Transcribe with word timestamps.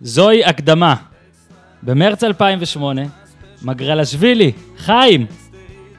זוהי 0.00 0.44
הקדמה. 0.44 0.94
במרץ 1.82 2.24
2008, 2.24 3.02
מגרלשווילי, 3.62 4.52
חיים, 4.78 5.26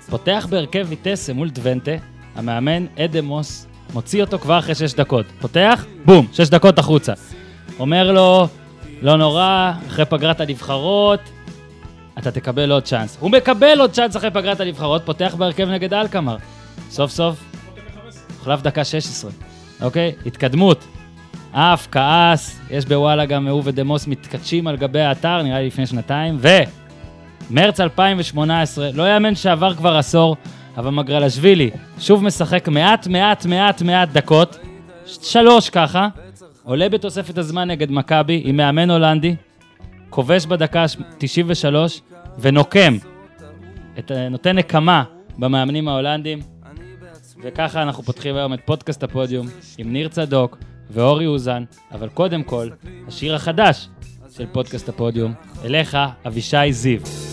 פותח 0.10 0.48
בהרכב 0.50 0.86
ויטסה 0.90 1.34
מול 1.34 1.50
דוונטה, 1.50 1.92
המאמן 2.36 2.86
אדמוס 3.00 3.68
מוציא 3.94 4.24
אותו 4.24 4.40
כבר 4.40 4.60
אחרי 4.60 4.76
שש 4.76 4.94
דקות. 4.94 5.26
פותח, 5.42 5.86
בום, 6.06 6.28
שש 6.34 6.50
דקות 6.50 6.80
החוצה. 6.80 7.14
אומר 7.80 8.12
לו, 8.12 8.48
לא 9.02 9.18
נורא, 9.18 9.74
אחרי 9.88 10.06
פגרת 10.06 10.42
הנבחרות, 10.42 11.20
אתה 12.18 12.32
תקבל 12.32 12.72
עוד 12.72 12.84
צ'אנס. 12.84 13.18
הוא 13.20 13.32
מקבל 13.32 13.80
עוד 13.80 13.92
צ'אנס 13.92 14.18
אחרי 14.18 14.32
פגרת 14.32 14.60
הנבחרות, 14.60 15.02
פותח 15.06 15.36
בהרכב 15.38 15.70
נגד 15.70 15.94
אלקמר. 15.94 16.38
סוף 16.90 17.12
סוף, 17.12 17.44
הוחלף 18.38 18.62
דקה 18.62 18.84
16, 18.84 19.32
אוקיי? 19.82 20.12
התקדמות. 20.26 20.86
עף, 21.54 21.88
כעס, 21.92 22.60
יש 22.70 22.86
בוואלה 22.86 23.26
גם 23.26 23.48
הוא 23.48 23.62
ודמוס 23.66 24.08
מתקדשים 24.08 24.68
על 24.68 24.78
גבי 24.78 25.02
האתר, 25.02 25.42
נראה 25.42 25.60
לי 25.60 25.68
לפני 25.68 25.86
שנתיים, 25.86 26.38
ו... 26.40 26.48
מרץ 27.50 27.80
2018, 27.80 28.90
לא 28.94 29.14
יאמן 29.14 29.36
שעבר 29.36 29.74
כבר 29.74 29.98
עשור, 29.98 30.36
אבל 30.78 30.90
מגרלשווילי 30.90 31.70
שוב 32.00 32.24
משחק 32.24 32.68
מעט, 32.68 33.08
מעט, 33.08 33.46
מעט, 33.46 33.82
מעט 33.82 34.10
דקות, 34.10 34.60
שלוש 35.06 35.70
ככה, 35.70 36.08
עולה 36.64 36.90
בתוספת 36.90 37.38
הזמן 37.38 37.68
נגד 37.68 37.92
מכבי 37.92 38.42
עם 38.46 38.58
מאמן 38.58 38.90
הולנדי, 38.90 39.36
כובש 40.10 40.46
בדקה 40.46 40.86
93 41.18 42.02
ונוקם, 42.40 42.98
את, 44.00 44.12
נותן 44.32 44.58
נקמה 44.58 45.04
במאמנים 45.38 45.88
ההולנדים, 45.88 46.40
וככה 47.44 47.82
אנחנו 47.82 48.04
פותחים 48.04 48.36
היום 48.36 48.54
את 48.54 48.60
פודקאסט 48.66 49.04
הפודיום 49.04 49.48
עם 49.78 49.94
ניר 49.94 50.08
צדוק 50.08 50.58
ואורי 50.90 51.26
אוזן, 51.26 51.64
אבל 51.92 52.10
קודם 52.10 52.44
כל, 52.44 52.70
השיר 53.08 53.36
החדש 53.36 53.90
של 54.30 54.46
פודקאסט 54.52 54.90
הפודיום, 54.90 55.34
אליך, 55.66 55.98
אבישי 56.28 56.72
זיו. 56.72 57.29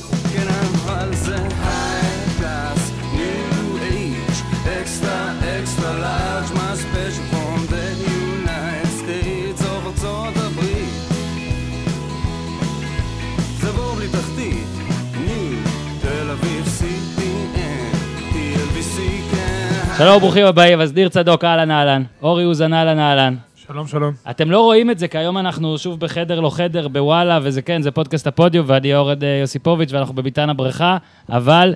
שלום, 19.98 20.20
ברוכים 20.20 20.46
הבאים, 20.46 20.80
אז 20.80 20.94
ניר 20.94 21.08
צדוק, 21.08 21.44
אהלן 21.44 21.70
אהלן, 21.70 22.02
אורי 22.22 22.44
אוזן, 22.44 22.72
אהלן 22.72 22.98
אהלן. 22.98 23.34
שלום, 23.56 23.86
שלום. 23.86 24.14
אתם 24.30 24.50
לא 24.50 24.60
רואים 24.60 24.90
את 24.90 24.98
זה, 24.98 25.08
כי 25.08 25.18
היום 25.18 25.38
אנחנו 25.38 25.78
שוב 25.78 26.00
בחדר 26.00 26.40
לא 26.40 26.50
חדר, 26.50 26.88
בוואלה, 26.88 27.38
וזה 27.42 27.62
כן, 27.62 27.82
זה 27.82 27.90
פודקאסט 27.90 28.26
הפודיום, 28.26 28.66
ואני 28.68 28.94
אורד 28.94 29.24
אה, 29.24 29.38
יוסיפוביץ', 29.40 29.92
ואנחנו 29.92 30.14
בביתן 30.14 30.50
הבריכה, 30.50 30.96
אבל 31.28 31.74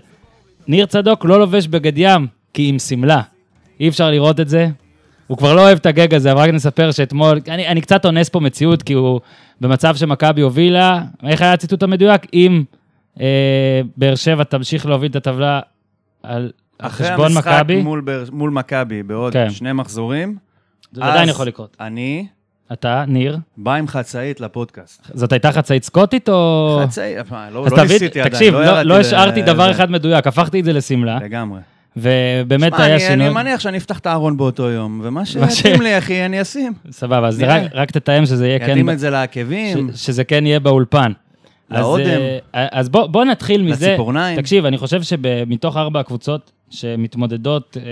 ניר 0.69 0.87
צדוק 0.87 1.25
לא 1.25 1.39
לובש 1.39 1.67
בגד 1.67 1.93
ים, 1.97 2.27
כי 2.55 2.69
עם 2.69 2.79
שמלה. 2.79 3.23
אי 3.81 3.89
אפשר 3.89 4.11
לראות 4.11 4.41
את 4.41 4.49
זה. 4.49 4.69
הוא 5.27 5.39
כבר 5.39 5.55
לא 5.55 5.61
אוהב 5.61 5.79
את 5.79 5.87
הגג 5.87 6.15
הזה, 6.15 6.33
אבל 6.33 6.41
רק 6.41 6.51
נספר 6.51 6.91
שאתמול, 6.91 7.41
אני, 7.49 7.69
אני 7.69 7.81
קצת 7.81 8.07
אונס 8.07 8.29
פה 8.29 8.41
מציאות, 8.41 8.83
כי 8.83 8.93
הוא 8.93 9.21
במצב 9.61 9.97
שמכבי 9.97 10.41
הובילה, 10.41 11.03
איך 11.27 11.43
היה 11.43 11.53
הציטוט 11.53 11.83
המדויק? 11.83 12.27
אם 12.35 12.65
אה, 13.21 13.81
באר 13.97 14.15
שבע 14.15 14.45
תמשיך 14.45 14.87
להוביל 14.87 15.11
את 15.11 15.17
הטבלה 15.17 15.61
על 16.23 16.51
אחרי 16.81 17.09
המשחק 17.09 17.63
מול, 17.83 18.01
באר- 18.01 18.25
מול 18.33 18.51
מכבי 18.51 19.03
בעוד 19.03 19.33
כן. 19.33 19.51
שני 19.51 19.73
מחזורים, 19.73 20.37
זה 20.93 21.05
עדיין 21.05 21.23
אז 21.23 21.35
יכול 21.35 21.47
לקרות. 21.47 21.77
אני 21.81 22.27
אתה, 22.73 23.05
ניר, 23.09 23.39
בא 23.57 23.75
עם 23.75 23.89
חצאית 23.89 24.41
לפודקאסט. 24.41 25.07
זאת 25.15 25.33
הייתה 25.33 25.53
חצאית 25.53 25.85
סקוטית 25.85 26.29
או... 26.29 26.81
חצאית, 26.87 27.31
מה, 27.31 27.51
לא 27.51 27.67
אז 27.67 27.73
לא 27.73 27.83
ניסיתי 27.83 28.21
עדיין. 28.21 28.29
תקשיב, 28.35 28.55
לא, 28.55 28.83
לא 28.83 28.97
ל- 28.97 29.01
השארתי 29.01 29.43
דבר 29.43 29.65
זה. 29.65 29.71
אחד 29.71 29.91
מדויק, 29.91 30.27
הפכתי 30.27 30.61
את 30.61 30.65
זה 30.65 30.73
לשמלה, 30.73 31.19
לגמרי. 31.23 31.61
ובאמת 31.97 32.73
שמע, 32.77 32.85
היה 32.85 32.95
אני- 32.95 33.01
שינוי. 33.05 33.27
אני 33.27 33.35
מניח 33.35 33.61
שאני 33.61 33.79
אפתח 33.79 33.99
את 33.99 34.07
הארון 34.07 34.37
באותו 34.37 34.63
יום, 34.71 35.01
ומה 35.05 35.25
שיתאים 35.27 35.81
לי, 35.83 35.99
אחי, 35.99 36.27
אני 36.27 36.43
אשים. 36.43 36.73
סבבה, 36.91 37.29
אז. 37.29 37.43
רק, 37.47 37.63
רק 37.75 37.91
תתאם 37.91 38.27
שזה 38.27 38.49
יהיה 38.49 38.59
כן, 38.59 38.65
יתאים 38.71 38.91
את 38.91 38.99
זה 38.99 39.11
לעקבים, 39.11 39.91
ש, 39.95 40.07
שזה 40.07 40.25
כן 40.25 40.47
יהיה 40.47 40.61
באולפן. 40.61 41.13
אז, 41.71 41.81
לאודם. 41.81 42.05
אה, 42.55 42.67
אז 42.73 42.89
בוא, 42.89 43.07
בוא 43.07 43.25
נתחיל 43.25 43.63
מזה. 43.63 43.89
לציפורניים. 43.89 44.41
תקשיב, 44.41 44.65
אני 44.65 44.79
חושב 44.79 45.03
שמתוך 45.03 45.77
ארבע 45.77 46.01
הקבוצות 46.01 46.53
שמתמודדות 46.71 47.77
אה, 47.77 47.83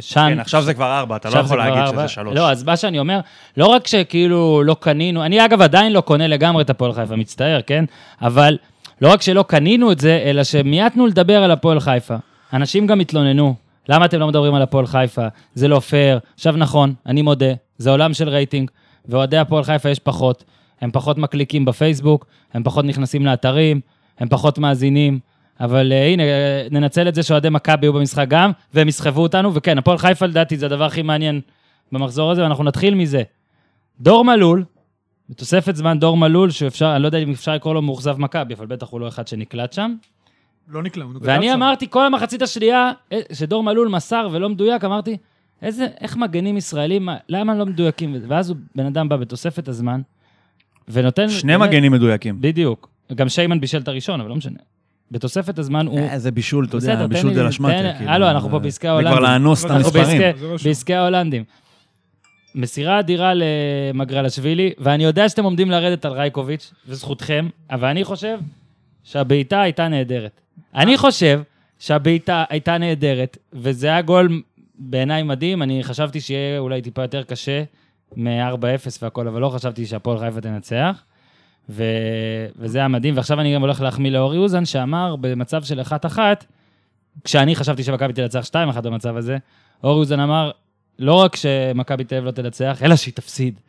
שם... 0.00 0.28
כן, 0.30 0.40
עכשיו 0.40 0.62
זה 0.62 0.74
כבר 0.74 0.98
ארבע, 0.98 1.16
אתה 1.16 1.30
לא 1.30 1.38
יכול 1.38 1.58
להגיד 1.58 1.78
ארבע. 1.78 2.02
שזה 2.02 2.14
שלוש. 2.14 2.36
לא, 2.36 2.50
אז 2.50 2.64
מה 2.64 2.76
שאני 2.76 2.98
אומר, 2.98 3.20
לא 3.56 3.66
רק 3.66 3.86
שכאילו 3.86 4.62
לא 4.64 4.76
קנינו, 4.80 5.24
אני 5.24 5.44
אגב 5.44 5.62
עדיין 5.62 5.92
לא 5.92 6.00
קונה 6.00 6.26
לגמרי 6.26 6.62
את 6.62 6.70
הפועל 6.70 6.92
חיפה, 6.92 7.16
מצטער, 7.16 7.60
כן? 7.66 7.84
אבל 8.22 8.58
לא 9.00 9.12
רק 9.12 9.22
שלא 9.22 9.44
קנינו 9.48 9.92
את 9.92 10.00
זה, 10.00 10.22
אלא 10.24 10.44
שמיעטנו 10.44 11.06
לדבר 11.06 11.42
על 11.42 11.50
הפועל 11.50 11.80
חיפה. 11.80 12.16
אנשים 12.52 12.86
גם 12.86 13.00
התלוננו, 13.00 13.54
למה 13.88 14.04
אתם 14.04 14.20
לא 14.20 14.28
מדברים 14.28 14.54
על 14.54 14.62
הפועל 14.62 14.86
חיפה? 14.86 15.26
זה 15.54 15.68
לא 15.68 15.80
פייר. 15.80 16.18
עכשיו 16.34 16.56
נכון, 16.56 16.94
אני 17.06 17.22
מודה, 17.22 17.52
זה 17.78 17.90
עולם 17.90 18.14
של 18.14 18.28
רייטינג, 18.28 18.70
ואוהדי 19.08 19.38
הפועל 19.38 19.64
חיפה 19.64 19.88
יש 19.88 19.98
פחות. 19.98 20.44
הם 20.80 20.90
פחות 20.90 21.18
מקליקים 21.18 21.64
בפייסבוק, 21.64 22.26
הם 22.54 22.62
פחות 22.62 22.84
נכנסים 22.84 23.26
לאתרים, 23.26 23.80
הם 24.18 24.28
פחות 24.28 24.58
מאזינים. 24.58 25.18
אבל 25.60 25.92
uh, 25.92 25.94
הנה, 25.94 26.22
אה, 26.22 26.66
ננצל 26.70 27.08
את 27.08 27.14
זה 27.14 27.22
שאוהדי 27.22 27.48
מכבי 27.50 27.86
היו 27.86 27.92
במשחק 27.92 28.26
גם, 28.28 28.50
והם 28.74 28.88
יסחבו 28.88 29.22
אותנו, 29.22 29.54
וכן, 29.54 29.78
הפועל 29.78 29.98
חיפה 29.98 30.26
לדעתי 30.26 30.56
זה 30.56 30.66
הדבר 30.66 30.84
הכי 30.84 31.02
מעניין 31.02 31.40
במחזור 31.92 32.30
הזה, 32.30 32.42
ואנחנו 32.42 32.64
נתחיל 32.64 32.94
מזה. 32.94 33.22
דור 34.00 34.24
מלול, 34.24 34.64
בתוספת 35.30 35.76
זמן 35.76 35.98
דור 36.00 36.16
מלול, 36.16 36.50
שאפשר, 36.50 36.92
אני 36.94 37.02
לא 37.02 37.08
יודע 37.08 37.18
אם 37.18 37.30
אפשר 37.30 37.54
לקרוא 37.54 37.74
לו 37.74 37.82
מאוכזב 37.82 38.16
מכבי, 38.20 38.54
אבל 38.54 38.66
בטח 38.66 38.88
הוא 38.90 39.00
לא 39.00 39.08
אחד 39.08 39.28
שנקלט 39.28 39.72
שם. 39.72 39.94
לא 40.68 40.82
נקלע, 40.82 41.04
הוא 41.04 41.12
ואני 41.20 41.46
שם. 41.46 41.52
אמרתי 41.52 41.86
כל 41.90 42.06
המחצית 42.06 42.42
השנייה, 42.42 42.92
אה, 43.12 43.20
שדור 43.32 43.62
מלול 43.62 43.88
מסר 43.88 44.28
ולא 44.32 44.48
מדויק, 44.48 44.84
אמרתי, 44.84 45.16
איזה, 45.62 45.86
איך 46.00 46.16
מגנים 46.16 46.56
ישראלים, 46.56 47.04
מה- 47.04 47.16
למה 47.28 47.54
לא 47.54 47.66
מדויקים? 47.66 48.16
ואז 48.28 48.50
הוא, 48.50 48.56
בן 48.74 48.86
אדם 48.86 49.08
בא 49.08 49.16
בתוספת 49.16 49.68
הזמן, 49.68 50.00
ונותן... 50.88 51.28
שני 51.28 51.52
באמת- 51.58 51.68
מגנים 51.68 51.92
מדויקים. 51.92 52.40
בדיוק. 52.40 52.88
גם 53.14 53.28
שיימן 53.28 53.60
בישל 53.60 53.78
את 53.78 53.88
הראשון, 53.88 54.20
אבל 54.20 54.28
לא 54.28 54.36
משנה. 54.36 54.58
בתוספת 55.10 55.58
הזמן 55.58 55.86
הוא... 55.86 55.98
אה, 55.98 56.18
זה 56.18 56.30
בישול, 56.30 56.64
אתה 56.64 56.76
יודע, 56.76 57.06
בישול 57.06 57.34
דה 57.34 57.42
לשמטיה. 57.42 57.96
כאילו. 57.96 58.10
הלו, 58.10 58.30
אנחנו 58.30 58.50
פה 58.50 58.58
בעסקי 58.58 58.86
זה 58.86 58.92
כבר 59.02 59.08
ההולנדים. 59.08 59.22
לאנוס 59.22 59.64
את 59.64 59.70
המספרים. 59.70 60.22
רשום. 60.40 60.68
בעסקי 60.68 60.94
ההולנדים. 60.94 61.44
מסירה 62.54 63.00
אדירה 63.00 63.32
למגרלשווילי, 63.34 64.72
ואני 64.78 65.04
יודע 65.04 65.28
שאתם 65.28 65.44
עומדים 65.44 65.70
לרדת 65.70 66.04
על 66.04 66.12
רייקוביץ', 66.12 66.72
וזכותכם, 66.88 67.48
אבל 67.70 67.88
אני 67.88 68.04
חושב 68.04 68.38
שהבעיטה 69.04 69.60
הייתה 69.60 69.88
נהדרת. 69.88 70.40
אני 70.74 70.96
חושב 70.96 71.42
שהבעיטה 71.78 72.44
הייתה 72.48 72.78
נהדרת, 72.78 73.38
וזה 73.52 73.86
היה 73.86 74.02
גול 74.02 74.42
בעיניי 74.78 75.22
מדהים, 75.22 75.62
אני 75.62 75.84
חשבתי 75.84 76.20
שיהיה 76.20 76.58
אולי 76.58 76.82
טיפה 76.82 77.02
יותר 77.02 77.22
קשה 77.22 77.62
מ-4-0 78.16 78.98
והכל, 79.02 79.28
אבל 79.28 79.40
לא 79.40 79.48
חשבתי 79.48 79.86
שהפועל 79.86 80.18
חיפה 80.18 80.40
תנצח. 80.40 81.02
ו... 81.68 81.84
וזה 82.56 82.78
היה 82.78 82.88
מדהים, 82.88 83.16
ועכשיו 83.16 83.40
אני 83.40 83.54
גם 83.54 83.60
הולך 83.60 83.80
להחמיא 83.80 84.10
לאורי 84.10 84.38
אוזן, 84.38 84.64
שאמר 84.64 85.16
במצב 85.16 85.64
של 85.64 85.80
1-1, 85.80 86.18
כשאני 87.24 87.56
חשבתי 87.56 87.82
שמכבי 87.82 88.12
תנצח 88.12 88.46
2-1 88.76 88.80
במצב 88.80 89.16
הזה, 89.16 89.36
אורי 89.84 90.00
אוזן 90.00 90.20
אמר, 90.20 90.50
לא 90.98 91.14
רק 91.14 91.36
שמכבי 91.36 92.04
תל 92.04 92.14
אביב 92.14 92.26
לא 92.26 92.30
תנצח, 92.30 92.78
אלא 92.82 92.96
שהיא 92.96 93.14
תפסיד. 93.14 93.60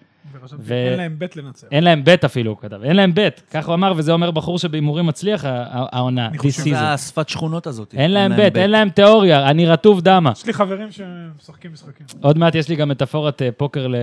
ו- 0.60 0.74
אין 0.74 0.98
להם 0.98 1.16
בית 1.20 1.36
לנצח. 1.36 1.68
אין 1.72 1.84
להם 1.84 2.04
בית 2.04 2.24
אפילו, 2.26 2.52
הוא 2.52 2.58
כתב. 2.62 2.80
אין 2.84 2.96
להם 2.96 3.14
בית. 3.14 3.42
כך 3.52 3.68
הוא 3.68 3.74
אמר, 3.74 3.94
וזה 3.98 4.12
אומר 4.12 4.32
בחור 4.32 4.60
שבהימורים 4.60 5.06
מצליח 5.06 5.44
העונה, 5.48 6.28
אני 6.28 6.38
חושב- 6.38 6.62
season. 6.64 6.70
זה 6.70 6.94
השפת 6.94 7.30
שכונות 7.30 7.68
הזאת. 7.68 7.94
אין 7.98 8.12
להם 8.12 8.36
בית, 8.36 8.58
אין 8.58 8.72
להם 8.72 8.90
תיאוריה, 8.90 9.50
אני 9.50 9.66
רטוב 9.66 10.02
דמה. 10.02 10.32
יש 10.36 10.46
לי 10.46 10.54
חברים 10.54 10.88
שמשחקים 10.92 11.74
משחקים. 11.74 12.06
עוד 12.22 12.38
מעט 12.38 12.56
יש 12.56 12.70
לי 12.70 12.76
גם 12.76 12.90
מטאפורת 12.90 13.42
אה, 13.42 13.50
פוקר 13.52 13.88
ל... 13.88 13.96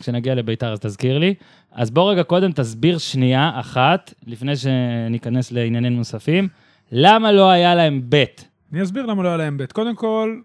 כשנגיע 0.00 0.34
לביתר, 0.34 0.72
אז 0.72 0.80
תזכיר 0.80 1.18
לי. 1.18 1.34
אז 1.72 1.90
בוא 1.90 2.10
רגע 2.12 2.22
קודם 2.22 2.52
תסביר 2.52 2.98
שנייה 2.98 3.50
אחת, 3.54 4.14
לפני 4.26 4.52
שניכנס 4.56 5.52
לעניינים 5.52 5.96
נוספים, 5.96 6.48
למה 6.92 7.32
לא 7.32 7.50
היה 7.50 7.74
להם 7.74 8.00
בית? 8.04 8.48
אני 8.72 8.82
אסביר 8.82 9.06
למה 9.06 9.22
לא 9.22 9.28
היה 9.28 9.36
להם 9.36 9.58
בית. 9.58 9.72
קודם 9.72 9.94
כל, 9.96 10.36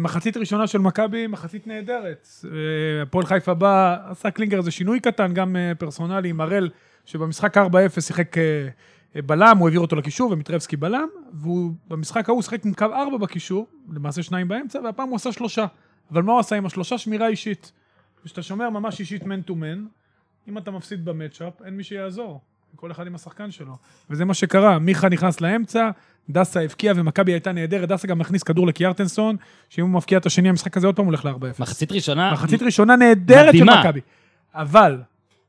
מחצית 0.00 0.36
ראשונה 0.36 0.66
של 0.66 0.78
מכבי, 0.78 1.26
מחצית 1.26 1.66
נהדרת. 1.66 2.28
אה, 2.44 3.02
הפועל 3.02 3.26
חיפה 3.26 3.54
בא, 3.54 3.96
עשה 4.10 4.30
קלינגר 4.30 4.58
איזה 4.58 4.70
שינוי 4.70 5.00
קטן, 5.00 5.34
גם 5.34 5.56
אה, 5.56 5.72
פרסונלי, 5.78 6.30
עם 6.30 6.40
הראל, 6.40 6.70
שבמשחק 7.04 7.56
4-0 7.56 7.60
שיחק 8.00 8.38
אה, 8.38 8.68
אה, 9.16 9.22
בלם, 9.22 9.56
הוא 9.58 9.68
העביר 9.68 9.80
אותו 9.80 9.96
לקישור, 9.96 10.32
ומיטרבסקי 10.32 10.76
בלם, 10.76 11.08
והוא 11.32 11.72
במשחק 11.88 12.28
ההוא 12.28 12.42
שיחק 12.42 12.64
עם 12.66 12.74
קו 12.74 12.84
4 12.84 13.18
בקישור, 13.18 13.66
למעשה 13.92 14.22
שניים 14.22 14.48
באמצע, 14.48 14.80
והפעם 14.84 15.08
הוא 15.08 15.16
עשה 15.16 15.32
שלושה. 15.32 15.66
אבל 16.10 16.22
מה 16.22 16.32
הוא 16.32 16.40
עשה 16.40 16.56
עם 16.56 16.66
השלושה? 16.66 16.98
שמירה 16.98 17.28
אישית. 17.28 17.72
כשאתה 18.24 18.42
שומר 18.42 18.70
ממש 18.70 19.00
אישית 19.00 19.24
מן 19.24 19.42
טו 19.42 19.54
מן, 19.54 19.84
אם 20.48 20.58
אתה 20.58 20.70
מפסיד 20.70 21.04
במצ'אפ, 21.04 21.62
אין 21.64 21.76
מי 21.76 21.84
שיעזור. 21.84 22.40
כל 22.76 22.90
אחד 22.90 23.06
עם 23.06 23.14
השחקן 23.14 23.50
שלו. 23.50 23.76
וזה 24.10 24.24
מה 24.24 24.34
שקרה, 24.34 24.78
מיכה 24.78 25.08
נכנס 25.08 25.40
לאמצע, 25.40 25.90
דסה 26.30 26.60
הבקיע 26.60 26.92
ומכבי 26.96 27.32
הייתה 27.32 27.52
נהדרת, 27.52 27.88
דסה 27.88 28.08
גם 28.08 28.18
מכניס 28.18 28.42
כדור 28.42 28.66
לקיארטנסון, 28.66 29.36
שאם 29.68 29.84
הוא 29.84 29.90
מבקיע 29.90 30.18
את 30.18 30.26
השני, 30.26 30.48
המשחק 30.48 30.76
הזה 30.76 30.86
עוד 30.86 30.96
פעם 30.96 31.06
הולך 31.06 31.24
ל-4-0. 31.24 31.62
מחצית 31.62 31.92
ראשונה, 31.92 32.32
מחצית 32.32 32.62
ראשונה 32.62 32.96
נהדרת 32.96 33.52
של 33.54 33.64
מדהימה. 33.64 33.80
מכבי. 33.80 34.00
אבל, 34.54 34.98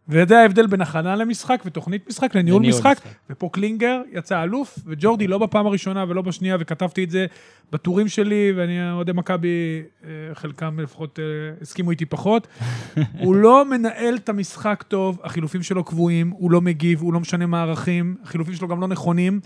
וזה 0.10 0.40
ההבדל 0.40 0.68
בין 0.68 0.82
הכנה 0.82 1.16
למשחק 1.16 1.62
ותוכנית 1.66 2.08
משחק 2.10 2.36
לניהול 2.36 2.62
לניהול 2.62 2.80
משחק. 2.80 2.98
משחק. 2.98 3.16
ופה 3.30 3.50
קלינגר 3.52 4.02
יצא 4.12 4.44
אלוף, 4.44 4.80
וג'ורדי 4.86 5.28
לא 5.28 5.38
בפעם 5.38 5.68
הראשונה 5.68 6.06
ולא 6.08 6.22
בשנייה, 6.22 6.58
וכתבתי 6.60 7.04
את 7.04 7.10
זה 7.10 7.26
בטורים 7.72 8.08
שלי, 8.08 8.54
ואני, 8.56 8.92
אוהדי 8.92 9.12
מכבי, 9.12 9.82
אה, 10.04 10.10
חלקם 10.34 10.80
לפחות 10.80 11.20
אה, 11.20 11.24
הסכימו 11.62 11.92
איתי 11.92 12.06
פחות. 12.06 12.48
הוא 13.24 13.36
לא 13.36 13.66
מנהל 13.66 14.16
את 14.16 14.30
המשחק 14.30 14.84
טוב, 14.88 15.20
החילופים 15.24 15.64
שלו 15.64 15.84
קבועים, 15.84 16.30
הוא 16.30 16.52
לא 16.52 16.62
מגיב, 16.62 17.02
הוא 17.02 17.14
לא 17.14 17.20
משנה 17.20 17.46
מערכים, 17.46 18.16
החילופים 18.24 18.54
שלו 18.54 18.68
גם 18.68 18.82
לא 18.82 18.88
נכונים. 18.88 19.40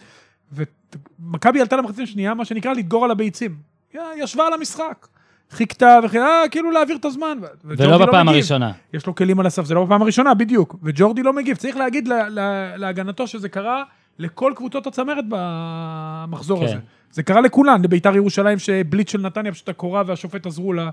ומכבי 0.53 1.61
עלתה 1.61 1.75
למחצית 1.75 2.03
השנייה, 2.03 2.33
מה 2.33 2.45
שנקרא, 2.45 2.73
לדגור 2.73 3.05
על 3.05 3.11
הביצים. 3.11 3.55
ישבה 4.17 4.47
על 4.47 4.53
המשחק. 4.53 5.07
חיכתה 5.51 5.99
וחיכתה, 6.03 6.25
אה, 6.25 6.49
כאילו 6.51 6.71
להעביר 6.71 6.97
את 6.97 7.05
הזמן. 7.05 7.37
ולא 7.63 7.97
בפעם 7.97 8.25
מגיב. 8.25 8.35
הראשונה. 8.35 8.71
יש 8.93 9.07
לו 9.07 9.15
כלים 9.15 9.39
על 9.39 9.45
הסף, 9.45 9.65
זה 9.65 9.73
לא 9.73 9.85
בפעם 9.85 10.01
הראשונה, 10.01 10.33
בדיוק. 10.33 10.75
וג'ורדי 10.83 11.23
לא 11.23 11.33
מגיב. 11.33 11.57
צריך 11.57 11.77
להגיד 11.77 12.07
לה, 12.07 12.29
לה, 12.29 12.77
להגנתו 12.77 13.27
שזה 13.27 13.49
קרה 13.49 13.83
לכל 14.19 14.53
קבוצות 14.55 14.87
הצמרת 14.87 15.25
במחזור 15.29 16.59
כן. 16.59 16.65
הזה. 16.65 16.77
זה 17.11 17.23
קרה 17.23 17.41
לכולן, 17.41 17.81
לביתר 17.83 18.15
ירושלים 18.15 18.59
שבליץ 18.59 19.11
של 19.11 19.21
נתניה 19.21 19.51
פשוט 19.51 19.69
הקורה 19.69 20.03
והשופט 20.05 20.45
עזרו 20.45 20.73
לה. 20.73 20.89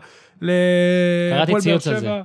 קראתי 1.30 1.52
ציוץ 1.60 1.86
על 1.86 2.00
זה. 2.00 2.20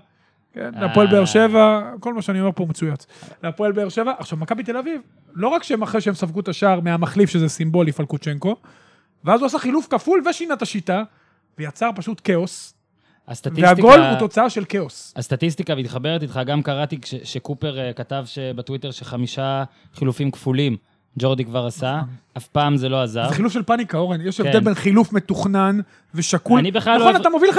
שבע. 0.56 0.72
כן, 0.72 0.82
להפועל 0.82 1.08
אה. 1.08 1.12
באר 1.12 1.26
שבע, 1.26 1.92
כל 2.00 2.14
מה 2.14 2.22
שאני 2.22 2.40
אומר 2.40 2.52
פה 2.56 2.66
מצויץ. 2.70 3.08
להפועל 3.44 3.72
באר 3.72 3.90
שבע, 3.90 4.14
עכשיו 4.18 4.38
מכבי 4.38 4.64
תל 4.64 4.78
אביב, 4.78 5.02
לא 5.34 5.48
רק 5.48 5.64
שהם 5.64 5.82
אחרי 5.82 6.02
שהם 6.02 6.14
ספגו 6.14 6.40
את 6.40 6.48
השער 6.48 6.80
מהמחליף, 6.80 7.30
שזה 7.30 7.50
סימבולי, 7.50 7.92
פלקוצ'נקו, 7.92 8.56
ואז 9.24 9.40
הוא 9.40 9.48
עשה 9.48 9.60
חילוף 9.60 9.88
כפול 9.90 10.24
ושינה 10.30 10.54
את 10.54 10.62
השיטה, 10.62 11.04
ויצר 11.58 11.90
פשוט 11.96 12.22
כאוס, 12.24 12.74
הסטטיסטיקה... 13.28 13.68
והגול 13.68 14.00
הוא 14.00 14.20
תוצאה 14.20 14.50
של 14.50 14.66
כאוס. 14.70 15.14
הסטטיסטיקה 15.16 15.76
מתחברת 15.76 16.22
איתך, 16.22 16.40
גם 16.46 16.62
קראתי 16.64 17.02
כש- 17.02 17.16
שקופר 17.24 17.80
אה, 17.80 17.94
כתב 17.94 18.24
ש- 18.26 18.40
בטוויטר 18.40 18.92
שחמישה 18.92 19.64
חילופים 19.94 20.32
כפולים 20.32 20.78
ג'ורדי 21.20 21.46
כבר 21.46 21.66
עשה, 21.66 22.02
אף 22.38 22.48
פעם 22.48 22.78
זה 22.78 22.90
לא 22.90 23.04
עזר. 23.04 23.30
זה 23.30 23.36
חילוף 23.36 23.54
של 23.54 23.64
פאניקה, 23.64 23.98
אורן. 23.98 24.22
יש 24.22 24.42
כן. 24.42 24.48
הבדל 24.48 24.60
בין 24.60 24.74
חילוף 24.74 25.14
מתוכנן 25.14 25.80
ושקול. 26.16 26.60
אני 26.60 26.72
בכלל 26.72 27.00
לא 27.00 27.10
נכון, 27.10 27.22
אתה 27.22 27.30
מוביל 27.30 27.50
1-0. 27.50 27.56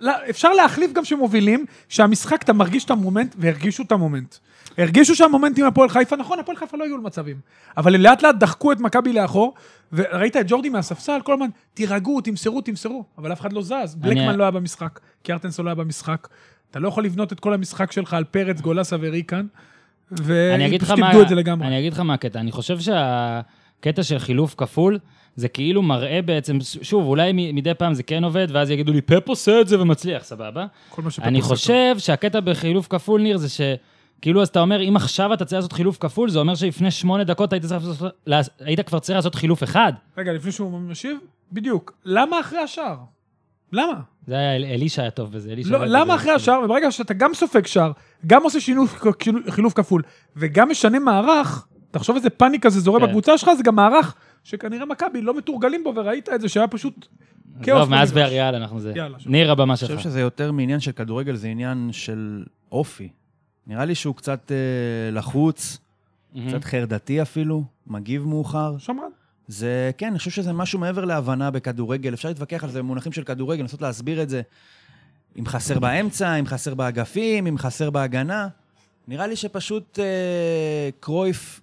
לא, 0.00 0.12
אפשר 0.30 0.52
להחליף 0.52 0.92
גם 0.92 1.04
שמובילים, 1.04 1.66
שהמשחק, 1.88 2.42
אתה 2.42 2.52
מרגיש 2.52 2.84
את 2.84 2.90
המומנט, 2.90 3.34
והרגישו 3.38 3.82
את 3.82 3.92
המומנט. 3.92 4.34
הרגישו 4.78 5.14
שהמומנט 5.14 5.58
עם 5.58 5.64
הפועל 5.66 5.88
חיפה, 5.88 6.16
נכון, 6.16 6.38
הפועל 6.38 6.56
חיפה 6.56 6.76
לא 6.76 6.84
הגיעו 6.84 6.98
למצבים. 6.98 7.36
אבל 7.76 8.00
לאט 8.00 8.22
לאט 8.22 8.34
דחקו 8.34 8.72
את 8.72 8.80
מכבי 8.80 9.12
לאחור, 9.12 9.54
וראית 9.92 10.36
את 10.36 10.44
ג'ורדי 10.48 10.68
מהספסל, 10.68 11.20
כל 11.24 11.32
הזמן, 11.32 11.48
תירגעו, 11.74 12.20
תמסרו, 12.20 12.60
תמסרו. 12.60 13.04
אבל 13.18 13.32
אף 13.32 13.40
אחד 13.40 13.52
לא 13.52 13.62
זז. 13.62 13.94
בלקמן 13.94 14.36
לא 14.36 14.44
היה 14.44 14.50
במשחק, 14.50 15.00
קיארטנסון 15.22 15.64
לא 15.64 15.70
היה 15.70 15.74
במשחק. 15.74 16.28
אתה 16.70 16.78
לא 16.78 16.88
יכול 16.88 17.04
לבנות 17.04 17.32
את 17.32 17.40
כל 17.40 17.54
המשחק 17.54 17.92
שלך 17.92 18.14
על 18.14 18.24
פרץ, 18.24 18.60
גולסה 18.60 18.96
וריקן, 19.00 19.46
ופשוט. 20.12 20.98
איבדו 20.98 21.22
את 21.22 21.28
זה 21.28 21.34
לגמרי. 21.34 21.66
אני 21.66 21.78
אגיד 21.78 21.92
לך 21.92 22.00
מה 22.00 22.14
הקטע. 22.14 22.40
אני 22.40 22.52
חושב 22.52 22.78
שהקטע 22.80 24.02
של 24.02 24.18
חילוף 24.18 24.54
כפול, 24.58 24.98
זה 25.36 25.48
כאילו 25.48 25.82
מראה 25.82 26.22
בעצם, 26.22 26.58
שוב, 26.82 27.06
אולי 27.06 27.32
מדי 27.32 27.74
פעם 27.74 27.94
זה 27.94 28.02
כן 28.02 28.24
עובד, 28.24 28.46
ואז 28.50 28.70
יגידו 28.70 28.92
לי, 28.92 29.00
פפ 29.00 29.28
עושה 29.28 29.60
את 29.60 29.68
זה 29.68 29.80
ומצליח, 29.80 30.24
סבבה? 30.24 30.66
כל 30.88 31.02
מה 31.02 31.10
שפפ 31.10 31.24
אני 31.24 31.42
חושב 31.42 31.94
שהקטע 31.98 32.40
בחילוף 32.40 32.86
כפול, 32.90 33.22
ניר, 33.22 33.36
זה 33.36 33.48
ש... 33.48 33.60
כאילו, 34.22 34.42
אז 34.42 34.48
אתה 34.48 34.60
אומר, 34.60 34.88
אם 34.88 34.96
עכשיו 34.96 35.34
אתה 35.34 35.44
צריך 35.44 35.56
לעשות 35.58 35.72
חילוף 35.72 35.98
כפול, 36.00 36.30
זה 36.30 36.38
אומר 36.38 36.54
שלפני 36.54 36.90
שמונה 36.90 37.24
דקות 37.24 37.52
היית, 37.52 37.64
צריך 37.64 37.84
לעשות, 38.26 38.52
היית 38.60 38.80
כבר 38.80 38.98
צריך 38.98 39.16
לעשות 39.16 39.34
חילוף 39.34 39.62
אחד. 39.62 39.92
רגע, 40.18 40.32
לפני 40.32 40.52
שהוא 40.52 40.80
משיב, 40.80 41.18
בדיוק. 41.52 41.92
למה 42.04 42.40
אחרי 42.40 42.58
השער? 42.58 42.96
למה? 43.74 44.00
זה 44.26 44.34
היה, 44.34 44.56
אל- 44.56 44.64
אלישע 44.64 45.02
היה 45.02 45.10
טוב 45.10 45.32
בזה, 45.32 45.50
אלישע... 45.52 45.70
לא, 45.70 45.76
עובד 45.76 45.88
למה. 45.88 46.14
אחרי 46.14 46.32
השער, 46.32 46.60
וברגע 46.64 46.90
שאתה 46.90 47.14
גם 47.14 47.34
סופג 47.34 47.66
שער, 47.66 47.92
גם 48.26 48.42
עושה 48.42 48.60
שינוף, 48.60 49.02
חילוף 49.50 49.72
כפול, 49.74 50.02
וגם 50.36 50.70
משנה 50.70 50.98
מערך, 50.98 51.66
תחשוב 51.90 52.16
איזה 52.16 52.30
פאניקה 52.30 52.70
זה 52.70 52.80
זורם 52.80 53.00
כן. 53.00 53.06
בקבוצה 53.06 53.38
שלך, 53.38 53.50
זה 53.56 53.62
גם 53.62 53.74
מערך 53.76 54.14
שכנראה 54.44 54.86
מכבי 54.86 55.20
לא 55.22 55.36
מתורגלים 55.38 55.84
בו, 55.84 55.92
וראית 55.96 56.28
את 56.28 56.40
זה 56.40 56.48
שהיה 56.48 56.68
פשוט 56.68 57.06
כאוס. 57.62 57.78
עזוב, 57.80 57.90
מאז 57.90 58.12
במגרש. 58.12 58.30
ויאריאל 58.30 58.54
אנחנו 58.54 58.80
זה. 58.80 58.92
יאללה. 58.96 59.18
ניר, 59.26 59.50
הבמה 59.52 59.72
אני 59.72 59.76
שלך. 59.76 59.90
חושב 59.90 60.00
שזה 60.02 60.20
יותר 60.20 60.52
מעניין 60.52 60.80
של 60.80 60.92
כדורגל, 60.92 61.34
זה 61.36 61.48
עניין 61.48 61.88
של 61.92 62.44
אופי. 62.72 63.08
נראה 63.66 63.84
לי 63.84 63.94
שהוא 63.94 64.14
קצת 64.14 64.52
אה, 64.52 64.56
לחוץ, 65.12 65.78
מהמם. 66.34 66.48
קצת 66.48 66.64
חרדתי 66.64 67.22
אפילו, 67.22 67.64
מגיב 67.86 68.26
מאוחר. 68.26 68.74
שמרן. 68.78 69.08
זה, 69.48 69.90
כן, 69.98 70.06
אני 70.06 70.18
חושב 70.18 70.30
שזה 70.30 70.52
משהו 70.52 70.78
מעבר 70.78 71.04
להבנה 71.04 71.50
בכדורגל. 71.50 72.14
אפשר 72.14 72.28
להתווכח 72.28 72.64
על 72.64 72.70
זה 72.70 72.78
במונחים 72.78 73.12
של 73.12 73.24
כדורגל, 73.24 73.62
לנסות 73.62 73.82
להסביר 73.82 74.22
את 74.22 74.28
זה. 74.28 74.42
אם 75.38 75.46
חסר 75.46 75.78
באמצע, 75.78 76.34
אם 76.34 76.46
חסר 76.46 76.74
באגפים, 76.74 77.46
אם 77.46 77.58
חסר 77.58 77.90
בהגנה. 77.90 78.48
נראה 79.08 79.26
לי 79.26 79.36
שפשוט 79.36 79.98
אה, 79.98 80.90
קרויף 81.00 81.60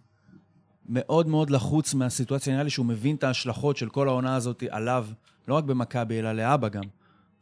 מאוד 0.90 1.28
מאוד 1.28 1.50
לחוץ 1.50 1.94
מהסיטואציה. 1.94 2.54
נראה 2.54 2.64
לי 2.64 2.70
שהוא 2.70 2.86
מבין 2.86 3.16
את 3.16 3.24
ההשלכות 3.24 3.78
של 3.78 3.90
כל 3.90 4.08
העונה 4.08 4.36
הזאת 4.36 4.64
עליו, 4.70 5.08
לא 5.48 5.56
רק 5.56 5.64
במכבי, 5.64 6.20
אלא 6.20 6.32
לאבא 6.32 6.70
גם. 6.70 6.84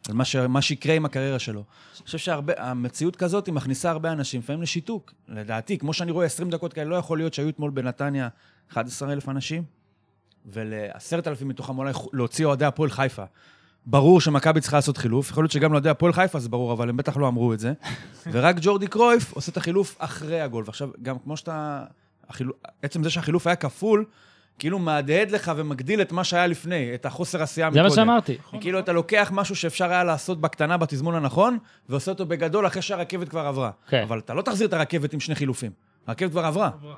על 0.08 0.16
מה, 0.16 0.26
ש... 0.26 0.36
מה 0.36 0.62
שיקרה 0.62 0.96
עם 0.96 1.06
הקריירה 1.06 1.40
שלו. 1.40 1.64
אני 1.98 2.06
חושב 2.06 2.18
שהמציאות 2.18 3.16
כזאת 3.16 3.46
היא 3.46 3.54
מכניסה 3.54 3.90
הרבה 3.90 4.12
אנשים, 4.12 4.42
לפעמים 4.42 4.62
לשיתוק. 4.62 5.14
לדעתי, 5.28 5.78
כמו 5.78 5.94
שאני 5.94 6.12
רואה 6.12 6.26
20 6.26 6.50
דקות 6.50 6.74
כאלה, 6.74 6.90
לא 6.90 6.96
יכול 6.96 7.18
להיות 7.18 7.34
שהיו 7.34 7.50
אתמול 7.50 7.72
בנתניה 7.72 8.28
11,000 8.72 9.30
אנשים, 9.30 9.64
ול-10,000 10.46 11.46
מתוכם 11.46 11.78
אולי 11.78 11.94
להוציא 12.14 12.46
אוהדי 12.46 12.66
הפועל 12.66 12.90
חיפה. 12.90 13.24
ברור 13.86 14.22
שמכבי 14.22 14.62
צריכה 14.62 14.78
לעשות 14.78 14.98
חילוף, 14.98 15.30
יכול 15.30 15.44
להיות 15.44 15.52
שגם 15.52 15.72
לאוהדי 15.72 15.90
הפועל 15.90 16.14
חיפה 16.14 16.40
זה 16.40 16.50
ברור, 16.50 16.74
אבל 16.74 16.90
הם 16.90 16.98
בטח 16.98 17.18
לא 17.18 17.28
אמרו 17.28 17.54
את 17.54 17.60
זה. 17.60 17.74
ורק 18.32 18.56
ג'ורדי 18.62 18.88
קרויף 18.88 19.34
עושה 19.34 19.52
את 19.52 19.58
החילוף 19.58 19.96
אחרי 20.00 20.42
הגול. 20.42 20.64
ועכשיו, 20.68 20.90
גם 21.02 21.20
כמו 21.20 21.38
שאתה... 21.38 21.84
החילו... 22.30 22.54
עצם 22.82 23.04
זה 23.04 23.10
שהחילוף 23.10 23.48
היה 23.48 23.56
כפול, 23.56 24.06
כאילו 24.60 24.80
מהדהד 24.80 25.32
לך 25.32 25.52
ומגדיל 25.56 26.02
את 26.02 26.12
מה 26.12 26.24
שהיה 26.24 26.48
לפני, 26.48 26.94
את 26.94 27.06
החוסר 27.06 27.44
עשייה 27.44 27.72
זה 27.72 27.80
מקודם. 27.80 27.90
מה 27.90 27.96
שאמרתי. 27.96 28.38
כאילו 28.62 28.80
אתה 28.80 28.94
לוקח 28.94 29.32
משהו 29.34 29.56
שאפשר 29.56 29.92
היה 29.92 30.04
לעשות 30.04 30.42
בקטנה 30.42 30.78
בתזמון 30.78 31.16
הנכון, 31.16 31.58
ועושה 31.90 32.12
אותו 32.12 32.26
בגדול 32.26 32.68
אחרי 32.68 32.82
שהרכבת 32.82 33.30
כבר 33.30 33.46
עברה. 33.46 33.72
כן. 33.88 34.02
אבל 34.04 34.20
אתה 34.20 34.34
לא 34.34 34.42
תחזיר 34.42 34.68
את 34.68 34.74
הרכבת 34.74 35.14
עם 35.14 35.20
שני 35.20 35.36
חילופים. 35.36 35.72
הרכבת 36.08 36.32
כבר 36.32 36.46
עברה. 36.46 36.68
עברה. 36.68 36.96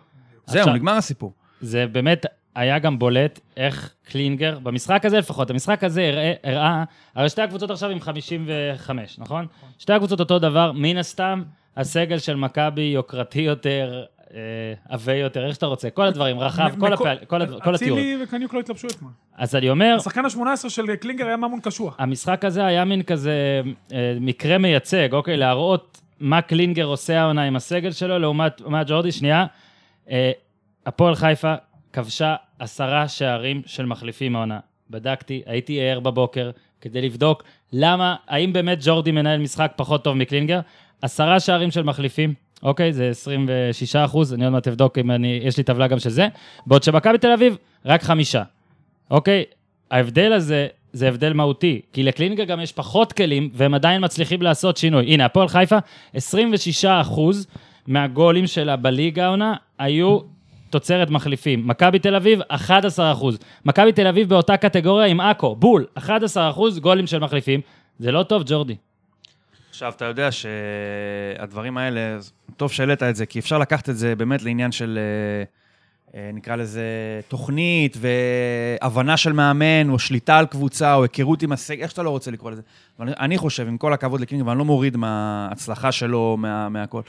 זהו, 0.48 0.74
נגמר 0.74 0.94
הסיפור. 0.94 1.34
זה 1.62 1.88
באמת 1.88 2.26
היה 2.56 2.80
גם 2.80 3.00
בולט 3.00 3.40
איך 3.58 3.94
קלינגר, 4.04 4.60
במשחק 4.60 5.06
הזה 5.06 5.18
לפחות, 5.18 5.50
המשחק 5.50 5.84
הזה 5.84 6.08
הראה, 6.08 6.34
הראה, 6.44 6.84
הרי 7.16 7.30
שתי 7.30 7.42
הקבוצות 7.42 7.72
עכשיו 7.72 7.90
עם 7.90 8.00
55, 8.00 9.20
נכון? 9.20 9.46
שתי 9.80 9.94
הקבוצות 9.94 10.20
אותו 10.20 10.40
דבר, 10.40 10.72
מן 10.76 10.98
הסתם, 10.98 11.44
הסגל 11.78 12.18
של 12.20 12.36
מכבי 12.36 12.82
יוקרתי 12.82 13.42
יותר, 13.42 14.04
אה, 14.34 14.38
עבה 14.90 15.14
יותר, 15.14 15.46
איך 15.48 15.56
שאתה 15.56 15.66
רוצה, 15.66 15.90
כל 15.90 16.06
הדברים, 16.06 16.40
רחב, 16.40 16.72
כל, 16.80 16.94
הפעל, 16.94 17.18
כל, 17.28 17.42
הדבר- 17.42 17.60
כל 17.60 17.76
התיאורים. 17.76 18.04
אצילי 18.06 18.24
וקניוק 18.24 18.54
לא 18.54 18.60
התלבשו 18.60 18.88
אתמול. 18.88 19.12
אז 19.38 19.56
אני 19.56 19.70
אומר, 19.70 19.96
השחקן 19.98 20.26
ה-18 20.26 20.70
של 20.70 20.96
קלינגר 20.96 21.28
היה 21.28 21.38
ממון 21.38 21.60
קשוח. 21.64 21.96
המשחק 22.00 22.46
הזה 22.46 22.66
היה 22.66 22.86
מין 22.86 23.04
כזה 23.04 23.62
אה, 23.94 24.18
מקרה 24.22 24.58
מייצג, 24.58 25.14
אוקיי? 25.14 25.38
להראות 25.38 26.02
מה 26.20 26.42
קלינגר 26.42 26.86
עושה 26.86 27.22
העונה 27.22 27.44
עם 27.44 27.56
הסגל 27.56 27.92
שלו 27.92 28.20
לעומת 28.20 28.62
לעומת 28.62 28.88
ג'ורדי. 28.90 29.12
שנייה, 29.12 29.46
אה, 30.10 30.32
הפועל 30.86 31.16
חיפה 31.16 31.54
כבשה 31.94 32.36
עשרה 32.60 33.08
שערים 33.08 33.62
של 33.66 33.86
מחליפים 33.86 34.36
העונה. 34.36 34.60
בדקתי, 34.90 35.42
הייתי 35.46 35.82
ער 35.82 36.00
בבוקר 36.00 36.52
כדי 36.82 37.02
לבדוק 37.02 37.44
למה, 37.74 38.16
האם 38.28 38.54
באמת 38.54 38.78
ג'ורדי 38.82 39.12
מנהל 39.12 39.40
משחק 39.40 39.72
פחות 39.76 40.04
טוב 40.04 40.18
מקלינגר? 40.18 40.60
עשרה 41.02 41.40
שערים 41.40 41.72
של 41.72 41.84
מחליפים, 41.84 42.34
אוקיי? 42.64 42.94
זה 42.94 43.10
26 43.10 43.96
אחוז, 43.96 44.34
אני 44.34 44.44
עוד 44.44 44.54
מעט 44.54 44.68
אבדוק 44.68 44.98
אם 44.98 45.12
אני, 45.12 45.40
יש 45.44 45.58
לי 45.58 45.64
טבלה 45.64 45.88
גם 45.88 46.00
של 46.00 46.10
זה. 46.10 46.28
בעוד 46.68 46.84
שמכבי 46.84 47.18
תל 47.18 47.32
אביב, 47.32 47.58
רק 47.86 48.04
חמישה. 48.04 48.44
אוקיי? 49.12 49.44
ההבדל 49.92 50.34
הזה 50.34 50.68
זה 50.94 51.08
הבדל 51.08 51.34
מהותי, 51.34 51.82
כי 51.94 52.04
לקלינגר 52.04 52.44
גם 52.44 52.60
יש 52.60 52.72
פחות 52.72 53.14
כלים, 53.14 53.50
והם 53.54 53.74
עדיין 53.74 54.06
מצליחים 54.06 54.42
לעשות 54.42 54.78
שינוי. 54.78 55.06
הנה, 55.06 55.26
הפועל 55.26 55.48
חיפה, 55.48 55.78
26% 56.16 56.18
מהגולים 57.88 58.48
שלה 58.48 58.76
בליגה 58.76 59.26
העונה 59.26 59.54
היו 59.80 60.20
תוצרת 60.72 61.10
מחליפים. 61.10 61.68
מכבי 61.68 62.00
תל 62.00 62.16
אביב, 62.16 62.40
11%. 62.42 62.56
מכבי 63.66 63.92
תל 63.92 64.08
אביב 64.08 64.30
באותה 64.30 64.58
קטגוריה 64.58 65.08
עם 65.08 65.22
עכו, 65.22 65.56
בול, 65.56 65.86
11% 65.98 66.02
גולים 66.82 67.08
של 67.08 67.20
מחליפים. 67.20 67.62
זה 68.00 68.12
לא 68.12 68.24
טוב, 68.24 68.44
ג'ורדי. 68.46 68.76
עכשיו, 69.70 69.94
אתה 69.96 70.06
יודע 70.06 70.30
שהדברים 70.32 71.78
האלה, 71.78 72.18
טוב 72.58 72.72
שהעלית 72.72 73.04
את 73.04 73.16
זה, 73.16 73.26
כי 73.26 73.40
אפשר 73.40 73.58
לקחת 73.58 73.90
את 73.90 73.98
זה 73.98 74.16
באמת 74.16 74.44
לעניין 74.44 74.72
של, 74.72 75.00
אה, 75.02 75.44
אה, 76.20 76.32
נקרא 76.34 76.56
לזה, 76.56 76.84
תוכנית 77.28 77.98
והבנה 78.00 79.18
של 79.18 79.34
מאמן, 79.34 79.90
או 79.90 80.00
שליטה 80.00 80.38
על 80.38 80.46
קבוצה, 80.46 80.94
או 80.94 81.04
היכרות 81.04 81.42
עם 81.42 81.52
הסגל, 81.52 81.82
איך 81.82 81.92
שאתה 81.92 82.04
לא 82.04 82.10
רוצה 82.10 82.32
לקרוא 82.32 82.52
לזה. 82.52 82.62
אבל 83.00 83.14
אני 83.20 83.38
חושב, 83.38 83.68
עם 83.68 83.78
כל 83.78 83.94
הכבוד 83.94 84.22
לקינג, 84.22 84.48
ואני 84.48 84.60
לא 84.60 84.66
מוריד 84.66 84.98
מההצלחה 84.98 85.92
שלו, 85.92 86.38
מה, 86.40 86.70
מהכל, 86.70 87.02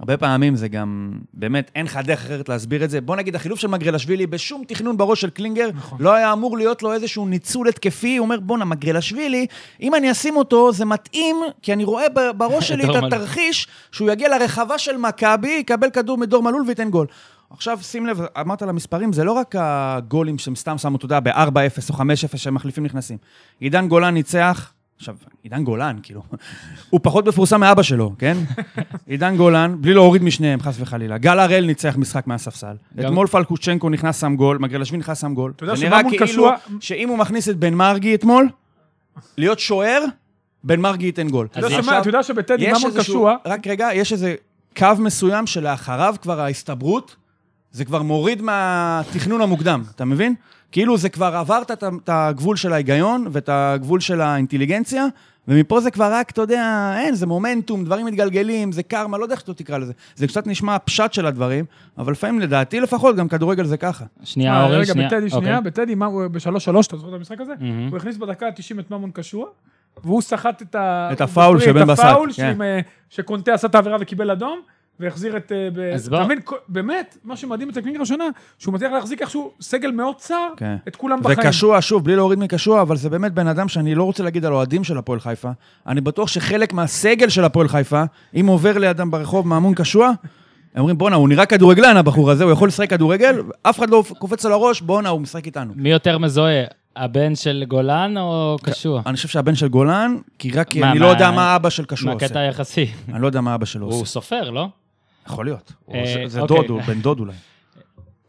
הרבה 0.00 0.16
פעמים 0.16 0.56
זה 0.56 0.68
גם, 0.68 1.12
באמת, 1.34 1.70
אין 1.74 1.86
לך 1.86 1.96
דרך 2.04 2.24
אחרת 2.24 2.48
להסביר 2.48 2.84
את 2.84 2.90
זה. 2.90 3.00
בוא 3.00 3.16
נגיד, 3.16 3.36
החילוף 3.36 3.60
של 3.60 3.68
מגרלשווילי, 3.68 4.26
בשום 4.26 4.64
תכנון 4.66 4.96
בראש 4.96 5.20
של 5.20 5.30
קלינגר, 5.30 5.68
נכון. 5.74 5.98
לא 6.00 6.14
היה 6.14 6.32
אמור 6.32 6.56
להיות 6.56 6.82
לו 6.82 6.92
איזשהו 6.92 7.26
ניצול 7.26 7.68
התקפי. 7.68 8.16
הוא 8.16 8.24
אומר, 8.24 8.40
בואנה, 8.40 8.64
מגרלשווילי, 8.64 9.46
אם 9.80 9.94
אני 9.94 10.10
אשים 10.10 10.36
אותו, 10.36 10.72
זה 10.72 10.84
מתאים, 10.84 11.36
כי 11.62 11.72
אני 11.72 11.84
רואה 11.84 12.06
בראש 12.36 12.68
שלי 12.68 12.84
את. 12.84 13.04
התרחיש, 13.04 13.68
שהוא 13.92 14.10
יגיע 14.10 14.38
לרחבה 14.38 14.78
של 14.78 14.96
מכבי, 14.96 15.50
יקבל 15.60 15.90
כדור 15.90 16.18
מדור 16.18 16.42
מלול 16.42 16.62
וייתן 16.66 16.90
גול. 16.90 17.06
עכשיו, 17.50 17.78
שים 17.82 18.06
לב, 18.06 18.20
אמרת 18.40 18.62
על 18.62 18.68
המספרים, 18.68 19.12
זה 19.12 19.24
לא 19.24 19.32
רק 19.32 19.54
הגולים 19.58 20.38
שהם 20.38 20.56
סתם 20.56 20.78
שמו, 20.78 20.96
אתה 20.96 21.04
יודע, 21.04 21.20
ב-4-0 21.20 21.90
או 21.90 21.94
5-0 21.94 22.36
שהמחליפים 22.36 22.84
נכנסים. 22.84 23.16
עידן 23.60 23.88
גולן 23.88 24.14
ניצח, 24.14 24.72
עכשיו, 24.98 25.16
עידן 25.42 25.64
גולן, 25.64 25.96
כאילו, 26.02 26.22
הוא 26.90 27.00
פחות 27.02 27.28
מפורסם 27.28 27.60
מאבא 27.60 27.82
שלו, 27.82 28.12
כן? 28.18 28.36
עידן 29.06 29.36
גולן, 29.36 29.76
בלי 29.80 29.94
להוריד 29.94 30.22
משניהם, 30.22 30.60
חס 30.60 30.76
וחלילה. 30.80 31.18
גל 31.18 31.38
הראל 31.38 31.64
ניצח 31.66 31.94
משחק 31.96 32.26
מהספסל. 32.26 32.76
אתמול 33.00 33.26
פלקושצ'נקו 33.26 33.90
נכנס, 33.90 34.20
שם 34.20 34.36
גול, 34.36 34.58
מגרלשווין 34.58 35.00
נכנס, 35.00 35.20
שם 35.20 35.34
גול. 35.34 35.52
אתה 35.56 35.64
יודע 35.64 35.76
זה 35.76 35.88
נראה 35.88 36.00
כאילו 36.10 36.26
קשוע- 36.26 36.56
שאם 36.80 37.08
הוא 37.08 37.18
מכניס 37.18 37.48
את 37.48 37.56
בן 37.56 37.74
מרגי 37.74 38.14
אתמול, 38.14 38.48
להיות 39.36 39.58
שוער, 39.58 40.04
בן 40.64 40.80
מרגי 40.80 41.06
ייתן 41.06 41.28
גול. 41.28 41.46
אתה 41.46 41.60
יודע 42.08 42.22
שבטדי 42.22 42.64
יש 42.64 42.84
ממון 42.84 42.98
קשוע, 42.98 43.36
רק 43.46 43.66
רגע, 43.66 43.88
יש 43.94 44.12
איזה 44.12 44.34
קו 44.76 44.86
מסוים 44.98 45.46
שלאחריו 45.46 46.14
כבר 46.22 46.40
ההסתברות, 46.40 47.16
זה 47.72 47.84
כבר 47.84 48.02
מוריד 48.02 48.42
מהתכנון 48.42 49.40
המוקדם, 49.40 49.82
אתה 49.94 50.04
מבין? 50.04 50.34
כאילו 50.72 50.98
זה 50.98 51.08
כבר 51.08 51.36
עברת 51.36 51.70
את 51.70 52.08
הגבול 52.08 52.56
של 52.56 52.72
ההיגיון 52.72 53.26
ואת 53.30 53.48
הגבול 53.52 54.00
של 54.00 54.20
האינטליגנציה, 54.20 55.06
ומפה 55.48 55.80
זה 55.80 55.90
כבר 55.90 56.12
רק, 56.12 56.30
אתה 56.30 56.40
יודע, 56.40 56.92
אין, 56.98 57.14
זה 57.14 57.26
מומנטום, 57.26 57.84
דברים 57.84 58.06
מתגלגלים, 58.06 58.72
זה 58.72 58.82
קרמה, 58.82 59.18
לא 59.18 59.24
יודע 59.24 59.34
איך 59.34 59.42
אתה 59.42 59.54
תקרא 59.54 59.78
לזה. 59.78 59.92
זה 60.14 60.26
קצת 60.26 60.46
נשמע 60.46 60.74
הפשטה 60.74 61.12
של 61.12 61.26
הדברים, 61.26 61.64
אבל 61.98 62.12
לפעמים, 62.12 62.40
לדעתי 62.40 62.80
לפחות, 62.80 63.16
גם 63.16 63.28
כדורגל 63.28 63.64
זה 63.64 63.76
ככה. 63.76 64.04
שנייה, 64.24 64.60
אה, 64.60 64.66
רגע, 64.66 64.92
שנייה. 64.92 65.08
בטדי, 65.08 65.30
שנייה, 65.30 65.56
אוקיי. 65.56 65.70
בטדי, 65.70 65.94
מה, 65.94 66.06
הוא 66.06 66.26
בשלוש 66.26 66.64
שלוש, 66.64 66.86
אתה 66.86 66.96
זוכר 66.96 67.08
את 67.08 67.14
המשחק 67.14 67.40
הזה? 67.40 67.52
הוא 67.90 67.96
הכניס 67.96 68.16
בדקה 68.16 68.46
ה-90 68.46 68.80
את 68.80 68.90
ממון 68.90 69.10
קשוח, 69.10 69.46
והוא 70.04 70.22
סחט 70.22 70.62
את 70.62 70.74
ה... 70.74 71.08
את 71.12 71.20
הפאול 71.20 71.60
של 71.60 71.72
בן 71.72 71.86
בסט, 71.86 72.00
את 72.00 72.04
הפאול 72.04 72.32
כן. 72.32 72.62
אה, 72.62 72.80
שקונטה 73.10 73.54
עשה 73.54 73.66
את 73.66 73.74
העבירה 73.74 73.96
וקיבל 74.00 74.30
אדום, 74.30 74.60
והחזיר 75.00 75.36
את... 75.36 75.52
אה, 75.52 75.68
ב- 75.74 75.78
אז 75.94 76.06
אתה 76.06 76.16
בוא. 76.16 76.24
מבין, 76.24 76.38
כל- 76.44 76.56
באמת, 76.68 77.18
מה 77.24 77.36
שמדהים 77.36 77.68
אצל 77.70 77.80
קלינגר 77.80 78.02
השנה, 78.02 78.24
שהוא 78.58 78.74
מצליח 78.74 78.92
להחזיק 78.92 79.22
איכשהו 79.22 79.50
סגל 79.60 79.90
מאוד 79.90 80.16
צר, 80.16 80.48
כן. 80.56 80.76
את 80.88 80.96
כולם 80.96 81.20
בחיים. 81.22 81.38
וקשוע, 81.38 81.78
שוב, 81.80 82.04
בלי 82.04 82.16
להוריד 82.16 82.38
מקשוע, 82.38 82.82
אבל 82.82 82.96
זה 82.96 83.10
באמת 83.10 83.32
בן 83.32 83.46
אדם 83.46 83.68
שאני 83.68 83.94
לא 83.94 84.04
רוצה 84.04 84.22
להגיד 84.22 84.44
על 84.44 84.52
אוהדים 84.52 84.84
של 84.84 84.98
הפועל 84.98 85.20
חיפה. 85.20 85.50
אני 85.86 86.00
בטוח 86.00 86.28
שחלק 86.28 86.72
מהסגל 86.72 87.28
של 87.28 87.44
הפועל 87.44 87.68
חיפה, 87.68 88.02
אם 88.40 88.46
עובר 88.46 88.78
לידם 88.78 89.10
ברחוב 89.10 89.48
מאמון 89.48 89.74
קשוע, 89.74 90.06
הם 90.08 90.14
אומרים, 90.80 90.98
בואנה, 90.98 91.16
הוא 91.16 91.28
נראה 91.28 91.46
כדורגלן, 91.46 91.96
הבחור 91.96 92.30
הזה, 92.30 92.44
הוא 92.44 92.52
יכול 92.52 92.68
לשחק 92.68 92.90
כדורגל, 92.90 93.42
אף 93.62 93.78
אחד 93.78 93.90
לא 93.90 94.04
קופץ 94.18 94.46
על 94.46 94.52
הראש, 94.52 94.80
בואנה, 94.80 95.08
הוא 95.08 95.20
משחק 95.20 95.46
איתנו. 95.46 95.72
מי 95.76 95.90
יותר 95.90 96.18
מזוהה, 96.18 96.64
הבן 96.96 97.34
של 97.34 97.64
גולן 97.68 98.18
או 98.18 98.56
קשוע? 98.62 99.02
אני 99.06 99.16
חושב 99.16 99.28
שהבן 99.28 99.54
של 99.54 99.68
גולן, 99.68 100.16
כי 100.38 100.50
רק 100.50 100.76
מה, 100.76 100.90
אני 100.90 100.98
מה- 100.98 101.04
לא 101.06 101.10
יודע 101.10 101.30
מה 101.30 101.56
אבא 101.56 101.70
של 101.70 101.84
קשוע 101.84 102.12
מהקטע 102.12 102.26
עושה. 102.26 102.40
היחסי. 102.40 102.86
אני 103.12 103.22
לא 103.22 103.26
יודע 103.26 103.40
מה 103.40 103.54
אבא 103.54 103.64
שלו 103.64 103.86
הוא 103.86 103.94
עושה. 103.94 104.04
סופר, 104.04 104.50
לא? 104.50 104.68
יכול 105.28 105.44
להיות. 105.46 105.72
אה, 105.94 106.04
זה 106.26 106.40
אוקיי. 106.40 106.56
דוד, 106.56 106.70
הוא 106.70 106.82
בן 106.82 107.00
דוד 107.00 107.20
אולי. 107.20 107.32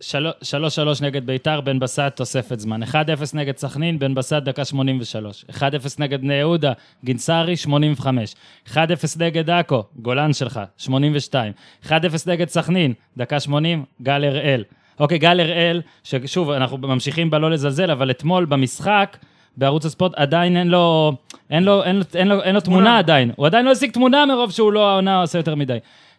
של- 0.02 0.28
שלוש 0.42 0.76
שלוש 0.76 1.02
נגד 1.02 1.26
ביתר, 1.26 1.62
בן 1.62 1.80
בסט 1.80 2.00
תוספת 2.16 2.60
זמן. 2.60 2.84
1-0 2.84 2.96
נגד 3.34 3.58
סכנין, 3.58 4.00
בן 4.00 4.14
בסט 4.16 4.34
דקה 4.34 4.66
83. 4.66 5.46
1-0 5.52 5.62
נגד 6.00 6.22
בני 6.22 6.34
יהודה, 6.34 6.74
גינסארי 7.04 7.58
85. 7.58 8.36
1-0 8.68 8.76
נגד 9.20 9.50
עכו, 9.50 9.84
גולן 9.96 10.34
שלך, 10.34 10.60
82. 10.78 11.54
1-0 11.86 11.90
נגד 12.28 12.48
סכנין, 12.50 12.94
דקה 13.18 13.40
80, 13.40 13.86
גל 14.02 14.24
הראל. 14.24 14.64
אוקיי, 15.00 15.18
גל 15.18 15.40
הראל, 15.40 15.82
ששוב, 16.04 16.50
אנחנו 16.52 16.78
ממשיכים 16.78 17.30
בלא 17.30 17.52
לזלזל, 17.52 17.92
אבל 17.92 18.12
אתמול 18.12 18.46
במשחק, 18.46 19.18
בערוץ 19.58 19.86
הספורט 19.86 20.14
עדיין 20.16 20.58
אין 20.58 20.68
לו, 20.68 21.14
אין 21.50 21.64
לו, 21.64 21.84
אין 21.84 21.96
לו, 21.96 22.04
אין 22.16 22.28
לו, 22.28 22.44
אין 22.44 22.56
לו 22.56 22.62
תמונה. 22.62 22.98
עדיין. 22.98 23.32
הוא 23.36 23.46
עדיין 23.46 23.66
לא 23.66 23.72
השיג 23.72 23.92
תמונה 23.92 24.26
מרוב 24.26 24.52
שהוא 24.52 24.74
לא 24.74 24.90
העונה 24.90 25.22
עושה 25.22 25.40
יותר 25.40 25.56
מדי. 25.56 25.78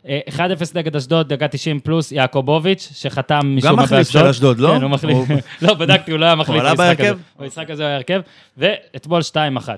אה, 0.09 0.21
1-0 0.29 0.41
נגד 0.75 0.97
אשדוד, 0.97 1.33
דקה 1.33 1.49
90 1.49 1.81
פלוס, 1.81 2.13
יעקובוביץ', 2.13 2.93
שחתם 2.95 3.57
משום 3.57 3.77
מה 3.77 3.83
מחליף 3.83 4.11
של 4.11 4.27
אשדוד, 4.27 4.59
לא? 4.59 4.69
כן, 4.77 4.83
הוא 4.83 4.91
מחליף. 4.91 5.17
לא, 5.63 5.75
בדקתי, 5.75 6.11
הוא 6.11 6.21
לא 6.21 6.25
היה 6.27 6.35
מחליף 6.35 6.61
עלה 6.61 6.71
במשחק 6.71 6.79
בהרכב? 6.99 7.05
הזה. 7.05 7.23
במשחק 7.39 7.71
הזה 7.71 7.83
הוא 7.83 7.89
היה 7.89 7.97
הרכב. 7.97 8.21
ואתמול 8.57 9.21
2-1. 9.59 9.69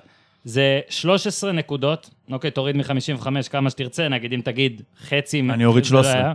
זה 0.45 0.81
13 0.89 1.53
נקודות, 1.53 2.11
אוקיי, 2.31 2.51
תוריד 2.51 2.77
מ-55 2.77 3.27
כמה 3.51 3.71
שתרצה, 3.71 4.09
נגיד 4.09 4.33
אם 4.33 4.41
תגיד 4.45 4.83
חצי... 5.09 5.41
אני 5.41 5.65
אוריד 5.65 5.85
זה 5.85 5.95
לא 5.95 6.03
13. 6.03 6.21
היה. 6.21 6.33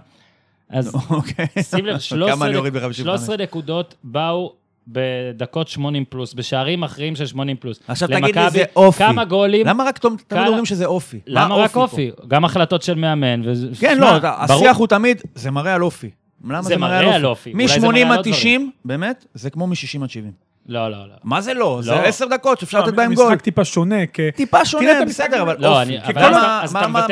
אז 0.70 0.96
אוקיי. 1.10 1.64
שים 1.64 1.86
לב, 1.86 1.92
כמה 1.92 2.00
13 2.00 2.48
אני 2.48 2.56
אוריד 2.56 2.74
ב-55? 2.74 2.94
13 2.94 3.38
נקודות 3.38 3.96
באו 4.04 4.54
בדקות 4.88 5.68
80 5.68 6.06
פלוס, 6.10 6.34
בשערים 6.34 6.84
אחרים 6.84 7.16
של 7.16 7.26
80 7.26 7.58
פלוס. 7.58 7.80
עכשיו 7.88 8.08
תגיד 8.10 8.24
לי, 8.24 8.32
למכבי, 8.32 8.50
זה 8.60 8.64
אופי. 8.76 8.98
כמה 9.04 9.26
גולים, 9.26 9.68
למה 9.68 9.84
רק 9.84 9.98
תמיד 9.98 10.22
כמה- 10.22 10.48
אומרים 10.48 10.66
שזה 10.66 10.86
אופי? 10.86 11.20
מה 11.28 11.44
למה 11.46 11.56
רק 11.56 11.72
פה? 11.72 11.82
אופי? 11.82 12.12
גם 12.28 12.46
החלטות 12.46 12.82
של 12.82 12.96
מאמן. 12.96 13.42
וזה- 13.46 13.68
כן, 13.80 13.96
שמע, 13.98 14.12
לא, 14.12 14.18
אתה- 14.18 14.36
ברור- 14.48 14.60
השיח 14.60 14.78
הוא 14.78 14.88
תמיד, 14.88 15.22
זה 15.36 15.52
מראה 15.52 15.74
על 15.76 15.84
אופי. 15.84 16.10
למה 16.46 16.62
זה 16.62 16.68
זה 16.68 16.78
מראה 16.78 17.00
על 17.16 17.26
אופי? 17.26 17.50
אופי, 17.50 17.54
אולי 17.54 17.68
זה 17.68 17.88
מראה 17.88 17.92
מ-80 18.04 18.08
על 18.08 18.12
עד 18.12 18.18
עוד 18.18 18.26
90, 18.36 18.72
באמת, 18.86 19.26
זה 19.34 19.50
כמו 19.50 19.68
מ-60 19.68 20.04
עד 20.04 20.10
70. 20.10 20.32
לא, 20.70 20.92
לא, 20.92 20.98
לא. 20.98 21.14
מה 21.24 21.42
זה 21.42 21.54
לא? 21.54 21.80
זה 21.84 21.92
לא. 21.92 21.96
10 21.98 22.26
דקות 22.26 22.60
שאפשר 22.60 22.84
לתת 22.84 22.94
בהם 22.94 23.14
גול. 23.14 23.36
טיפה 23.36 23.66
שונה, 23.66 23.96
כ... 24.14 24.20
טיפה 24.36 24.66
שונה, 24.66 25.06
בסדר, 25.08 25.42
אבל 25.42 25.56
לא, 25.60 25.82
אופי. 25.82 25.98
כל 26.14 26.30
מה- 26.30 26.62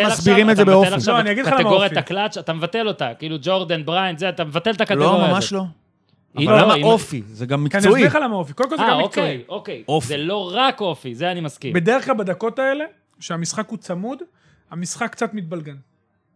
מסבירים 0.08 0.50
את 0.50 0.56
זה 0.56 0.62
אתה 0.62 0.72
מבטל 0.72 0.80
באופי? 0.82 0.94
עכשיו 0.96 1.14
לא, 1.14 1.20
את 1.20 1.24
אני 1.26 1.32
אגיד 1.32 1.46
לך 1.46 1.52
למה 1.52 1.60
קטגוריית 1.60 1.92
אופי. 1.92 2.00
הקלאץ', 2.00 2.38
אתה 2.38 2.54
מבטל 2.54 2.88
אותה. 2.88 3.10
כאילו 3.20 3.38
ג'ורדן, 3.42 3.86
בריידי, 3.86 4.18
זה, 4.20 4.30
אתה 4.30 4.44
מבטל 4.44 4.72
את 4.72 4.82
הקטגוריה 4.82 5.10
הזאת. 5.12 5.28
לא, 5.30 5.34
ממש 5.36 5.54
לא. 5.54 5.64
אבל 6.38 6.46
לא, 6.46 6.58
למה 6.62 6.74
היא- 6.74 6.84
אופי? 6.84 7.22
זה 7.28 7.46
גם 7.46 7.60
כי 7.70 7.78
אני 7.78 7.86
מקצועי. 7.88 7.94
אסביר 7.94 8.08
לך 8.08 8.26
למה 8.26 8.36
אופי. 8.36 8.54
קודם 8.54 8.70
כל 8.70 8.78
זה 8.78 8.84
אה, 8.84 8.90
גם 8.90 9.00
מקצועי. 9.04 9.26
אוקיי, 9.28 9.44
אוקיי. 9.50 9.84
אופי. 9.88 10.08
זה 10.08 10.18
לא 10.18 10.52
רק 10.56 10.82
אופי, 10.82 11.16
זה 11.16 11.32
אני 11.32 11.42
מסכים. 11.42 11.74
בדרך 11.74 12.06
כלל 12.06 12.16
בדקות 12.16 12.60
האלה, 12.60 12.86
שהמשחק 13.20 13.70
הוא 13.70 13.78
צמוד, 13.78 14.18
המשחק 14.72 15.12
קצת 15.12 15.34
מתבלגן. 15.34 15.76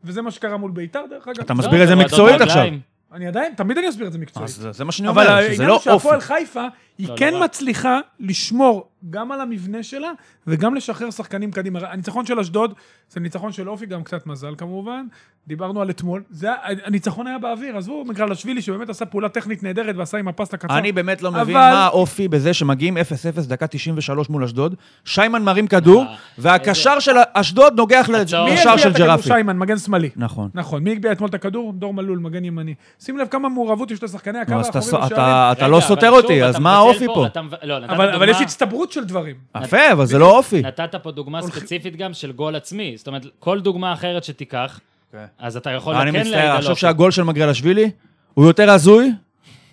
וזה 0.04 0.22
מה 0.22 0.32
שקרה 0.32 0.58
מול 0.58 0.72
ביתר, 0.72 1.02
דרך 1.10 1.28
אגב. 1.28 1.40
אתה 1.40 1.54
לא, 1.54 1.60
מסביר 1.60 1.84
את 1.84 1.88
זה 1.88 1.94
הורדות 1.94 2.12
מקצועית 2.12 2.42
עכשיו. 2.42 2.56
רגליים. 2.62 2.80
אני 3.14 3.28
עדיין, 3.28 3.54
תמיד 3.56 3.78
אני 3.78 3.90
אסביר 3.90 4.08
את 4.08 4.12
זה 4.12 4.20
מקצועית. 4.20 4.50
אז 4.50 4.68
זה 4.72 4.86
מה 4.86 4.92
שאני 4.92 5.10
אבל 5.10 5.28
אומר, 5.28 5.38
שזה 5.42 5.50
העניין 5.52 5.68
לא 5.70 5.74
הוא 5.74 5.82
שהפועל 5.82 6.16
אופי. 6.16 6.28
חיפה, 6.28 6.66
היא 6.98 7.08
לא, 7.10 7.16
כן 7.18 7.34
לא 7.34 7.38
רק. 7.38 7.44
מצליחה 7.44 8.00
לשמור 8.20 8.90
גם 9.10 9.32
על 9.32 9.42
המבנה 9.42 9.84
שלה, 9.84 10.12
וגם 10.48 10.76
לשחרר 10.76 11.12
שחקנים 11.12 11.52
קדימה. 11.52 11.80
הניצחון 11.92 12.26
של 12.26 12.40
אשדוד, 12.40 12.74
זה 13.10 13.20
ניצחון 13.20 13.52
של 13.52 13.70
אופי, 13.70 13.86
גם 13.86 14.04
קצת 14.04 14.28
מזל 14.28 14.54
כמובן. 14.58 15.06
דיברנו 15.48 15.82
על 15.82 15.90
אתמול. 15.90 16.24
זה, 16.30 16.48
הניצחון 16.86 17.28
היה 17.28 17.38
באוויר, 17.38 17.78
עזבו, 17.78 18.06
מגרלשווילי, 18.06 18.62
שבאמת 18.62 18.90
עשה 18.90 19.06
פעולה 19.06 19.30
טכנית 19.30 19.64
נהדרת 19.64 19.96
ועשה 19.98 20.18
עם 20.18 20.28
הפס 20.28 20.54
לקצר. 20.54 20.78
אני 20.78 20.92
באמת 20.92 21.22
לא 21.22 21.32
מבין 21.32 21.42
אבל- 21.42 21.72
מה 21.74 21.86
האופי 21.86 22.28
בזה 22.28 22.54
שמגיעים 22.54 22.98
0-0 22.98 23.02
דקה 23.48 23.68
93 23.68 24.30
מול 24.30 24.44
אשדוד, 24.44 24.76
שיימן 25.06 25.44
מרים 25.44 25.68
כדור, 25.68 26.04
אה, 26.04 26.16
והקשר 26.38 27.00
של 27.00 27.12
אשדוד 27.34 27.74
נוגח 27.78 28.10
לשער 28.10 28.48
של 28.78 28.90
את 28.90 28.94
הכדור? 28.96 29.08
ג'רפי. 29.08 29.24
שיימן, 29.28 29.58
מגן 29.58 29.78
שמאלי. 29.78 30.10
נכון. 30.16 30.50
נכון, 30.54 30.84
מי 30.84 30.92
הגביה 30.92 31.12
אתמול 31.12 31.30
את 31.30 31.34
הכדור? 31.34 31.74
דור 31.74 31.94
מלול, 31.94 32.20
מגן 32.20 32.46
ימני. 32.46 32.74
שים 33.00 33.18
לב 33.18 33.28
כמה 33.28 33.50
מעורבות 33.50 33.92
יש 33.92 34.04
לשחקני 34.04 34.40
הקו 34.40 34.54
האחורי 34.54 34.70
אתה- 34.70 34.80
בשערים. 34.80 35.06
אתה 35.08 35.52
רגע, 35.58 35.68
לא 35.68 35.80
סותר 35.80 36.10
אותי, 36.12 36.44
אז 36.44 36.60
מה 36.60 36.76
האופי 36.76 37.06
פה? 37.08 37.26
לא, 37.64 37.78
אבל, 37.86 38.30
יש 38.30 38.42
הצטברות 38.42 38.89
של 38.92 39.04
דברים. 39.04 39.36
יפה, 39.64 39.92
אבל 39.92 40.06
זה 40.06 40.18
לא 40.18 40.38
אופי. 40.38 40.62
נתת 40.62 40.96
פה 41.04 41.12
דוגמה 41.12 41.42
ספציפית 41.42 41.96
גם 41.96 42.14
של 42.14 42.32
גול 42.32 42.56
עצמי. 42.56 42.94
זאת 42.98 43.08
אומרת, 43.08 43.26
כל 43.40 43.60
דוגמה 43.62 43.94
אחרת 43.94 44.24
שתיקח, 44.24 44.80
כן. 45.12 45.26
אז 45.40 45.58
אתה 45.58 45.70
יכול 45.72 45.96
אני 45.96 46.12
כן 46.12 46.14
להעיד 46.18 46.28
מצטער, 46.28 46.42
על 46.46 46.52
אני 46.52 46.58
חושב 46.58 46.70
אופי. 46.70 46.82
שהגול 46.82 47.12
של 47.12 47.24
מגרלשווילי 47.24 47.92
הוא 48.34 48.46
יותר 48.46 48.70
הזוי 48.70 49.12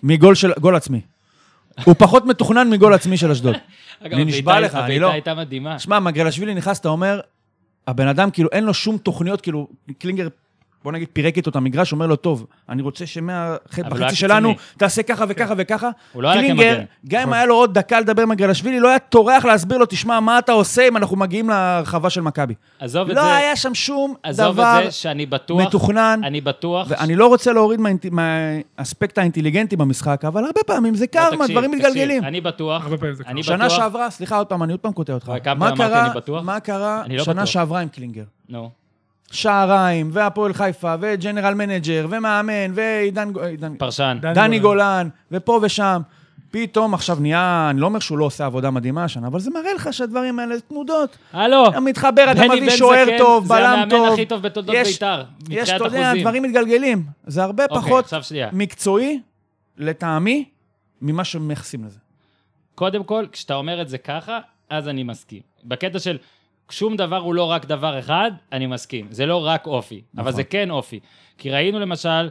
מגול 0.03 0.35
של 0.35 0.51
גול 0.59 0.75
עצמי. 0.75 1.01
הוא 1.83 1.95
פחות 1.97 2.25
מתוכנן 2.25 2.69
מגול 2.69 2.93
עצמי 2.93 3.17
של 3.17 3.31
אשדוד. 3.31 3.55
אני 4.01 4.25
נשבע 4.25 4.59
לך, 4.59 4.75
אני 4.75 4.81
הבעיטה 4.83 5.01
לא- 5.01 5.11
הייתה 5.11 5.33
מדהימה. 5.35 5.79
שמע, 5.79 5.99
מגרלשווילי 5.99 6.53
נכנס, 6.53 6.79
אתה 6.79 6.89
אומר, 6.89 7.19
הבן 7.87 8.07
אדם 8.07 8.31
כאילו 8.31 8.49
אין 8.51 8.63
לו 8.63 8.73
שום 8.73 8.97
תוכניות, 8.97 9.41
כאילו, 9.41 9.67
קלינגר, 9.99 10.27
בוא 10.83 10.91
נגיד, 10.91 11.07
פירק 11.13 11.37
איתו 11.37 11.49
את 11.49 11.55
המגרש, 11.55 11.91
אומר 11.91 12.07
לו, 12.07 12.15
טוב, 12.15 12.45
אני 12.69 12.81
רוצה 12.81 13.05
שמהחצי 13.05 13.81
הוא 13.89 13.97
היה 13.97 14.15
שלנו. 14.15 14.53
תעשה 14.77 15.03
ככה 15.03 15.25
וככה 15.29 15.53
וככה. 15.57 15.89
הוא 16.13 16.23
לא 16.23 16.29
היה 16.29 16.41
קלינגר. 16.41 16.79
גם 17.07 17.21
אם 17.21 17.33
היה 17.33 17.45
לו 17.45 17.55
עוד 17.55 17.73
דקה 17.73 17.99
לדבר 17.99 18.21
עם 18.21 18.29
מגרלשווילי, 18.29 18.79
לא 18.79 18.89
היה 18.89 18.99
טורח 18.99 19.45
להסביר 19.45 19.77
לו, 19.77 19.85
תשמע, 19.85 20.19
מה 20.19 20.39
אתה 20.39 20.51
עושה 20.51 20.87
אם 20.87 20.97
אנחנו 20.97 21.17
מגיעים 21.17 21.49
להרחבה 21.49 22.09
של 22.09 22.21
מכבי. 22.21 22.53
עזוב 22.79 23.09
את 23.09 23.15
לא 23.15 23.21
זה, 23.21 23.35
היה 23.35 23.55
שם 23.55 23.73
שום 23.73 24.13
דבר 24.53 24.79
מתוכנן. 25.67 26.21
אני 26.23 26.41
בטוח, 26.41 26.87
ואני 26.89 27.15
לא 27.15 27.27
רוצה 27.27 27.53
להוריד 27.53 27.79
מהאספקט 28.11 29.17
האינטליגנטי 29.17 29.75
במשחק, 29.75 30.25
אבל 30.25 30.45
הרבה 30.45 30.61
פעמים 30.65 30.95
זה 30.95 31.05
לא, 31.05 31.19
קרמה, 31.21 31.37
תקשיב, 31.37 31.51
דברים 31.51 31.71
מתגלגלים. 31.71 32.23
אני 32.23 32.41
בטוח, 32.41 32.83
הרבה 32.83 32.97
פעמים 32.97 33.15
זה 33.15 33.23
קרמה. 33.27 33.55
שנה 33.57 33.69
שעברה, 33.69 34.09
סליחה 34.09 34.37
עוד 34.37 34.47
פעם, 34.47 34.63
אני 34.63 34.73
עוד 34.73 34.79
פעם 34.79 34.93
קוטע 34.93 35.13
אותך. 35.13 35.31
מה 36.43 36.59
קרה- 36.59 37.03
לא 37.09 37.23
שנה. 37.23 37.45
שעברה 37.45 37.79
עם 37.79 37.87
קלינגר? 37.89 38.23
נו, 38.49 38.69
שעריים, 39.31 40.09
והפועל 40.13 40.53
חיפה, 40.53 40.93
ו 41.01 41.08
general 41.08 41.53
manager, 41.53 42.07
ומאמן, 42.09 42.71
ועידן 42.73 43.31
עידן- 43.49 43.75
פרשן. 43.77 44.17
דני 44.21 44.33
דני 44.33 44.59
גולן. 44.59 44.83
גולן, 44.83 45.09
ופה 45.31 45.59
ושם. 45.63 46.01
פתאום 46.51 46.93
עכשיו 46.93 47.17
נהיה, 47.19 47.67
אני 47.69 47.79
לא 47.81 47.85
אומר 47.85 47.99
שהוא 47.99 48.17
לא 48.17 48.25
עושה 48.25 48.45
עבודה 48.45 48.71
מדהימה 48.71 49.03
השנה, 49.03 49.27
אבל 49.27 49.39
זה 49.39 49.51
מראה 49.51 49.73
לך 49.73 49.93
שהדברים 49.93 50.39
האלה 50.39 50.55
תנודות. 50.59 51.17
הלו, 51.33 51.69
אתה 51.69 51.79
מתחבר, 51.79 52.25
אתה 52.31 52.41
מביא 52.47 52.69
שוער 52.69 53.05
טוב, 53.17 53.47
בלם 53.47 53.59
זה 53.59 53.67
המאמן 53.67 53.89
טוב. 53.89 54.13
הכי 54.13 54.25
טוב 54.25 54.41
בתולדות 54.41 54.75
יש- 54.75 54.93
בית"ר, 54.93 55.23
יש, 55.49 55.69
אתה 55.69 55.85
יודע, 55.85 56.01
אחוזים. 56.07 56.21
דברים 56.21 56.43
מתגלגלים. 56.43 57.03
זה 57.27 57.43
הרבה 57.43 57.63
אוקיי, 57.69 57.77
פחות. 57.81 58.13
מקצועי, 58.53 59.19
לטעמי, 59.77 60.45
ממה 61.01 61.23
שמייחסים 61.23 61.85
לזה. 61.85 61.97
קודם 62.75 63.03
כל, 63.03 63.25
כשאתה 63.31 63.55
אומר 63.55 63.81
את 63.81 63.89
זה 63.89 63.97
ככה, 63.97 64.39
אז 64.69 64.87
אני 64.87 65.03
מסכים. 65.03 65.41
בקטע 65.65 65.99
של 65.99 66.17
שום 66.69 66.95
דבר 66.95 67.17
הוא 67.17 67.35
לא 67.35 67.43
רק 67.43 67.65
דבר 67.65 67.99
אחד, 67.99 68.31
אני 68.51 68.67
מסכים. 68.67 69.07
זה 69.09 69.25
לא 69.25 69.45
רק 69.45 69.67
אופי, 69.67 70.01
אבל 70.15 70.21
נכון. 70.21 70.31
זה 70.31 70.43
כן 70.43 70.71
אופי. 70.71 70.99
כי 71.37 71.51
ראינו 71.51 71.79
למשל, 71.79 72.29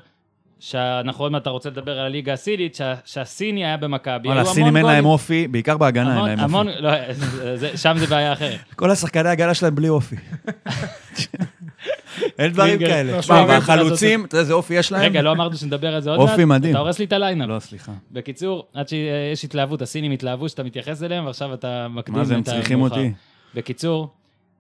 שאנחנו 0.61 1.25
עוד 1.25 1.33
מעט 1.33 1.43
אתה 1.43 1.51
רוצה 1.51 1.71
לדבר 1.71 1.99
על 1.99 2.07
הליגה 2.07 2.33
הסינית, 2.33 2.75
שה, 2.75 2.95
שהסיני 3.05 3.65
היה 3.65 3.77
במכבי, 3.77 4.29
וואלה, 4.29 4.41
היו 4.41 4.51
הסינים 4.51 4.77
אין 4.77 4.87
להם. 4.87 5.05
אופי, 5.05 5.49
בעיקר 5.49 5.77
בהגנה 5.77 6.11
אין 6.11 6.17
המון, 6.19 6.29
להם 6.29 6.41
המון, 6.41 6.69
אופי. 6.69 6.83
לא, 6.83 7.57
זה, 7.61 7.77
שם 7.77 7.95
זה 7.99 8.07
בעיה 8.07 8.33
אחרת. 8.33 8.59
כל 8.77 8.91
השחקני 8.91 9.29
ההגנה 9.29 9.55
שלהם 9.55 9.75
בלי 9.75 9.89
אופי. 9.89 10.17
אין 12.39 12.53
דברים. 12.53 12.79
כאלה. 12.79 13.17
לא, 13.17 13.21
תשמע, 13.21 13.37
שהוא 13.37 13.49
והחלוצים, 13.49 14.25
אתה 14.25 14.35
יודע 14.35 14.41
איזה 14.41 14.53
אופי 14.53 14.75
יש 14.75 14.93
להם? 14.93 15.03
רגע, 15.03 15.23
לא 15.23 15.33
אמרנו 15.33 15.57
שנדבר 15.57 15.95
על 15.95 16.01
זה 16.01 16.11
עוד 16.11 16.19
אופי 16.19 16.45
מעט? 16.45 16.59
מדהים. 16.59 16.75
אתה 16.75 16.81
הורס 16.81 16.99
לי 16.99 17.05
את 17.05 17.13
ה 17.13 17.17
lineup. 17.17 17.49
לא, 17.49 17.59
סליחה. 17.59 17.93
בקיצור, 18.13 18.67
עד 18.75 18.89
שיש 18.89 19.45
התלהבות, 19.45 19.83
הסינים 19.83 20.13
התלהבו 20.13 20.49
שאתה 20.49 20.63
מתייחס 20.63 21.03
אליהם, 21.03 21.27
ועכשיו 21.27 21.55
אתה 21.55 21.87
מקדים 21.91 22.15
את 22.15 22.19
מה 22.19 22.25
זה, 22.25 22.35
הם 22.35 22.41
המאוחר. 22.41 22.61
צריכים 22.61 22.81
אותי? 22.81 23.13
בקיצור, 23.55 24.11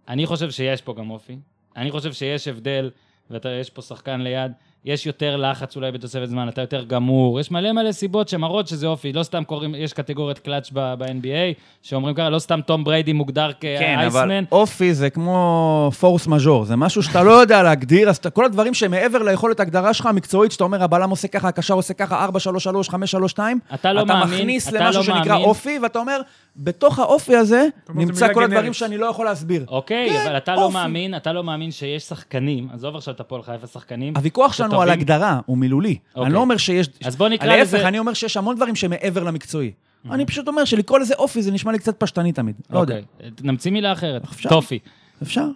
אני 0.09 0.27
חושב 0.27 0.51
שיש 0.51 0.83
פה 0.83 0.95
גם 0.99 1.11
אופי. 1.11 1.37
אני 1.77 1.91
חושב 1.91 2.13
שיש 2.13 2.49
הבדל, 2.49 2.91
ויש 3.31 3.71
פה 3.71 3.83
שחקן 3.83 4.21
ליד, 4.21 4.53
יש 4.85 5.07
יותר 5.07 5.37
לחץ 5.37 5.77
אולי 5.77 5.93
בתוספת 5.93 6.27
זמן, 6.27 6.49
אתה 6.49 6.61
יותר 6.61 6.85
גמור, 6.85 7.41
יש 7.41 7.51
מלא 7.51 7.73
מלא 7.73 7.93
סיבות 7.93 8.29
שמראות 8.29 8.69
שזה 8.69 8.87
אופי. 8.87 9.13
לא 9.13 9.23
סתם 9.23 9.45
קוראים, 9.45 9.75
יש 9.75 9.93
קטגוריית 9.93 10.39
קלאץ' 10.39 10.71
ב-NBA, 10.73 11.61
שאומרים 11.83 12.15
ככה, 12.15 12.31
לא 12.31 12.39
סתם 12.39 12.61
תום 12.67 12.85
בריידי 12.85 13.13
מוגדר 13.13 13.51
כן, 13.61 13.99
אבל 13.99 14.11
כאייסמן. 14.11 14.45
אופי 14.53 14.95
זה 14.95 15.11
כמו 15.11 15.91
פורס 16.01 16.27
מז'ור, 16.27 16.65
זה 16.65 16.77
משהו 16.77 17.03
שאתה 17.03 17.23
לא 17.23 17.31
יודע 17.33 17.63
להגדיר, 17.63 18.09
אז 18.09 18.21
כל 18.33 18.45
הדברים 18.45 18.75
שמעבר 18.75 19.23
ליכולת 19.23 19.61
ההגדרה 19.61 19.95
שלך 19.95 20.07
המקצועית, 20.07 20.53
שאתה 20.53 20.65
אומר, 20.65 20.83
הבלם 20.83 21.11
עושה 21.11 21.29
ככה, 21.29 21.49
הקשר 21.49 21.75
עושה 21.75 21.95
ככה, 21.95 22.25
4, 22.25 22.41
3, 22.41 22.65
3, 22.65 22.89
5, 22.89 23.11
3, 23.11 23.31
2, 23.31 23.59
אתה 23.75 23.93
לא 23.93 24.07
מאמין, 24.07 24.41
מכניס 24.41 24.69
אתה 24.69 24.79
למשהו 24.79 25.03
לא 25.03 25.07
שנקרא. 25.07 25.37
אופי, 25.37 25.79
ואתה 25.83 25.99
אומר, 25.99 26.21
בתוך 26.59 26.99
האופי 26.99 27.37
הזה 27.37 27.67
נמצא 27.95 28.33
כל 28.35 28.45
הדברים. 28.45 28.73
שאני 28.73 28.97
לא 28.99 29.07
יכול 29.07 29.25
להסביר. 29.25 29.65
אוקיי, 29.69 30.11
כן, 30.11 30.27
אבל 30.27 30.37
אתה 30.37 30.55
לא 30.55 30.63
אופי. 30.63 30.75
מאמין, 30.75 31.17
אתה 31.17 31.33
לא 31.33 31.45
מאמין 31.45 31.71
שיש 31.71 32.03
שחקנים, 32.03 32.69
עזוב 32.73 32.97
עכשיו 32.97 33.15
את 33.15 33.21
הפועל 33.21 33.43
חיפה 33.43 33.67
שחקנים. 33.67 34.17
הוויכוח 34.17 34.53
שלנו 34.53 34.71
שטובים. 34.71 34.83
על 34.89 34.99
הגדרה 34.99 35.41
הוא 35.47 35.59
מילולי. 35.59 35.99
אוקיי. 36.15 36.27
אני 36.27 36.35
לא 36.35 36.39
אומר 36.39 36.57
שיש... 36.57 36.89
אז 37.05 37.17
בוא 37.17 37.29
נקרא 37.29 37.47
להפך, 37.57 37.75
לזה- 37.75 37.89
אני 37.89 37.99
אומר 37.99 38.13
שיש 38.15 38.37
המון 38.37 38.57
דברים 38.57 38.75
שמעבר 38.77 39.23
למקצועי. 39.25 39.73
אני 40.11 40.27
פשוט 40.27 40.49
אומר 40.49 40.65
שלקרוא 40.65 40.99
לזה 40.99 41.15
אופי 41.15 41.43
זה 41.43 41.53
נשמע 41.53 41.73
לי 41.73 41.79
קצת 41.79 42.01
פשטני 42.01 42.33
תמיד. 42.33 42.57
לא 42.71 42.79
יודע. 42.79 42.95
אוקיי, 42.97 43.31
נמציא 43.43 43.71
מילה 43.71 43.93
אחרת. 43.93 44.25
אפשר. 44.25 44.49
טופי. 44.49 44.79
אפשר. 45.23 45.47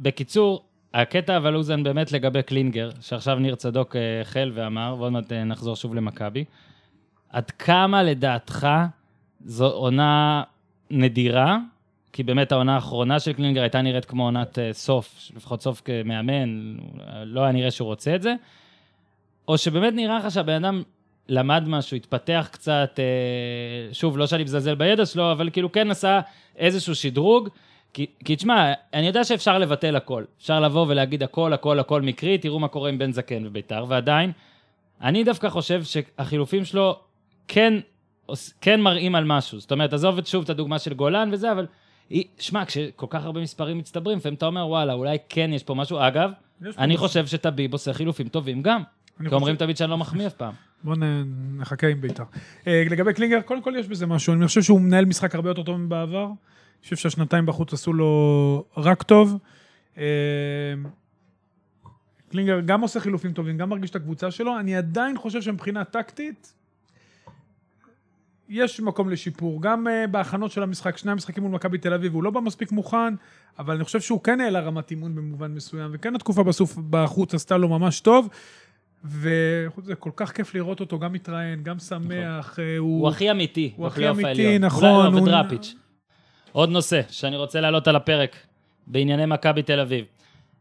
בקיצור, 0.00 0.62
הקטע 0.94 1.36
אבל 1.36 1.56
אוזן 1.56 1.82
באמת 1.82 2.12
לגבי 2.12 2.42
קלינגר, 2.42 2.90
שעכשיו 3.00 3.34
ניר 3.38 3.54
צדוק 3.54 3.96
אה, 3.96 4.20
החל 4.20 4.52
ואמר, 4.54 4.94
ועוד 4.98 5.12
מעט 5.12 5.32
אה, 5.32 5.44
נחזור 5.44 5.76
שוב 5.76 5.94
למכבי. 5.94 6.44
עד 7.30 7.50
כמה 7.50 8.02
לדעתך 8.02 8.68
זו 9.44 9.66
עונה 9.66 10.42
נדירה? 10.90 11.58
כי 12.12 12.22
באמת 12.22 12.52
העונה 12.52 12.74
האחרונה 12.74 13.20
של 13.20 13.32
קלינגר 13.32 13.60
הייתה 13.60 13.82
נראית 13.82 14.04
כמו 14.04 14.24
עונת 14.24 14.58
אה, 14.58 14.72
סוף, 14.72 15.30
לפחות 15.36 15.62
סוף 15.62 15.82
כמאמן, 15.84 16.76
לא 17.24 17.40
היה 17.40 17.52
נראה 17.52 17.70
שהוא 17.70 17.86
רוצה 17.86 18.14
את 18.14 18.22
זה. 18.22 18.34
או 19.48 19.58
שבאמת 19.58 19.94
נראה 19.94 20.18
לך 20.18 20.30
שהבן 20.30 20.64
אדם 20.64 20.82
למד 21.28 21.64
משהו, 21.66 21.96
התפתח 21.96 22.48
קצת, 22.52 22.98
אה, 22.98 23.94
שוב, 23.94 24.18
לא 24.18 24.26
שאני 24.26 24.44
מזלזל 24.44 24.74
בידע 24.74 25.06
שלו, 25.06 25.32
אבל 25.32 25.50
כאילו 25.52 25.72
כן 25.72 25.90
עשה 25.90 26.20
איזשהו 26.56 26.94
שדרוג. 26.94 27.48
כי, 27.92 28.06
כי 28.24 28.36
תשמע, 28.36 28.72
אני 28.94 29.06
יודע 29.06 29.24
שאפשר 29.24 29.58
לבטל 29.58 29.96
הכל. 29.96 30.24
אפשר 30.38 30.60
לבוא 30.60 30.86
ולהגיד 30.88 31.22
הכל, 31.22 31.52
הכל, 31.52 31.78
הכל 31.78 32.02
מקרי, 32.02 32.38
תראו 32.38 32.58
מה 32.58 32.68
קורה 32.68 32.88
עם 32.88 32.98
בן 32.98 33.12
זקן 33.12 33.46
וביתר, 33.46 33.84
ועדיין, 33.88 34.32
אני 35.02 35.24
דווקא 35.24 35.48
חושב 35.48 35.82
שהחילופים 35.84 36.64
שלו 36.64 36.98
כן, 37.48 37.74
כן 38.60 38.80
מראים 38.80 39.14
על 39.14 39.24
משהו. 39.24 39.60
זאת 39.60 39.72
אומרת, 39.72 39.92
עזוב 39.92 40.18
את 40.18 40.26
שוב 40.26 40.44
את 40.44 40.50
הדוגמה 40.50 40.78
של 40.78 40.94
גולן 40.94 41.30
וזה, 41.32 41.52
אבל... 41.52 41.66
שמע, 42.38 42.64
כשכל 42.64 43.06
כך 43.10 43.24
הרבה 43.24 43.40
מספרים 43.40 43.78
מצטברים, 43.78 44.18
לפעמים 44.18 44.34
אתה 44.34 44.46
אומר, 44.46 44.68
וואלה, 44.68 44.92
אולי 44.92 45.16
כן 45.28 45.50
יש 45.52 45.62
פה 45.62 45.74
משהו. 45.74 45.98
אגב, 46.00 46.30
אני. 46.78 46.96
חושב 46.96 47.26
שטביב 47.26 47.72
עושה 47.72 47.92
חילופים 47.92 48.28
טובים 48.28 48.62
גם. 48.62 48.82
כי 49.28 49.34
אומרים 49.34 49.56
תמיד 49.56 49.76
שאני 49.76 49.90
לא 49.90 49.98
מחמיא 49.98 50.26
אף 50.26 50.34
פעם. 50.34 50.54
בואו 50.84 50.96
נחכה 51.56 51.86
עם 51.86 52.00
בית"ר. 52.00 52.22
אה, 52.66 52.84
לגבי 52.90 53.14
קלינגר, 53.14 53.40
קודם 53.40 53.62
כל 53.62 53.74
יש 53.78 53.88
בזה 53.88 54.06
משהו. 54.06 54.32
אני 54.32 54.46
חושב 54.46 54.62
שהוא 54.62 54.80
מנהל 54.80 55.04
משחק 55.04 55.34
הרבה 55.34 55.50
יותר 55.50 55.62
טוב 55.62 55.76
מבעבר. 55.76 56.24
אני 56.24 56.34
חושב 56.82 56.96
שהשנתיים 56.96 57.46
בחוץ 57.46 57.72
עשו 57.72 57.92
לו 57.92 58.64
רק 58.76 59.02
טוב. 59.02 59.38
אה, 59.98 60.04
קלינגר 62.30 62.60
גם 62.60 62.80
עושה 62.80 63.00
חילופים 63.00 63.32
טובים, 63.32 63.58
גם 63.58 63.68
מרגיש 63.68 63.90
את 63.90 63.96
הקבוצה 63.96 64.30
שלו. 64.30 64.58
אני 64.60 64.76
עדיין 64.76 65.18
חושב 65.18 65.42
שמבחינה 65.42 65.84
טקטית, 65.84 66.52
יש 68.52 68.80
מקום 68.80 69.10
לשיפור. 69.10 69.62
גם 69.62 69.86
uh, 69.86 70.06
בהכנות 70.10 70.50
של 70.50 70.62
המשחק, 70.62 70.96
שני 70.96 71.10
המשחקים 71.12 71.42
מול 71.42 71.52
מכבי 71.52 71.78
תל 71.78 71.92
אביב, 71.92 72.14
הוא 72.14 72.22
לא 72.22 72.30
בא 72.30 72.40
מספיק 72.40 72.72
מוכן, 72.72 73.14
אבל 73.58 73.74
אני 73.74 73.84
חושב 73.84 74.00
שהוא 74.00 74.22
כן 74.22 74.40
העלה 74.40 74.60
רמת 74.60 74.90
אימון 74.90 75.14
במובן 75.14 75.54
מסוים, 75.54 75.90
וכן 75.92 76.14
התקופה 76.14 76.42
בסוף 76.42 76.76
בחוץ 76.90 77.34
עשתה 77.34 77.56
לו 77.56 77.68
ממש 77.68 78.00
טוב. 78.00 78.28
מזה, 79.04 79.94
כל 79.98 80.10
כך 80.16 80.32
כיף 80.32 80.54
לראות 80.54 80.80
אותו, 80.80 80.98
גם 80.98 81.12
מתראיין, 81.12 81.62
גם 81.62 81.78
שמח, 81.78 82.58
אה, 82.58 82.78
הוא 82.78 83.00
הוא... 83.00 83.08
הכי 83.08 83.30
אמיתי. 83.30 83.72
הוא 83.76 83.86
הכי 83.86 84.10
אמיתי, 84.10 84.26
העליון. 84.28 84.64
נכון, 84.64 84.84
אולי 84.84 85.10
לא, 85.12 85.18
הוא- 85.18 85.22
ודראפיץ'. 85.22 85.74
עוד 86.52 86.68
נושא 86.68 87.00
שאני 87.08 87.36
רוצה 87.36 87.60
להעלות 87.60 87.88
על 87.88 87.96
הפרק 87.96 88.36
בענייני 88.86 89.26
מכבי 89.26 89.62
תל 89.62 89.80
אביב. 89.80 90.04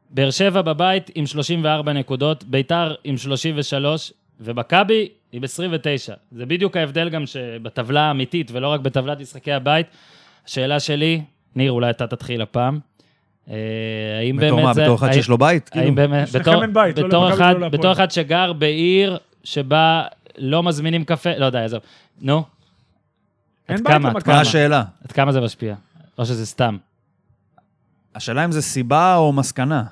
באר 0.09 0.31
שבע 0.31 0.61
בבית 0.61 1.11
עם 1.15 1.25
34 1.25 1.93
נקודות, 1.93 2.43
ביתר 2.43 2.95
עם 3.03 3.17
33, 3.17 4.13
ומכבי 4.39 5.09
עם 5.31 5.43
29. 5.43 6.13
זה 6.31 6.45
בדיוק 6.45 6.77
ההבדל 6.77 7.09
גם 7.09 7.25
שבטבלה 7.25 8.01
האמיתית, 8.01 8.51
ולא 8.51 8.67
רק 8.67 8.79
בטבלת 8.79 9.19
משחקי 9.19 9.51
הבית. 9.51 9.87
השאלה 10.47 10.79
שלי, 10.79 11.21
ניר, 11.55 11.71
אולי 11.71 11.89
אתה 11.89 12.07
תתחיל 12.07 12.41
הפעם. 12.41 12.79
אה, 13.49 13.55
האם 14.19 14.37
בתור 14.37 14.49
באמת 14.55 14.63
מה, 14.65 14.73
זה... 14.73 14.81
בתור 14.83 14.95
אחד 14.95 15.05
האם- 15.07 15.13
שיש 15.13 15.29
לו 15.29 15.37
בית? 15.37 15.69
כאילו? 15.69 15.85
האם 15.85 15.95
באמת, 15.95 16.27
שניכם 16.27 16.39
בתור, 16.51 16.61
אין 16.61 16.73
בית, 16.73 16.97
לא 16.99 17.07
בתור, 17.07 17.23
למכבי 17.25 17.37
אחד, 17.37 17.51
ולא 17.55 17.59
להפועל. 17.61 17.79
בתור 17.79 17.91
אחד 17.91 18.11
שגר 18.11 18.53
בעיר 18.53 19.17
שבה 19.43 20.03
לא 20.37 20.63
מזמינים 20.63 21.03
קפה, 21.05 21.29
לא 21.37 21.45
יודע, 21.45 21.65
עזוב. 21.65 21.81
נו, 22.21 22.43
אין 23.69 23.83
בית 23.83 23.93
למכבי. 23.95 24.31
מה? 24.33 24.39
השאלה? 24.41 24.83
עד 25.03 25.11
כמה 25.11 25.31
זה 25.31 25.41
משפיע? 25.41 25.75
או 26.17 26.25
שזה 26.25 26.45
סתם. 26.45 26.77
השאלה 28.15 28.45
אם 28.45 28.51
זה 28.51 28.61
סיבה 28.61 29.15
או 29.15 29.33
מסקנה. 29.33 29.83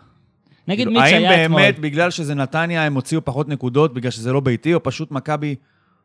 נגיד 0.69 0.87
כאילו, 0.87 1.01
מיץ' 1.01 1.13
האם 1.13 1.23
היה 1.23 1.45
אתמול. 1.45 1.61
באמת 1.61 1.79
בגלל 1.79 2.11
שזה 2.11 2.35
נתניה 2.35 2.85
הם 2.85 2.95
הוציאו 2.95 3.25
פחות 3.25 3.49
נקודות 3.49 3.93
בגלל 3.93 4.11
שזה 4.11 4.33
לא 4.33 4.39
ביתי, 4.39 4.73
או 4.73 4.83
פשוט 4.83 5.11
מכבי, 5.11 5.55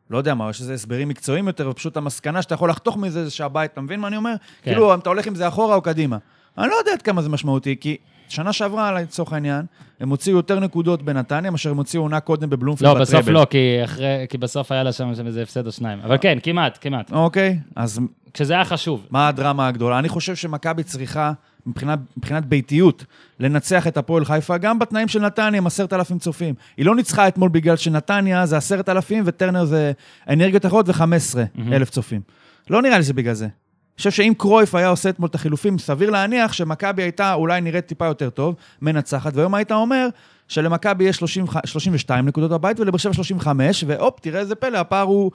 לא 0.09 0.17
יודע 0.17 0.33
מה, 0.33 0.49
יש 0.49 0.61
איזה 0.61 0.73
הסברים 0.73 1.07
מקצועיים 1.07 1.47
יותר, 1.47 1.69
ופשוט 1.69 1.97
המסקנה 1.97 2.41
שאתה 2.41 2.53
יכול 2.53 2.69
לחתוך 2.69 2.97
מזה 2.97 3.23
זה 3.23 3.31
שהבית, 3.31 3.73
אתה 3.73 3.81
מבין 3.81 3.99
מה 3.99 4.07
אני 4.07 4.17
אומר? 4.17 4.33
כן. 4.61 4.71
כאילו, 4.71 4.93
אם 4.93 4.99
אתה 4.99 5.09
הולך 5.09 5.27
עם 5.27 5.35
זה 5.35 5.47
אחורה 5.47 5.75
או 5.75 5.81
קדימה. 5.81 6.17
אני 6.57 6.67
לא 6.67 6.75
יודע 6.75 6.91
עד 6.91 7.01
כמה 7.01 7.21
זה 7.21 7.29
משמעותי, 7.29 7.75
כי 7.81 7.97
שנה 8.29 8.53
שעברה, 8.53 8.91
לצורך 9.01 9.33
העניין, 9.33 9.65
הם 9.99 10.09
הוציאו 10.09 10.37
יותר 10.37 10.59
נקודות 10.59 11.01
בנתניה 11.01 11.51
מאשר 11.51 11.69
הם 11.69 11.77
הוציאו 11.77 12.03
עונה 12.03 12.19
קודם 12.19 12.49
בבלומפילד 12.49 12.89
לא, 12.89 12.99
בסוף 12.99 13.15
בטראבל. 13.15 13.31
לא, 13.33 13.45
כי, 13.49 13.83
אחרי, 13.83 14.25
כי 14.29 14.37
בסוף 14.37 14.71
היה 14.71 14.83
לה 14.83 14.91
שם 14.91 15.09
איזה 15.09 15.41
הפסד 15.41 15.65
או 15.67 15.71
שניים. 15.71 15.99
אבל 16.03 16.17
כן, 16.21 16.37
כמעט, 16.43 16.77
כמעט. 16.81 17.11
אוקיי, 17.11 17.59
אז 17.75 17.99
כשזה 18.33 18.53
היה 18.53 18.65
חשוב. 18.65 19.07
מה 19.09 19.27
הדרמה 19.27 19.67
הגדולה? 19.67 19.99
אני 19.99 20.09
חושב 20.09 20.35
שמכבי 20.35 20.83
צריכה, 20.83 21.31
מבחינת, 21.65 21.99
מבחינת 22.17 22.45
ביתיות, 22.45 23.05
לנצח 23.39 23.87
את 23.87 23.97
הפועל 23.97 24.25
חיפה, 24.25 24.57
גם 24.57 24.79
בתנאים 24.79 25.07
של 25.07 25.21
נתניה 25.21 25.57
עם 25.57 25.67
עשרת 25.67 25.93
אלפים 25.93 26.19
צופים. 26.19 26.55
היא 26.77 26.85
לא 26.85 26.95
ניצחה 26.95 27.27
אתמול 27.27 27.49
בגלל 27.49 27.75
שנתניה 27.75 28.45
זה 28.45 28.57
עשרת 28.57 28.89
אלפים 28.89 29.23
וטרנר 29.25 29.65
זה 29.65 29.91
אנרגיות 30.29 30.65
אחרות 30.65 30.89
וחמש 30.89 31.21
עשרה 31.21 31.43
אלף 31.71 31.89
צופים. 31.89 32.21
לא 32.69 32.81
נראה 32.81 32.97
לי 32.97 33.03
שזה 33.03 33.13
בגלל 33.13 33.33
זה. 33.33 33.45
אני 33.45 33.97
חושב 33.97 34.11
שאם 34.11 34.33
קרויף 34.37 34.75
היה 34.75 34.87
עושה 34.87 35.09
אתמול 35.09 35.29
את 35.29 35.35
החילופים, 35.35 35.77
סביר 35.77 36.09
להניח 36.09 36.53
שמכבי 36.53 37.03
הייתה 37.03 37.33
אולי 37.33 37.61
נראית 37.61 37.85
טיפה 37.85 38.05
יותר 38.05 38.29
טוב, 38.29 38.55
מנצחת, 38.81 39.35
והיום 39.35 39.55
היית 39.55 39.71
אומר 39.71 40.07
שלמכבי 40.47 41.03
יש 41.03 41.15
30, 41.15 41.45
32 41.65 42.25
נקודות 42.25 42.51
בבית 42.51 42.79
ולבאר 42.79 42.97
שבע 42.97 43.13
35, 43.13 43.83
והופ, 43.87 44.19
תראה 44.19 44.39
איזה 44.39 44.55
פלא, 44.55 44.77
הפער 44.77 45.01
הוא, 45.01 45.31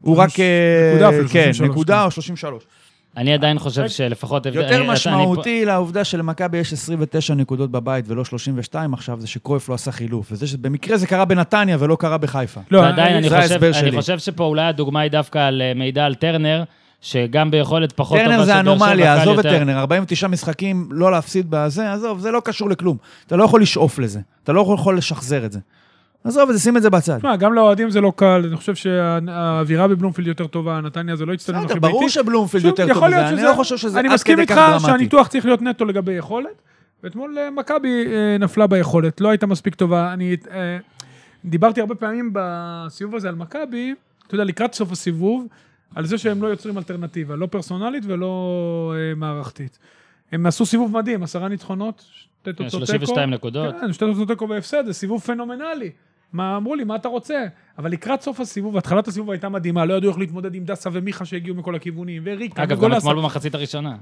הוא 0.00 0.16
רק... 0.16 0.40
אה, 0.40 0.90
נקודה 0.94 1.10
כן, 1.10 1.52
33, 1.52 1.60
נקודה 1.60 1.98
כן. 1.98 2.04
או 2.04 2.10
33. 2.10 2.64
אני 3.16 3.34
עדיין 3.34 3.58
חושב 3.58 3.88
שלפחות... 3.88 4.46
יותר 4.46 4.84
משמעותי 4.84 5.64
לעובדה 5.64 6.04
שלמכבי 6.04 6.58
יש 6.58 6.72
29 6.72 7.34
נקודות 7.34 7.70
בבית 7.70 8.04
ולא 8.08 8.24
32 8.24 8.94
עכשיו, 8.94 9.20
זה 9.20 9.26
שקרויף 9.26 9.68
לא 9.68 9.74
עשה 9.74 9.92
חילוף. 9.92 10.28
וזה 10.32 10.46
שבמקרה 10.46 10.96
זה 10.96 11.06
קרה 11.06 11.24
בנתניה 11.24 11.76
ולא 11.80 11.96
קרה 11.96 12.18
בחיפה. 12.18 12.60
לא, 12.70 12.80
ועדיין 12.80 13.16
אני 13.16 13.28
זה 13.28 13.42
חושב, 13.42 13.64
אני 13.64 14.18
שפה 14.18 14.44
אולי 14.44 14.62
הדוגמה 14.62 15.00
היא 15.00 15.10
דווקא 15.10 15.38
על 15.38 15.62
אה, 15.62 15.74
מידע 15.74 16.04
על 16.04 16.14
טרנר, 16.14 16.64
שגם 17.00 17.50
ביכולת 17.50 17.92
פחות 17.92 18.18
טובה 18.18 18.30
טרנר 18.30 18.40
של 18.40 18.44
זה 18.44 18.52
באר 18.52 18.62
שבע, 18.62 18.72
אנומליה, 18.72 19.14
קל 19.14 19.20
עזוב 19.20 19.38
את 19.38 19.44
טרנר, 19.44 19.78
49 19.78 20.28
משחקים 20.28 20.88
לא 20.90 21.12
להפסיד 21.12 21.46
בזה, 21.50 21.92
עזוב, 21.92 22.18
זה 22.18 22.30
לא 22.30 22.40
קשור 22.44 22.70
לכלום. 22.70 22.96
אתה 23.26 23.36
לא 23.36 23.44
יכול 23.44 23.62
לשאוף 23.62 23.98
לזה, 23.98 24.20
אתה 24.44 24.52
לא 24.52 24.60
יכול 24.78 24.96
לשחזר 24.96 25.44
את 25.44 25.52
זה. 25.52 25.58
עזוב 26.24 26.48
את 26.50 26.56
זה, 26.56 26.62
שים 26.62 26.76
את 26.76 26.82
זה 26.82 26.90
בצד. 26.90 27.16
תשמע, 27.18 27.36
גם 27.36 27.54
לאוהדים 27.54 27.90
זה 27.90 28.00
לא 28.00 28.12
קל, 28.16 28.42
אני 28.48 28.56
חושב 28.56 28.74
שהאווירה 28.74 29.88
בבלומפילד 29.88 30.26
יותר 30.28 30.46
טובה, 30.46 30.80
נתניה 30.80 31.16
זה 31.16 31.26
לא 31.26 31.32
הצטדיון 31.32 31.60
בסדר, 31.64 31.72
הכי 31.72 31.80
ברור 31.80 32.00
ביתי. 32.00 32.12
שבלומפילד 32.12 32.62
שוב, 32.62 32.70
יותר 32.70 32.94
טוב 32.94 33.06
מזה, 33.06 33.28
אני 33.28 33.36
שזה- 33.36 33.46
לא 33.48 33.54
חושב 33.54 33.76
שזה 33.76 34.00
אני 34.00 34.08
עד 34.08 34.14
מסכים 34.14 34.34
כדי 34.34 34.42
איתך 34.42 34.52
כך 34.54 34.68
דרמטי. 34.70 34.86
שהניתוח 34.86 35.26
צריך 35.28 35.44
להיות 35.46 35.62
נטו 35.62 35.84
לגבי 35.84 36.12
יכולת, 36.12 36.62
ואתמול 37.02 37.38
אה, 37.38 37.50
מכבי 37.50 38.04
אה, 38.06 38.38
נפלה 38.38 38.66
ביכולת, 38.66 39.20
לא 39.20 39.28
הייתה 39.28 39.46
מספיק 39.46 39.74
טובה. 39.74 40.12
אני 40.12 40.36
אה, 40.50 40.78
דיברתי 41.44 41.80
הרבה 41.80 41.94
פעמים 41.94 42.30
בסיבוב 42.32 43.14
הזה 43.16 43.28
על 43.28 43.34
מכבי, 43.34 43.94
אתה 44.26 44.34
יודע, 44.34 44.44
לקראת 44.44 44.74
סוף 44.74 44.92
הסיבוב, 44.92 45.46
על 45.94 46.06
זה 46.06 46.18
שהם 46.18 46.42
לא 46.42 46.48
יוצרים 46.48 46.78
אלטרנטיבה, 46.78 47.36
לא 47.36 47.46
פרסונלית 47.46 48.04
ולא 48.06 48.32
אה, 48.96 49.14
מערכתית. 49.16 49.78
הם 50.32 50.46
עשו 50.46 50.66
סיבוב 50.66 50.92
מדהים, 50.98 51.22
עשרה 51.22 51.48
ניצחונות, 51.48 52.04
שתי 52.14 52.24
כן, 52.44 52.52
תוצאות 52.52 52.70
תיקו. 52.82 52.86
32 52.86 53.30
נקודות. 53.30 53.74
כן, 53.80 53.92
שתי 53.92 54.04
תוצאות 54.04 54.28
תיקו 54.28 54.48
והפסד, 54.48 54.86
זה 54.86 54.92
סיבוב 54.92 55.20
פנומנלי. 55.22 55.90
מה 56.32 56.56
אמרו 56.56 56.74
לי, 56.74 56.84
מה 56.84 56.96
אתה 56.96 57.08
רוצה? 57.08 57.44
אבל 57.78 57.90
לקראת 57.90 58.22
סוף 58.22 58.40
הסיבוב, 58.40 58.76
התחלת 58.76 59.08
הסיבוב 59.08 59.30
הייתה 59.30 59.48
מדהימה, 59.48 59.84
לא 59.84 59.94
ידעו 59.94 60.10
איך 60.10 60.18
להתמודד 60.18 60.54
עם 60.54 60.64
דסה 60.64 60.90
ומיכה 60.92 61.24
שהגיעו 61.24 61.56
מכל 61.56 61.74
הכיוונים, 61.74 62.22
וריקה, 62.26 62.62
אגב, 62.62 62.80
גם. 62.80 62.92
אתמול 62.92 63.16
במחצית 63.16 63.54
הראשונה. 63.54 63.96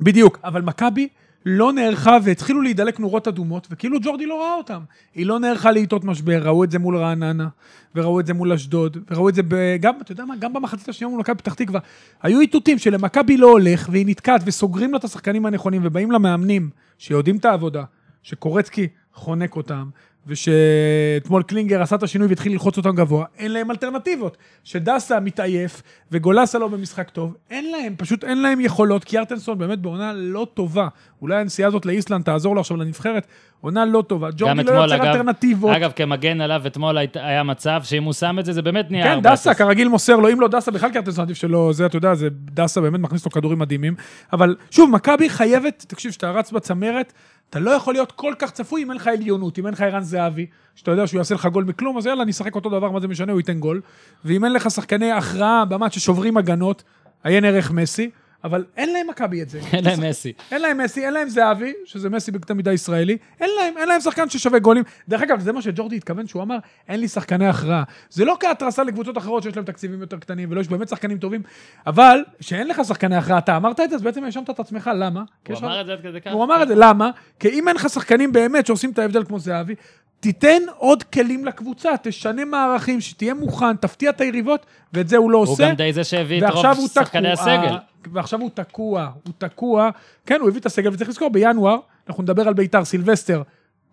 בדיוק, 0.00 0.38
אבל 0.44 0.62
מכבי 0.62 1.08
לא 1.46 1.72
נערכה 1.72 2.16
והתחילו 2.24 2.62
להידלק 2.62 3.00
נורות 3.00 3.28
אדומות, 3.28 3.66
וכאילו 3.70 3.98
ג'ורדי 4.02 4.26
לא 4.26 4.42
ראה 4.42 4.54
אותם. 4.54 4.80
היא 5.14 5.26
לא 5.26 5.38
נערכה 5.38 5.72
לעיתות 5.72 6.04
משבר, 6.04 6.42
ראו 6.42 6.64
את 6.64 6.70
זה 6.70 6.78
מול 6.78 6.96
רעננה, 6.96 7.48
וראו 7.94 8.20
את 8.20 8.26
זה 8.26 8.34
מול 8.34 8.52
אשדוד, 8.52 8.96
וראו 9.10 9.28
את 9.28 9.34
זה 9.34 9.42
ב- 9.48 9.76
גם, 9.80 9.94
אתה 10.00 10.12
יודע 10.12 10.24
מה, 10.24 10.36
גם 10.36 10.52
במחצית 10.52 10.88
השנייה 10.88 11.10
מול 11.10 11.20
מכבי 11.20 11.36
פתח 11.36 11.54
תקווה. 11.54 11.80
היו 12.22 12.40
איתותים 12.40 12.78
שלמכבי 12.78 13.36
לא 13.36 13.50
הולך, 13.50 13.88
והיא 13.92 14.06
נתקעת, 14.06 14.40
וסוגרים 14.44 14.92
לה 14.92 14.98
את 14.98 15.04
השחקנים 15.04 15.46
הנכונים, 15.46 15.82
ובאים 15.84 16.12
למאמנים, 16.12 16.70
שיודעים 16.98 17.36
את 17.36 17.44
העבודה, 17.44 17.84
שקורצקי 18.22 18.88
חונק 19.14 19.56
אותם, 19.56 19.88
ושאתמול 20.28 21.42
קלינגר 21.42 21.82
עשה 21.82 21.96
את 21.96 22.02
השינוי 22.02 22.28
והתחיל 22.28 22.52
ללחוץ 22.52 22.76
אותם 22.76 22.94
גבוה, 22.94 23.24
אין 23.38 23.52
להם 23.52 23.70
אלטרנטיבות. 23.70 24.36
שדסה 24.64 25.20
מתעייף 25.20 25.82
וגולסה 26.12 26.58
לא 26.58 26.68
במשחק 26.68 27.10
טוב, 27.10 27.36
אין 27.50 27.70
להם, 27.70 27.94
פשוט 27.96 28.24
אין 28.24 28.42
להם 28.42 28.60
יכולות, 28.60 29.04
כי 29.04 29.18
ארטנסון 29.18 29.58
באמת 29.58 29.78
בעונה 29.78 30.12
לא 30.12 30.46
טובה. 30.54 30.88
אולי 31.22 31.36
הנסיעה 31.36 31.68
הזאת 31.68 31.86
לאיסלנד 31.86 32.24
תעזור 32.24 32.54
לו 32.54 32.60
עכשיו 32.60 32.76
לנבחרת, 32.76 33.26
עונה 33.60 33.84
לא 33.84 34.02
טובה. 34.06 34.28
ג'ורדי 34.36 34.62
לא 34.62 34.72
יוצר 34.72 34.94
אגב, 34.94 35.04
אלטרנטיבות. 35.04 35.76
אגב, 35.76 35.92
כמגן 35.96 36.40
עליו, 36.40 36.62
אתמול 36.66 36.98
היה 37.14 37.42
מצב 37.42 37.80
שאם 37.84 38.04
הוא 38.04 38.12
שם 38.12 38.38
את 38.38 38.44
זה, 38.44 38.52
זה 38.52 38.62
באמת 38.62 38.90
נהיה 38.90 39.04
כן, 39.04 39.10
4 39.10 39.32
דסה, 39.32 39.54
כרגיל 39.54 39.88
מוסר 39.88 40.16
לו, 40.16 40.32
אם 40.32 40.40
לא 40.40 40.48
דסה, 40.48 40.70
בכלל 40.70 40.90
קרטנסון 40.90 41.24
עדיף 41.24 41.36
שלא, 41.36 41.70
זה, 41.72 41.86
אתה 41.86 41.96
יודע, 41.96 42.14
זה 42.14 42.28
דסה 42.32 42.80
באמת 42.80 43.00
מכניס 43.00 43.24
לו 43.24 43.30
כדורים 43.30 43.58
מדהימים. 43.58 43.94
אבל 44.32 44.56
שוב, 44.70 44.90
מכבי 44.90 45.28
חייבת, 45.28 45.84
תקשיב, 45.88 46.10
כשאתה 46.10 46.30
רץ 46.30 46.52
בצמרת, 46.52 47.12
אתה 47.50 47.58
לא 47.58 47.70
יכול 47.70 47.94
להיות 47.94 48.12
כל 48.12 48.34
כך 48.38 48.50
צפוי 48.50 48.82
אם 48.82 48.90
אין 48.90 48.96
לך 48.96 49.06
עליונות, 49.06 49.58
אם 49.58 49.66
אין 49.66 49.74
לך 49.74 49.80
ערן 49.80 50.02
זהבי, 50.02 50.46
שאתה 50.74 50.90
יודע 50.90 51.06
שהוא 51.06 51.18
יעשה 51.18 51.34
לך 51.34 51.46
גול 51.46 51.64
מכלום, 51.64 51.98
אז 51.98 52.06
יאללה, 52.06 52.22
אני 52.22 52.30
אשחק 52.30 52.54
אותו 52.54 52.70
דבר, 52.70 52.90
מה 52.90 53.00
זה 53.00 53.08
משנה, 53.08 53.32
הוא 53.32 53.40
ייתן 53.40 53.58
גול. 53.58 53.80
ואם 54.24 54.44
אין 54.44 54.52
לך 54.52 54.70
שחקני 54.70 55.12
הכרעה 55.12 55.64
במט 55.64 55.92
ששוברים 55.92 56.36
הגנות, 56.36 56.82
עיין 57.24 57.44
ערך 57.44 57.70
מסי, 57.70 58.10
אבל 58.44 58.64
אין 58.76 58.92
להם 58.92 59.06
מכבי 59.06 59.42
את 59.42 59.48
זה. 59.48 59.60
אין 59.72 59.84
להם 59.84 60.00
מסי. 60.10 60.32
אין 60.50 60.62
להם 60.62 60.78
מסי, 60.78 61.04
אין 61.04 61.14
להם 61.14 61.28
זהבי, 61.28 61.72
שזה 61.84 62.10
מסי 62.10 62.30
בקטע 62.30 62.54
מידה 62.54 62.72
ישראלי, 62.72 63.16
אין 63.40 63.50
להם, 63.60 63.74
אין 63.78 63.88
להם 63.88 64.00
שחקן 64.00 64.28
ששווה 64.28 64.58
גולים. 64.58 64.84
דרך 65.08 65.22
אגב, 65.22 65.40
זה 65.40 65.52
מה 65.52 65.62
שג'ורדי 65.62 65.96
התכוון 65.96 66.26
שהוא 66.26 66.42
אמר, 66.42 66.56
אין 66.88 67.00
לי 67.00 67.08
שחקני 67.08 67.46
הכרעה. 67.46 67.82
זה 68.10 68.24
לא 68.24 68.36
כהתרסה 68.40 68.84
לקבוצות 68.84 69.18
אחרות 69.18 69.42
שיש 69.42 69.56
להם 69.56 69.64
תקציבים 69.64 70.00
יותר 70.00 70.18
קטנים, 70.18 70.50
ולא 70.50 70.60
יש 70.60 70.68
באמת 70.68 70.88
שחקנים 70.88 71.18
טובים, 71.18 71.42
אבל 71.86 72.24
שאין 72.40 72.68
לך 72.68 72.80
שחקני 72.84 73.16
הכרעה, 73.16 73.38
אתה 73.38 73.56
אמרת 73.56 73.80
את 73.80 73.90
זה, 73.90 73.96
אז 73.96 74.02
בעצם 74.02 74.24
האשמת 74.24 74.50
את 74.50 74.60
עצמך, 74.60 74.90
למה? 74.94 75.22
הוא 75.48 75.56
אמר 75.58 75.80
את 75.80 75.86
זה 75.86 75.92
עד 75.92 76.02
כדי 76.02 76.20
כך. 76.20 76.32
הוא 76.32 76.44
אמר 76.44 76.62
את 76.62 76.68
זה, 76.68 76.74
למה? 76.74 77.10
כי 77.40 77.48
אם 77.48 77.68
אין 77.68 77.76
לך 77.76 77.88
שחקנים 77.88 78.32
באמת 78.32 78.66
שעושים 78.66 78.90
את 78.90 78.98
ההבדל 78.98 79.24
כמו 79.24 79.38
זהבי, 79.38 79.74
תיתן 80.20 80.62
עוד 80.76 81.02
כלים 81.02 81.44
לקבוצה, 81.44 81.90
תשנה 82.02 82.44
מערכים, 82.44 83.00
שתהיה 83.00 83.34
מוכן, 83.34 83.76
תפתיע 83.76 84.10
את 84.10 84.20
היריבות, 84.20 84.66
ואת 84.92 85.08
זה 85.08 85.16
הוא 85.16 85.30
לא 85.30 85.38
הוא 85.38 85.46
עושה. 85.46 85.68
גם 85.68 85.74
די 85.74 85.92
זה 85.92 86.04
שהביא 86.04 86.38
את 86.38 86.42
ועכשיו 86.42 86.70
רוב 86.70 86.78
הוא 86.78 86.88
שחקני 86.88 87.32
הסגל. 87.32 87.76
ועכשיו 88.12 88.40
הוא 88.40 88.50
תקוע, 88.54 89.10
הוא 89.24 89.32
תקוע. 89.38 89.90
כן, 90.26 90.40
הוא 90.40 90.48
הביא 90.48 90.60
את 90.60 90.66
הסגל, 90.66 90.92
וצריך 90.92 91.10
לזכור, 91.10 91.30
בינואר, 91.30 91.78
אנחנו 92.08 92.22
נדבר 92.22 92.48
על 92.48 92.54
ביתר, 92.54 92.84
סילבסטר, 92.84 93.42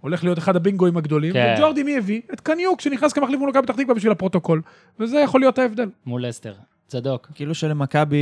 הולך 0.01 0.23
להיות 0.23 0.37
אחד 0.37 0.55
הבינגואים 0.55 0.97
הגדולים, 0.97 1.33
כן. 1.33 1.55
וג'ורדי 1.57 1.83
מי 1.83 1.97
הביא? 1.97 2.21
את 2.33 2.39
קניוק, 2.39 2.81
שנכנס 2.81 3.13
כמחליף 3.13 3.39
מול 3.39 3.49
מכבי 3.49 3.63
פתח 3.63 3.75
תקווה 3.75 3.95
בשביל 3.95 4.11
הפרוטוקול, 4.11 4.61
וזה 4.99 5.19
יכול 5.19 5.41
להיות 5.41 5.59
ההבדל. 5.59 5.89
מול 6.05 6.29
אסטר. 6.29 6.53
צדוק. 6.87 7.29
כאילו 7.35 7.55
שלמכבי 7.55 8.17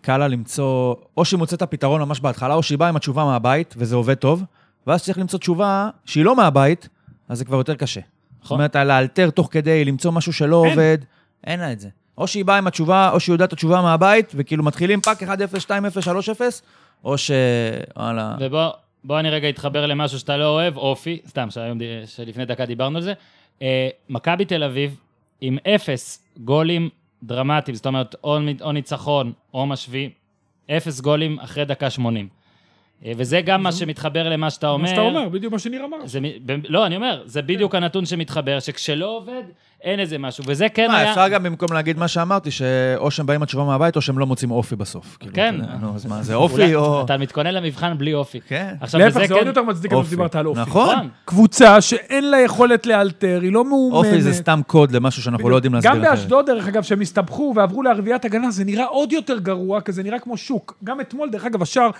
קל 0.00 0.16
לה 0.16 0.28
למצוא, 0.28 0.94
או 1.16 1.24
שהיא 1.24 1.38
מוצאת 1.38 1.56
את 1.56 1.62
הפתרון 1.62 2.00
ממש 2.00 2.20
בהתחלה, 2.20 2.54
או 2.54 2.62
שהיא 2.62 2.78
באה 2.78 2.88
עם 2.88 2.96
התשובה 2.96 3.24
מהבית, 3.24 3.74
וזה 3.78 3.96
עובד 3.96 4.14
טוב, 4.14 4.44
ואז 4.86 5.02
צריך 5.02 5.18
למצוא 5.18 5.38
תשובה 5.38 5.90
שהיא 6.04 6.24
לא 6.24 6.36
מהבית, 6.36 6.88
אז 7.28 7.38
זה 7.38 7.44
כבר 7.44 7.56
יותר 7.56 7.74
קשה. 7.74 8.00
זאת 8.42 8.50
אומרת, 8.50 8.76
לאלתר 8.76 9.30
תוך 9.30 9.48
כדי, 9.50 9.84
למצוא 9.84 10.12
משהו 10.12 10.32
שלא 10.32 10.64
אין. 10.64 10.72
עובד, 10.72 10.98
אין 11.44 11.60
לה 11.60 11.72
את 11.72 11.80
זה. 11.80 11.88
או 12.18 12.26
שהיא 12.26 12.44
באה 12.44 12.58
עם 12.58 12.66
התשובה, 12.66 13.10
או 13.10 13.20
שהיא 13.20 13.32
יודעת 13.34 13.48
את 13.48 13.52
התשובה 13.52 13.82
מהבית, 13.82 14.32
וכאילו 14.34 14.64
מתחילים 14.64 15.00
פאק 15.00 15.22
1-0, 15.22 15.26
2-0, 15.26 15.30
3-0, 16.04 16.40
או 17.04 17.18
ש... 17.18 17.30
וואלה. 17.96 18.36
ובוא 18.40 18.70
בוא 19.04 19.20
אני 19.20 19.30
רגע 19.30 19.48
אתחבר 19.48 19.86
למשהו 19.86 20.18
שאתה 20.18 20.36
לא 20.36 20.44
אוהב, 20.44 20.76
אופי, 20.76 21.18
סתם, 21.26 21.50
שהיום, 21.50 21.78
שלפני 22.06 22.44
דקה 22.44 22.66
דיברנו 22.66 22.96
על 22.96 23.02
זה. 23.02 23.12
אה, 23.62 23.88
מכבי 24.08 24.44
תל 24.44 24.62
אביב 24.62 24.96
עם 25.40 25.58
אפס 25.74 26.22
גולים 26.44 26.88
דרמטיים, 27.22 27.74
זאת 27.74 27.86
אומרת, 27.86 28.14
או, 28.24 28.38
או 28.60 28.72
ניצחון 28.72 29.32
או 29.54 29.66
שוויון, 29.66 30.08
אפס 30.70 31.00
גולים 31.00 31.38
אחרי 31.38 31.64
דקה 31.64 31.90
80. 31.90 32.28
אה, 33.04 33.12
וזה 33.16 33.40
גם 33.40 33.62
מה 33.62 33.72
שמתחבר 33.72 34.28
למה 34.28 34.50
שאתה 34.50 34.68
אומר. 34.68 34.82
מה 34.82 34.88
שאתה 34.88 35.00
אומר, 35.00 35.28
בדיוק 35.28 35.52
מה 35.52 35.58
שניר 35.58 35.84
אמר. 35.84 35.96
זה, 36.04 36.18
לא, 36.68 36.86
אני 36.86 36.96
אומר, 36.96 37.22
זה 37.24 37.42
בדיוק 37.42 37.74
הנתון 37.74 38.06
שמתחבר, 38.06 38.60
שכשלא 38.60 39.06
עובד, 39.16 39.42
אין 39.82 40.00
איזה 40.00 40.18
משהו, 40.18 40.44
וזה 40.46 40.68
כן 40.68 40.88
מה, 40.88 40.98
היה... 40.98 41.10
אפשר 41.10 41.28
גם 41.28 41.42
במקום 41.42 41.72
להגיד 41.72 41.98
מה 41.98 42.08
שאמרתי, 42.08 42.50
שאו 42.50 43.10
שהם 43.10 43.26
באים 43.26 43.42
התשובה 43.42 43.64
מהבית, 43.64 43.96
או 43.96 44.00
שהם 44.00 44.18
לא 44.18 44.26
מוצאים 44.26 44.50
אופי 44.50 44.76
בסוף. 44.76 45.16
כאילו, 45.20 45.34
כן. 45.34 45.54
נו, 45.80 45.94
אז 45.94 46.06
מה, 46.06 46.22
זה 46.22 46.34
אופי 46.34 46.74
או... 46.74 47.04
אתה 47.04 47.16
מתכונן 47.16 47.54
למבחן 47.54 47.98
בלי 47.98 48.14
אופי. 48.14 48.40
כן. 48.40 48.74
עכשיו, 48.80 49.00
להפך, 49.00 49.24
זה 49.26 49.34
עוד 49.34 49.42
כן... 49.42 49.46
יותר 49.46 49.62
מצדיק 49.62 49.92
מה 49.92 49.98
אופי. 49.98 50.08
שדיברת 50.08 50.36
על 50.36 50.46
אופי. 50.46 50.60
נכון. 50.60 50.94
נכון. 50.94 51.08
קבוצה 51.24 51.80
שאין 51.80 52.30
לה 52.30 52.40
יכולת 52.40 52.86
לאלתר, 52.86 53.38
היא 53.42 53.52
לא 53.52 53.64
מאומנת. 53.64 54.06
אופי 54.06 54.22
זה 54.22 54.32
סתם 54.32 54.60
קוד 54.66 54.92
למשהו 54.92 55.22
שאנחנו 55.22 55.50
לא 55.50 55.56
יודעים 55.56 55.74
להסביר 55.74 55.92
גם 55.92 56.00
אחרת. 56.00 56.10
באשדוד, 56.10 56.46
דרך 56.46 56.68
אגב, 56.68 56.82
שהם 56.82 57.00
הסתבכו 57.00 57.52
ועברו 57.56 57.82
לערביית 57.82 58.24
הגנה, 58.24 58.50
זה 58.50 58.64
נראה 58.64 58.84
עוד 58.84 59.12
יותר 59.12 59.38
גרוע, 59.38 59.80
כי 59.80 59.92
זה 59.92 60.02
נראה 60.02 60.18
כמו 60.18 60.36
שוק. 60.36 60.74
גם 60.84 61.00
אתמול, 61.00 61.30
דרך 61.30 61.44
אגב, 61.44 61.62
השער, 61.62 61.90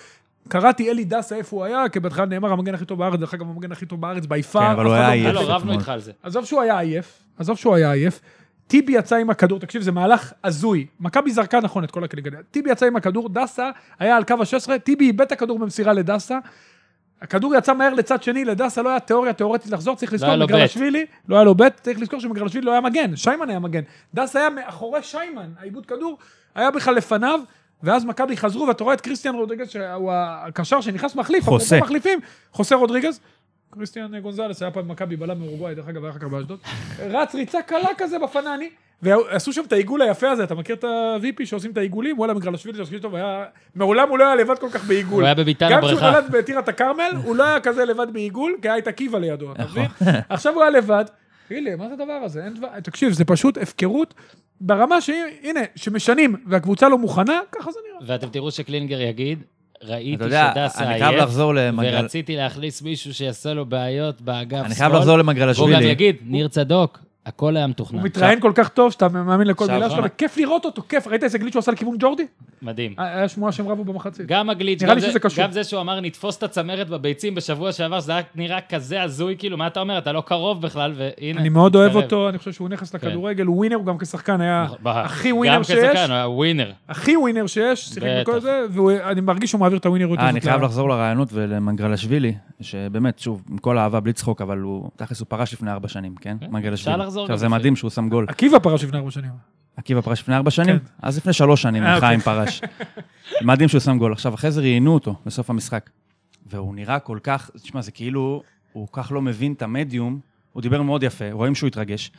קראתי 0.48 0.90
אלי 0.90 1.04
דסה 1.04 1.36
איפה 1.36 1.56
הוא 1.56 1.64
היה, 1.64 1.88
כי 1.88 2.00
בהתחלה 2.00 2.26
נאמר 2.26 2.52
המגן 2.52 2.74
הכי 2.74 2.84
טוב 2.84 2.98
בארץ, 2.98 3.20
דרך 3.20 3.34
אגב, 3.34 3.46
המגן 3.50 3.72
הכי 3.72 3.86
טוב 3.86 4.00
בארץ, 4.00 4.26
ביפר. 4.26 4.60
כן, 4.60 4.66
אבל 4.66 4.84
הוא 4.84 4.94
היה 4.94 5.10
עייף. 5.10 5.28
הלו, 5.28 5.40
רבנו. 5.44 5.72
איתך 5.72 5.88
על 5.88 6.00
זה. 6.00 6.12
עזוב 6.22 6.44
שהוא 6.44 6.60
היה 6.60 6.78
עייף, 6.78 7.22
עזוב 7.38 7.56
שהוא 7.56 7.74
היה 7.74 7.92
עייף. 7.92 8.20
טיבי 8.66 8.92
יצא 8.92 9.16
עם 9.16 9.30
הכדור, 9.30 9.58
תקשיב, 9.58 9.82
זה 9.82 9.92
מהלך 9.92 10.32
הזוי. 10.44 10.86
מכבי 11.00 11.30
זרקה 11.30 11.60
נכון 11.60 11.84
את 11.84 11.90
כל 11.90 12.04
הקליגניה. 12.04 12.40
טיבי 12.50 12.70
יצא 12.70 12.86
עם 12.86 12.96
הכדור, 12.96 13.28
דסה 13.28 13.70
היה 13.98 14.16
על 14.16 14.24
קו 14.24 14.34
ה-16, 14.34 14.78
טיבי 14.78 15.06
איבד 15.06 15.20
את 15.20 15.32
הכדור 15.32 15.58
במסירה 15.58 15.92
לדסה. 15.92 16.38
הכדור 17.22 17.54
יצא 17.54 17.74
מהר 17.74 17.94
לצד 17.94 18.22
שני, 18.22 18.44
לדסה 18.44 18.82
לא 18.82 18.88
היה 18.88 19.00
תיאוריה 19.00 19.32
תיאורטית 19.32 19.72
לחזור, 19.72 19.96
צריך 19.96 20.12
לזכור, 20.12 20.28
היה 20.28 20.36
לו 20.36 20.46
בית. 20.46 20.56
מגרלשווילי, 20.56 21.06
לא 21.28 21.36
היה 21.36 21.44
לו 21.44 21.54
בית, 21.54 21.80
צריך 21.80 22.00
לזכור 22.00 22.20
שמגרלשווילי 22.20 22.66
לא 22.66 22.72
היה 22.72 22.80
מגן, 22.80 23.16
שיימן 23.16 23.50
היה 23.50 23.58
מגן. 23.58 23.82
דסה 24.14 24.38
היה 24.38 24.50
מאחורי 24.50 25.02
שיימן, 25.02 25.50
העיבוד 25.60 25.86
כדור 25.86 26.18
היה 26.54 26.70
בכלל 26.70 26.94
לפניו, 26.94 27.40
ואז 27.82 28.04
מכבי 28.04 28.36
חזרו, 28.36 28.66
ואתה 28.68 28.84
רואה 28.84 28.94
את 28.94 29.00
קריסטיאן 29.00 29.34
רודריגז, 29.34 29.68
שהוא 29.68 30.12
הקשר 30.12 30.80
שנכנס 30.80 31.14
מחליף, 31.14 31.44
חוסה. 31.44 31.78
מחליפים, 31.80 32.20
חוסה 32.52 32.74
רודריגז. 32.74 33.20
קריסטיאן 33.74 34.18
גונזלס 34.20 34.62
היה 34.62 34.70
פעם 34.70 34.88
במכבי 34.88 35.16
בלם 35.16 35.38
מאורוגוואי, 35.38 35.74
דרך 35.74 35.88
אגב, 35.88 36.04
היה 36.04 36.10
אחר 36.10 36.18
כך 36.18 36.24
באשדוד. 36.24 36.58
רץ 36.98 37.34
ריצה 37.34 37.62
קלה 37.62 37.88
כזה 37.98 38.18
בפנני, 38.18 38.70
ועשו 39.02 39.52
שם 39.52 39.62
את 39.66 39.72
העיגול 39.72 40.02
היפה 40.02 40.30
הזה, 40.30 40.44
אתה 40.44 40.54
מכיר 40.54 40.76
את 40.76 40.84
ה-VP 40.84 41.46
שעושים 41.46 41.70
את 41.70 41.76
העיגולים? 41.76 42.18
וואלה, 42.18 42.34
מגרלשווילי 42.34 42.78
שעושים 42.78 42.96
אותו, 42.96 43.12
והיה... 43.12 43.44
מעולם 43.74 44.08
הוא 44.08 44.18
לא 44.18 44.24
היה 44.24 44.34
לבד 44.34 44.58
כל 44.58 44.70
כך 44.70 44.84
בעיגול. 44.84 45.22
הוא 45.22 45.24
היה 45.24 45.34
בביתר 45.34 45.70
גם 45.70 45.78
הבריכה. 45.78 45.96
כשהוא 45.96 46.10
נולד 46.10 46.30
בטירת 46.32 46.68
הכרמל, 46.68 47.10
הוא 47.24 47.36
לא 47.36 47.44
היה 47.44 47.60
כזה 47.60 47.84
לבד 47.84 48.06
בעיגול, 48.12 48.56
כי 48.62 48.68
היה 48.68 48.78
את 48.78 48.86
עקיבא 48.86 49.18
לידו, 49.18 49.52
אתה 49.52 49.62
נכון. 49.62 49.82
מבין? 49.82 50.14
עכשיו 50.28 50.54
הוא 50.54 50.62
היה 50.62 50.70
לבד. 50.70 51.04
תגיד 51.48 51.64
לי, 51.64 51.74
מה 51.74 51.88
זה 51.88 51.94
הדבר 51.94 52.12
הזה? 52.12 52.44
אין 52.44 52.54
דבר... 52.54 52.68
תקשיב, 52.82 53.12
זה 53.12 53.24
פשוט 53.24 53.58
הפקרות 53.58 54.14
ברמה 54.60 55.00
שהנה, 55.00 55.60
שמשנים 55.76 56.36
והקבוצה 56.46 56.88
לא 56.88 56.98
מוכנה, 56.98 57.40
ככה 57.52 57.72
זה 57.72 57.78
נראה. 57.88 58.12
ואתם 58.14 58.28
תראו 58.28 58.50
שקלינגר 58.50 59.00
יגיד, 59.00 59.42
ראיתי 59.82 60.24
שדסה 60.24 60.84
אני 60.84 61.04
עייף. 61.04 61.30
ורציתי 61.78 62.36
להכניס 62.36 62.82
מישהו 62.82 63.14
שיעשה 63.14 63.54
לו 63.54 63.66
בעיות 63.66 64.20
באגף 64.20 64.56
שמאל. 64.58 64.64
אני 64.64 64.74
חייב 64.74 64.92
לחזור 64.92 65.14
והוא 65.14 65.22
גם 65.22 65.28
למגרלשווילי. 65.28 65.84
יגיד, 65.84 66.16
ניר 66.22 66.48
צדוק, 66.48 66.98
הכל 67.28 67.56
היה 67.56 67.66
מתוכנן. 67.66 67.98
הוא 67.98 68.06
מתראיין 68.06 68.40
כל 68.40 68.52
כך 68.54 68.68
טוב 68.68 68.92
שאתה 68.92 69.08
מאמין 69.08 69.46
לכל 69.46 69.66
מילה 69.66 69.90
שלו? 69.90 70.04
וכיף 70.04 70.36
לראות 70.36 70.64
אותו, 70.64 70.82
כיף. 70.88 71.06
ראית 71.06 71.24
איזה 71.24 71.38
גליץ' 71.38 71.52
שהוא 71.52 71.60
עשה 71.60 71.72
לכיוון 71.72 71.96
ג'ורדי? 71.98 72.26
מדהים. 72.62 72.94
היה 72.98 73.28
שמועה 73.28 73.52
שהם 73.52 73.68
רבו 73.68 73.84
במחצית. 73.84 74.26
גם 74.26 74.50
הגליץ', 74.50 74.82
נראה 74.82 74.94
גם 74.94 74.96
לי 74.96 75.00
זה- 75.00 75.10
שזה 75.10 75.18
קשור. 75.18 75.44
גם 75.44 75.50
זה 75.52 75.64
שהוא 75.64 75.80
אמר 75.80 76.00
נתפוס 76.00 76.36
את 76.38 76.42
הצמרת 76.42 76.88
בביצים 76.88 77.34
בשבוע 77.34 77.72
שעבר, 77.72 77.98
היה 78.08 78.20
נראה 78.34 78.58
כזה 78.68 79.02
הזוי, 79.02 79.34
כאילו, 79.38 79.56
מה 79.56 79.66
אתה 79.66 79.80
אומר? 79.80 79.98
אתה 79.98 80.12
לא 80.12 80.20
קרוב 80.20 80.62
בכלל, 80.62 80.92
והנה. 80.96 81.40
אני 81.40 81.48
מאוד 81.48 81.76
אוהב. 81.76 81.96
אותו, 81.96 82.28
אני 82.28 82.38
חושב 82.38 82.52
שהוא 82.52 82.68
נכס 82.68 82.94
לכדורגל, 82.94 83.46
הוא 83.46 83.56
ווינר, 83.56 83.76
הוא 83.76 83.84
גם 83.86 83.98
כשחקן 83.98 84.40
היה 84.40 84.66
ב- 84.82 84.88
הכי 84.88 85.32
ווינר 85.32 85.54
גם 85.54 85.64
שיש. 85.64 85.76
כשחקן, 85.78 86.10
הוא 86.10 86.14
היה 86.16 86.28
ווינר. 86.28 86.70
הכי 86.88 87.16
ווינר 87.16 87.46
שיש, 87.46 87.84
שיחק. 87.88 88.06
בכל 88.20 88.40
זה, 88.40 88.60
ואני 88.70 89.20
מרגיש 89.20 89.50
שהוא 89.50 89.60
מעביר 89.60 89.78
את 89.78 89.86
הווינריות 89.86 90.18
אה, 90.18 90.24
הזאת. 90.24 90.32
אני 90.32 90.50
חייב 90.50 90.62
לחזור 90.62 90.88
לרעיונות 90.88 91.28
ולמנגרלשווילי, 91.32 92.34
שבאמת, 92.60 93.18
שוב, 93.18 93.42
עם 93.50 93.58
כל 93.58 93.78
האהבה, 93.78 94.00
בלי 94.00 94.12
צחוק, 94.12 94.42
אבל 94.42 94.58
הוא, 94.58 94.90
תכלס 94.96 95.20
הוא 95.20 95.26
פרש 95.28 95.52
לפני 95.52 95.70
ארבע 95.70 95.88
שנים, 95.88 96.14
כן? 96.20 96.36
מנגרלשווילי. 96.50 96.98
לחזור 97.22 97.34
עכשיו, 97.34 97.38
זה. 97.38 97.48
מדהים 97.48 97.76
שהוא 97.76 97.90
שם 97.90 98.08
גול. 98.08 98.26
עקיבא 98.28 98.58
פרש 98.58 98.84
לפני 98.84 98.98
ארבע 98.98 99.10
שנים. 99.10 99.30
עקיבא 99.76 100.00
פרש 100.00 100.20
לפני 100.20 100.36
ארבע 100.36 100.50
שנים? 100.50 100.78
כן. 100.78 100.84
אז 101.02 101.16
לפני 101.16 101.32
שלוש 101.32 101.62
שנים 101.62 101.82
אה, 101.84 102.00
חיים 102.00 102.20
פרש. 102.20 102.60
מדהים 103.42 103.68
שהוא 103.68 103.80
שם 103.80 103.98
גול. 103.98 104.12
עכשיו, 104.12 104.34
אחרי 104.34 104.50
זה 104.50 104.60
ראיינו 104.60 104.94
אותו 104.94 105.14
בסוף 105.26 105.50
המשחק. 105.50 105.90
והוא 106.46 106.74
נראה 106.74 106.98
כל 106.98 107.18
כך, 107.22 107.50
תשמע, 107.62 107.80
זה 107.82 107.90
כאילו, 107.90 108.42
הוא 108.72 108.88
כל 108.90 109.02
כך 109.02 109.12
לא 109.12 109.22
מבין 109.22 109.52
את 109.52 109.62
המדיום, 109.62 110.20
הוא 110.52 110.62
דיבר 110.62 110.82
מאוד 110.82 111.02
יפה, 111.02 111.24
רואים 111.32 111.54
שהוא 111.54 111.66
התרגש. 111.68 112.10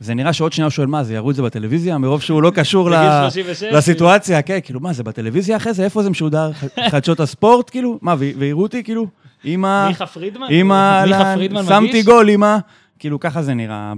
זה 0.00 0.14
נראה 0.14 0.32
שעוד 0.32 0.52
שנייה 0.52 0.66
הוא 0.66 0.70
שואל, 0.70 0.86
מה, 0.86 1.04
זה 1.04 1.14
יראו 1.14 1.30
את 1.30 1.36
זה 1.36 1.42
בטלוויזיה? 1.42 1.98
מרוב 1.98 2.22
שהוא 2.22 2.42
לא 2.42 2.50
קשור 2.54 2.90
ל- 2.90 2.96
בגיל 2.96 3.30
36, 3.30 3.62
לסיטואציה, 3.62 4.42
כן, 4.42 4.58
כאילו, 4.64 4.80
מה, 4.80 4.92
זה 4.92 5.02
בטלוויזיה 5.02 5.56
אחרי 5.56 5.72
זה? 5.72 5.84
איפה 5.84 6.02
זה 6.02 6.10
משודר? 6.10 6.50
חדשות 6.90 7.20
הספורט, 7.20 7.70
כאילו? 7.70 7.98
מה, 8.02 8.14
ויראו 8.18 8.62
אותי, 8.62 8.84
כאילו? 8.84 9.06
אמא... 9.44 9.88
מיכה 9.88 10.06
פרידמן? 10.06 10.46
אמא, 10.50 11.04
מיכה 11.04 11.34
פרידמן 11.34 11.64
שמתי 11.64 11.88
מגיש? 11.88 12.04
גול, 12.06 12.30
אמא. 12.30 12.58
כאילו, 12.98 13.20
ככה 13.20 13.42
זה 13.42 13.54
נראה 13.54 13.92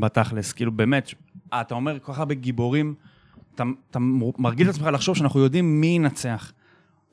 בתכלס. 0.00 0.52
כאילו, 0.52 0.72
באמת, 0.72 1.14
אה, 1.52 1.60
אתה 1.60 1.74
אומר 1.74 1.98
כל 1.98 2.12
כך 2.12 2.18
הרבה 2.18 2.34
גיבורים, 2.34 2.94
אתה, 3.54 3.64
אתה 3.90 3.98
מרגיל 4.38 4.70
את 4.70 4.74
עצמך 4.74 4.86
לחשוב 4.92 5.16
שאנחנו 5.16 5.40
יודעים 5.40 5.80
מי 5.80 5.86
ינצח. 5.86 6.52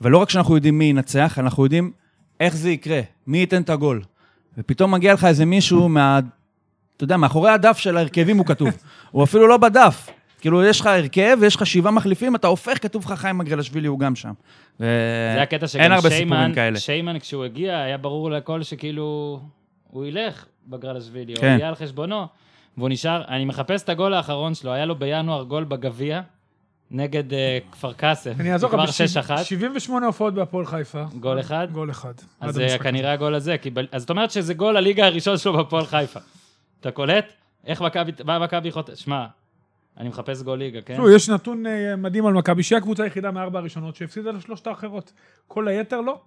ולא 0.01 0.17
רק 0.17 0.29
שאנחנו 0.29 0.55
יודעים 0.55 0.77
מי 0.77 0.85
ינצח, 0.85 1.39
אנחנו 1.39 1.63
יודעים 1.63 1.91
איך 2.39 2.55
זה 2.55 2.71
יקרה, 2.71 3.01
מי 3.27 3.37
ייתן 3.37 3.61
את 3.61 3.69
הגול. 3.69 4.01
ופתאום 4.57 4.91
מגיע 4.91 5.13
לך 5.13 5.25
איזה 5.25 5.45
מישהו 5.45 5.89
מה... 5.89 6.19
אתה 6.97 7.03
יודע, 7.03 7.17
מאחורי 7.17 7.51
הדף 7.51 7.77
של 7.77 7.97
ההרכבים 7.97 8.37
הוא 8.37 8.45
כתוב. 8.45 8.69
הוא 9.11 9.23
אפילו 9.23 9.47
לא 9.47 9.57
בדף. 9.57 10.09
כאילו, 10.41 10.63
יש 10.63 10.79
לך 10.79 10.85
הרכב 10.85 11.37
ויש 11.41 11.55
לך 11.55 11.65
שבעה 11.65 11.91
מחליפים, 11.91 12.35
אתה 12.35 12.47
הופך, 12.47 12.83
כתוב 12.83 13.03
לך 13.05 13.11
חיים 13.19 13.37
מגרלשווילי, 13.37 13.87
הוא 13.87 13.99
גם 13.99 14.15
שם. 14.15 14.31
ו... 14.79 14.85
זה 15.35 15.41
הקטע 15.41 15.67
שגם 15.67 16.01
שיימן. 16.09 16.51
שיימן 16.75 17.19
כשהוא 17.19 17.45
הגיע, 17.45 17.79
היה 17.79 17.97
ברור 17.97 18.31
לכל 18.31 18.63
שכאילו, 18.63 19.39
הוא 19.87 20.05
ילך 20.05 20.45
בגרלשווילי, 20.67 21.33
הוא 21.33 21.41
כן. 21.41 21.55
יהיה 21.59 21.67
על 21.69 21.75
חשבונו, 21.75 22.25
והוא 22.77 22.89
נשאר, 22.89 23.23
אני 23.27 23.45
מחפש 23.45 23.83
את 23.83 23.89
הגול 23.89 24.13
האחרון 24.13 24.55
שלו, 24.55 24.71
היה 24.73 24.85
לו 24.85 24.95
בינואר 24.95 25.43
גול 25.43 25.63
בגביע, 25.63 26.21
נגד 26.91 27.33
אה, 27.33 27.57
כפר 27.71 27.93
קאסם, 27.93 28.31
אני 28.39 28.53
אעזור 28.53 28.69
כבר 28.69 28.83
לך, 28.83 28.89
6-1, 28.91 29.43
78 29.43 30.05
הופעות 30.05 30.33
בהפועל 30.33 30.65
חיפה. 30.65 31.03
גול 31.19 31.39
אחד, 31.39 31.67
גול 31.71 31.91
אחד. 31.91 32.13
אז 32.39 32.55
זה 32.55 32.63
המשחק 32.63 32.81
כנראה 32.81 33.11
הגול 33.11 33.35
הזה, 33.35 33.57
כי 33.57 33.69
ב- 33.69 33.79
אז 33.91 34.01
זאת 34.01 34.09
אומרת 34.09 34.31
שזה 34.31 34.53
גול 34.53 34.77
הליגה 34.77 35.05
הראשון 35.05 35.37
שלו 35.37 35.53
בהפועל 35.53 35.85
חיפה. 35.85 36.19
אתה 36.79 36.91
קולט? 36.91 37.33
איך 37.65 37.81
מכבי, 37.81 38.11
מה 38.25 38.39
מכבי 38.39 38.71
חוטא, 38.71 38.95
שמע, 38.95 39.25
אני 39.97 40.09
מחפש 40.09 40.41
גול 40.41 40.59
ליגה, 40.59 40.81
כן? 40.81 40.95
תראו, 40.95 41.09
יש 41.09 41.29
נתון 41.29 41.65
אה, 41.67 41.95
מדהים 41.95 42.25
על 42.25 42.33
מכבי, 42.33 42.63
שהיא 42.63 42.77
הקבוצה 42.77 43.03
היחידה 43.03 43.31
מארבע 43.31 43.59
הראשונות 43.59 43.95
שהפסידה 43.95 44.31
לשלושת 44.31 44.67
האחרות. 44.67 45.13
כל 45.47 45.67
היתר 45.67 46.01
לא. 46.01 46.21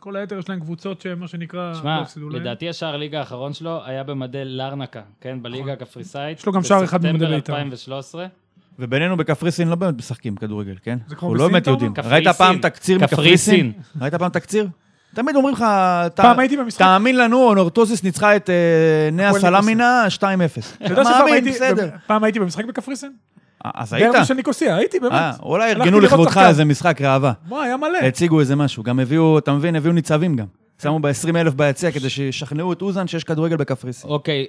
כל 0.00 0.16
היתר 0.16 0.38
יש 0.38 0.48
להם 0.48 0.60
קבוצות 0.60 1.00
שמה 1.00 1.28
שנקרא, 1.28 1.68
לא 1.68 1.74
שמע, 1.74 2.02
להם. 2.16 2.30
לדעתי 2.30 2.68
השער 2.68 2.96
ליגה 2.96 3.18
האחרון 3.18 3.52
שלו 3.52 3.80
היה 3.84 4.04
במדי 4.04 4.44
לרנקה, 4.44 5.00
כן? 5.20 5.38
בליגה 5.42 5.72
הקפריסאית. 5.72 6.38
נכון. 6.38 6.40
יש 6.42 6.46
לו 6.46 6.52
גם 6.52 6.62
שער 6.62 6.84
אחד 6.84 7.02
במדי 7.02 7.12
בספטמבר 7.18 7.34
בית"ר. 7.36 7.52
2013. 7.52 8.26
ובינינו 8.78 9.16
בקפריסין 9.16 9.68
לא 9.68 9.74
באמת 9.74 9.98
משחקים 9.98 10.36
כדורגל, 10.36 10.74
כן? 10.82 10.98
זה 11.06 11.16
כמו 11.16 11.34
לא 11.34 11.48
באמת? 11.48 11.66
יודעים. 11.66 11.94
קפריסין. 11.94 12.12
ראית 12.26 12.28
פעם 12.36 12.58
תקציר 12.58 12.98
קפריסין. 12.98 13.66
מקפריסין? 13.66 13.72
ראית 14.00 14.14
פעם 14.14 14.30
תקציר? 14.30 14.68
תמיד 15.14 15.36
אומרים 15.36 15.54
לך, 15.54 15.64
"ת- 16.14 16.20
פעם 16.20 16.38
הייתי 16.38 16.56
במשחק- 16.56 16.78
תאמין 16.78 17.16
לנו, 17.16 17.54
נורטוזיס 17.54 18.04
ניצחה 18.04 18.36
את 18.36 18.50
אה, 18.50 18.54
נאה 19.12 19.32
סלמינה 19.32 20.04
2-0. 20.08 20.20
אתה 20.20 20.92
יודע 20.92 21.04
שפעם 21.04 21.18
מאמין, 21.18 21.34
הייתי- 21.34 21.50
בסדר. 21.50 21.88
פעם 22.06 22.24
הייתי 22.24 22.40
במשחק 22.40 22.64
בקפריסין? 22.64 23.12
אז 23.64 23.92
היית? 23.92 24.12
דרבי 24.12 24.24
של 24.24 24.34
ניקוסיה, 24.34 24.76
הייתי 24.76 25.00
באמת. 25.00 25.12
אה, 25.12 25.32
אולי 25.42 25.70
ארגנו 25.70 26.00
לכבודך. 26.00 26.40
איזה 26.48 26.64
משחק 26.64 27.02
ראווה. 27.02 27.32
מה, 27.48 27.62
היה 27.62 27.76
מלא. 27.76 27.98
הציגו 27.98 28.40
איזה 28.40 28.56
משהו. 28.56 28.82
גם 28.82 29.00
הביאו, 29.00 29.38
אתה 29.38 29.52
מבין, 29.52 29.76
הביאו 29.76 29.92
ניצבים 29.92 30.36
גם. 30.36 30.46
שמו 30.82 30.98
ב-20 31.00 31.36
אלף 31.36 31.54
ביציע 31.54 31.90
כדי 31.90 32.10
שישכנעו 32.10 32.72
את 32.72 32.82
אוזן 32.82 33.06
שיש 33.06 33.24
כדורגל 33.24 33.56
בקפריסין. 33.56 34.10
אוקיי, 34.10 34.46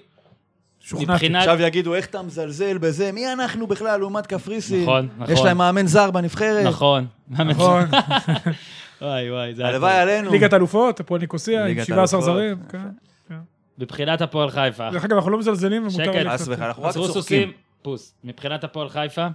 שוכנעתי. 0.80 1.12
מבחינת... 1.12 1.48
עכשיו 1.48 1.62
יגידו, 1.62 1.96
איך 1.96 2.06
אתה 2.06 2.22
מזלזל 2.22 2.78
בזה? 2.78 3.12
מי 3.12 3.34
אנחנו 3.34 3.68
בכלל 3.68 4.00
לעומת 4.00 4.28
קפריסין? 4.28 4.82
נכון, 4.84 5.08
נכון. 5.18 5.34
יש 5.34 5.42
להם 5.42 5.58
מאמן 5.58 5.88
זר 5.88 6.12
בנבחרת. 6.12 6.66
נכון. 6.66 7.06
נכון. 7.30 7.84
וואי 9.02 9.32
וואי, 9.32 9.56
זה... 9.56 9.66
הלוואי. 9.68 9.94
עלינו. 9.94 10.32
ליגת 10.32 10.54
אלופות, 10.54 11.00
הפועל 11.00 11.22
ניקוסיה, 11.22 11.62
עם 11.62 11.68
ליגת 11.68 11.86
17 11.86 12.20
אלופות. 12.20 12.36
זרים. 12.36 12.58
כן. 12.70 13.36
מבחינת 13.80 14.22
הפועל 14.22 14.50
חיפה. 14.50 14.90
דרך 14.92 15.06
אגב, 15.06 15.16
אנחנו 15.16 15.32
לא 15.32 15.40
מזלזלים, 15.40 15.82
ומותר 15.82 16.14
שקט. 16.14 16.16
לי 16.16 16.30
חס 16.30 16.42
וחלילה, 16.42 16.68
אנחנו 16.68 16.84
רק 16.84 16.94
צוחקים. 16.94 17.52
פוס. 17.82 18.14
מבחינת 18.24 18.64
הפועל 18.64 18.90
חיפה, 18.90 19.28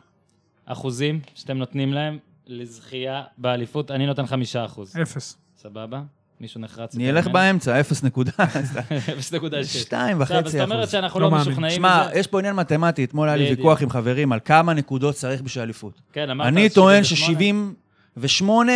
אחוזים 0.67 1.21
שאתם 1.35 1.59
נותנים 1.59 1.93
להם 1.93 2.19
לזכייה 2.47 3.23
באליפות, 3.39 3.91
אני 3.91 4.07
נותן 4.07 4.27
חמישה 4.27 4.65
אחוז. 4.65 4.97
אפס. 5.03 5.37
סבבה? 5.57 6.03
מישהו 6.41 6.61
נחרץ? 6.61 6.95
אני 6.95 7.11
אלך 7.11 7.27
באמצע, 7.27 7.81
אפס 7.81 8.03
נקודה. 8.03 8.33
0.6. 8.39 9.65
שתיים 9.65 10.23
עכשיו, 10.23 10.37
אז 10.37 10.43
וחצי 10.45 10.59
זאת 10.59 10.65
אומרת 10.65 10.79
אחוז. 10.79 10.91
שאנחנו 10.91 11.21
לא 11.21 11.31
לא. 11.31 11.37
משוכנעים 11.37 11.77
שמע, 11.77 12.07
בזה? 12.09 12.19
יש 12.19 12.27
פה 12.27 12.39
עניין 12.39 12.55
מתמטי, 12.57 13.05
אתמול 13.05 13.29
היה 13.29 13.37
לי. 13.37 13.51
ויכוח 13.51 13.83
עם 13.83 13.91
חברים 13.91 14.33
על 14.33 14.41
כמה 14.45 14.75
נקודות 14.75 15.15
צריך 15.15 15.43
בשביל 15.43 15.65
אליפות. 15.65 16.01
כן, 16.13 16.31
אמרת 16.31 16.47
אני 16.47 16.71
טוען 16.71 17.05
78. 17.05 18.73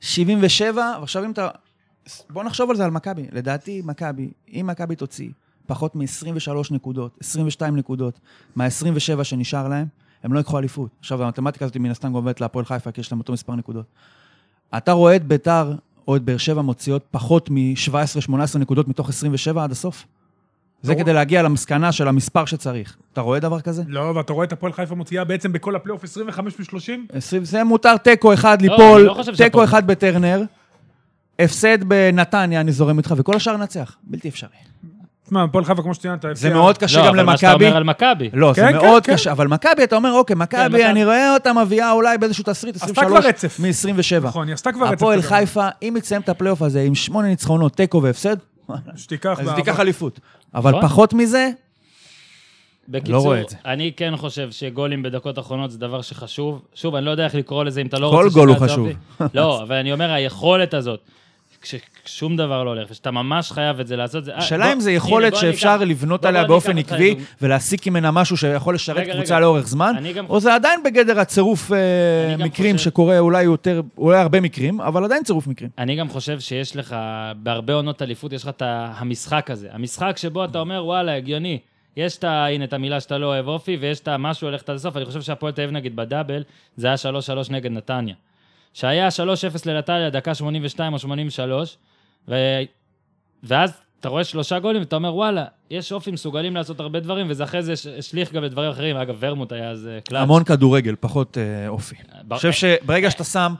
ש-78, 0.00 0.06
77, 0.06 0.96
ועכשיו 1.00 1.24
אם 1.24 1.30
אתה... 1.30 1.48
בוא 2.30 2.44
נחשוב 2.44 2.70
על 2.70 2.76
זה 2.76 2.84
על 2.84 2.90
מכבי. 2.90 3.26
לדעתי, 3.32 3.82
מכבי, 3.84 4.30
אם 4.52 4.66
מכבי 4.70 4.96
תוציא 4.96 5.28
פחות 5.68 5.96
מ-23 5.96 6.74
נקודות, 6.74 7.18
22 7.20 7.76
נקודות, 7.76 8.20
מה-27 8.56 9.24
שנשאר 9.24 9.68
להם, 9.68 9.86
הם 10.24 10.32
לא 10.32 10.38
ייקחו 10.38 10.58
אליפות. 10.58 10.90
עכשיו, 11.00 11.22
המתמטיקה 11.22 11.64
הזאת 11.64 11.76
מן 11.76 11.90
הסתם 11.90 12.12
גובלת 12.12 12.40
להפועל 12.40 12.64
חיפה, 12.64 12.92
כי 12.92 13.00
יש 13.00 13.12
להם 13.12 13.20
אותו 13.20 13.32
מספר 13.32 13.54
נקודות. 13.54 13.84
אתה 14.76 14.92
רואה 14.92 15.16
את 15.16 15.24
ביתר 15.24 15.74
או 16.08 16.16
את 16.16 16.22
באר 16.22 16.36
שבע 16.36 16.62
מוציאות 16.62 17.04
פחות 17.10 17.50
מ-17-18 17.50 18.58
נקודות 18.58 18.88
מתוך 18.88 19.08
27 19.08 19.64
עד 19.64 19.72
הסוף? 19.72 20.04
זה. 20.82 20.94
כדי 20.94 21.12
להגיע 21.12 21.42
למסקנה 21.42 21.92
של 21.92 22.08
המספר 22.08 22.44
שצריך. 22.44 22.96
אתה 23.12 23.20
רואה 23.20 23.40
דבר 23.40 23.60
כזה? 23.60 23.82
לא, 23.86 24.00
ואתה 24.00 24.32
רואה 24.32 24.44
את 24.46 24.52
הפועל 24.52 24.72
חיפה 24.72 24.94
מוציאה 24.94 25.24
בעצם 25.24 25.52
בכל 25.52 25.76
הפלייאוף 25.76 26.04
25 26.04 26.58
מ-30? 26.58 27.16
20, 27.16 27.44
זה 27.44 27.64
מותר 27.64 27.96
תיקו 27.96 28.34
אחד 28.34 28.62
לא, 28.62 28.68
ליפול, 28.68 29.02
לא 29.02 29.22
תיקו 29.36 29.64
אחד 29.64 29.86
בטרנר, 29.86 30.42
הפסד 31.38 31.84
בנתניה, 31.84 32.60
אני 32.60 32.72
זורם 32.72 32.98
איתך, 32.98 33.14
וכל 33.16 33.36
השאר 33.36 33.56
נצח. 33.56 33.96
בלתי 34.02 34.28
אפשרי. 34.28 34.50
תשמע, 35.28 35.42
הפועל 35.44 35.64
חיפה, 35.64 35.82
כמו 35.82 35.94
שציינת, 35.94 36.24
זה 36.32 36.50
מאוד 36.50 36.78
קשה 36.78 36.98
לא, 37.00 37.06
גם 37.06 37.14
אבל 37.14 37.22
מה 37.24 37.36
שאתה 37.36 37.48
למכבי. 37.52 37.64
אומר 37.66 37.76
על 37.76 37.84
מכבי. 37.84 38.30
לא, 38.32 38.52
זה 38.52 38.60
כן, 38.60 38.72
כן, 38.80 38.86
מאוד 38.86 39.04
כן. 39.06 39.12
קשה, 39.12 39.32
אבל 39.32 39.46
מכבי, 39.46 39.84
אתה 39.84 39.96
אומר, 39.96 40.12
אוקיי, 40.12 40.36
מכבי, 40.36 40.60
מכבי- 40.68 40.84
אני 40.86 41.04
רואה 41.04 41.34
אותה 41.34 41.52
מביאה 41.52 41.92
אולי 41.92 42.18
באיזשהו 42.18 42.44
תסריט 42.46 42.76
עשתה 42.76 42.86
23 42.86 43.20
כבר 43.20 43.28
רצף. 43.28 43.60
מ-27. 43.60 44.26
נכון, 44.26 44.46
היא 44.48 44.54
עשתה 44.54 44.72
כבר 44.72 44.86
רצף. 44.86 44.94
הפועל. 44.94 45.22
חיפה, 45.22 45.68
אם 45.82 45.94
היא 45.94 46.02
תסיים 46.02 46.20
את 46.20 46.28
הפלייאוף 46.28 46.62
הזה 46.62 46.82
עם 46.82 46.94
שמונה 46.94 47.28
ניצחונות, 47.28 47.72
תיקו 47.72 48.02
והפסד, 48.02 48.36
אז. 48.68 49.06
תיקח 49.56 49.80
אליפות. 49.80 50.20
אבל 50.54 50.70
נכון. 50.70 50.82
פחות 50.82 51.14
מזה, 51.14 51.50
בקיצור, 52.88 53.14
לא 53.14 53.20
רואה 53.20 53.40
את 53.40 53.48
זה. 53.48 53.56
אני 53.66 53.92
כן 53.96 54.14
חושב 54.16 54.50
שגולים 54.50 55.02
בדקות 55.02 55.38
אחרונות 55.38 55.70
זה 55.70 55.78
דבר 55.78 56.02
שחשוב. 56.02 56.62
שוב, 56.74 56.94
אני 56.94 57.04
לא 57.06 57.10
יודע 57.10 57.24
איך 57.24 57.34
לקרוא 57.34 57.64
לזה 57.64 57.80
אם 57.80 57.86
אתה 57.86 57.98
לא 57.98 58.10
כל 58.10 58.24
רוצה... 58.24 58.34
גול 58.38 58.48
הוא 58.48 58.56
חשוב. 58.58 58.88
לא, 59.34 59.62
אבל 59.62 59.76
אני 59.76 59.92
אומר, 59.92 60.10
היכולת 60.10 60.74
הזאת, 60.74 61.00
כששום 61.62 62.36
דבר 62.36 62.64
לא 62.64 62.70
הולך, 62.70 62.88
ושאתה 62.90 63.10
ממש 63.10 63.52
חייב 63.52 63.80
את 63.80 63.86
זה 63.86 63.96
לעשות, 63.96 64.24
זה... 64.24 64.32
אה, 64.32 64.38
השאלה 64.38 64.72
אם 64.72 64.78
הנה, 64.80 64.90
יכולת 64.90 65.32
אני 65.32 65.40
שאפשר 65.40 65.74
אקח- 65.78 65.82
לבנות 65.86 66.20
בוא- 66.20 66.28
עליה 66.28 66.42
בוא 66.42 66.48
באופן 66.48 66.78
עקבי. 66.78 67.14
ולהסיק 67.42 67.86
ממנה 67.86 68.10
משהו 68.10 68.36
שיכול 68.36 68.74
לשרת 68.74 68.96
רגע, 68.96 69.12
קבוצה 69.14 69.34
רגע. 69.34 69.40
לאורך 69.40 69.66
זמן, 69.68 69.94
גם- 70.16 70.26
או 70.28 70.40
זה 70.40 70.54
עדיין 70.54 70.82
בגדר 70.82 71.20
הצירוף 71.20 71.72
אה, 71.72 71.76
מקרים 72.38 72.76
חושב- 72.76 72.84
שקורה 72.90 73.18
אולי 73.18 73.42
יותר, 73.42 73.80
אולי 73.98 74.18
הרבה 74.18 74.40
מקרים, 74.40 74.80
אבל 74.80 75.04
עדיין 75.04 75.22
צירוף 75.24 75.46
מקרים. 75.46 75.70
אני 75.78 75.96
גם 75.96 76.08
חושב 76.08 76.40
שיש 76.40 76.76
לך, 76.76 76.96
בהרבה 77.36 77.74
עונות 77.74 78.02
אליפות, 78.02 78.32
יש 78.32 78.42
לך 78.42 78.48
את 78.48 78.62
המשחק 78.66 79.50
הזה. 79.50 79.68
המשחק 79.72 80.16
שבו 80.16 80.44
אתה 80.44 80.58
אומר, 80.60 80.84
וואלה, 80.84 81.16
הגיוני. 81.16 81.58
יש 81.96 82.16
את 82.18 82.24
ה... 82.24 82.46
הנה, 82.46 82.64
את 82.64 82.72
המילה 82.72 83.00
שאתה 83.00 83.18
לא 83.18 83.26
אוהב 83.26 83.48
אופי, 83.48 83.76
ויש 83.80 84.00
את 84.00 84.08
המשהו 84.08 84.48
הולך 84.48 84.62
עד 84.68 84.74
הסוף. 84.74 84.96
אני 84.96 85.04
חושב 85.04 85.22
שהפועל 85.22 85.52
תל 85.52 85.62
אביב, 85.62 85.74
נגיד, 85.74 85.96
בדאבל, 85.96 86.42
זה 86.76 86.86
היה 86.86 86.96
3-3 86.96 86.98
נגד 87.50 87.70
נתניה. 87.72 88.14
שהיה 88.74 89.08
3-0 89.08 89.10
לנתניה, 89.66 90.10
דקה 90.10 90.34
82 90.34 90.92
או 90.92 90.98
83, 90.98 91.76
ו... 92.28 92.34
ואז 93.42 93.70
אתה 94.00 94.08
רואה 94.08 94.24
שלושה 94.24 94.58
גולים, 94.58 94.80
ואתה 94.82 94.96
אומר, 94.96 95.14
וואלה, 95.14 95.44
יש 95.70 95.92
אופי, 95.92 96.10
מסוגלים 96.10 96.54
לעשות 96.56 96.80
הרבה 96.80 97.00
דברים, 97.00 97.26
וזה 97.30 97.44
אחרי 97.44 97.62
זה 97.62 97.72
הש- 97.72 97.86
השליך 97.86 98.32
גם 98.32 98.42
לדברים 98.42 98.70
אחרים. 98.70 98.96
אגב, 98.96 99.16
ורמוט 99.20 99.52
היה 99.52 99.70
אז 99.70 99.86
אה, 99.86 100.00
קלאץ'. 100.00 100.22
המון 100.22 100.44
כדורגל, 100.44 100.94
פחות 101.00 101.38
אה, 101.38 101.68
אופי. 101.68 101.94
אני 102.14 102.22
בר- 102.24 102.36
חושב 102.36 102.52
שברגע 102.52 103.10
שאתה 103.10 103.24
שם 103.24 103.54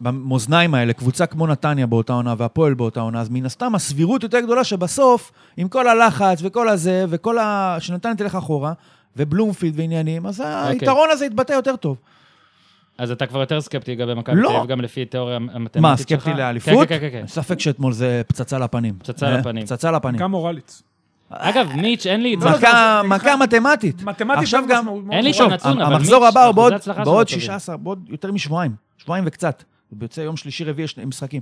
במאזניים 0.00 0.74
האלה, 0.74 0.92
קבוצה 0.92 1.26
כמו 1.26 1.46
נתניה 1.46 1.86
באותה 1.86 2.12
עונה 2.12 2.34
והפועל 2.38 2.74
באותה 2.74 3.00
עונה, 3.00 3.20
אז 3.20 3.28
מן 3.28 3.46
הסתם 3.46 3.74
הסבירות 3.74 4.22
יותר 4.22 4.40
גדולה 4.40 4.64
שבסוף, 4.64 5.32
עם 5.56 5.68
כל 5.68 5.88
הלחץ 5.88 6.38
וכל 6.42 6.68
הזה, 6.68 7.04
וכל 7.08 7.38
ה... 7.38 7.76
שנתניה 7.80 8.14
תלך 8.14 8.34
אחורה, 8.34 8.72
ובלומפילד 9.16 9.72
ועניינים, 9.76 10.26
אז 10.26 10.40
היתרון 10.64 11.08
הזה 11.12 11.26
יתבטא 11.26 11.52
יותר 11.52 11.76
טוב. 11.76 11.96
אז 12.98 13.10
אתה 13.10 13.26
כבר 13.26 13.40
יותר 13.40 13.60
סקפטי 13.60 13.92
לגבי 13.92 14.14
מכבי 14.14 14.36
לא. 14.40 14.48
תל 14.48 14.56
אביב, 14.56 14.66
גם 14.70 14.80
לפי 14.80 15.04
תיאוריה 15.04 15.36
המתמטית 15.36 15.72
שלך? 15.72 15.82
מה, 15.82 15.96
סקפטי 15.96 16.34
לאליפות? 16.34 16.88
כן, 16.88 16.98
כן, 17.00 17.08
כן. 17.12 17.20
כן. 17.20 17.26
ספק 17.26 17.60
שאתמול 17.60 17.92
זה 17.92 18.22
פצצה 18.26 18.58
לפנים. 18.58 18.94
פצצה 18.98 19.26
אה, 19.26 19.36
לפנים. 19.38 19.64
פצצה 19.66 19.90
לפנים. 19.90 20.16
גם 20.20 20.30
מורלית. 20.30 20.82
אגב, 21.30 21.68
מיץ', 21.76 22.06
אין 22.06 22.22
לי 22.22 22.34
את 22.34 22.40
זה. 22.40 22.46
לא, 22.48 22.58
זה- 22.58 22.66
מכה- 23.04 23.36
מתמטית. 23.36 24.02
מתמטית 24.02 24.50
גם, 24.68 24.80
משמעות 24.80 25.04
מאוד 25.04 25.14
אין 25.14 25.24
לי. 25.24 25.30
את 25.30 25.40
הנתון, 25.40 25.80
אבל 25.80 25.94
המחזור 25.94 26.20
מיץ', 26.24 26.28
הבא 26.32 26.44
הוא 26.44 26.54
בעוד- 26.54 26.72
הצלחה 26.72 27.04
שלו 27.04 27.12
בעוד 27.12 27.26
טובים. 27.26 27.40
16, 27.40 27.76
בעוד 27.76 28.04
יותר 28.08 28.32
משבועיים. 28.32 28.72
שבועיים 28.98 29.24
וקצת. 29.26 29.62
יוצא 30.02 30.20
יום 30.20 30.36
שלישי 30.36 30.64
רביעי 30.64 30.84
יש 30.84 30.98
משחקים. 30.98 31.40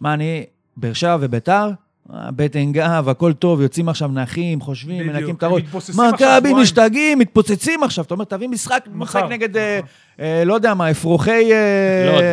מה, 0.00 0.14
אני, 0.14 0.44
באר 0.76 0.92
שבע 0.92 1.16
וביתר, 1.20 1.70
אה, 2.12 2.30
בטן 2.30 2.72
גב, 2.72 3.08
הכל 3.08 3.32
טוב, 3.32 3.60
יוצאים 3.60 3.88
עכשיו 3.88 4.08
נחים, 4.08 4.60
חושבים, 4.60 4.98
בדיוק, 4.98 5.16
מנקים 5.16 5.34
את 5.34 5.42
הראש. 5.42 5.62
מכבי. 5.94 6.54
משתגעים, 6.54 7.18
מתפוצצים 7.18 7.82
עכשיו. 7.82 8.04
אתה 8.04 8.14
אומר, 8.14 8.24
תביא 8.24 8.48
משחק, 8.48 8.84
משחק 8.92 9.20
מחר, 9.20 9.28
נגד, 9.28 9.56
אה, 9.56 9.80
מחר. 9.82 10.24
אה, 10.24 10.42
לא 10.44 10.54
יודע 10.54 10.74
מה, 10.74 10.90
אפרוחי... 10.90 11.52
אה, 11.52 12.12
לוד. 12.12 12.24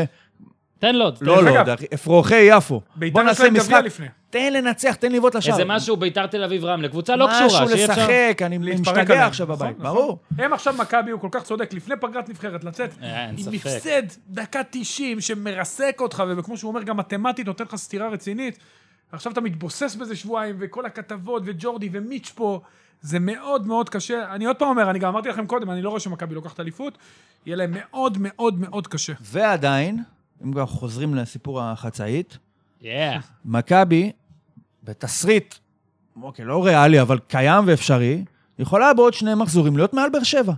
תן 0.79 0.95
לו, 0.95 1.12
תן 1.12 1.25
לא 1.25 1.43
לוד, 1.43 1.69
אפרוחי 1.93 2.41
יפו. 2.41 2.81
בוא 2.95 3.23
נעשה 3.23 3.49
משחק, 3.49 3.81
לפני. 3.86 4.07
תן 4.29 4.53
לנצח, 4.53 4.95
תן 4.95 5.12
לבעוט 5.12 5.36
לשער. 5.36 5.53
איזה 5.53 5.65
משהו 5.65 5.97
ביתר 5.97 6.27
תל 6.27 6.43
אביב 6.43 6.65
רמלה, 6.65 6.88
קבוצה 6.88 7.15
לא 7.15 7.27
קשורה, 7.27 7.63
משהו. 7.63 7.77
לשחק, 7.77 8.41
אני 8.41 8.57
משתגע 8.57 9.01
עליהם. 9.01 9.27
עכשיו 9.27 9.47
נכון, 9.47 9.60
בבית, 9.60 9.79
נכון. 9.79 9.93
ברור. 9.93 10.19
הם 10.39 10.53
עכשיו 10.53 10.73
מכבי, 10.77 11.12
הוא 11.12 11.19
כל 11.19 11.27
כך 11.31 11.43
צודק, 11.43 11.73
לפני 11.73 11.95
פגרת 12.01 12.29
נבחרת, 12.29 12.63
לצאת 12.63 12.89
אה, 13.01 13.25
אין 13.25 13.36
עם. 13.38 13.53
הפסד 13.53 14.03
דקה 14.29 14.62
90 14.71 15.21
שמרסק 15.21 15.97
אותך, 15.99 16.23
וכמו 16.38 16.57
שהוא 16.57 16.69
אומר, 16.69 16.84
גם 16.84 16.97
מתמטית 16.97 17.47
נותן 17.47 17.63
לך 17.63 17.75
סטירה 17.75 18.10
רצינית. 18.10 18.57
עכשיו 19.12 19.32
אתה 19.32 19.41
מתבוסס 19.41 19.95
בזה 19.95 20.15
שבועיים, 20.15 20.56
וכל 20.60 20.86
הכתבות, 20.86 21.43
וג'ורדי 21.45 21.89
ומיץ' 21.91 22.32
פה, 22.36 22.62
זה 23.02 23.19
מאוד 23.19 23.67
מאוד 23.67 23.89
קשה. 23.89 24.36
אני 24.36 24.45
עוד 24.45 24.56
פעם 24.56 24.67
אומר, 24.67 24.89
אני 24.89 25.00
גם 25.00 25.08
אמרתי 25.10 25.30
לכם 25.30 25.45
קודם, 25.47 25.71
אני 25.71 25.82
לא 25.82 25.89
רואה 25.89 26.00
שמכבי 26.00 26.36
לוקחת 26.36 26.60
אליפות, 26.60 26.97
יהיה 27.45 27.56
להם 27.56 27.71
מאוד 27.74 28.17
מאוד 28.19 28.60
מאוד 28.60 28.88
קשה. 28.88 29.13
ועדיין, 29.21 30.04
אם 30.43 30.52
כבר 30.52 30.65
חוזרים 30.65 31.15
לסיפור 31.15 31.62
החצאית, 31.62 32.38
Yeah. 32.82 32.86
מכבי, 33.45 34.12
בתסריט, 34.84 35.56
אוקיי, 36.21 36.45
לא 36.45 36.65
ריאלי, 36.65 37.02
אבל 37.02 37.19
קיים 37.19 37.63
ואפשרי, 37.67 38.26
יכולה 38.60 38.93
בעוד 38.93 39.13
שני 39.13 39.36
מחזורים 39.36 39.78
להיות 39.78 39.93
מעל 39.93 40.10
באר 40.10 40.24
שבע. 40.24 40.54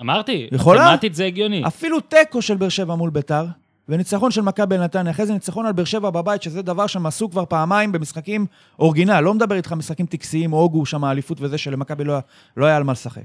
אמרתי, 0.00 0.48
יכולה? 0.52 0.88
מתמטית 0.88 1.14
זה 1.14 1.24
הגיוני. 1.24 1.66
אפילו 1.66 2.00
תיקו 2.00 2.42
של 2.42 2.56
באר 2.56 2.68
שבע 2.68 2.94
מול 2.94 3.10
ביתר, 3.10 3.46
וניצחון 3.92 4.30
של 4.30 4.40
מכבי 4.42 4.78
נתניה, 4.78 5.10
אחרי 5.12 5.26
זה 5.26 5.32
ניצחון 5.32 5.66
על 5.66 5.72
באר 5.72 5.84
שבע 5.84 6.10
בבית, 6.10 6.42
שזה 6.42 6.62
דבר 6.62 6.86
שהם 6.86 7.06
עשו 7.06 7.30
כבר 7.30 7.44
פעמיים 7.44 7.92
במשחקים 7.92 8.46
אורגינל, 8.78 9.20
לא 9.20 9.34
מדבר 9.34 9.54
איתך 9.56 9.72
משחקים 9.72 10.06
טקסיים, 10.06 10.50
הוגו 10.50 10.86
שם 10.86 11.04
האליפות 11.04 11.38
וזה, 11.40 11.58
שלמכבי 11.58 12.04
לא, 12.04 12.18
לא 12.56 12.66
היה 12.66 12.76
על 12.76 12.82
מה 12.82 12.92
לשחק. 12.92 13.22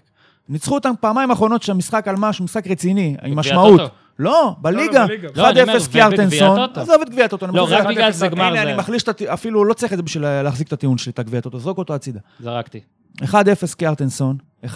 ניצחו 0.49 0.75
אותם 0.75 0.91
פעמיים 0.99 1.32
האחרונות 1.32 1.63
שהמשחק 1.63 2.08
על 2.08 2.15
משהו, 2.17 2.43
משחק 2.45 2.67
רציני, 2.67 3.15
עם 3.23 3.39
משמעות. 3.39 3.82
לא, 4.19 4.56
בליגה. 4.62 5.06
בליגה. 5.08 5.27
1-0 5.27 5.38
לא, 5.67 5.91
קיארטנסון. 5.91 6.60
הטוטו. 6.60 6.82
עזוב 6.82 7.01
את 7.01 7.10
גביע 7.10 7.25
הטוטו. 7.25 7.45
אני 7.45 7.56
לא, 7.56 7.67
רק 7.71 7.88
בגלל 7.88 8.12
שזה 8.12 8.27
גמר 8.27 8.43
הנה, 8.43 8.56
זה- 8.56 8.62
אני 8.62 8.73
מחליש 8.77 9.03
את 9.03 9.10
הט... 9.10 9.21
אפילו 9.21 9.65
לא 9.65 9.73
צריך 9.73 9.93
את 9.93 9.97
זה 9.97 10.03
בשביל 10.03 10.41
להחזיק 10.41 10.67
את 10.67 10.73
הטיעון 10.73 10.97
שלי, 10.97 11.12
את 11.12 11.19
הגביע 11.19 11.39
הטוטו. 11.39 11.60
זרוק 11.60 11.77
אותו 11.77 11.93
הצידה. 11.93 12.19
זרקתי. 12.39 12.80
1-0 13.23 13.34
קיארטנסון, 13.77 14.38
1-0 14.65 14.67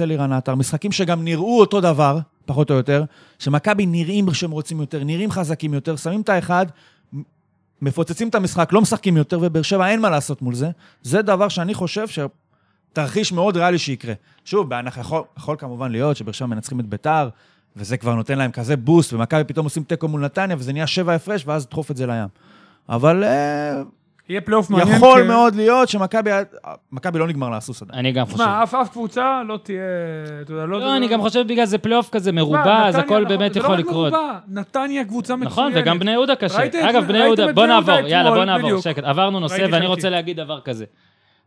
אלירן 0.00 0.32
עטר, 0.32 0.54
משחקים 0.54 0.92
שגם 0.92 1.24
נראו 1.24 1.60
אותו 1.60 1.80
דבר, 1.80 2.18
פחות 2.50 2.70
או 2.70 2.74
יותר, 2.74 3.04
שמכבי 3.38 3.86
נראים 3.86 4.34
שהם 4.34 4.50
רוצים 4.50 4.80
יותר, 4.80 5.04
נראים 5.04 5.30
חזקים 5.30 5.74
יותר, 5.74 5.96
שמים 5.96 6.20
את 6.20 6.28
האחד, 6.28 6.66
מפוצצים 7.82 8.28
את 8.28 8.34
המשחק, 8.34 8.72
לא 8.72 8.80
משחקים 8.80 9.16
יותר, 9.16 9.38
ובאר 9.42 9.62
שבע 9.62 9.88
אין 9.88 10.00
מה 10.00 10.10
לעשות 10.10 10.42
מול 10.42 10.54
זה. 10.54 10.70
זה 11.02 11.22
דבר 11.22 11.48
שאני 11.48 11.74
חושב 11.74 12.06
שתרחיש 12.08 13.32
מאוד 13.32 13.56
ריאלי 13.56 13.78
שיקרה. 13.78 14.14
שוב, 14.44 14.68
בהנחה, 14.68 15.00
יכול, 15.00 15.22
יכול 15.36 15.56
כמובן 15.58 15.92
להיות 15.92 16.16
שבאר 16.16 16.32
שבע 16.32 16.46
מנצחים 16.46 16.80
את 16.80 16.86
ביתר, 16.86 17.28
וזה 17.76 17.96
כבר 17.96 18.14
נותן 18.14 18.38
להם 18.38 18.50
כזה 18.50 18.76
בוסט, 18.76 19.12
ומכבי 19.12 19.44
פתאום 19.44 19.66
עושים 19.66 19.82
תיקו 19.84 20.08
מול 20.08 20.24
נתניה, 20.24 20.56
וזה 20.58 20.72
נהיה 20.72 20.86
שבע 20.86 21.14
הפרש, 21.14 21.42
ואז 21.46 21.66
דחוף 21.66 21.90
את 21.90 21.96
זה 21.96 22.06
לים. 22.06 22.28
אבל 22.88 23.24
אה, 23.24 23.82
יהיה 24.30 24.40
פלייאוף 24.40 24.70
מעניין. 24.70 24.96
יכול 24.96 25.20
כי- 25.22 25.28
מאוד 25.28 25.54
להיות 25.54 25.88
שמכבי 25.88 26.30
מכבי 26.92 27.18
לא 27.18 27.28
נגמר 27.28 27.48
להסוף 27.50 27.82
עדיין. 27.82 27.98
אני 27.98 28.12
גם 28.12 28.26
חושב. 28.26 28.36
תשמע, 28.36 28.62
אף 28.62 28.74
אף 28.74 28.88
קבוצה 28.88 29.42
לא 29.48 29.58
תהיה, 29.62 29.78
אתה 30.42 30.52
יודע, 30.52 30.66
לא... 30.66 30.80
לא, 30.80 30.96
אני 30.96 31.08
גם 31.08 31.20
חושב 31.20 31.46
בגלל 31.48 31.64
זה 31.64 31.78
פלייאוף 31.78 32.08
כזה 32.12 32.32
מרובע, 32.32 32.86
אז 32.86 32.96
נתניה, 32.96 33.04
הכל 33.04 33.24
נכון, 33.24 33.38
באמת 33.38 33.54
זה 33.54 33.60
יכול 33.60 33.70
לא 33.74 33.80
רק 33.80 33.86
לקרות. 33.86 34.12
מרובע, 34.12 34.38
נתניה 34.48 35.04
קבוצה 35.04 35.36
מצוינת. 35.36 35.52
נכון, 35.52 35.72
וגם 35.74 35.98
בני 35.98 36.10
יהודה 36.10 36.34
קשה. 36.36 36.58
אגב, 36.90 37.04
בני 37.08 37.18
יהודה, 37.18 37.52
בוא 37.52 37.66
נעבור, 37.66 37.94
יאללה, 37.94 38.30
בוא 38.30 38.44
נעבור. 38.44 38.80
שקט. 38.80 39.04
עברנו 39.04 39.40
נושא, 39.40 39.66
ואני. 39.72 39.86
רוצה 39.86 40.10
להגיד 40.10 40.36
דבר 40.36 40.60
כזה. 40.60 40.84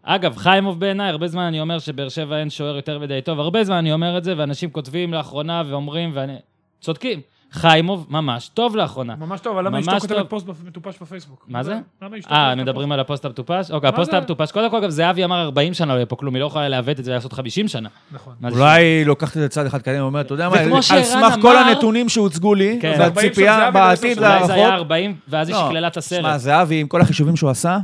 אגב, 0.03 0.37
חיימוב 0.37 0.79
בעיניי, 0.79 1.09
הרבה 1.09 1.27
זמן 1.27 1.43
אני 1.43 1.61
אומר 1.61 1.79
שבאר 1.79 2.09
שבע 2.09 2.39
אין 2.39 2.49
שוער 2.49 2.75
יותר 2.75 2.99
מדי 2.99 3.21
טוב, 3.21 3.39
הרבה 3.39 3.63
זמן 3.63 3.75
אני 3.75 3.93
אומר 3.93 4.17
את 4.17 4.23
זה, 4.23 4.33
ואנשים 4.37 4.69
כותבים 4.69 5.13
לאחרונה 5.13 5.63
ואומרים, 5.67 6.11
ואני... 6.13 6.33
צודקים. 6.81 7.21
חיימוב 7.53 8.07
ממש 8.09 8.49
טוב 8.53 8.75
לאחרונה. 8.75 9.15
ממש 9.15 9.39
טוב, 9.39 9.53
אבל 9.57 9.65
למה 9.65 9.79
אשתו 9.79 9.99
כותבת. 9.99 10.29
פוסט 10.29 10.47
מטופש 10.65 10.95
בפייסבוק? 11.01 11.45
מה 11.47 11.63
זה? 11.63 11.79
למה 12.01 12.19
אשתו 12.19 12.33
אה, 12.33 12.55
מדברים? 12.55 12.91
על 12.91 12.99
הפוסט 12.99 13.25
המטופש? 13.25 13.71
אוקיי, 13.71 13.89
הפוסט? 13.89 14.13
המטופש. 14.13 14.51
קודם 14.51 14.69
כל, 14.69 14.77
אגב, 14.77 14.89
זהבי 14.89 15.23
אמר 15.23 15.41
40 15.41 15.73
שנה 15.73 15.93
לא 15.93 15.97
יהיה 15.97 16.05
פה 16.05 16.15
כלום, 16.15 16.35
היא 16.35 16.41
לא 16.41 16.47
יכולה 16.47 16.69
לעוות 16.69 16.99
את 16.99 17.05
זה 17.05 17.11
ולעשות 17.11 17.33
50 17.33 17.67
שנה. 17.67 17.89
נכון. 18.11 18.33
אולי 18.51 19.05
לוקחת 19.05 19.37
את 19.37 19.41
זה 19.41 19.49
צעד 19.49 19.65
אחד 19.65 19.81
קדימה 19.81 20.03
ואומרת, 20.03 20.25
אתה 20.25 20.33
יודע 20.33 20.49
מה, 20.49 20.55
על 20.89 21.03
סמך 21.03 21.33
כל 21.41 21.57
הנתונים 21.57 22.09
שהוצגו 22.09 22.55
לי, 22.55 22.77
כן. 22.81 22.93
זה 22.97 23.03
40 23.03 23.13
של 23.13 23.41
והציפייה 23.41 23.71
בעתיד 23.71 24.17
אולי 24.17 24.47
זה 24.47 24.53
היה 24.53 24.67
לרחוק, 24.67 24.77
40, 24.79 25.15
ואז 25.27 25.49
היא 25.49 25.55
לא, 25.55 25.67
שקללה 25.69 25.87
את 25.87 25.93
שמע, 25.93 25.99
הסרט. 25.99 26.39
זהבי, 26.39 26.81
עם 26.81 26.87
כל 26.87 27.01
החישובים 27.01 27.35
שהוא 27.35 27.49
עשה, 27.49 27.77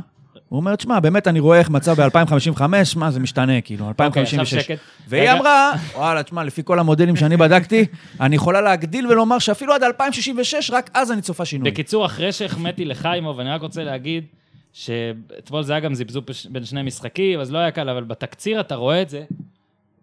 הוא 0.50 0.56
אומר, 0.56 0.76
תשמע, 0.76 1.00
באמת 1.00 1.28
אני 1.28 1.40
רואה 1.40 1.58
איך 1.58 1.70
מצב 1.70 2.00
ב-2055, 2.00 2.62
מה, 2.96 3.10
זה 3.10 3.20
משתנה, 3.20 3.60
כאילו, 3.60 3.88
אוקיי, 3.88 4.06
עכשיו 4.06 4.40
2056. 4.40 4.64
שקט. 4.64 4.78
והיא. 5.08 5.32
אמרה, 5.32 5.72
וואלה, 5.94 6.22
תשמע, 6.22 6.44
לפי 6.44 6.62
כל 6.64 6.78
המודלים 6.78 7.16
שאני 7.16 7.36
בדקתי, 7.36 7.86
אני 8.20 8.36
יכולה 8.36 8.60
להגדיל 8.60 9.06
ולומר 9.06 9.38
שאפילו 9.38 9.74
עד 9.74 9.82
2066, 9.82 10.70
רק 10.70 10.90
אז 10.94 11.12
אני 11.12 11.22
צופה 11.22 11.44
שינוי. 11.44 11.70
בקיצור, 11.70 12.06
אחרי 12.06 12.32
שהחמאתי 12.32 12.84
לחיימוב, 12.84 13.40
אני 13.40 13.50
רק 13.50 13.60
רוצה 13.60 13.84
להגיד 13.84 14.24
שאתמול 14.72 15.62
זה 15.62 15.72
היה 15.72 15.80
גם 15.80 15.94
זיבזוב 15.94 16.24
בין 16.50 16.64
שני 16.64 16.82
משחקים, 16.82 17.40
אז 17.40 17.52
לא 17.52 17.58
היה 17.58 17.70
קל, 17.70 17.88
אבל 17.88 18.04
בתקציר 18.04 18.60
אתה 18.60 18.74
רואה 18.74 19.02
את 19.02 19.08
זה. 19.08 19.24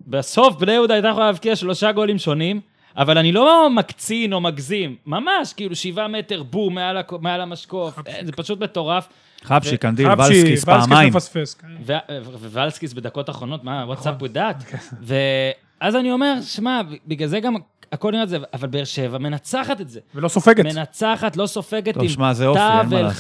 בסוף 0.08 0.56
בני 0.56 0.72
יהודה 0.72 0.94
הייתה 0.94 1.08
יכולה 1.08 1.26
להבקיע 1.26 1.56
שלושה 1.56 1.92
גולים 1.92 2.18
שונים, 2.18 2.60
אבל 2.98 3.18
אני 3.18 3.32
לא 3.32 3.70
מקצין 3.70 4.34
או 4.34 4.42
מגזים, 4.42 4.96
ממש, 5.06 5.54
כאילו 5.54 5.76
שבעה 5.76 6.08
מטר 6.08 6.44
בום 6.44 6.76
מעל, 6.76 6.98
מעל 7.22 7.42
המשקוף, 7.42 8.00
אה, 8.08 8.20
זה 8.26 8.32
פשוט 8.32 8.60
מטורף. 8.60 9.08
חבשי, 9.48 9.78
קנדיל, 9.78 10.08
ולסקיס, 10.08 10.66
פעמיים. 10.66 11.14
כן. 11.62 11.68
ו- 11.86 11.94
וולסקיס 12.40 12.94
בדקות 12.94 13.30
האחרונות, 13.30 13.64
מה, 13.64 13.84
וואטסאפ 13.88 14.16
נכון. 14.16 14.28
ודעת. 14.30 14.64
ואז 15.02 15.96
אני 15.96 16.12
אומר, 16.12 16.42
שמע, 16.42 16.82
בגלל 17.08 17.28
זה 17.28 17.40
גם 17.40 17.56
הכל 17.92 18.12
נראה 18.12 18.24
את 18.24 18.30
זה, 18.30 18.38
אבל 18.54 18.68
באר 18.68 18.84
שבע 18.84 19.18
מנצחת 19.18 19.82
את 19.82 19.90
זה. 19.90 20.00
ולא 20.16 20.28
סופגת. 20.28 20.66
מנצחת, 20.66 21.38
לא 21.38 21.46
סופגת 21.46 21.94
טוב, 21.94 22.04
עם 22.04 22.34
זה 22.34 22.48
אופי, 22.48 22.60
אין 22.60 22.90
מה. 22.90 23.14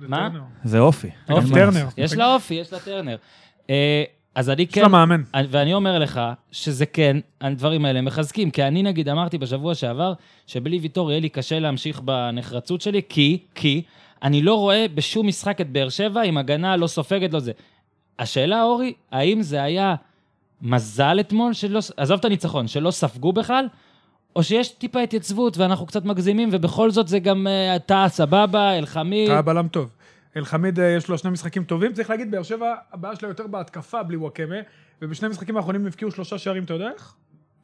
זה 0.00 0.08
מה? 0.08 0.28
טרנר. 0.30 0.42
זה 0.64 0.78
אופי. 0.78 1.10
אופי. 1.30 1.54
טרנר. 1.54 1.86
יש 1.96 2.12
לה 2.12 2.34
אופי, 2.34 2.54
יש 2.54 2.72
לה 2.72 2.78
טרנר. 2.78 3.16
אה, 3.70 4.04
אז 4.34 4.50
אני 4.50 4.62
יש 4.62 4.68
כן, 4.72 4.82
לה 4.82 4.88
מאמן. 4.88 5.22
ואני 5.50 5.74
אומר 5.74 5.98
לך 5.98 6.20
שזה 6.52 6.86
כן, 6.86 7.16
הדברים 7.40 7.84
האלה 7.84 8.00
מחזקים, 8.00 8.50
כי 8.50 8.62
אני 8.62 8.82
נגיד 8.82 9.08
אמרתי 9.08 9.38
בשבוע 9.38 9.74
שעבר, 9.74 10.12
שבלי 10.46 10.78
ויטור 10.78 11.10
יהיה 11.10 11.20
לי 11.20 11.28
קשה 11.28 11.58
להמשיך 11.58 12.00
בנחרצות 12.00 12.80
שלי, 12.80 13.02
כי, 13.08 13.38
כי, 13.54 13.82
אני 14.22 14.42
לא 14.42 14.54
רואה 14.54 14.86
בשום 14.94 15.26
משחק 15.26 15.60
את 15.60 15.70
באר 15.70 15.88
שבע 15.88 16.22
עם 16.22 16.38
הגנה 16.38 16.76
לא 16.76 16.86
סופגת 16.86 17.32
לו 17.32 17.40
זה. 17.40 17.52
השאלה, 18.18 18.62
אורי, 18.62 18.92
האם 19.12 19.42
זה 19.42 19.62
היה 19.62 19.94
מזל 20.62 21.20
אתמול, 21.20 21.52
שלא, 21.52 21.80
עזוב 21.96 22.18
את 22.18 22.24
הניצחון, 22.24 22.68
שלא 22.68 22.90
ספגו 22.90 23.32
בכלל, 23.32 23.68
או 24.36 24.42
שיש 24.42 24.68
טיפה 24.68 25.00
התייצבות 25.00 25.58
ואנחנו 25.58 25.86
קצת 25.86 26.04
מגזימים, 26.04 26.48
ובכל 26.52 26.90
זאת 26.90 27.08
זה 27.08 27.18
גם 27.18 27.46
אה, 27.46 27.78
טאה 27.86 28.08
סבבה, 28.08 28.78
אלחמיד. 28.78 29.30
אתה 29.30 29.42
בלם 29.42 29.68
טוב. 29.68 29.90
אלחמיד, 30.36 30.80
אה, 30.80 30.86
יש 30.86 31.08
לו 31.08 31.18
שני 31.18 31.30
משחקים 31.30 31.64
טובים. 31.64 31.92
צריך 31.92 32.10
להגיד, 32.10 32.30
באר 32.30 32.42
שבע, 32.42 32.74
הבעיה 32.92 33.16
שלה 33.16 33.28
יותר 33.28 33.46
בהתקפה 33.46 34.02
בלי 34.02 34.16
וואקמה, 34.16 34.56
ובשני 35.02 35.26
המשחקים 35.26 35.56
האחרונים 35.56 35.86
הבקיעו 35.86 36.10
שלושה 36.10 36.38
שערים, 36.38 36.64
אתה 36.64 36.74
יודע 36.74 36.90
איך? 36.94 37.14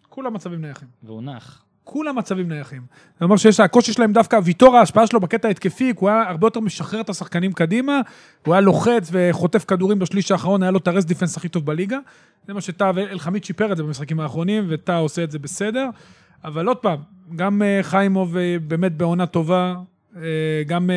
כולם 0.09 0.35
מצבים 0.35 0.61
נייחים. 0.61 0.89
והוא 1.03 1.23
נח. 1.23 1.64
כולם 1.85 2.19
מצבים 2.19 2.49
נייחים. 2.49 2.83
זה 3.19 3.25
אומר 3.25 3.37
שיש, 3.37 3.61
הקושי 3.61 3.93
שלהם 3.93 4.13
דווקא, 4.13 4.41
ויטור, 4.45 4.77
ההשפעה 4.77 5.07
שלו 5.07 5.21
בקטע 5.21 5.49
ההתקפי, 5.49 5.93
הוא 5.97 6.09
היה 6.09 6.23
הרבה 6.31 6.47
יותר 6.47 6.61
משחרר 6.61 7.01
את 7.01 7.09
השחקנים 7.09 7.53
קדימה, 7.53 8.01
הוא 8.47 8.55
היה 8.55 8.61
לוחץ 8.61 9.09
וחוטף 9.13 9.65
כדורים 9.65 9.99
בשליש 9.99 10.31
האחרון, 10.31 10.63
היה 10.63 10.71
לו 10.71 10.79
את 10.79 10.89
הרס 10.89 11.05
דיפנס 11.05 11.37
הכי 11.37 11.49
טוב 11.49 11.67
בליגה. 11.67 11.99
זה 12.47 12.55
מה 12.55 12.61
שטאה 12.61 12.91
ואלחמיד 12.95 13.45
שיפר 13.45 13.73
את 13.73 13.77
זה 13.77 13.83
במשחקים 13.83 14.21
האחרונים, 14.21 14.65
וטאה 14.69 14.97
עושה 14.97 15.25
את 15.25 15.31
זה 15.31 15.39
בסדר. 15.39 15.89
אבל 16.45 16.67
עוד 16.69 16.77
פעם, 16.77 16.99
גם 17.37 17.63
אה, 17.63 17.79
חיימוב 17.83 18.37
אה, 18.37 18.57
באמת 18.67 18.97
בעונה 18.97 19.27
טובה, 19.27 19.75
אה, 20.17 20.63
גם, 20.67 20.91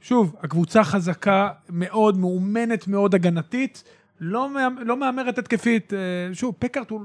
שוב, 0.00 0.36
הקבוצה 0.42 0.84
חזקה 0.84 1.48
מאוד, 1.70 2.18
מאומנת 2.18 2.88
מאוד 2.88 3.14
הגנתית, 3.14 3.84
לא, 4.20 4.48
לא 4.80 4.96
מהמרת 4.96 5.38
התקפית. 5.38 5.92
שוב, 6.32 6.54
פקארט 6.58 6.90
הוא... 6.90 7.00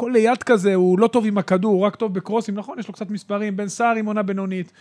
הכל 0.00 0.10
ליד 0.14 0.42
כזה, 0.42 0.74
הוא 0.74 0.98
לא 0.98 1.06
טוב 1.06 1.26
עם 1.26 1.38
הכדור, 1.38 1.72
הוא 1.72 1.82
רק 1.82 1.96
טוב 1.96 2.14
בקרוסים, 2.14 2.54
נכון, 2.54 2.78
יש 2.78 2.88
לו 2.88 2.94
קצת 2.94 3.10
מספרים, 3.10 3.56
בן 3.56 3.68
סער 3.68 3.96
עם 3.96 4.06
עונה 4.06 4.22
בינונית. 4.22 4.72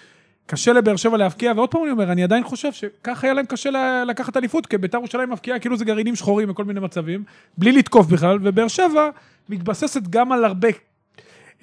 קשה 0.46 0.74
לבאר 0.74 0.96
שבע 0.96 1.18
להבקיע, 1.18 1.54
ועוד 1.56 1.72
פעם 1.72 1.84
אני 1.84 1.92
אומר, 1.92 2.12
אני 2.12 2.24
עדיין 2.24 2.44
חושב 2.44 2.72
שככה 2.72 3.28
היה 3.28 3.34
להם 3.34 3.46
קשה 3.46 3.70
לקחת 4.08 4.38
אליפות, 4.38 4.66
כי 4.66 4.78
בית"ר 4.78 4.98
ירושלים 4.98 5.30
מבקיעה 5.30 5.60
כאילו 5.60 5.78
זה 5.78 5.86
גרעינים 5.86 6.16
שחורים 6.16 6.50
בכל 6.50 6.66
מיני 6.66 6.80
מצבים, 6.80 7.24
בלי 7.58 7.72
לתקוף 7.72 8.08
בכלל, 8.08 8.40
ובאר 8.42 8.68
שבע 8.68 9.10
מתבססת 9.50 10.02
גם 10.10 10.32
על 10.32 10.46
הרבה 10.46 10.68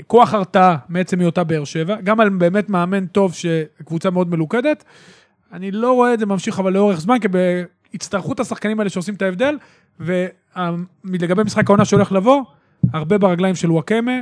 כוח 0.07 0.35
הרתעה 0.35 0.77
מעצם 0.89 1.21
היותה 1.21 1.45
באר 1.45 1.65
שבע, 1.65 1.97
גם 2.01 2.21
על 2.21 2.29
באמת 2.29 2.71
מאמן 2.71 3.07
טוב 3.07 3.35
שקבוצה 3.35 4.11
מאוד 4.11 4.31
מלוכדת. 4.31 4.85
אני 5.53 5.71
לא 5.71 5.93
רואה 5.93 6.15
את 6.15 6.19
זה 6.19 6.27
ממשיך 6.27 6.59
אבל 6.59 6.73
לאורך 6.73 7.01
זמן, 7.01 7.19
כי 7.19 7.29
בהצטרכות 7.29 8.41
השחקנים 8.41 8.79
האלה 8.81 8.91
שעושים 8.91 9.15
את 9.15 9.23
ההבדל, 9.23 9.59
ולגבי 10.01 11.43
משחק 11.43 11.71
העונה 11.71 11.85
שהולך 11.85 12.13
לבוא, 12.13 12.43
הרבה 12.93 13.19
ברגליים 13.19 13.55
של 13.55 13.71
וואקמה. 13.71 14.13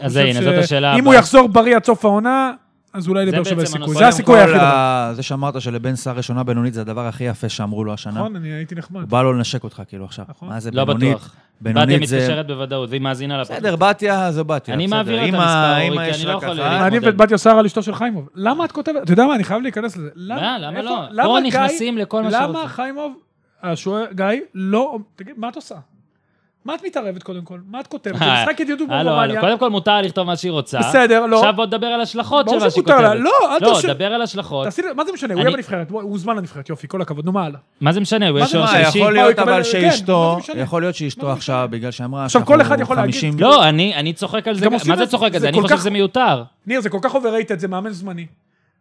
אז 0.00 0.16
הנה, 0.16 0.42
זאת 0.42 0.54
השאלה 0.64 0.94
אם 0.94 0.98
הבאה. 1.00 1.12
הוא 1.12 1.14
יחזור 1.14 1.48
בריא 1.48 1.76
עד 1.76 1.84
סוף 1.84 2.04
העונה, 2.04 2.52
אז 2.92 3.08
אולי 3.08 3.26
לבאר 3.26 3.44
שבע 3.44 3.66
סיכוי. 3.66 3.94
זה 3.94 4.08
הסיכוי 4.08 4.38
היחיד. 4.40 4.54
כל, 4.54 4.60
אבל. 4.60 4.66
ה- 4.74 5.10
זה 5.14 5.22
שאמרת 5.22 5.60
שלבן 5.60 5.96
סער 5.96 6.16
ראשונה 6.16 6.42
בינונית 6.42 6.74
זה 6.74 6.80
הדבר 6.80 7.06
הכי 7.06 7.24
יפה 7.24 7.48
שאמרו 7.48 7.84
לו 7.84 7.92
השנה. 7.92 8.12
נכון, 8.12 8.36
אני 8.36 8.48
הייתי 8.48 8.74
נחמד. 8.74 9.00
הוא 9.00 9.08
בא 9.08 9.22
לו 9.22 9.32
לנשק 9.32 9.64
אותך 9.64 9.82
כאילו 9.88 10.04
עכשיו. 10.04 10.24
נכון. 10.28 10.48
מה 10.48 10.60
זה 10.60 10.70
לא 10.70 10.84
בינונית? 10.84 11.08
בטוח. 11.16 11.34
בתיה 11.60 11.72
בינונית 11.84 12.08
זה... 12.08 12.16
מתקשרת 12.16 12.46
בוודאות, 12.46 12.90
והיא 12.90 13.00
מאזינה 13.00 13.38
לפודקאסט. 13.40 13.60
בסדר, 13.66 13.76
בתיה 13.76 14.32
זה 14.32 14.44
בתיה. 14.44 14.74
אני 14.74 14.86
בסדר. 14.86 14.96
מעביר 14.96 15.22
את 15.24 15.28
אם 15.28 15.34
המספר, 15.34 15.82
אורי, 15.92 16.06
אם 16.08 16.12
כי 16.12 16.18
אני 16.20 16.26
לא 16.26 16.36
יכול 16.36 16.48
להתמודד. 16.48 16.82
אני 16.82 16.98
ובתיה 17.02 17.38
שרה 17.38 17.58
על 17.58 17.66
אשתו 17.66 17.82
של 17.82 17.94
חיימוב. 17.94 18.28
למה 18.34 18.64
את 18.64 18.72
כותבת, 18.72 19.02
אתה 19.02 19.12
יודע 19.12 19.26
מה, 19.26 19.34
אני 19.34 19.44
חייב 19.44 19.62
להיכנס 19.62 19.96
לזה. 19.96 20.10
מה, 20.16 20.58
למה 20.58 20.82
לא? 20.82 21.22
פה 21.22 21.38
נכנסים 21.44 21.98
לכל 21.98 22.22
מה 22.22 22.30
שרוצים. 22.30 22.48
למה 22.48 22.68
חיימוב, 22.68 23.12
השוער, 23.62 24.04
גיא, 24.12 24.26
לא, 24.54 24.98
תגיד, 25.16 25.34
מה 25.38 25.48
את 25.48 25.56
עושה? 25.56 25.74
מה 26.64 26.74
את 26.74 26.84
מתערבת 26.84 27.22
קודם 27.22 27.42
כל? 27.44 27.58
מה 27.70 27.80
את 27.80 27.86
כותבת? 27.86 28.18
זה 28.18 28.24
משחק 28.24 28.60
ידידות 28.60 28.88
ברומניה. 28.88 29.40
קודם 29.40 29.58
כל 29.58 29.70
מותר 29.70 30.00
לכתוב 30.00 30.26
מה 30.26 30.36
שהיא 30.36 30.52
רוצה. 30.52 30.78
בסדר, 30.78 31.26
לא. 31.26 31.38
עכשיו 31.38 31.52
בוא 31.56 31.66
נדבר 31.66 31.86
על 31.86 32.00
השלכות 32.00 32.48
של 32.48 32.58
מה 32.58 32.70
שהיא. 32.70 32.84
כותבת. 32.84 32.98
לא, 32.98 33.30
אל 33.44 33.58
לא, 33.60 33.74
תשאיר- 33.78 33.92
דבר 33.92 34.04
על 34.04 34.22
השלכות. 34.22 34.66
מה 34.96 35.04
זה 35.04 35.12
משנה? 35.12 35.34
הוא 35.34 35.42
יהיה 35.42 35.50
בנבחרת, 35.50 35.90
הוא 35.90 36.02
הוזמן 36.02 36.36
לנבחרת, 36.36 36.68
יופי, 36.68 36.88
כל 36.88 37.02
הכבוד, 37.02 37.24
נו 37.24 37.32
מה 37.32 37.44
הלאה? 37.44 37.58
מה 37.80 37.92
זה 37.92 38.00
משנה? 38.00 38.28
הוא 38.28 38.34
מה, 38.34 38.40
מה, 38.40 38.46
שלישי. 38.48 38.78
יכול 38.88 39.00
מה, 39.00 39.06
הוא 39.06 39.12
להיות 39.12 39.38
אבל 39.38 39.56
כן, 39.56 39.64
שאשתו? 39.64 40.38
יכול 40.56 40.82
להיות 40.82 40.94
שאשתו 40.94 41.32
עכשיו, 41.32 41.68
בגלל 41.70 41.90
שאמרה 41.90 42.24
עכשיו, 42.24 42.44
כל 42.46 42.60
אחד 42.60 42.80
יכול 42.80 42.96
להגיד. 42.96 43.14
50 43.14 43.36
לא, 43.38 43.68
אני 43.68 43.94
אני 43.94 44.12
צוחק 44.12 44.48
על 44.48 44.54
זה. 44.54 44.68
מה 44.70 44.96
זה 44.96 45.06
צוחק 45.06 45.34
על 45.34 45.40
זה? 45.40 45.48
אני 45.48 45.60
חושב 45.60 45.76
שזה 45.78 45.90
מיותר. 45.90 46.42
ניר, 46.66 46.80
זה 46.80 46.90
כל 46.90 46.98
כך 47.02 47.14
overrated, 47.14 47.58
זה 47.58 47.68
מאמן 47.68 47.90
זמני. 47.90 48.26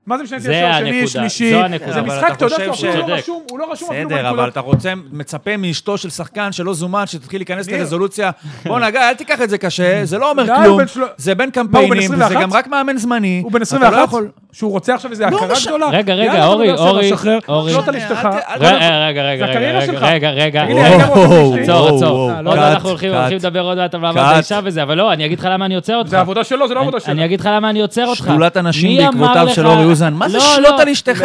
מה 0.08 0.18
זה 0.18 0.24
משנה 0.24 0.38
אם 0.38 0.42
זה 0.42 0.50
תהיה 0.50 0.80
שוער 0.80 0.86
שני, 0.86 1.08
שלישי? 1.08 1.52
זו 1.52 1.60
הנקודה. 1.60 1.94
זה 1.94 2.02
משחק, 2.02 2.32
אתה 2.32 2.46
יודע 2.46 2.74
שהוא 2.74 2.88
לא 3.08 3.14
רשום, 3.14 3.44
הוא 3.50 3.60
לא 3.60 3.72
רשום 3.72 3.90
אפילו 3.92 4.10
בסדר, 4.10 4.20
אבל 4.20 4.30
בנקודות. 4.30 4.52
אתה 4.52 4.60
רוצה, 4.60 4.94
מצפה 5.12 5.58
מאשתו 5.58 5.98
של 5.98 6.10
שחקן 6.10 6.52
שלא 6.52 6.74
זומן, 6.74 7.08
שתתחיל 7.08 7.40
להיכנס. 7.40 7.70
לרזולוציה. 7.70 8.32
בואנה, 8.66 8.92
גיא, 8.92 9.00
אל 9.00 9.14
תיקח 9.14 9.42
את 9.42 9.50
זה 9.50 9.58
קשה, 9.58 10.06
זה 10.06 10.18
לא 10.18 10.32
אומר 10.32 10.46
כלום, 10.46 10.80
זה 11.18 11.36
בין 11.36 11.52
קמפיינים, 11.52 12.14
21? 12.14 12.42
גם 12.42 12.54
רק 12.54 12.68
מאמן 12.68 12.98
זמני. 12.98 13.42
הוא 13.44 13.52
בן 13.52 13.62
אתה 13.62 13.90
לא 13.90 14.04
21? 14.04 14.43
שהוא 14.54 14.72
רוצה 14.72 14.96
עכשיו 14.96 15.12
איזה 15.12 15.26
לא 15.32 15.38
הכרה. 15.38 15.56
גדולה? 15.66 15.90
רגע, 15.90 16.14
רגע, 16.14 16.46
אורי, 16.46 16.72
אורי, 16.74 17.10
שחרר, 17.10 17.40
אורי. 17.48 17.72
שלוט 17.72 17.88
על 17.88 17.96
אשתך. 17.96 18.28
אל 18.50 18.58
ת- 18.60 18.62
רגע, 18.62 19.08
רגע, 19.08 19.24
רגע, 19.24 19.46
זה 19.46 19.52
רגע, 19.60 19.80
רגע. 19.80 20.30
רגע, 20.30 20.30
רגע. 20.30 20.64
תגיד 20.64 20.76
לי, 20.76 20.86
אני 20.86 21.04
גם 21.04 21.10
רוצה 21.10 21.20
וואו, 21.20 21.52
אשתי. 21.54 21.62
עצור, 21.62 21.76
וואו, 21.84 21.96
עצור. 21.98 22.16
וואו, 22.18 22.36
עוד 22.36 22.44
מעט 22.46 22.56
קאט, 22.56 22.74
אנחנו 22.74 22.90
הולכים 22.90 23.12
קאט. 23.12 23.20
הולכים 23.20 23.38
לדבר 23.38 23.62
עוד 23.62 23.78
מעט 23.78 23.94
על 23.94 24.00
מעמד 24.02 24.22
קאט. 24.22 24.34
האישה 24.36 24.60
וזה, 24.64 24.84
אבל 24.84 24.98
לא, 24.98 25.14
אני 25.14 25.26
אגיד 25.26 25.40
לך 25.40 25.48
למה 25.52 25.66
אני 25.66 25.76
עוצר 25.76 25.96
אותך. 25.96 26.10
זה 26.10 26.20
עבודה 26.20 26.44
שלו, 26.44 26.68
זה 26.68 26.74
לא 26.74 26.80
עבודה 26.80 26.98
אני- 26.98 27.04
שלו. 27.06 27.14
אני 27.14 27.26
אגיד 27.26 27.40
לך 27.40 27.50
למה 27.52 27.70
אני 27.70 27.82
עוצר 27.82 28.06
אותך. 28.08 28.24
שדולת 28.24 28.58
הנשים 28.58 28.90
מי 28.98 29.08
אמר 29.08 29.12
בעקבותיו 29.12 29.46
לך- 29.46 29.56
של 29.56 29.68
אורי 29.68 29.84
אוזן. 29.86 30.14
מה 30.14 30.30
זה 30.30 30.38
לא, 30.38 30.44
שלוט 30.56 30.70
לא. 30.70 30.82
על 30.82 30.90
אשתך? 30.90 31.22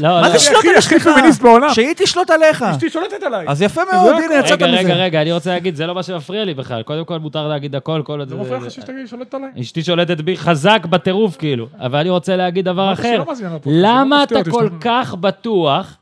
לא, 0.00 0.08
מה 0.08 0.20
לא. 0.22 0.28
זה 0.28 0.38
שלוט 0.38 0.58
הכי- 0.58 0.68
על 0.68 0.74
הכי 0.78 0.96
אשתך? 0.96 1.08
פמיניסט 1.08 1.42
בעולם. 1.42 1.68
שהיא 1.74 1.94
תשלוט 1.96 2.30
עליך. 2.30 2.62
אשתי 2.62 2.90
שולטת 2.90 3.22
עליי. 3.22 3.44
אז 3.48 3.62
יפה 3.62 3.80
זה 3.90 3.96
מאוד, 3.96 4.14
הכל. 4.14 4.22
הנה, 4.24 4.34
יצאת 4.40 4.62
רגע, 4.62 4.66
רגע, 4.66 4.82
מזה. 4.82 4.92
רגע, 4.94 5.22
אני 5.22 5.32
רוצה 5.32 5.50
להגיד, 5.50 5.76
זה 5.76 5.86
לא 5.86 5.94
מה 5.94 6.02
שמפריע 6.02 6.44
לי 6.44 6.54
בכלל. 6.54 6.82
קודם 6.82 7.04
כל 7.04 7.18
מותר 7.18 7.48
להגיד 7.48 7.76
הכל, 7.76 8.02
כל 8.04 8.18
עוד 8.20 8.28
זה 8.28 8.34
זה... 8.36 8.40
מפריע 8.42 8.58
לך 8.58 8.70
שתגיד 8.70 9.06
שולטת 9.06 9.34
עליי? 9.34 9.48
אשתי 9.60 9.82
שולטת 9.82 10.20
בי 10.20 10.36
חזק 10.36 10.86
בטירוף, 10.90 11.36
כאילו. 11.36 11.66
אבל 11.80 11.98
אני 11.98 12.10
רוצה 12.10 12.36
להגיד 12.46 12.64
דבר 12.64 12.92
אחר. 12.92 13.22
למה 13.66 14.16
לא 14.18 14.22
אתה 14.22 14.50
כל 14.50 14.68
כך 14.80 15.14
בטוח. 15.14 15.96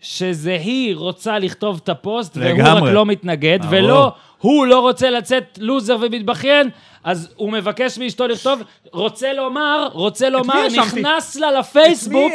שזה 0.00 0.58
היא 0.60 0.96
רוצה 0.96 1.38
לכתוב 1.38 1.80
את 1.84 1.88
הפוסט, 1.88 2.36
והוא. 2.36 2.62
רק 2.62 2.82
לא 2.82 3.06
מתנגד. 3.06 3.58
ולא, 3.70 4.12
הוא 4.38 4.66
לא 4.66 4.80
רוצה 4.80 5.10
לצאת 5.10 5.58
לוזר 5.60 5.96
ומתבכיין, 6.00 6.70
אז 7.04 7.28
הוא 7.36 7.52
מבקש 7.52 7.98
מאשתו 7.98 8.26
לכתוב, 8.26 8.62
רוצה 8.92 9.32
לומר, 9.32 9.88
רוצה 9.92 10.30
לומר? 10.30 10.66
נכנס 10.76 11.36
לה 11.36 11.50
לפייסבוק? 11.50 12.32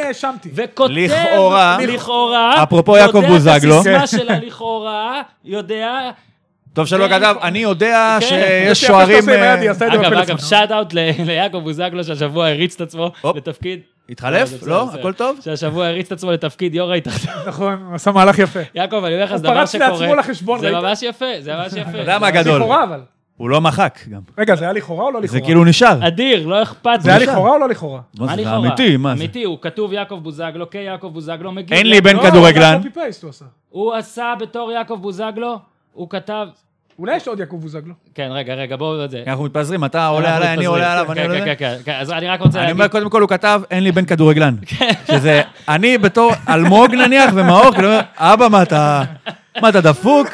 וכותב, 0.54 0.92
לכאורה. 0.92 1.78
לכאורה, 1.86 2.62
אפרופו 2.62 2.96
יעקב 2.96 3.26
בוזגלו. 3.26 3.74
יודע 3.74 3.96
את 3.96 4.02
הסיסמה 4.02 4.20
שלה 4.20 4.38
לכאורה, 4.38 5.22
יודע, 5.44 6.10
טוב 6.74 6.86
שלא 6.86 7.08
כן. 7.08 7.18
כתב, 7.18 7.34
אני 7.42 7.58
יודע 7.58 8.18
כן. 8.20 8.26
שיש 8.26 8.84
שוערים... 8.84 9.28
אה, 9.28 9.54
אגב. 9.54 10.12
אגב, 10.12 10.38
שאט 10.38 10.72
אאוט 10.72 10.92
ליעקב 11.26 11.58
בוזגלו 11.58 12.04
שהשבוע 12.04 12.48
הריץ 12.48 12.74
את 12.74 12.80
עצמו. 12.80 13.12
לתפקיד. 13.36 13.80
התחלף? 14.10 14.62
לא? 14.66 14.84
בסדר. 14.84 15.00
הכל 15.00 15.12
טוב? 15.12 15.38
שהשבוע 15.40 15.86
הריץ 15.86 16.06
את 16.06 16.12
עצמו 16.12 16.32
לתפקיד 16.32 16.74
יו"ר 16.74 16.92
ההתאחדות. 16.92 17.46
נכון, 17.46 17.84
הוא 17.86 17.94
עשה 17.94 18.12
מהלך 18.12 18.38
יפה. 18.38 18.60
יעקב, 18.74 19.04
אני 19.04 19.14
אומר 19.14 19.24
לך, 19.24 19.30
הוא 19.30 19.38
זה 19.38 19.42
דבר 19.42 19.54
פרץ 19.54 19.72
שקורה. 19.72 19.90
לעצמו 19.90 20.14
לחשבון, 20.14 20.60
זה? 20.60 20.70
ממש 20.70 21.02
יפה, 21.02 21.26
זה 21.40 21.54
ממש 21.54 21.72
יפה. 21.72 21.90
אתה 21.90 21.98
יודע 21.98 22.18
מה 22.18 22.30
גדול? 22.30 22.62
הוא 23.36 23.50
לא 23.50 23.60
מחק 23.60 23.98
גם. 24.10 24.20
רגע, 24.38 24.56
זה 24.56 24.64
היה 24.64 24.72
לכאורה 24.72 25.04
או 25.04 25.10
לא 25.10 25.22
לכאורה? 25.22 25.40
זה 25.40 25.46
כאילו 25.46 25.64
נשאר. 25.64 26.06
אדיר, 26.06 26.46
לא 26.46 26.62
אכפת 26.62 26.98
זה 27.00 27.14
היה. 27.14 27.18
לכאורה 27.18 27.50
או 27.50 27.58
לא 27.58 27.68
לכאורה? 27.68 28.00
מה 28.18 28.36
זה? 28.36 28.56
אמיתי, 28.56 28.96
מה 28.96 29.16
זה? 29.16 29.22
אמיתי, 29.22 29.44
הוא 29.44 29.58
כתוב 29.60 29.92
יעקב 29.92 30.14
בוזגלו, 30.22 30.70
כיעקב 30.70 31.06
בוזגלו, 31.12 31.52
מגיע. 31.52 31.78
אין 31.78 31.86
לי 31.86 32.00
בן 32.00 32.16
לא, 32.16 32.22
כדורגלן. 32.22 32.80
הוא. 33.22 33.32
הוא 33.68 33.94
עשה 33.94 34.34
בתור 34.40 34.72
יעקב 34.72 34.94
בוזגלו, 34.94 35.58
הוא 35.94 36.10
כתב... 36.10 36.46
אולי 36.98 37.16
יש 37.16 37.28
עוד 37.28 37.40
יעקב 37.40 37.56
בוזגלו. 37.60 37.94
כן, 38.14 38.28
רגע, 38.30 38.54
רגע, 38.54 38.76
בואו... 38.76 39.08
זה- 39.08 39.22
אנחנו 39.26 39.44
מתפזרים, 39.44 39.84
אתה 39.84 40.06
עולה 40.06 40.36
עליי, 40.36 40.52
אני. 40.54 40.64
עולה 40.64 40.92
עליו, 40.92 41.12
אני 41.12 41.20
כן, 41.20 41.26
עולה 41.26 41.38
כן, 41.38 41.42
עליו. 41.44 41.56
כן, 41.58 41.76
כן, 41.76 41.92
כן, 41.92 41.98
אז 42.00 42.10
אני 42.10 42.28
רק 42.28 42.40
רוצה 42.40 42.58
אני 42.58 42.66
להגיד... 42.66 42.80
אומר, 42.80 42.88
קודם 42.88 43.10
כל 43.10 43.20
הוא 43.20 43.28
כתב, 43.28 43.62
אין 43.70 43.84
לי 43.84 43.92
בן 43.92 44.04
כדורגלן. 44.04 44.54
שזה, 45.10 45.42
אני 45.68 45.98
בתור 45.98 46.32
אלמוג 46.48 46.94
נניח, 46.94 47.30
ומאור, 47.34 47.72
כאילו, 47.74 47.88
אבא, 48.16 48.48
מה 48.48 48.62
אתה... 48.62 49.02
מה 49.62 49.68
אתה 49.68 49.80
דפוק? 49.80 50.28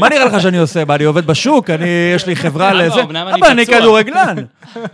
מה 0.00 0.08
נראה 0.08 0.24
לך 0.24 0.40
שאני 0.42 0.58
עושה? 0.58 0.84
מה, 0.84 0.94
אני 0.94 1.04
עובד 1.04 1.26
בשוק? 1.26 1.70
אני, 1.70 1.86
יש 2.14 2.26
לי 2.26 2.36
חברה 2.36 2.72
לזה? 2.72 3.00
אני 3.10 3.22
אבא, 3.22 3.48
אני 3.50 3.66
פצוע." 3.66 3.78
כדורגלן. 3.80 4.36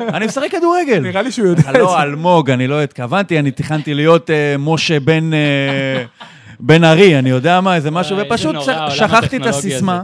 אני 0.00 0.26
משחק 0.26 0.50
כדורגל. 0.50 0.98
נראה 1.00 1.22
לי 1.22 1.32
שהוא 1.32 1.48
יודע 1.48 1.70
את 1.70 1.76
לא, 1.76 1.86
זה. 1.96 2.02
אלמוג, 2.02 2.50
אני 2.50 2.66
לא 2.66 2.82
התכוונתי, 2.82 3.38
אני 3.38 3.50
תכננתי 3.50 3.94
להיות 3.94 4.30
אה, 4.30 4.54
משה 4.58 5.00
בן... 5.00 5.30
אה, 6.64 6.78
בן 6.78 6.84
ארי, 6.84 7.18
אני 7.18 7.30
יודע 7.30 7.60
מה, 7.60 7.76
איזה 7.76 7.90
משהו, 7.90 8.18
איזה 8.18 8.26
ופשוט 8.34 8.56
שכחתי 8.90 9.36
את 9.36 9.46
הסיסמה. 9.46 10.02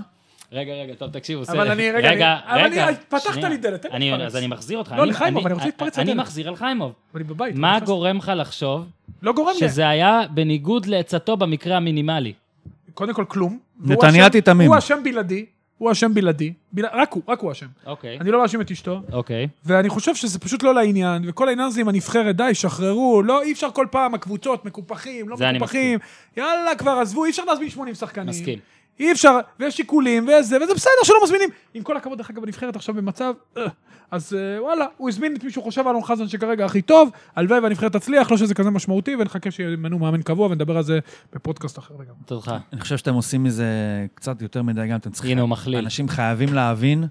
רגע, 0.52 0.72
רגע, 0.72 0.94
טוב, 0.94 1.10
תקשיבו, 1.10 1.42
אבל 1.42 1.60
בסדר. 1.60 1.72
אני- 1.72 1.90
רגע, 1.90 2.10
רגע, 2.10 2.36
אני- 2.46 2.62
אבל 2.62 2.70
רגע, 2.72 2.88
אני- 2.88 2.96
פתחת. 3.08 3.36
לי 3.44 3.56
דלת, 3.56 3.82
תן 3.82 3.88
לי 3.88 3.96
אני- 3.96 4.10
להתפרץ. 4.10 4.26
אז 4.26 4.36
אני 4.36 4.46
מחזיר 4.46 4.78
אותך. 4.78 4.92
לא, 4.96 5.02
אני- 5.02 5.10
לחיימוב, 5.10 5.38
אני- 5.38 5.46
אני 5.46 5.54
רוצה 5.54 5.66
להתפרץ 5.66 5.98
אני 5.98 6.10
לדלת. 6.10 6.16
מחזיר 6.24 6.48
על 6.48 6.56
חיימוב. 6.56 6.92
אני 7.14 7.24
בבית. 7.24 7.54
מה 7.56 7.76
אני 7.76 7.86
גורם 7.86 8.16
לך 8.16 8.32
לחשוב 8.36 8.84
לא 9.22 9.32
גורם 9.32 9.52
לי. 9.52 9.58
שזה 9.60 9.88
היה 9.88 10.20
בניגוד 10.30 10.86
לעצתו 10.86 11.36
במקרה 11.36 11.76
המינימלי? 11.76 12.32
קודם 12.94 13.14
כל 13.14 13.24
כלום. 13.28 13.58
והוא 13.80 14.04
נתניאתי 14.04 14.38
אשם- 14.38 14.44
תמים. 14.44 14.68
הוא 14.70 14.78
אשם 14.78 14.98
בלעדי. 15.04 15.46
הוא 15.80 15.92
אשם 15.92 16.14
בלעדי. 16.14 16.52
בל- 16.72 16.84
רק 16.92 17.12
הוא, 17.12 17.22
רק 17.28 17.40
הוא 17.40 17.52
אשם. 17.52 17.66
אוקיי, 17.86 18.18
אני 18.20 18.30
לא 18.30 18.40
מאשים 18.42 18.60
את 18.60 18.70
אשתו. 18.70 19.00
אוקיי. 19.12 19.48
ואני 19.64 19.88
חושב 19.88 20.14
שזה 20.14 20.38
פשוט 20.38 20.62
לא 20.62 20.74
לעניין, 20.74 21.22
וכל 21.26 21.48
העניין 21.48 21.68
הזה 21.68 21.80
עם 21.80 21.88
הנבחרת, 21.88 22.36
די, 22.36 22.54
שחררו, 22.54 23.22
לא, 23.22 23.42
אי 23.42 23.52
אפשר 23.52 23.70
כל 23.70 23.86
פעם, 23.90 24.14
הקבוצות 24.14 24.64
מקופחים, 24.64 25.28
לא 25.28 25.36
מקופחים, 25.56 25.98
יאללה, 26.36 26.74
כבר 26.78 26.90
עזבו, 26.90 27.24
אי 27.24 27.30
אפשר 27.30 27.44
להזמין 27.44 27.70
80 27.70 27.94
שחקנים. 27.94 28.28
מסכים. 28.28 28.58
אי 29.00 29.12
אפשר, 29.12 29.38
ויש 29.60 29.76
שיקולים, 29.76 30.28
וזה, 30.28 30.56
וזה 30.62 30.74
בסדר 30.74 30.92
שלא 31.04 31.16
מזמינים. 31.24 31.48
עם 31.74 31.82
כל 31.82 31.96
הכבוד, 31.96 32.18
דרך 32.18 32.30
אגב, 32.30 32.44
הנבחרת 32.44 32.76
עכשיו 32.76 32.94
במצב, 32.94 33.34
אה, 33.56 33.62
אז 34.10 34.36
אה, 34.38 34.62
וואלה, 34.62 34.86
הוא 34.96 35.08
הזמין 35.08 35.36
את 35.36 35.44
מי 35.44 35.50
שהוא 35.50 35.64
חושב 35.64 35.86
אלון 35.86 36.02
חזן 36.02 36.28
שכרגע 36.28 36.64
הכי 36.64 36.82
טוב, 36.82 37.10
הלוואי 37.36 37.58
והנבחרת 37.60 37.92
תצליח, 37.92 38.30
לא 38.30 38.36
שזה 38.36 38.54
כזה 38.54 38.70
משמעותי, 38.70 39.16
ונחכה 39.16 39.50
שימנו 39.50 39.98
מאמן 39.98 40.22
קבוע, 40.22 40.48
ונדבר 40.50 40.76
על 40.76 40.82
זה 40.82 40.98
בפודקאסט 41.32 41.78
אחר 41.78 41.94
לגמרי. 41.94 42.20
תודה. 42.26 42.58
אני 42.72 42.80
חושב 42.80 42.96
שאתם 42.96 43.14
עושים 43.14 43.44
מזה 43.44 43.66
קצת 44.14 44.42
יותר 44.42 44.62
מדי, 44.62 44.86
גם 44.86 44.96
אתם 44.96 45.10
צריכים... 45.10 45.30
הנה, 45.30 45.40
הוא 45.40 45.48
מכליל. 45.48 45.78
אנשים 45.78 46.08
חייבים 46.08 46.54
להבין. 46.54 47.04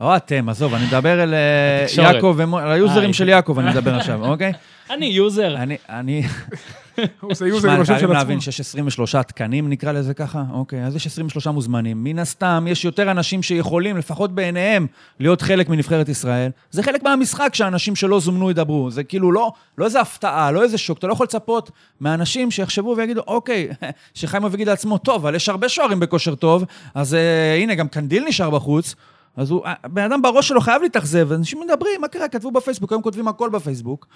לא 0.00 0.16
אתם, 0.16 0.48
עזוב, 0.48 0.74
אני 0.74 0.86
מדבר 0.86 1.22
אל 1.22 1.34
אה. 1.34 1.86
יעקב, 1.96 2.38
על 2.58 2.70
היוזרים 2.70 3.12
של 3.12 3.28
יעקב 3.28 3.58
אני 3.58 3.70
מדבר 3.70 3.94
עכשיו, 3.94 4.24
אוקיי? 4.24 4.52
אני 4.90 5.06
יוזר. 5.06 5.56
אני, 5.56 5.76
אני... 5.88 6.22
הוא 7.20 7.32
עושה 7.32 7.46
יוזר 7.46 7.70
עם 7.70 7.80
השם 7.80 7.84
של 7.84 7.92
חייבים 7.92 8.10
עצמו. 8.10 8.18
להבין 8.18 8.40
שיש 8.40 8.60
23 8.60 9.16
תקנים, 9.16 9.68
נקרא 9.68 9.92
לזה 9.92 10.14
ככה, 10.14 10.44
אוקיי, 10.52 10.84
אז 10.84 10.96
יש 10.96 11.06
23 11.06 11.46
מוזמנים. 11.46 12.04
מן 12.04 12.18
הסתם, 12.18 12.66
יש 12.68 12.84
יותר 12.84 13.10
אנשים 13.10 13.42
שיכולים, 13.42 13.96
לפחות 13.96 14.34
בעיניהם, 14.34 14.86
להיות 15.20 15.42
חלק 15.42 15.68
מנבחרת 15.68 16.08
ישראל. 16.08 16.50
זה 16.70 16.82
חלק 16.82 17.02
מהמשחק 17.02 17.54
שאנשים 17.54 17.96
שלא 17.96 18.20
זומנו 18.20 18.50
ידברו. 18.50 18.90
זה 18.90 19.04
כאילו 19.04 19.32
לא, 19.32 19.52
לא 19.78 19.84
איזה 19.84 20.00
הפתעה, 20.00 20.50
לא 20.50 20.62
איזה 20.62 20.78
שוק. 20.78 20.98
אתה 20.98 21.06
לא 21.06 21.12
יכול 21.12 21.24
לצפות 21.24 21.70
מאנשים 22.00 22.50
שיחשבו 22.50 22.94
ויגידו, 22.96 23.22
אוקיי, 23.26 23.68
שחיימוב 24.14 24.54
יגיד 24.54 24.68
לעצמו, 24.68 24.98
טוב, 24.98 25.26
אבל 25.26 25.34
יש 25.34 25.48
הרבה 25.48 25.68
שוערים 25.68 26.00
בכושר 26.00 26.34
טוב, 26.34 26.64
אז 26.94 27.14
אה, 27.14 27.54
הנה, 27.54 27.74
גם 27.74 27.88
קנדיל 27.88 28.24
נשאר 28.28 28.50
בחוץ. 28.50 28.94
אז 29.38 29.50
הוא, 29.50 29.62
בן 29.84 30.02
אדם 30.02 30.22
בראש 30.22 30.48
שלו 30.48 30.60
חייב 30.60 30.82
להתאכזב, 30.82 31.32
אנשים 31.32 31.60
מדברים, 31.60 32.00
מה 32.00 32.08
קרה? 32.08 32.28
כתבו 32.28 32.50
בפייסבוק, 32.50 32.92
היום 32.92 33.02
כותבים 33.02 33.28
הכל 33.28 33.50
בפייסבוק. 33.50 34.06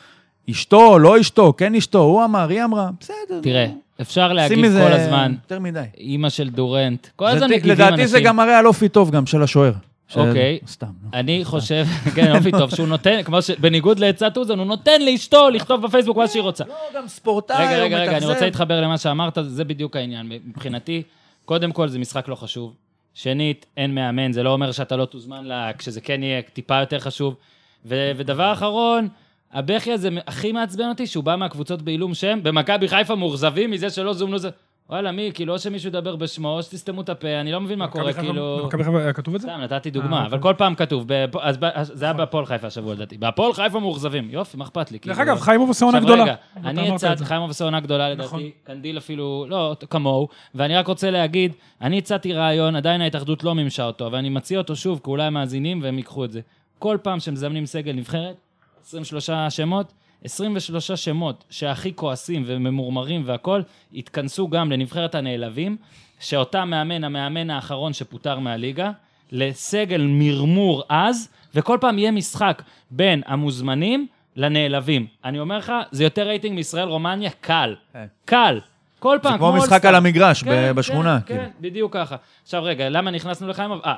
אשתו, 0.51 0.99
לא 0.99 1.21
אשתו, 1.21 1.53
כן 1.57 1.75
אשתו, 1.75 1.99
הוא 1.99 2.25
אמר, 2.25 2.49
היא 2.49 2.65
אמרה, 2.65 2.91
בסדר. 3.01 3.41
תראה, 3.43 3.67
אפשר 4.01 4.33
מזה 4.57 4.81
כל 4.87 4.93
הזמן, 4.93 5.35
יותר 5.43 5.59
מדי. 5.59 5.83
אימא 5.99 6.29
של 6.29 6.49
דורנט, 6.49 7.07
כל 7.17 7.27
הזמן 7.27 7.51
מגיבים 7.51 7.71
לדעתי 7.71 8.07
זה 8.07 8.17
אנשים. 8.17 8.27
גם 8.27 8.37
מראה 8.37 8.59
על 8.59 8.67
אופי 8.67 8.89
טוב 8.89 9.11
גם 9.11 9.27
של 9.27 9.43
השוער. 9.43 9.73
אוקיי. 10.17 10.59
סתם. 10.67 10.87
אני 11.15 11.45
חושב, 11.45 11.87
כן, 12.17 12.37
אופי 12.37 12.51
טוב, 12.51 12.75
שהוא 12.75 12.89
נותן, 12.89 13.23
כמו 13.23 13.43
ש... 13.43 13.51
בניגוד 13.51 13.99
לעצת 13.99 14.37
אוזן, 14.37 14.59
הוא 14.59 14.67
נותן 14.67 15.03
לאשתו 15.03 15.51
לכתוב 15.51 15.83
בפייסבוק 15.83 16.17
מה 16.17 16.29
שהיא 16.29 16.43
רוצה. 16.43 16.65
לא, 16.65 16.75
גם 16.97 17.09
ספורטאי, 17.09 17.57
רגע, 17.57 17.77
הוא 17.77 17.85
רגע, 17.85 17.97
רגע, 17.97 17.97
אני 17.97 18.17
מתאכזב. 18.17 18.33
רוצה 18.33 18.45
להתחבר 18.45 18.81
למה 18.81 18.99
שאמרת, 18.99 19.39
זה 19.43 19.65
בדיוק 19.65 19.97
העניין. 19.97 20.29
מבחינתי, 20.47 21.03
קודם 21.45 21.73
כל 21.73 21.89
זה 21.89 21.99
משחק 21.99 22.29
לא 22.29 22.35
חשוב. 22.35 22.75
שנית, 23.15 23.67
אין 23.77 23.95
מאמן, 23.95 24.33
זה 24.33 24.43
לא 24.43 24.51
אומר 24.51 24.73
שאתה 24.73 24.97
לא 24.97 25.05
תוזמן 25.05 25.45
לה, 25.45 25.71
כשזה 25.79 26.01
כן 26.01 26.23
יהיה 26.23 26.43
טיפה 26.43 26.81
יותר 26.81 26.99
חשוב. 26.99 27.37
ו- 27.85 28.13
ודבר 28.17 28.53
אחרון, 28.53 29.09
הבכי 29.53 29.93
הזה 29.93 30.09
הכי 30.27 30.53
מעצבן 30.53 30.89
אותי, 30.89 31.07
שהוא 31.07 31.25
בא 31.25 31.37
מהקבוצות 31.37 31.83
בעילום 31.83 32.15
שם, 32.15 32.39
במכבי 32.43 32.89
חיפה 32.89 33.15
מאוכזבים 33.15 33.71
מזה 33.71 33.91
שלא 33.91 34.13
זומנו 34.13 34.39
זה. 34.39 34.51
וואלה, 34.91 35.13
מי, 35.13 35.31
כאילו, 35.35 35.53
או 35.53 35.59
שמישהו 35.59 35.89
ידבר 35.89 36.17
בשמו, 36.17 36.49
או 36.49 36.63
שתסתמו 36.63 37.01
את 37.01 37.09
הפה, 37.09 37.41
אני 37.41 37.53
לא 37.53 37.61
מבין 37.61 37.79
מה 37.79 37.89
קורה, 37.89 38.11
מכבי 38.11 38.27
כאילו... 38.27 38.59
במכבי 38.63 38.85
חיפה 38.85 39.01
היה 39.01 39.13
כתוב 39.13 39.35
את 39.35 39.41
זה? 39.41 39.49
סתם, 39.49 39.61
נתתי 39.61 39.89
אה, 39.89 39.95
דוגמה, 39.95 40.27
אבל 40.27 40.39
אוקיי. 40.39 40.53
כל 40.53 40.59
פעם 40.59 40.75
כתוב, 40.75 41.07
אז 41.43 41.93
זה 41.95 42.05
היה 42.05 42.15
בהפועל 42.15 42.47
חיפה 42.47 42.67
השבוע 42.67 42.95
לדעתי. 42.95 43.19
בהפועל 43.19 43.53
חיפה 43.53 43.81
מאוכזבים, 43.81 44.31
יופי, 44.31 44.57
מה 44.57 44.65
אכפת 44.65 44.91
לי? 44.91 44.99
דרך 44.99 45.17
כאילו, 45.17 45.33
אגב, 45.33 45.41
חיימוב 45.41 45.69
עושה 45.69 45.85
עונה 45.85 46.01
גדולה. 46.01 46.35
אני 46.57 46.91
הצעתי. 46.91 47.25
חיימוב 47.25 47.51
עושה 47.51 47.65
עונה 47.65 47.81
גדולה 47.81 48.15
נכון. 48.15 48.41
לדעתי, 48.41 48.55
קנדיל 48.65 48.99
אפילו, 48.99 49.47
לא, 49.49 49.77
כמוהו, 49.91 50.29
ואני 50.55 50.77
רק 50.77 50.87
רוצה 50.87 51.11
להגיד, 51.11 51.53
אני 51.81 51.99
הצעתי 51.99 52.33
רעיון, 52.33 52.77
עדיין 52.77 53.01
ההתאחדות 53.01 53.45
לא 53.45 53.55
מימשה 53.55 53.85
אותו, 53.85 54.13
ואני 54.13 54.29
מציע 54.29 54.59
אותו 54.59 54.77
שוב, 54.77 55.01
כי 55.05 55.11
אולי 55.11 55.25
הם 55.25 55.35
מאזינים 55.35 55.83
והם 55.83 55.97
ייקחו 55.97 56.25
את 56.25 56.33
זה. 56.33 56.41
כל 56.79 56.99
פעם 57.03 57.21
שמזמנים 57.21 57.67
סגל 57.67 57.93
נבחרת, 57.93 58.37
23 58.85 59.31
שמות, 59.49 59.93
23 60.25 60.91
שמות 60.91 61.45
שהכי 61.51 61.95
כועסים 61.95 62.43
וממורמרים 62.47 63.23
והכול, 63.27 63.63
יתכנסו 63.93 64.49
גם 64.49 64.73
לנבחרת 64.73 65.15
הנעלבים, 65.15 65.77
שאותה 66.21 66.65
מאמן, 66.65 67.05
המאמן 67.05 67.51
האחרון 67.51 67.93
שפוטר 67.93 68.39
מהליגה, 68.39 68.91
לסגל 69.33 70.07
מרמור 70.09 70.83
אז, 70.89 71.29
וכל 71.55 71.79
פעם 71.81 71.99
יהיה 71.99 72.11
משחק 72.11 72.63
בין 72.91 73.23
המוזמנים 73.27 74.07
לנעלבים. 74.37 75.07
אני 75.25 75.41
אומר 75.41 75.59
לך, 75.59 75.73
זה 75.91 76.05
יותר 76.05 76.23
רייטינג 76.23 76.55
מישראל-רומניה, 76.55 77.31
קל. 77.41 77.75
כן. 77.93 78.07
קל. 78.25 78.61
כל 78.99 79.19
פעם, 79.23 79.33
זה 79.33 79.39
כמו 79.39 79.53
משחק. 79.53 79.85
על 79.85 79.95
המגרש 79.95 80.43
ב- 80.43 80.47
כן, 80.47 80.73
בשכונה. 80.77 81.21
כן, 81.21 81.27
כאילו. 81.27 81.41
כן, 81.45 81.51
בדיוק 81.61 81.93
ככה. 81.95 82.17
עכשיו 82.43 82.63
רגע, 82.65 82.89
למה 82.89 83.11
נכנסנו 83.11 83.49
לחיימוב? 83.49 83.81
אה, 83.85 83.95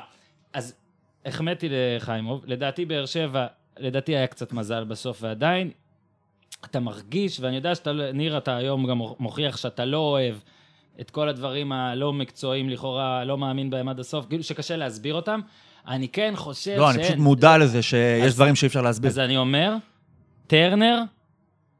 אז 0.53 0.75
החמאתי 1.25 1.67
לחיימוב, 1.71 2.43
לדעתי 2.45 2.85
באר 2.85 3.05
שבע, 3.05 3.47
לדעתי 3.79 4.15
היה 4.15 4.27
קצת 4.27 4.53
מזל 4.53 4.83
בסוף, 4.83 5.17
ועדיין, 5.23 5.71
אתה 6.65 6.79
מרגיש, 6.79 7.39
ואני 7.39 7.55
יודע 7.55 7.75
שאתה, 7.75 7.91
לא- 7.91 8.11
ניר, 8.11 8.37
אתה 8.37 8.57
היום 8.57 8.87
גם 8.87 8.97
מוכיח 9.19 9.57
שאתה 9.57 9.85
לא 9.85 9.97
אוהב 9.97 10.35
את 11.01 11.09
כל 11.11 11.29
הדברים 11.29 11.71
הלא 11.71 12.13
מקצועיים, 12.13 12.69
לכאורה, 12.69 13.23
לא 13.23 13.37
מאמין 13.37 13.69
בהם 13.69 13.89
עד 13.89 13.99
הסוף, 13.99 14.25
כאילו 14.29 14.43
שקשה 14.43 14.75
להסביר 14.75 15.13
אותם. 15.15 15.39
אני 15.87 16.07
כן 16.07 16.33
חושב 16.35 16.75
לא, 16.77 16.91
אני 16.91 17.03
פשוט 17.03 17.17
מודע 17.17 17.57
לזה 17.57 17.81
שיש 17.81 18.25
אז- 18.25 18.35
דברים 18.35 18.55
שאי 18.55 18.67
אפשר 18.67 18.81
להסביר. 18.81 19.11
אז 19.11 19.19
אני 19.19 19.37
אומר, 19.37 19.73
טרנר 20.47 21.01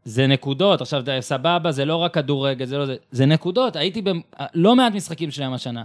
זה 0.05 0.27
נקודות. 0.27 0.81
עכשיו, 0.81 1.03
סבבה, 1.19 1.71
זה 1.71 1.85
לא 1.85 1.95
רק 1.95 2.13
כדורגל, 2.13 2.65
זה 2.65 2.77
לא 2.77 2.85
זה, 2.85 2.95
זה 3.11 3.25
נקודות. 3.25 3.75
הייתי 3.75 4.01
בלא 4.01 4.75
מעט 4.75 4.93
משחקים 4.93 5.31
שלהם 5.31 5.53
השנה. 5.53 5.83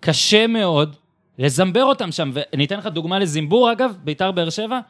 קשה 0.00 0.46
מאוד 0.46 0.96
לזמבר 1.38 1.84
אותם 1.84 2.12
שם, 2.12 2.30
ואני 2.34 2.64
אתן 2.64 2.78
לך 2.78 2.86
דוגמה 2.86 3.18
לזמבור, 3.18 3.72
אגב, 3.72 3.96
ביתר 4.04 4.32
באר 4.32 4.50
שבע, 4.50 4.80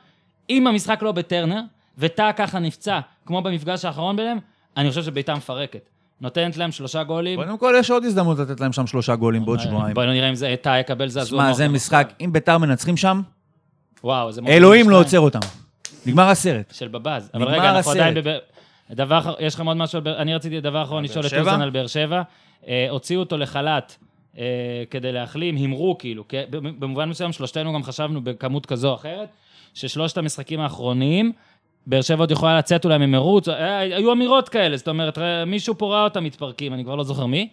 אם 0.50 0.66
המשחק 0.66 1.02
לא 1.02 1.12
בטרנר, 1.12 1.60
וטאה 2.00 2.32
ככה 2.32 2.58
נפצע, 2.58 3.00
כמו 3.26 3.42
במפגש 3.42 3.84
האחרון 3.84 4.16
ביניהם, 4.16 4.38
אני 4.76 4.88
חושב 4.88 5.02
שביתר 5.02 5.34
מפרקת. 5.34 5.88
נותנת 6.20 6.56
להם 6.56 6.72
שלושה 6.72 7.02
גולים. 7.02 7.42
קודם 7.42 7.58
כל, 7.58 7.74
יש 7.78 7.90
עוד 7.90 8.04
הזדמנות 8.04 8.38
לתת 8.38 8.60
להם 8.60 8.72
שם 8.72 8.86
שלושה 8.86 9.16
גולים 9.16 9.44
בעוד 9.44 9.60
שבועיים. 9.60 9.94
בואו 9.94 10.06
נראה 10.06 10.28
אם 10.28 10.34
זה 10.34 10.54
טאה 10.62 10.78
יקבל 10.78 11.08
זעזוע. 11.08 11.38
שמע, 11.38 11.48
מוח 11.48 11.56
זה. 11.56 11.68
משחק, 11.68 12.12
אם 12.20 12.32
ביתר 12.32 12.58
מנצחים 12.58 12.96
שם, 12.96 13.22
וואו, 14.04 14.32
זה 14.32 14.40
אלוהים 14.48 14.90
לא. 14.90 15.00
עוצר 15.00 15.20
אותם. 15.20 15.38
נגמר 16.06 16.28
הסרט. 16.28 16.72
של 16.74 16.88
בבאז. 16.88 17.30
אבל 17.34 17.44
רגע, 17.44 17.70
אנחנו. 17.70 17.90
עדיין. 17.90 18.14
דבר 18.90 19.34
יש 19.40 19.54
לכם 19.54 19.66
עוד 19.66 19.76
משהו. 19.76 20.00
אני 20.18 20.34
רציתי 20.34 20.60
דבר 20.60 20.82
אחרון 20.82 21.04
לשאול 21.04 21.26
את? 21.26 21.32
אוזן 21.32 21.60
על 21.60 21.70
באר 21.70 21.86
שבע. 21.86 22.22
אה, 22.68 22.86
הוציאו 22.90 23.20
אותו 23.20 23.36
לחל"ת 23.38 23.96
אה, 24.38 24.44
כדי 24.90 25.12
להחלים, 25.12 25.56
הימרו 25.56 25.98
כאילו. 25.98 26.24
במובן 26.50 27.08
מסוים 27.08 27.32
שלושתנו 27.32 27.72
גם 27.72 27.82
חשבנו 27.82 28.24
בכמות 28.24 28.66
כזו 28.66 28.90
או 28.90 28.94
אחרת, 28.94 29.28
ששלושת 29.74 30.18
המשחקים 30.18 30.60
האחרונים, 30.60 31.32
באר 31.90 32.02
שבע 32.02 32.18
עוד 32.18 32.30
יכולה 32.30 32.58
לצאת 32.58 32.84
אולי 32.84 32.98
ממרוץ, 32.98 33.48
אה, 33.48 33.78
היו 33.78 34.12
אמירות 34.12 34.48
כאלה, 34.48 34.76
זאת 34.76 34.88
אומרת, 34.88 35.18
ראה, 35.18 35.44
מישהו 35.44 35.78
פה 35.78 35.94
ראה 35.94 36.04
אותם 36.04 36.24
מתפרקים, 36.24 36.74
אני 36.74 36.84
כבר 36.84 36.94
לא 36.94 37.04
זוכר 37.04 37.26
מי, 37.26 37.48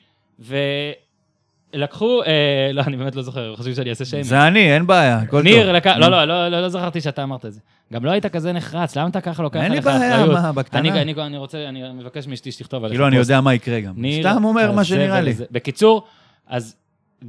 ולקחו, 1.74 2.22
אה, 2.24 2.70
לא, 2.74 2.82
אני 2.88 2.98
באמת 2.98 3.16
לא 3.16 3.22
זוכר, 3.22 3.56
חושבים 3.56 3.76
שאני 3.76 3.90
אעשה 3.90 4.06
שיימינג. 4.06 4.30
זה 4.30 4.48
אני, 4.48 4.74
אין 4.74 4.88
בעיה, 4.88 5.18
הכל 5.18 5.38
טוב. 5.38 5.42
ניר, 5.42 5.72
לק... 5.72 5.88
לא, 5.88 6.08
לא, 6.08 6.26
לא, 6.26 6.50
לא, 6.50 6.62
לא 6.62 6.70
זכרתי 6.70 7.02
שאתה 7.02 7.24
אמרת 7.24 7.46
את 7.46 7.54
זה. 7.54 7.60
גם 7.94 8.06
לא 8.06 8.12
היית 8.12 8.26
כזה 8.26 8.52
נחרץ, 8.52 8.96
למה 8.96 9.10
אתה 9.10 9.22
ככה 9.22 9.44
לוקח 9.44 9.60
אין 9.60 9.72
לי 9.72 9.78
עליך 9.78 9.86
בעיה, 9.86 10.16
אחריות? 10.16 10.34
מה, 10.34 10.52
בקטנה? 10.52 10.80
אני, 10.80 11.02
אני, 11.02 11.14
אני 11.14 11.38
רוצה, 11.38 11.70
אני 11.70 11.84
מבקש 11.94 12.28
מאשתי 12.28 12.52
שתכתוב 12.52 12.84
עליך. 12.84 12.94
כאילו, 12.94 13.08
אני. 13.08 13.16
יודע 13.16 13.42
מה 13.42 13.54
יקרה 13.54 13.80
גם. 13.80 13.94
ניר, 13.98 14.30
סתם 14.30 14.44
אומר 14.46 14.72
מה 14.72 14.84
שנראה 14.84 15.22
לי. 15.22 15.34
בקיצור, 15.52 16.04
אז 16.48 16.76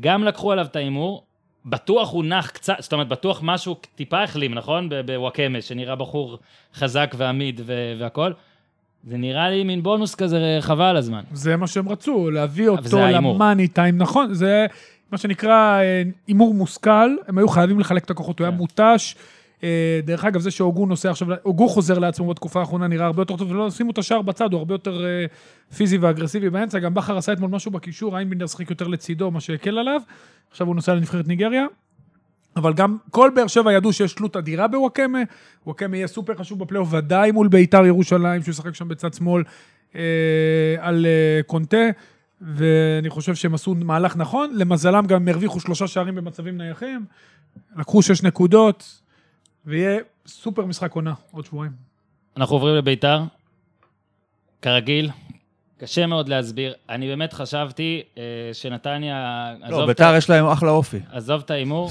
גם 0.00 0.24
לקחו 0.24 0.52
עליו 0.52 0.64
את 0.64 0.76
ההימור, 0.76 1.22
בטוח 1.70 2.12
הוא 2.12 2.24
נח 2.24 2.50
קצת, 2.50 2.74
זאת 2.78 2.92
אומרת, 2.92 3.08
בטוח 3.08 3.40
משהו 3.42 3.76
טיפה 3.94 4.22
החלים, 4.22 4.54
נכון? 4.54 4.88
בוואקמה, 5.06 5.60
שנראה 5.60 5.96
בחור 5.96 6.38
חזק 6.74 7.14
ועמיד 7.18 7.60
והכול. 7.98 8.34
זה 9.04 9.16
נראה 9.16 9.50
לי 9.50 9.64
מין 9.64 9.82
בונוס 9.82 10.14
כזה, 10.14 10.58
חבל 10.60 10.96
הזמן. 10.96 11.22
זה 11.32 11.56
מה 11.56 11.66
שהם 11.66 11.88
רצו, 11.88 12.30
להביא 12.30 12.68
אותו. 12.68 12.98
למאני 12.98 13.68
טיים, 13.68 13.98
נכון, 13.98 14.34
זה 14.34 14.66
מה 15.12 15.18
שנקרא 15.18 15.80
אה, 15.80 16.02
הימור 16.26 16.54
מושכל, 16.54 17.16
הם 17.28 17.38
היו 17.38 17.48
חייבים 17.48 17.80
לחלק 17.80 18.04
את 18.04 18.10
הכוחות, 18.10 18.38
הוא 18.38 18.44
היה 18.44 18.52
כן. 18.52 18.58
מותש. 18.58 19.14
אה, 19.64 20.00
דרך 20.04 20.24
אגב, 20.24 20.40
זה 20.40 20.50
שהוגו 20.50 20.86
נוסע 20.86 21.10
עכשיו, 21.10 21.28
הוגו 21.42 21.68
חוזר 21.68 21.98
לעצמו 21.98 22.28
בתקופה 22.28 22.60
האחרונה, 22.60 22.86
נראה 22.86 23.06
הרבה 23.06 23.22
יותר 23.22 23.36
טוב, 23.36 23.50
ולא 23.50 23.70
שימו 23.70 23.90
את 23.90 23.98
השער 23.98 24.22
בצד, 24.22 24.52
הוא 24.52 24.58
הרבה 24.58 24.74
יותר 24.74 25.04
אה, 25.04 25.26
פיזי 25.76 25.98
ואגרסיבי 25.98 26.50
באמצע, 26.50 26.78
גם 26.78 26.94
בכר 26.94 27.18
עשה 27.18 27.32
אתמול 27.32 27.50
משהו 27.50 27.70
בקישור, 27.70 28.16
איינבינדר 28.16 28.46
שחיק 28.46 28.70
יותר 28.70 28.88
לצידו, 28.88 29.30
מה 29.30 29.40
שהקל 29.40 29.78
עליו, 29.78 30.00
עכשיו 30.50 30.66
הוא 30.66 30.74
נוסע 30.74 30.94
לנבחרת 30.94 31.28
ניגריה. 31.28 31.66
אבל 32.56 32.72
גם 32.72 32.96
כל 33.10 33.30
באר 33.34 33.46
שבע 33.46 33.72
ידעו 33.72 33.92
שיש 33.92 34.12
תלות 34.12 34.36
אדירה 34.36 34.68
בוואקמה, 34.68 35.18
וואקמה 35.66 35.96
יהיה 35.96 36.06
סופר 36.06 36.34
חשוב 36.34 36.58
בפלייאוף, 36.58 36.88
ודאי 36.92 37.30
מול 37.30 37.48
ביתר 37.48 37.86
ירושלים, 37.86 38.42
שהוא 38.42 38.52
ישחק 38.52 38.74
שם 38.74 38.88
בצד 38.88 39.14
שמאל 39.14 39.42
אה, 39.94 40.00
על 40.78 41.06
אה, 41.06 41.40
קונטה, 41.46 41.86
ואני 42.40 43.10
חושב 43.10 43.34
שהם 43.34 43.54
עשו 43.54 43.74
מהלך 43.74 44.16
נכון. 44.16 44.50
למזלם 44.54 45.06
גם 45.06 45.22
הם 45.22 45.28
הרוויחו 45.28 45.60
שלושה 45.60 45.86
שערים 45.86 46.14
במצבים 46.14 46.58
נייחים, 46.58 47.04
לקחו 47.76 48.02
שש 48.02 48.22
נקודות, 48.22 49.00
ויהיה 49.68 49.98
סופר 50.26 50.64
משחק 50.64 50.92
עונה 50.92 51.14
עוד 51.30 51.44
שבועיים. 51.44 51.72
אנחנו 52.36 52.56
עוברים 52.56 52.74
לביתר. 52.74 53.22
כרגיל, 54.62 55.10
קשה 55.78 56.06
מאוד 56.06 56.28
להסביר. 56.28 56.74
אני 56.88 57.06
באמת 57.06 57.32
חשבתי 57.32 58.02
אה, 58.18 58.22
שנתניה... 58.52 59.54
לא, 59.68 59.86
ביתר 59.86 60.14
יש 60.16 60.30
להם 60.30 60.46
אחלה 60.46 60.70
אופי. 60.70 60.98
עזוב 61.12 61.40
את 61.44 61.50
ההימור. 61.50 61.90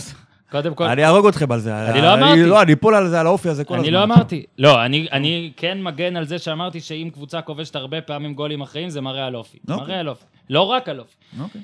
קודם 0.52 0.76
כל, 0.76 0.84
אני 0.84 1.06
אהרוג 1.06 1.28
אתכם 1.28 1.52
על 1.52 1.60
זה. 1.60 1.90
אני 1.90 2.02
לא 2.02 2.14
אמרתי. 2.14 2.44
לא, 2.44 2.62
אני 2.62 2.74
אפול 2.74 2.96
על 2.96 3.08
זה, 3.08 3.20
על 3.20 3.28
האופי 3.28 3.50
הזה 3.50 3.64
כל 3.64 3.74
הזמן. 3.74 3.86
אני 3.86 3.94
לא 3.94 4.04
אמרתי. 4.04 4.46
לא, 4.58 4.86
אני, 4.86 5.08
אני 5.12 5.52
כן 5.58 5.84
מגן 5.84 6.16
על 6.16 6.26
זה 6.26 6.40
שאמרתי 6.40 6.82
שאם 6.82 7.10
קבוצה 7.14 7.42
כובשת 7.42 7.76
הרבה 7.76 8.02
פעמים 8.02 8.34
גולים 8.34 8.62
אחרים, 8.62 8.90
זה 8.90 9.02
מראה 9.02 9.26
על 9.26 9.36
אופי. 9.36 9.58
אוקיי. 9.70 9.84
מראה 9.86 10.00
על 10.00 10.10
אופי. 10.10 10.26
לא 10.50 10.62
רק 10.62 10.90
על 10.90 11.00
אופי. 11.00 11.16
אוקיי. 11.40 11.62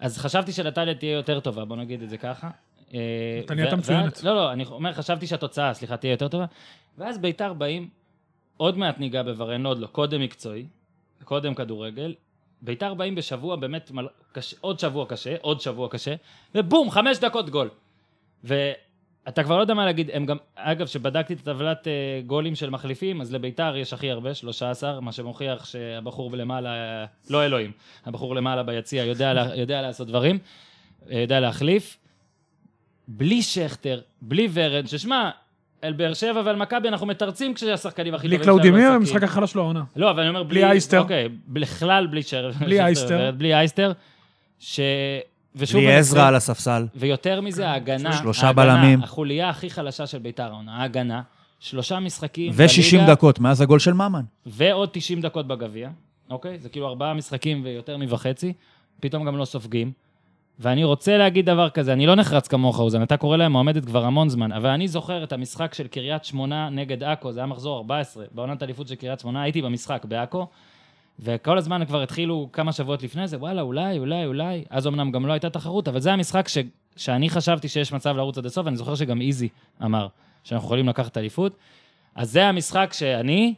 אז 0.00 0.18
חשבתי 0.18 0.52
שנתניה 0.52 0.94
תהיה 0.94 1.12
יותר 1.12 1.40
טובה, 1.40 1.64
בוא 1.64 1.76
נגיד 1.76 2.02
את 2.02 2.10
זה 2.10 2.16
ככה. 2.16 2.48
אה, 2.94 3.00
נתניה 3.42 3.64
ו- 3.64 3.66
הייתה 3.66 3.76
מצוינת. 3.76 4.22
לא, 4.22 4.34
לא, 4.34 4.52
אני 4.52 4.64
אומר, 4.64 4.92
חשבתי 4.92 5.26
שהתוצאה, 5.26 5.74
סליחה, 5.74 5.96
תהיה 5.96 6.10
יותר 6.10 6.28
טובה. 6.28 6.44
ואז 6.98 7.18
ביתר 7.18 7.52
באים, 7.52 7.88
עוד 8.56 8.78
מעט 8.78 8.98
ניגע 8.98 9.22
בוורן, 9.22 9.66
עוד 9.66 9.78
לא, 9.78 9.86
קודם 9.86 10.20
מקצועי, 10.20 10.66
קודם 11.24 11.54
כדורגל. 11.54 12.14
ביתר 12.62 12.94
באים 12.94 13.14
בשבוע 13.14 13.56
באמת, 13.56 13.90
מל... 13.90 14.06
קשה, 14.32 14.56
עוד 14.60 14.78
שבוע 14.78 15.06
קשה, 15.08 15.36
עוד 15.40 15.60
שבוע 15.60 15.88
קשה, 15.88 16.14
ובום, 16.54 16.90
חמש 16.90 17.18
דקות 17.18 17.50
גול. 17.50 17.70
ואתה 18.44 19.42
כבר 19.42 19.56
לא 19.56 19.60
יודע 19.60 19.74
מה 19.74 19.84
להגיד, 19.84 20.10
הם 20.12 20.26
גם, 20.26 20.36
אגב, 20.54 20.86
כשבדקתי 20.86 21.34
את 21.34 21.40
הטבלת 21.40 21.88
אה, 21.88 21.92
גולים 22.26 22.54
של 22.54 22.70
מחליפים, 22.70 23.20
אז 23.20 23.32
לביתר 23.32 23.76
יש 23.76 23.92
הכי 23.92 24.10
הרבה, 24.10 24.34
13, 24.34 25.00
מה 25.00 25.12
שמוכיח 25.12 25.64
שהבחור 25.64 26.32
למעלה, 26.32 27.04
לא 27.30 27.44
אלוהים, 27.44 27.72
הבחור 28.06 28.34
למעלה 28.34 28.62
ביציע 28.62 29.04
יודע, 29.04 29.50
יודע 29.56 29.82
לעשות 29.82 30.08
דברים, 30.08 30.38
אה, 31.10 31.18
יודע 31.18 31.40
להחליף. 31.40 31.96
בלי 33.08 33.42
שכטר, 33.42 34.00
בלי 34.22 34.48
וורן, 34.52 34.86
ששמע, 34.86 35.30
על 35.82 35.92
באר 35.92 36.14
שבע 36.14 36.42
ועל 36.44 36.56
מכבי 36.56 36.88
אנחנו 36.88 37.06
מתרצים 37.06 37.54
כשהשחקנים 37.54 38.14
הכי 38.14 38.26
בלי 38.28 38.36
טובים 38.36 38.44
קלאודימיר, 38.44 38.78
משחקים. 38.80 38.94
המשחק 38.94 39.22
הכי 39.22 39.32
חלש 39.34 39.54
לו 39.54 39.62
העונה. 39.62 39.82
לא, 39.96 40.10
אבל 40.10 40.20
אני 40.20 40.28
אומר, 40.28 40.42
בלי 40.42 40.64
אייסטר. 40.64 41.00
אוקיי, 41.00 41.28
בכלל 41.48 42.06
בלי 42.06 42.22
שר... 42.22 42.50
בלי 42.60 42.76
שכטר 42.76 42.84
אייסטר. 42.86 43.30
בלי 43.36 43.54
אייסטר. 43.54 43.92
ש... 44.58 44.80
ושוב, 45.56 45.80
בלי 45.80 45.94
עזרא 45.96 46.18
חושב- 46.18 46.28
על 46.28 46.34
הספסל. 46.34 46.86
ויותר 46.94 47.40
מזה, 47.40 47.68
ההגנה, 47.68 48.12
שלושה 48.12 48.46
ההגנה, 48.46 48.74
בלמים. 48.76 49.02
החוליה 49.02 49.48
הכי 49.48 49.70
חלשה 49.70 50.06
של 50.06 50.18
ביתר 50.18 50.44
העונה, 50.44 50.76
ההגנה, 50.76 51.22
שלושה 51.60 52.00
משחקים 52.00 52.52
ו-60 52.56 52.92
בליגה, 52.96 53.12
דקות 53.12 53.38
מאז 53.40 53.60
הגול 53.60 53.78
של 53.78 53.92
ממן. 53.92 54.22
ועוד 54.46 54.88
90 54.92 55.20
דקות 55.20 55.46
בגביע, 55.46 55.90
אוקיי? 56.30 56.58
זה 56.58 56.68
כאילו 56.68 56.88
ארבעה 56.88 57.14
משחקים 57.14 57.60
ויותר 57.64 57.96
מחצי, 57.96 58.52
פתאום 59.00 59.24
גם 59.24 59.36
לא 59.36 59.44
סופגים. 59.44 59.92
ואני 60.60 60.84
רוצה 60.84 61.16
להגיד 61.18 61.46
דבר 61.46 61.70
כזה, 61.70 61.92
אני 61.92 62.06
לא 62.06 62.14
נחרץ 62.14 62.48
כמוך, 62.48 62.80
אוזן, 62.80 63.02
אתה 63.02 63.16
קורא 63.16 63.36
להם 63.36 63.52
מועמדת 63.52 63.84
כבר 63.84 64.04
המון 64.04 64.28
זמן, 64.28 64.52
אבל 64.52 64.70
אני 64.70 64.88
זוכר 64.88 65.24
את 65.24 65.32
המשחק 65.32 65.74
של 65.74 65.86
קריית 65.86 66.24
שמונה 66.24 66.68
נגד 66.68 67.02
עכו, 67.02 67.32
זה 67.32 67.40
היה 67.40 67.46
מחזור 67.46 67.76
14, 67.76 68.24
בעונת 68.32 68.62
האליפות 68.62 68.88
של 68.88 68.94
קריית 68.94 69.20
שמונה, 69.20 69.42
הייתי 69.42 69.62
במשחק 69.62 70.04
בעכו, 70.04 70.46
וכל 71.20 71.58
הזמן 71.58 71.84
כבר 71.84 72.02
התחילו 72.02 72.48
כמה 72.52 72.72
שבועות 72.72 73.02
לפני 73.02 73.28
זה, 73.28 73.38
וואלה, 73.38 73.62
אולי, 73.62 73.98
אולי, 73.98 74.26
אולי, 74.26 74.64
אז 74.70 74.86
אמנם 74.86 75.10
גם 75.10 75.26
לא 75.26 75.32
הייתה 75.32 75.50
תחרות, 75.50 75.88
אבל 75.88 76.00
זה 76.00 76.12
המשחק 76.12 76.48
ש, 76.48 76.58
שאני 76.96 77.30
חשבתי 77.30 77.68
שיש 77.68 77.92
מצב 77.92 78.16
לרוץ 78.16 78.38
עד 78.38 78.46
הסוף, 78.46 78.66
אני 78.66 78.76
זוכר 78.76 78.94
שגם 78.94 79.20
איזי 79.20 79.48
אמר 79.84 80.06
שאנחנו 80.44 80.66
יכולים 80.66 80.88
לקחת 80.88 81.18
אליפות. 81.18 81.56
אז 82.14 82.30
זה 82.30 82.46
המשחק 82.46 82.92
שאני, 82.92 83.54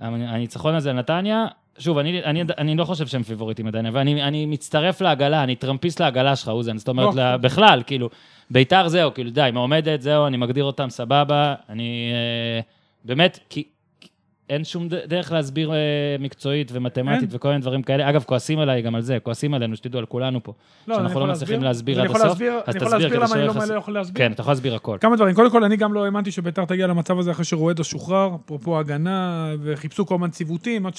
הניצחון 0.00 0.74
הזה 0.74 0.92
לנתניה, 0.92 1.46
שוב, 1.78 1.98
אני, 1.98 2.24
אני, 2.24 2.42
אני 2.58 2.76
לא 2.76 2.84
חושב 2.84 3.06
שהם 3.06 3.22
פיבוריטים 3.22 3.66
עדיין, 3.66 3.86
אבל 3.86 4.00
אני, 4.00 4.22
אני 4.22 4.46
מצטרף 4.46 5.00
לעגלה, 5.00 5.42
אני 5.42 5.56
טראמפיסט 5.56 6.00
לעגלה 6.00 6.36
שלך, 6.36 6.48
אוזן. 6.48 6.78
זאת 6.78 6.88
אומרת, 6.88 7.14
לא. 7.14 7.22
לה, 7.22 7.36
בכלל, 7.36 7.82
כאילו, 7.86 8.10
ביתר 8.50 8.88
זהו, 8.88 9.14
כאילו, 9.14 9.30
די, 9.30 9.50
מועמדת, 9.52 10.02
זהו, 10.02 10.26
אני 10.26 10.36
מגדיר 10.36 10.64
אותם, 10.64 10.90
סבבה. 10.90 11.54
אני 11.68 12.10
אה, 12.12 12.60
באמת, 13.04 13.38
כי 13.50 13.64
כי 14.00 14.08
אין 14.50 14.64
שום 14.64 14.88
דרך 14.88 15.32
להסביר 15.32 15.72
אה, 15.72 15.76
מקצועית 16.18 16.70
ומתמטית 16.74 17.22
אין. 17.22 17.28
וכל 17.30 17.48
מיני 17.48 17.60
דברים 17.60 17.82
כאלה. 17.82 18.10
אגב, 18.10 18.24
כועסים 18.26 18.58
עליי 18.58 18.82
גם 18.82 18.94
על 18.94 19.00
זה, 19.02 19.18
כועסים 19.22 19.54
עלינו, 19.54 19.76
שתדעו, 19.76 19.98
על 19.98 20.06
כולנו 20.06 20.42
פה. 20.42 20.52
לא, 20.88 20.96
שאנחנו 20.96 21.20
לא 21.20 21.26
מצליחים 21.26 21.62
להסביר 21.62 22.00
אני 22.00 22.08
עד 22.08 22.14
הסוף, 22.16 22.26
להסביר- 22.26 22.60
אז 22.66 22.76
אני 22.76 22.84
יכול 22.84 22.98
תסביר 22.98 23.18
להסביר 23.18 23.40
למה 23.40 23.64
אני 23.64 23.68
לא 23.68 23.74
לא 23.74 23.78
יכול 23.78 23.94
להסביר. 23.94 24.18
כן, 24.18 24.32
אתה 24.32 24.40
יכול 24.40 24.50
להסביר 24.50 24.74
הכל. 24.74 24.98
כמה 25.00 25.16
דברים. 25.16 25.34
קודם 25.34 25.50
כל, 25.50 25.64
אני 25.64 25.76
גם 25.76 25.92
לא 25.92 26.04
האמנתי 26.04 26.30
שביתר 26.30 26.64
תגיע 26.64 26.86
למצב 26.86 27.18
הזה 27.18 27.30
אחרי 27.30 27.44
שרואדו 27.44 27.84
שוחרר, 27.84 28.30
אפרופו 28.44 28.78
הגנה, 28.78 29.52
וחיפשו 29.62 30.06
כל 30.06 30.14
הזמן 30.14 30.30
ציוותים, 30.30 30.86
עד 30.86 30.94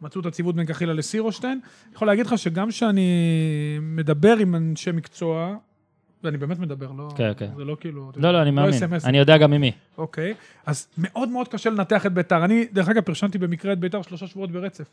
שמצאו 0.00 0.20
את 0.20 0.26
הציוות 0.26 0.54
בין 0.54 0.66
קחילה 0.66 0.92
לסירושטיין. 0.92 1.60
אני 1.86 1.94
יכול 1.94 2.08
להגיד 2.08 2.26
לך 2.26 2.38
שגם 2.38 2.68
כשאני 2.68 3.10
מדבר 3.82 4.36
עם 4.36 4.54
אנשי 4.54 4.92
מקצוע, 4.92 5.56
ואני 6.24 6.38
באמת 6.38 6.58
מדבר, 6.58 6.92
לא... 6.92 7.08
כן, 7.16 7.32
כן. 7.36 7.50
זה 7.56 7.64
לא 7.64 7.76
כאילו... 7.80 8.12
לא, 8.16 8.32
לא, 8.32 8.42
אני 8.42 8.50
מאמין. 8.50 8.74
SMS. 8.74 9.04
אני 9.04 9.18
יודע 9.18 9.38
גם 9.38 9.50
ממי. 9.50 9.72
אוקיי, 9.98 10.34
אז 10.66 10.88
מאוד 10.98 11.28
מאוד 11.28 11.48
קשה 11.48 11.70
לנתח 11.70 12.06
את 12.06 12.12
ביתר. 12.12 12.44
אני, 12.44 12.66
דרך 12.72 12.88
אגב, 12.88 13.02
פרשנתי 13.02 13.38
במקרה 13.38 13.72
את 13.72 13.78
ביתר 13.78 14.02
שלושה 14.02 14.26
שבועות 14.26 14.50
ברצף. 14.50 14.88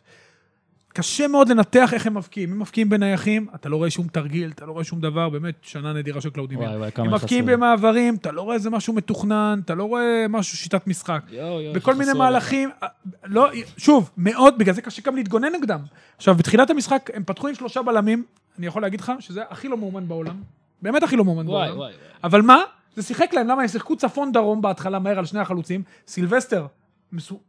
קשה 0.93 1.27
מאוד 1.27 1.49
לנתח 1.49 1.93
איך 1.93 2.07
הם 2.07 2.17
מבקיעים. 2.17 2.51
הם 2.51 2.59
מבקיעים 2.59 2.89
בנייחים, 2.89 3.47
אתה 3.55 3.69
לא 3.69 3.77
רואה 3.77 3.89
שום 3.89 4.07
תרגיל, 4.07 4.51
אתה 4.55 4.65
לא 4.65 4.71
רואה 4.71 4.83
שום 4.83 5.01
דבר, 5.01 5.29
באמת 5.29 5.55
שנה 5.61 5.93
נדירה 5.93 6.21
של 6.21 6.29
קלאודימיר. 6.29 6.67
וואי, 6.67 6.77
וואי, 6.77 6.91
כמה 6.91 7.05
הם 7.05 7.13
מבקיעים. 7.13 7.45
במעברים, 7.45 8.15
אתה 8.15 8.31
לא 8.31 8.41
רואה 8.41 8.55
איזה 8.55 8.69
משהו 8.69 8.93
מתוכנן, 8.93 9.59
אתה 9.65 9.75
לא 9.75 9.83
רואה 9.83 10.25
משהו, 10.29 10.57
שיטת 10.57 10.87
משחק. 10.87 11.21
יואו, 11.31 11.61
יואו, 11.61 11.73
בכל 11.73 11.95
מיני 11.95 12.13
מהלכים, 12.13 12.69
אה, 12.83 12.87
לא, 13.25 13.49
שוב, 13.77 14.09
מאוד, 14.17 14.57
בגלל 14.57 14.75
זה 14.75 14.81
קשה 14.81 15.01
גם 15.05 15.15
להתגונן 15.15 15.55
נגדם. 15.55 15.79
עכשיו, 16.17 16.35
בתחילת 16.35 16.69
המשחק 16.69 17.09
הם 17.13 17.23
פתחו 17.23 17.47
עם 17.47 17.55
שלושה 17.55 17.81
בלמים, 17.81 18.23
אני 18.59 18.67
יכול 18.67 18.81
להגיד 18.81 19.01
לך 19.01 19.11
שזה 19.19 19.41
הכי 19.49 19.67
לא 19.67 19.77
מאומן 19.77 20.07
בעולם. 20.07 20.35
באמת 20.81 21.03
הכי 21.03 21.15
לא 21.15 21.25
מאומן 21.25 21.47
וואי, 21.47 21.67
בעולם. 21.67 21.77
וואי. 21.79 21.93
אבל 22.23 22.41
מה? 22.41 22.61
זה 22.95 23.03
שיחק 23.03 23.33
להם, 23.33 23.47
למה 23.47 23.61
הם 23.61 23.67
שיחקו 23.67 23.95
צפון-דרום 23.95 24.61
בהתחלה 24.61 24.99
מהר 24.99 25.19
על 25.19 25.25
שני 25.25 25.39
החלוצים. 25.39 25.83
סילבסטר 26.07 26.65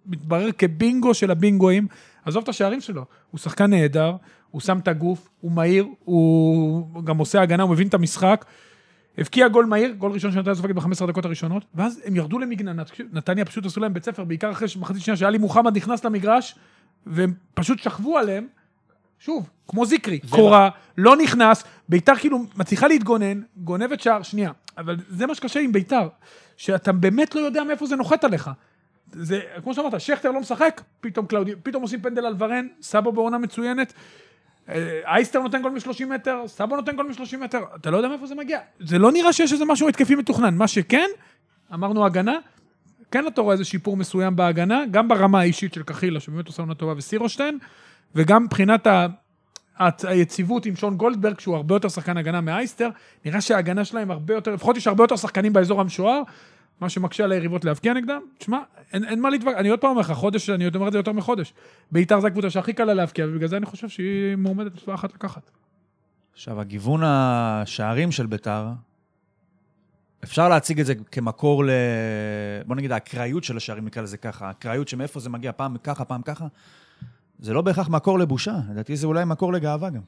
מתברר 0.06 0.52
כבינגו 0.58 1.14
של 1.14 1.30
הבינגואים. 1.30 1.86
עזוב 2.24 2.42
את 2.42 2.48
השערים 2.48 2.80
שלו, 2.80 3.04
הוא 3.30 3.38
שחקן 3.38 3.70
נהדר, 3.70 4.16
הוא 4.50 4.60
שם 4.60 4.78
את 4.78 4.88
הגוף, 4.88 5.28
הוא 5.40 5.52
מהיר, 5.52 5.86
הוא 6.04 7.04
גם 7.04 7.18
עושה 7.18 7.42
הגנה, 7.42 7.62
הוא 7.62 7.70
מבין 7.70 7.88
את 7.88 7.94
המשחק. 7.94 8.44
הבקיע 9.18 9.48
גול 9.48 9.66
מהיר, 9.66 9.92
גול 9.92 10.12
ראשון 10.12 10.32
של 10.32 10.38
נתניה 10.38 10.54
סופגת 10.54 10.74
ב-15 10.74 11.04
הדקות 11.04 11.24
הראשונות, 11.24 11.64
ואז 11.74 12.00
הם 12.04 12.16
ירדו 12.16 12.38
למגננה, 12.38 12.84
תקשיב, 12.84 13.06
נתניה 13.12 13.44
פשוט 13.44 13.66
עשו 13.66 13.80
להם 13.80 13.94
בית 13.94 14.04
ספר, 14.04 14.24
בעיקר 14.24 14.50
אחרי 14.50 14.68
שמחצית 14.68 15.02
שנייה 15.02 15.16
שאלי 15.16 15.38
מוחמד 15.38 15.76
נכנס 15.76 16.04
למגרש, 16.04 16.54
והם 17.06 17.32
פשוט 17.54 17.78
שכבו 17.78 18.18
עליהם, 18.18 18.46
שוב, 19.18 19.50
כמו 19.68 19.86
זיקרי, 19.86 20.18
קורה, 20.30 20.70
לא 20.98 21.16
נכנס, 21.16 21.64
ביתר 21.88 22.16
כאילו 22.16 22.38
מצליחה 22.56 22.88
להתגונן, 22.88 23.40
גונבת 23.56 24.00
שער, 24.00 24.22
שנייה, 24.22 24.50
אבל 24.78 24.96
זה 25.08 25.26
מה 25.26 25.34
שקשה 25.34 25.60
עם 25.60 25.72
ביתר, 25.72 26.08
שאתה 26.56 26.92
באמת 26.92 27.34
לא 27.34 27.40
יודע 27.40 27.64
מאיפה 27.64 27.86
זה 27.86 27.96
נוחת 27.96 28.24
עליך. 28.24 28.50
זה, 29.14 29.40
כמו 29.62 29.74
שאמרת, 29.74 30.00
שכטר 30.00 30.30
לא 30.30 30.40
משחק, 30.40 30.80
פתאום 31.00 31.26
קלאודי, 31.26 31.52
פתאום 31.62 31.82
עושים 31.82 32.00
פנדל 32.00 32.26
על 32.26 32.34
ורן, 32.38 32.66
סבא 32.82 33.10
בעונה 33.10 33.38
מצוינת, 33.38 33.92
אה, 34.68 35.00
אייסטר 35.06 35.42
נותן 35.42 35.62
גול 35.62 35.72
מ-30 35.72 36.06
מטר, 36.06 36.42
סבא 36.46 36.76
נותן 36.76 36.96
גול 36.96 37.06
מ-30 37.06 37.36
מטר, 37.36 37.60
אתה 37.76 37.90
לא 37.90 37.96
יודע 37.96 38.08
מאיפה 38.08 38.26
זה 38.26 38.34
מגיע. 38.34 38.58
זה 38.80 38.98
לא 38.98 39.12
נראה 39.12 39.32
שיש 39.32 39.52
איזה 39.52 39.64
משהו 39.64 39.88
התקפי 39.88 40.14
מתוכנן. 40.14 40.54
מה 40.54 40.68
שכן, 40.68 41.06
אמרנו 41.74 42.06
הגנה, 42.06 42.38
כן 43.10 43.26
אתה 43.26 43.40
רואה 43.40 43.52
איזה 43.52 43.64
שיפור 43.64 43.96
מסוים 43.96 44.36
בהגנה, 44.36 44.82
גם 44.90 45.08
ברמה 45.08 45.40
האישית 45.40 45.74
של 45.74 45.82
קחילה, 45.82 46.20
שבאמת 46.20 46.46
עושה 46.46 46.62
עונה 46.62 46.74
טובה, 46.74 46.94
וסירושטיין, 46.96 47.58
וגם 48.14 48.44
מבחינת 48.44 48.86
ה... 48.86 49.06
היציבות 50.02 50.66
עם 50.66 50.76
שון 50.76 50.96
גולדברג, 50.96 51.40
שהוא 51.40 51.56
הרבה 51.56 51.74
יותר 51.74 51.88
שחקן 51.88 52.16
הגנה 52.16 52.40
מאייסטר, 52.40 52.88
נראה 53.24 53.40
שההגנה 53.40 53.84
שלהם 53.84 54.10
הרבה 54.10 54.34
יותר, 54.34 54.54
לפחות 54.54 54.76
יש 54.76 54.86
הרבה 54.86 55.04
יותר 55.04 55.16
שחקנים 55.16 55.52
באזור 55.52 55.80
המשוער, 55.80 56.22
מה 56.80 56.88
שמקשה 56.88 57.24
על 57.24 57.32
היריבות 57.32 57.64
להבקיע 57.64 57.92
נגדם. 57.92 58.20
תשמע, 58.38 58.58
אין, 58.92 59.04
אין 59.04 59.20
מה 59.20 59.30
להתווכח, 59.30 59.56
אני 59.58 59.68
עוד 59.68 59.80
פעם 59.80 59.90
אומר 59.90 60.00
לך, 60.00 60.12
חודש, 60.12 60.50
אני 60.50 60.64
עוד 60.64 60.74
אומר 60.74 60.86
את 60.86 60.92
זה 60.92 60.98
יותר 60.98 61.12
מחודש. 61.12 61.54
ביתר 61.92 62.20
זה 62.20 62.26
הקבוצה 62.26 62.50
שהכי 62.50 62.72
קלה 62.72 62.94
להבקיע, 62.94 63.26
ובגלל 63.28 63.48
זה 63.48 63.56
אני 63.56 63.66
חושב 63.66 63.88
שהיא 63.88 64.36
מועמדת 64.36 64.74
מספר 64.74 64.94
אחת 64.94 65.14
לקחת. 65.14 65.50
עכשיו, 66.32 66.60
הגיוון 66.60 67.00
השערים 67.04 68.12
של 68.12 68.26
ביתר, 68.26 68.66
אפשר 70.24 70.48
להציג 70.48 70.80
את 70.80 70.86
זה 70.86 70.94
כמקור 70.94 71.64
ל... 71.64 71.70
בוא 72.66 72.76
נגיד, 72.76 72.92
האקראיות 72.92 73.44
של 73.44 73.56
השערים, 73.56 73.84
נקרא 73.84 74.02
לזה 74.02 74.16
ככה. 74.16 74.46
האקראיות 74.46 74.88
שמאיפה 74.88 75.20
זה 75.20 75.30
מגיע, 75.30 75.52
פעם 75.52 75.76
ככה, 75.84 76.04
פעם 76.04 76.22
ככה. 76.22 76.46
זה 77.38 77.52
לא 77.52 77.62
בהכרח 77.62 77.88
מקור 77.88 78.18
לבושה, 78.18 78.56
לדעתי 78.70 78.96
זה 78.96 79.06
אולי 79.06 79.24
מקור 79.24 79.52
לגאווה 79.52 79.90
גם. 79.90 80.00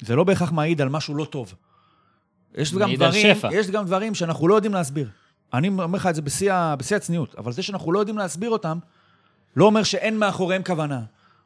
זה 0.00 0.16
לא 0.16 0.24
בהכרח 0.24 0.52
מעיד 0.52 0.80
על 0.80 0.88
משהו 0.88 1.14
לא 1.14 1.24
טוב. 1.24 1.54
יש 2.54 2.74
גם 2.74 2.94
דברים. 2.94 3.36
יש 3.52 3.70
גם 3.70 3.84
דברים 3.84 4.14
שאנחנו 4.14 4.48
לא 4.48 4.54
יודעים 4.54 4.74
להסביר. 4.74 5.08
אני 5.54 5.68
אומר 5.68 5.86
לך 5.86 6.06
את 6.06 6.14
זה 6.14 6.22
בשיא 6.22 6.74
בשיא 6.78 6.96
הצניעות, 6.96 7.34
אבל 7.34 7.52
זה 7.52 7.62
שאנחנו 7.62 7.92
לא 7.92 7.98
יודעים 7.98 8.18
להסביר 8.18 8.50
אותם, 8.50 8.78
לא 9.56 9.64
אומר 9.64 9.82
שאין 9.82 10.18
מאחוריהם 10.18 10.62
כוונה, 10.62 11.00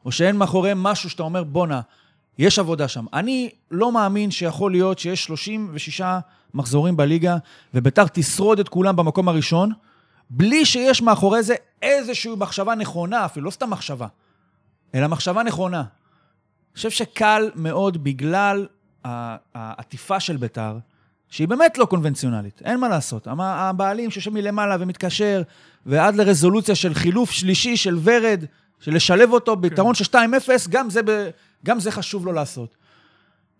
או 0.04 0.12
שאין 0.12 0.36
מאחוריהם 0.36 0.82
משהו 0.82 1.10
שאתה 1.10 1.22
אומר, 1.22 1.44
בואנה, 1.44 1.80
יש 2.38 2.58
עבודה 2.58 2.88
שם. 2.88 3.06
אני 3.12 3.50
לא 3.70 3.92
מאמין 3.92 4.30
שיכול 4.30 4.70
להיות 4.70 4.98
שיש 4.98 5.24
36 5.24 6.02
מחזורים 6.54 6.96
בליגה, 6.96 7.36
וביתר 7.74 8.04
תשרוד 8.12 8.60
את 8.60 8.68
כולם 8.68 8.96
במקום 8.96 9.28
הראשון, 9.28 9.72
בלי 10.30 10.64
שיש 10.64 11.02
מאחורי 11.02 11.42
זה 11.42 11.54
איזושהי 11.82 12.32
מחשבה 12.36 12.74
נכונה, 12.74 13.24
אפילו 13.24 13.46
לא 13.46 13.50
סתם 13.50 13.70
מחשבה, 13.70 14.06
אלא 14.94 15.06
מחשבה 15.06 15.42
נכונה. 15.42 15.80
אני 15.80 16.76
חושב 16.76 16.90
שקל 16.90 17.50
מאוד 17.54 18.04
בגלל 18.04 18.66
העטיפה 19.54 20.20
של 20.20 20.36
ביתר, 20.36 20.78
שהיא 21.30 21.48
באמת 21.48 21.78
לא 21.78 21.84
קונבנציונלית, 21.84 22.62
אין 22.64 22.80
מה 22.80 22.88
לעשות. 22.88 23.28
הבעלים 23.38 24.10
שיושב 24.10 24.30
מלמעלה 24.30 24.76
ומתקשר, 24.80 25.42
ועד 25.86 26.14
לרזולוציה 26.14 26.74
של 26.74 26.94
חילוף 26.94 27.30
שלישי 27.30 27.76
של 27.76 27.98
ורד, 28.02 28.44
של 28.80 28.94
לשלב 28.94 29.32
אותו 29.32 29.56
ביתרון 29.56 29.94
של 29.94 30.04
2-0, 30.04 30.16
גם 30.68 30.90
זה, 30.90 31.00
ב, 31.04 31.30
גם 31.64 31.80
זה 31.80 31.90
חשוב 31.90 32.26
לו 32.26 32.32
לעשות. 32.32 32.76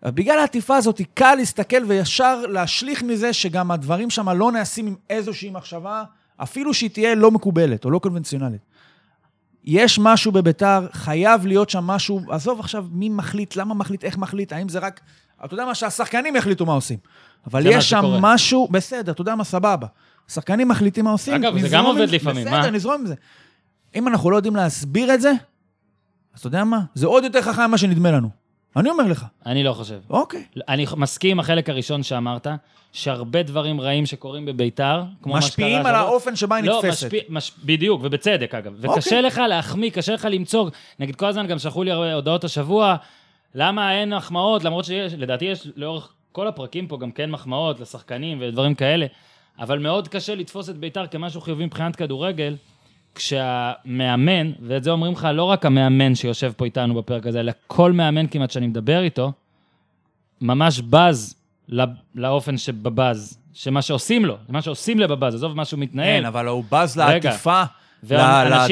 בגלל 0.05 0.39
העטיפה 0.39 0.75
הזאת, 0.75 1.01
קל 1.13 1.35
להסתכל 1.35 1.83
וישר 1.87 2.45
להשליך 2.45 3.03
מזה 3.03 3.33
שגם 3.33 3.71
הדברים 3.71 4.09
שם 4.09 4.29
לא 4.29 4.51
נעשים 4.51 4.87
עם 4.87 4.95
איזושהי 5.09 5.49
מחשבה, 5.49 6.03
אפילו 6.37 6.73
שהיא 6.73 6.89
תהיה 6.89 7.15
לא 7.15 7.31
מקובלת 7.31 7.85
או 7.85 7.91
לא 7.91 7.99
קונבנציונלית. 7.99 8.61
יש 9.63 9.99
משהו 9.99 10.31
בביתר, 10.31 10.87
חייב 10.91 11.45
להיות 11.45 11.69
שם 11.69 11.83
משהו, 11.83 12.21
עזוב 12.29 12.59
עכשיו 12.59 12.85
מי 12.91 13.09
מחליט, 13.09 13.55
למה 13.55 13.73
מחליט, 13.73 14.03
איך 14.03 14.17
מחליט, 14.17 14.53
האם 14.53 14.69
זה 14.69 14.79
רק, 14.79 15.01
אתה 15.45 15.53
יודע 15.53 15.65
מה, 15.65 15.75
שהשחקנים 15.75 16.35
יחליטו 16.35 16.65
מה 16.65 16.73
עושים. 16.73 16.97
אבל 17.47 17.63
מה 17.63 17.69
יש 17.69 17.89
שם. 17.89 18.05
משהו, 18.19 18.67
בסדר, 18.71 19.11
אתה 19.11 19.21
יודע 19.21 19.35
מה, 19.35 19.43
סבבה. 19.43 19.87
השחקנים 20.29 20.67
מחליטים 20.67 21.05
מה 21.05 21.11
עושים. 21.11 21.33
אגב, 21.33 21.59
זה 21.59 21.69
גם 21.69 21.85
עובד 21.85 22.09
לפעמים, 22.09 22.45
בסדר, 22.45 22.61
מה? 22.61 22.69
נזרום 22.69 22.95
עם 23.01 23.05
זה. 23.05 23.15
אם 23.95 24.07
אנחנו 24.07 24.31
לא 24.31 24.35
יודעים 24.35 24.55
להסביר 24.55 25.13
את 25.13 25.21
זה, 25.21 25.31
אז 26.33 26.39
אתה 26.39 26.47
יודע 26.47 26.63
מה? 26.63 26.79
זה 26.93 27.07
עוד 27.07 27.23
יותר 27.23 27.41
חכם 27.41 27.61
ממה 27.67 27.77
שנדמה 27.77 28.11
לנו. 28.11 28.29
אני 28.75 28.89
אומר 28.89 29.03
לך. 29.03 29.25
אני 29.45 29.63
לא 29.63 29.73
חושב. 29.73 29.99
אוקיי. 30.09 30.43
אני 30.69 30.85
מסכים 30.97 31.31
עם 31.31 31.39
החלק 31.39 31.69
הראשון 31.69 32.03
שאמרת, 32.03 32.47
שהרבה 32.91 33.43
דברים 33.43 33.81
רעים 33.81 34.05
שקורים 34.05 34.45
בביתר, 34.45 35.03
כמו 35.21 35.33
מה 35.33 35.41
שקרה 35.41 35.47
משפיעים 35.47 35.85
על 35.85 35.95
האופן 35.95 36.35
שבה 36.35 36.55
היא 36.55 36.65
לא, 36.65 36.81
נתפסת. 36.83 37.05
משפיע, 37.05 37.21
מש... 37.29 37.51
בדיוק, 37.63 38.01
ובצדק 38.03 38.55
אגב. 38.55 38.73
וקשה 38.77 38.89
אוקיי. 38.89 39.21
לך 39.21 39.37
להחמיא, 39.37 39.89
קשה 39.89 40.13
לך 40.13 40.27
למצוא, 40.31 40.69
נגיד 40.99 41.15
כל 41.15 41.25
הזמן 41.25 41.47
גם 41.47 41.59
שלחו 41.59 41.83
לי 41.83 41.91
הרבה 41.91 42.13
הודעות 42.13 42.43
השבוע, 42.43 42.95
למה 43.55 43.93
אין 43.93 44.13
מחמאות, 44.15 44.63
למרות 44.63 44.85
שיש, 44.85 45.13
לדעתי 45.13 45.45
יש 45.45 45.67
לאורך 45.75 46.13
כל 46.31 46.47
הפרקים 46.47 46.87
פה 46.87 46.97
גם 46.97 47.11
כן 47.11 47.31
מחמאות 47.31 47.79
לשחקנים 47.79 48.37
ודברים 48.41 48.75
כאלה, 48.75 49.05
אבל 49.59 49.79
מאוד 49.79 50.07
קשה 50.07 50.35
לתפוס 50.35 50.69
את 50.69 50.77
ביתר 50.77 51.07
כמשהו 51.07 51.41
חיובי 51.41 51.65
מבחינת 51.65 51.95
כדורגל, 51.95 52.55
כשהמאמן, 53.15 54.51
ואת 54.61 54.83
זה 54.83 54.91
אומרים 54.91 55.13
לך 55.13 55.27
לא 55.33 55.43
רק 55.43 55.65
המאמן 55.65 56.15
שיושב 56.15 56.51
פה 56.57 56.65
איתנו 56.65 56.93
בפרק 56.95 57.27
הזה, 57.27 57.39
אלא 57.39 57.51
כל 57.67 57.91
מאמן 57.91 58.27
כמעט 58.27 58.51
שאני 58.51 58.67
מדבר 58.67 59.01
איתו, 59.03 59.31
ממש 60.41 60.79
בז 60.81 61.35
לא- 61.69 61.83
לאופן 62.15 62.57
שבבז, 62.57 63.37
שמה 63.53 63.81
שעושים 63.81 64.25
לו, 64.25 64.37
מה 64.49 64.61
שעושים 64.61 64.99
לבבז, 64.99 65.35
עזוב 65.35 65.53
מה 65.55 65.65
שהוא 65.65 65.79
מתנהל. 65.79 66.19
כן, 66.21 66.25
אבל 66.25 66.47
הוא 66.47 66.63
בז. 66.71 66.97
לעטיפה, 66.97 67.63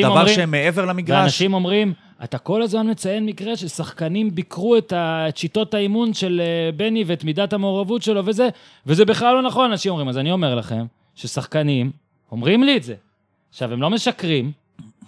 לדבר 0.05 0.09
אומרים- 0.19 0.35
שהם 0.35 0.51
מעבר 0.51 0.85
למגרש. 0.85 1.17
ואנשים 1.19 1.53
אומרים, 1.53 1.93
אתה 2.23 2.37
כל 2.37 2.61
הזמן 2.61 2.89
מציין 2.89 3.25
מקרה 3.25 3.55
ששחקנים 3.55 4.35
ביקרו 4.35 4.77
את, 4.77 4.93
ה... 4.93 5.25
את 5.29 5.37
שיטות 5.37 5.73
האימון 5.73 6.13
של 6.13 6.41
אה, 6.43 6.71
בני 6.71 7.03
ואת 7.07 7.23
מידת 7.23 7.53
המעורבות 7.53 8.01
שלו 8.01 8.25
וזה, 8.25 8.49
וזה 8.85 9.05
בכלל 9.05 9.33
לא 9.33 9.41
נכון, 9.41 9.71
אנשים 9.71 9.91
אומרים. 9.91 10.09
אז 10.09 10.17
אני 10.17 10.31
אומר 10.31 10.55
לכם, 10.55 10.85
ששחקנים 11.15 11.91
אומרים 12.31 12.63
לי 12.63 12.77
את 12.77 12.83
זה. 12.83 12.95
עכשיו, 13.49 13.73
הם 13.73 13.81
לא 13.81 13.89
משקרים, 13.89 14.51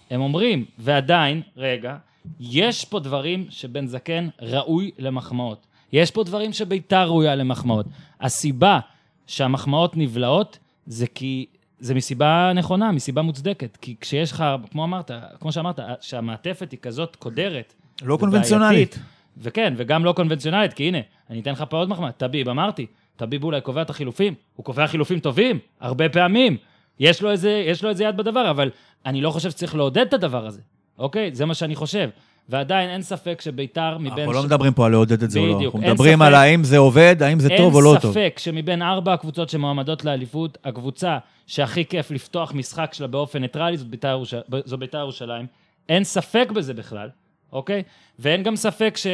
הם 0.09 0.21
אומרים, 0.21 0.65
ועדיין, 0.79 1.41
רגע, 1.57 1.97
יש 2.39 2.85
פה 2.85 2.99
דברים 2.99 3.45
שבן 3.49 3.87
זקן 3.87 4.27
ראוי 4.41 4.91
למחמאות. 4.99 5.67
יש 5.93 6.11
פה 6.11 6.23
דברים 6.23 6.53
שביתר 6.53 7.07
ראויה 7.07 7.35
למחמאות. 7.35 7.85
הסיבה 8.21 8.79
שהמחמאות 9.27 9.97
נבלעות 9.97 10.59
זה 10.87 11.07
כי... 11.07 11.45
זה 11.81 11.93
מסיבה 11.93 12.51
נכונה, 12.55 12.91
מסיבה 12.91 13.21
מוצדקת. 13.21 13.77
כי 13.81 13.95
כשיש 14.01 14.31
לך, 14.31 14.45
כמו 14.71 14.83
אמרת, 14.83 15.11
כמו 15.39 15.51
שאמרת, 15.51 15.79
שהמעטפת 16.01 16.71
היא 16.71 16.79
כזאת 16.81 17.15
קודרת. 17.15 17.73
לא 18.01 18.17
קונבנציונלית. 18.17 18.99
וכן, 19.37 19.73
וגם 19.77 20.05
לא 20.05 20.13
קונבנציונלית, 20.13 20.73
כי 20.73 20.83
הנה, 20.83 20.97
אני 21.29 21.39
אתן 21.39 21.51
לך 21.51 21.63
פה 21.69 21.77
עוד 21.77 21.89
מחמאה. 21.89 22.11
טביב, 22.11 22.49
אמרתי, 22.49 22.85
טביב 23.15 23.43
אולי 23.43 23.61
קובע 23.61 23.81
את 23.81 23.89
החילופים, 23.89 24.33
הוא 24.55 24.65
קובע 24.65 24.87
חילופים 24.87 25.19
טובים, 25.19 25.59
הרבה 25.79 26.09
פעמים. 26.09 26.57
יש 26.99 27.21
לו 27.21 27.31
איזה, 27.31 27.63
יש 27.67 27.83
לו 27.83 27.89
איזה 27.89 28.03
יד 28.03 28.17
בדבר, 28.17 28.49
אבל 28.49 28.69
אני 29.05 29.21
לא 29.21 29.31
חושב 29.31 29.49
שצריך 29.49 29.75
לעודד 29.75 30.05
את 30.07 30.13
הדבר 30.13 30.45
הזה, 30.45 30.61
אוקיי? 30.97 31.29
זה 31.33 31.45
מה 31.45 31.53
שאני 31.53 31.75
חושב. 31.75 32.09
ועדיין 32.51 32.89
אין 32.89 33.01
ספק 33.01 33.41
שביתר 33.41 33.97
מבין... 33.97 34.11
אנחנו 34.19 34.33
לא 34.33 34.43
מדברים 34.43 34.73
פה 34.73 34.85
על 34.85 34.91
לעודד 34.91 35.23
את 35.23 35.31
זה 35.31 35.39
או 35.39 35.47
לא. 35.47 35.55
בדיוק, 35.55 35.75
אנחנו 35.75 35.85
אין 35.87 35.93
מדברים 35.93 36.15
ספק. 36.15 36.25
על 36.27 36.35
האם 36.35 36.63
זה 36.63 36.77
עובד, 36.77 37.15
האם 37.23 37.39
זה 37.39 37.49
טוב 37.57 37.75
או 37.75 37.81
לא 37.81 37.91
אין 37.91 37.99
טוב. 37.99 38.11
ספק 38.11 38.33
שמבין 38.39 38.81
ארבע 38.81 39.13
הקבוצות 39.13 39.49
שמועמדות 39.49 40.05
לאליפות, 40.05 40.57
הקבוצה 40.63 41.17
שהכי 41.47 41.85
כיף 41.85 42.11
לפתוח 42.11 42.53
משחק 42.53 42.93
שלה 42.93 43.07
באופן 43.07 43.39
ניטרלי 43.41 43.77
זאת 43.77 43.87
בית"ר 43.87 44.07
ירוש- 44.07 44.33
זו 44.65 44.77
בית"ר 44.77 44.97
ירושלים. 44.97 45.45
אין 45.89 46.03
ספק 46.03 46.51
בזה 46.55 46.73
בכלל, 46.73 47.09
אוקיי? 47.53 47.83
ואין 48.19 48.43
גם 48.43 48.55
ספק 48.55 48.93
ש... 48.97 49.07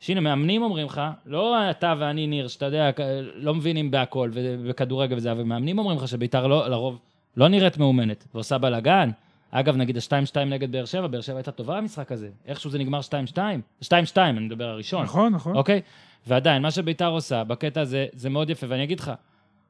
שהנה, 0.00 0.20
מאמנים 0.20 0.62
אומרים 0.62 0.86
לך, 0.86 1.00
לא 1.26 1.70
אתה 1.70 1.94
ואני, 1.98 2.26
ניר, 2.26 2.48
שאתה 2.48 2.66
יודע, 2.66 2.90
לא 3.34 3.54
מבינים 3.54 3.90
בהכל 3.90 4.30
ובכדורגל 4.32 5.16
וזה, 5.16 5.32
אבל 5.32 5.42
מאמנים 5.42 5.78
אומרים 5.78 5.98
לך 5.98 6.08
שבית"ר 6.08 6.46
לא, 6.46 6.68
לרוב 6.68 6.98
לא 7.36 7.48
נראית 7.48 7.78
מאומנת 7.78 8.24
ועושה 8.34 8.58
בלאגן. 8.58 9.10
אגב, 9.50 9.76
נגיד 9.76 9.96
ה-2-2 9.96 10.38
נגד 10.38 10.72
באר 10.72 10.84
שבע, 10.84 11.06
באר 11.06 11.20
שבע 11.20 11.36
הייתה 11.36 11.50
טובה 11.50 11.76
במשחק 11.76 12.12
הזה. 12.12 12.28
איכשהו 12.46 12.70
זה 12.70 12.78
נגמר 12.78 13.00
2-2. 13.32 13.36
2-2, 13.84 13.88
אני 14.16 14.40
מדבר 14.40 14.64
הראשון. 14.64 15.04
נכון, 15.04 15.34
נכון. 15.34 15.56
אוקיי? 15.56 15.80
ועדיין, 16.26 16.62
מה 16.62 16.70
שביתר 16.70 17.08
עושה 17.08 17.44
בקטע 17.44 17.80
הזה, 17.80 18.06
זה 18.12 18.30
מאוד 18.30 18.50
יפה, 18.50 18.66
ואני 18.68 18.84
אגיד 18.84 19.00
לך, 19.00 19.12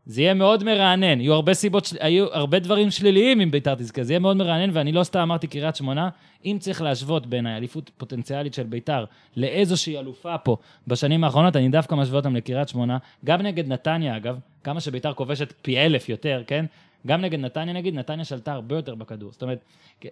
זה 0.06 0.20
יהיה 0.22 0.34
מאוד 0.34 0.64
מרענן. 0.64 1.20
יהיו 1.20 1.34
הרבה 1.34 1.54
סיבות, 1.54 1.84
של... 1.84 1.96
היו 2.00 2.26
הרבה 2.32 2.58
דברים 2.58 2.90
שליליים 2.90 3.40
אם 3.40 3.50
ביתר 3.50 3.74
תזכה, 3.74 4.04
זה 4.04 4.12
יהיה 4.12 4.20
מאוד 4.20 4.36
מרענן, 4.36 4.70
ואני 4.72 4.92
לא 4.92 5.04
סתם 5.04 5.20
אמרתי 5.20 5.46
קריית 5.46 5.76
שמונה, 5.76 6.08
אם 6.44 6.56
צריך 6.60 6.82
להשוות 6.82 7.26
בין 7.26 7.46
האליפות 7.46 7.90
פוטנציאלית 7.96 8.54
של 8.54 8.62
ביתר 8.62 9.04
לאיזושהי 9.36 9.98
אלופה 9.98 10.38
פה 10.38 10.56
בשנים 10.86 11.24
האחרונות, 11.24 11.56
אני 11.56 11.68
דווקא 11.68 11.94
משווה 11.94 12.16
אותם 12.16 12.36
לקריית 12.36 12.68
שמונה, 12.68 12.98
גם 13.24 13.42
נגד 13.42 13.68
נתניה 13.68 14.16
אגב, 14.16 14.38
כמה 14.64 14.80
שביתר 14.80 15.12
כובשת 15.12 15.52
פי 15.62 15.78
אלף 15.78 16.08
יותר, 16.08 16.42
כן? 16.46 16.64
גם 17.06 17.20
נגד 17.20 17.38
נתניה 17.40 17.74
נגיד, 17.74 17.94
נתניה 17.94 18.24
שלטה 18.24 18.52
הרבה 18.52 18.76
יותר 18.76 18.94
בכדור. 18.94 19.32
זאת 19.32 19.42
אומרת, 19.42 19.58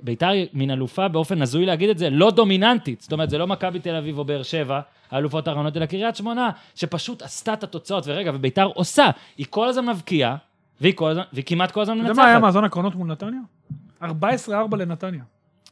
ביתר 0.02 0.30
מין 0.52 0.70
אלופה 0.70 1.08
באופן 1.08 1.42
הזוי 1.42 1.66
להגיד 1.66 1.90
את 1.90 1.98
זה, 1.98 2.10
לא 2.10 2.30
דומיננטית. 2.30 3.00
זאת 3.00 3.12
אומרת, 3.12 3.30
זה 3.30 3.38
לא 3.38 3.46
מכבי 3.46 3.78
תל 3.78 3.94
אביב 3.94 4.18
או 4.18 4.24
באר 4.24 4.42
שבע, 4.42 4.80
האלופות 5.10 5.48
האחרונות, 5.48 5.76
אלא 5.76 5.86
קריית 5.86 6.16
שמונה, 6.16 6.50
שפשוט 6.74 7.22
עשתה 7.22 7.52
את 7.52 7.64
התוצאות, 7.64 8.04
ורגע, 8.06 8.30
וביתר 8.34 8.64
עושה, 8.74 9.06
היא 9.38 9.46
כל 9.50 9.68
הזמן 9.68 9.86
מבקיעה, 9.86 10.36
והיא, 10.80 10.94
כל 10.94 11.10
הזמן, 11.10 11.22
והיא 11.32 11.44
כמעט 11.44 11.70
כל 11.70 11.80
הזמן 11.80 11.94
אתה 12.00 12.02
יודע 12.08 12.14
מה 12.14 12.22
היה 12.28 12.34
מנצחת. 12.38 12.42
מאזן 12.46 12.64
הקרנות 12.64 12.94
מול 12.94 13.08
נתניה? 13.08 13.40
14-4 14.02 14.06
לנתניה. 14.78 15.20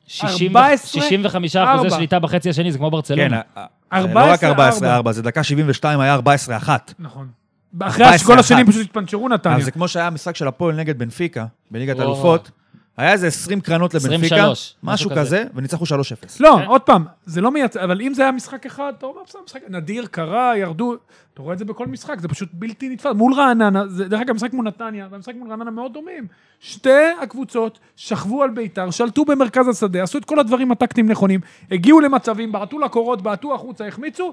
60 0.07 0.57
14, 0.57 1.03
65 1.03 1.57
ארבע. 1.57 1.75
אחוזי 1.75 1.91
שליטה 1.91 2.19
בחצי 2.19 2.51
השני, 2.51 2.73
זה 2.73 2.79
כמו 2.79 2.91
ברצלונה. 2.91 3.29
כן, 3.29 3.35
ה- 3.57 3.67
ה- 3.93 3.99
14, 4.01 4.49
לא 4.49 4.63
רק 4.63 5.05
14-4, 5.09 5.13
זה 5.13 5.23
דקה 5.23 5.43
72 5.45 6.01
היה 6.01 6.17
14-1. 6.17 6.69
נכון. 6.99 7.29
אחרי 7.81 8.05
השגול 8.05 8.37
14-1. 8.37 8.41
השני 8.41 8.65
פשוט 8.65 8.83
התפנצ'רו 8.83 9.29
נתניה. 9.29 9.57
אז 9.57 9.65
זה 9.65 9.71
כמו 9.71 9.89
שהיה 9.89 10.07
המשחק 10.07 10.37
של 10.37 10.49
הפועל 10.49 10.77
נגד 10.77 10.99
בנפיקה, 10.99 11.47
בליגת. 11.71 12.01
אלופות. 12.01 12.51
היה 12.97 13.13
איזה 13.13 13.27
20 13.27 13.61
קרנות 13.61 13.95
לבנפיקה, 13.95 14.35
23, 14.35 14.75
משהו 14.83 15.11
כזה. 15.11 15.21
כזה, 15.21 15.45
וניצחו 15.55 15.85
3-0. 15.85 15.89
לא, 16.41 16.57
כן. 16.59 16.67
עוד 16.67 16.81
פעם, 16.81 17.05
זה 17.27 17.41
לא 17.41 17.51
מייצר, 17.51 17.85
אבל 17.85 18.01
אם 18.01 18.15
זה 18.15 18.23
היה 18.23 18.33
משחק 18.33 18.67
אחד, 18.67 18.93
אתה 18.99 19.07
אומר, 19.07 19.21
בסדר, 19.27 19.41
משחק 19.47 19.61
נדיר, 19.69 20.07
קרה, 20.07 20.53
ירדו, 20.57 20.95
אתה 21.35 21.43
רואה 21.43 21.53
את 21.53 21.59
זה 21.59 21.65
בכל 21.65 21.87
משחק, 21.87 22.21
זה 22.21 22.29
פשוט 22.29 22.49
בלתי 22.53 22.89
נתפס. 22.89 23.11
מול 23.15 23.35
רעננה, 23.35 23.89
זה, 23.89 24.09
דרך 24.09 24.21
אגב, 24.21 24.35
משחק 24.35 24.53
מול 24.53 24.67
נתניה, 24.67 25.09
והמשחק 25.11 25.35
מול 25.35 25.51
רעננה 25.51 25.71
מאוד 25.71 25.93
דומים. 25.93 26.27
שתי 26.61 27.11
הקבוצות 27.23 27.79
שכבו 27.97 28.43
על 28.43 28.51
ביתר, 28.51 28.91
שלטו 28.91 29.25
במרכז 29.25 29.69
השדה, 29.69 30.03
עשו 30.03 30.19
את 30.19 30.25
כל 30.25 30.39
הדברים 30.39 30.73
הטקטיים 30.73 31.11
נכונים, 31.11 31.41
הגיעו 31.71 32.01
למצבים, 32.01 32.53
בעטו 32.53 32.79
לקורות, 32.79 33.23
בעטו 33.23 33.55
החוצה, 33.55 33.87
החמיצו, 33.87 34.33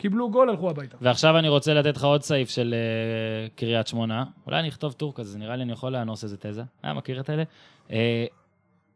קיבלו 0.00 0.30
גול, 0.30 0.50
הלכו 0.50 0.70
הביתה. 0.70 0.96
ועכשיו 1.00 1.38
אני 1.38 1.48
רוצה 1.48 1.74
לתת 1.74 1.96
לך 1.96 2.04
עוד 2.04 2.22
סעיף 2.22 2.50
של 2.50 2.74
uh, 2.74 3.58
קריית 3.58 3.86
שמונה. 3.86 4.24
אולי 4.46 4.58
אני 4.60 4.68
אכתוב 4.68 4.92
טור 4.92 5.14
כזה, 5.14 5.38
נראה 5.38 5.56
לי 5.56 5.62
אני 5.62 5.72
יכול 5.72 5.92
לאנוס 5.92 6.24
איזה 6.24 6.36
תזה. 6.36 6.62
אה, 6.84 6.92
מכיר 6.94 7.20
את 7.20 7.30
אלה? 7.30 7.42
Uh, 7.88 7.92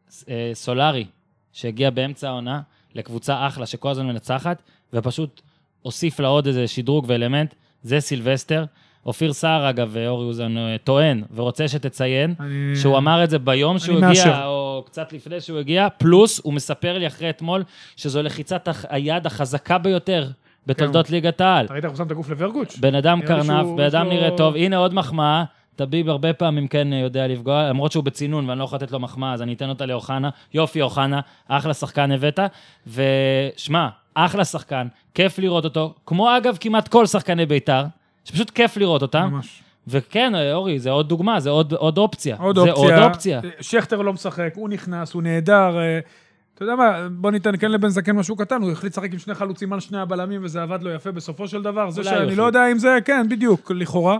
uh, 0.09 0.25
סולארי, 0.53 1.05
שהגיע 1.53 1.89
באמצע 1.89 2.29
העונה 2.29 2.61
לקבוצה 2.95 3.47
אחלה 3.47 3.65
שכל 3.65 3.89
הזמן 3.89 4.05
מנצחת, 4.07 4.61
ופשוט 4.93 5.41
הוסיף 5.81 6.19
לה 6.19 6.27
עוד 6.27 6.47
איזה 6.47 6.67
שדרוג 6.67 7.05
ואלמנט, 7.07 7.55
זה 7.83 7.99
סילבסטר. 7.99 8.65
אופיר 9.05 9.33
סער, 9.33 9.69
אגב, 9.69 9.95
אורי 10.07 10.25
אוזן 10.25 10.55
טוען 10.83 11.23
ורוצה 11.35 11.67
שתציין, 11.67 12.33
אני- 12.39 12.75
שהוא 12.75 12.97
אמר 12.97 13.23
את 13.23 13.29
זה 13.29 13.39
ביום 13.39 13.79
שהוא 13.79 13.95
הגיע, 13.97 14.07
מאשר. 14.07 14.45
או 14.45 14.83
קצת 14.85 15.13
לפני 15.13 15.41
שהוא 15.41 15.59
הגיע, 15.59 15.87
פלוס 15.97 16.41
הוא 16.43 16.53
מספר 16.53 16.97
לי 16.97 17.07
אחרי 17.07 17.29
אתמול 17.29 17.63
שזו 17.95 18.21
לחיצת 18.23 18.67
היד 18.89 19.25
החזקה 19.25 19.77
ביותר 19.77 20.27
בתולדות 20.67 21.09
ליגת 21.09 21.41
העל. 21.41 21.67
ראית 21.69 21.83
איך 21.85 21.91
הוא 21.91 21.97
שם 21.97 22.05
את 22.05 22.11
הגוף 22.11 22.29
לברגוץ'? 22.29 22.77
בן 22.77 22.95
אדם 22.95 23.21
קרנף, 23.21 23.67
בן 23.77 23.83
אדם 23.83 24.09
נראה 24.09 24.37
טוב, 24.37 24.55
הנה 24.55 24.77
עוד 24.77 24.93
מחמאה. 24.93 25.43
טביב 25.75 26.09
הרבה 26.09 26.33
פעמים 26.33 26.67
כן 26.67 26.87
יודע 26.93 27.27
לפגוע, 27.27 27.69
למרות 27.69 27.91
שהוא 27.91 28.03
בצינון 28.03 28.49
ואני 28.49 28.59
לא 28.59 28.63
יכול 28.63 28.75
לתת 28.75 28.91
לו 28.91 28.99
מחמאה, 28.99 29.33
אז 29.33 29.41
אני 29.41 29.53
אתן 29.53 29.69
אותה 29.69 29.85
לאוחנה. 29.85 30.29
יופי, 30.53 30.81
אוחנה, 30.81 31.19
אחלה 31.47 31.73
שחקן 31.73 32.11
הבאת. 32.11 32.39
ושמע, 32.87 33.87
אחלה 34.13 34.45
שחקן, 34.45 34.87
כיף 35.13 35.39
לראות 35.39 35.65
אותו, 35.65 35.93
כמו 36.05 36.37
אגב 36.37 36.57
כמעט 36.59 36.87
כל 36.87 37.05
שחקני 37.05 37.45
בית"ר, 37.45 37.83
שפשוט 38.25 38.49
כיף 38.49 38.77
לראות 38.77 39.01
אותם. 39.01 39.29
ממש. 39.31 39.61
וכן, 39.87 40.33
אורי, 40.53 40.79
זה 40.79 40.89
עוד 40.89 41.09
דוגמה, 41.09 41.39
זה 41.39 41.49
עוד, 41.49 41.73
עוד 41.73 41.97
אופציה. 41.97 42.35
עוד 42.39 42.55
זה 42.55 42.71
אופציה. 42.71 42.97
עוד 42.97 43.03
אופציה. 43.03 43.41
שכטר 43.61 44.01
לא 44.01 44.13
משחק, 44.13 44.53
הוא 44.55 44.69
נכנס, 44.69 45.13
הוא 45.13 45.23
נהדר. 45.23 45.77
אתה 46.55 46.63
יודע 46.63 46.75
מה, 46.75 47.07
בוא 47.11 47.31
ניתן 47.31 47.57
כן 47.57 47.71
לבן 47.71 47.87
זקן 47.89 48.11
משהו 48.11 48.35
קטן, 48.35 48.61
הוא 48.61 48.71
החליט 48.71 48.91
לשחק 48.93 49.13
עם 49.13 49.19
שני 49.19 49.33
חלוצים 49.35 49.73
על 49.73 49.79
שני 49.79 49.99
הבלמים 49.99 50.43
וזה 50.43 50.61
עבד 50.63 50.83
לו 50.83 50.91
יפה 50.91 51.11
בסופו 51.11 51.47
של 51.47 51.61
דבר. 51.61 51.89
זה 51.89 52.03
שאני 52.03 52.15
החליט. 52.15 52.37
לא 52.37 52.43
יודע 52.43 52.71
אם 52.71 52.77
זה, 52.77 52.97
כן, 53.05 53.29
בדיוק, 53.29 53.71
לכאורה. 53.71 54.17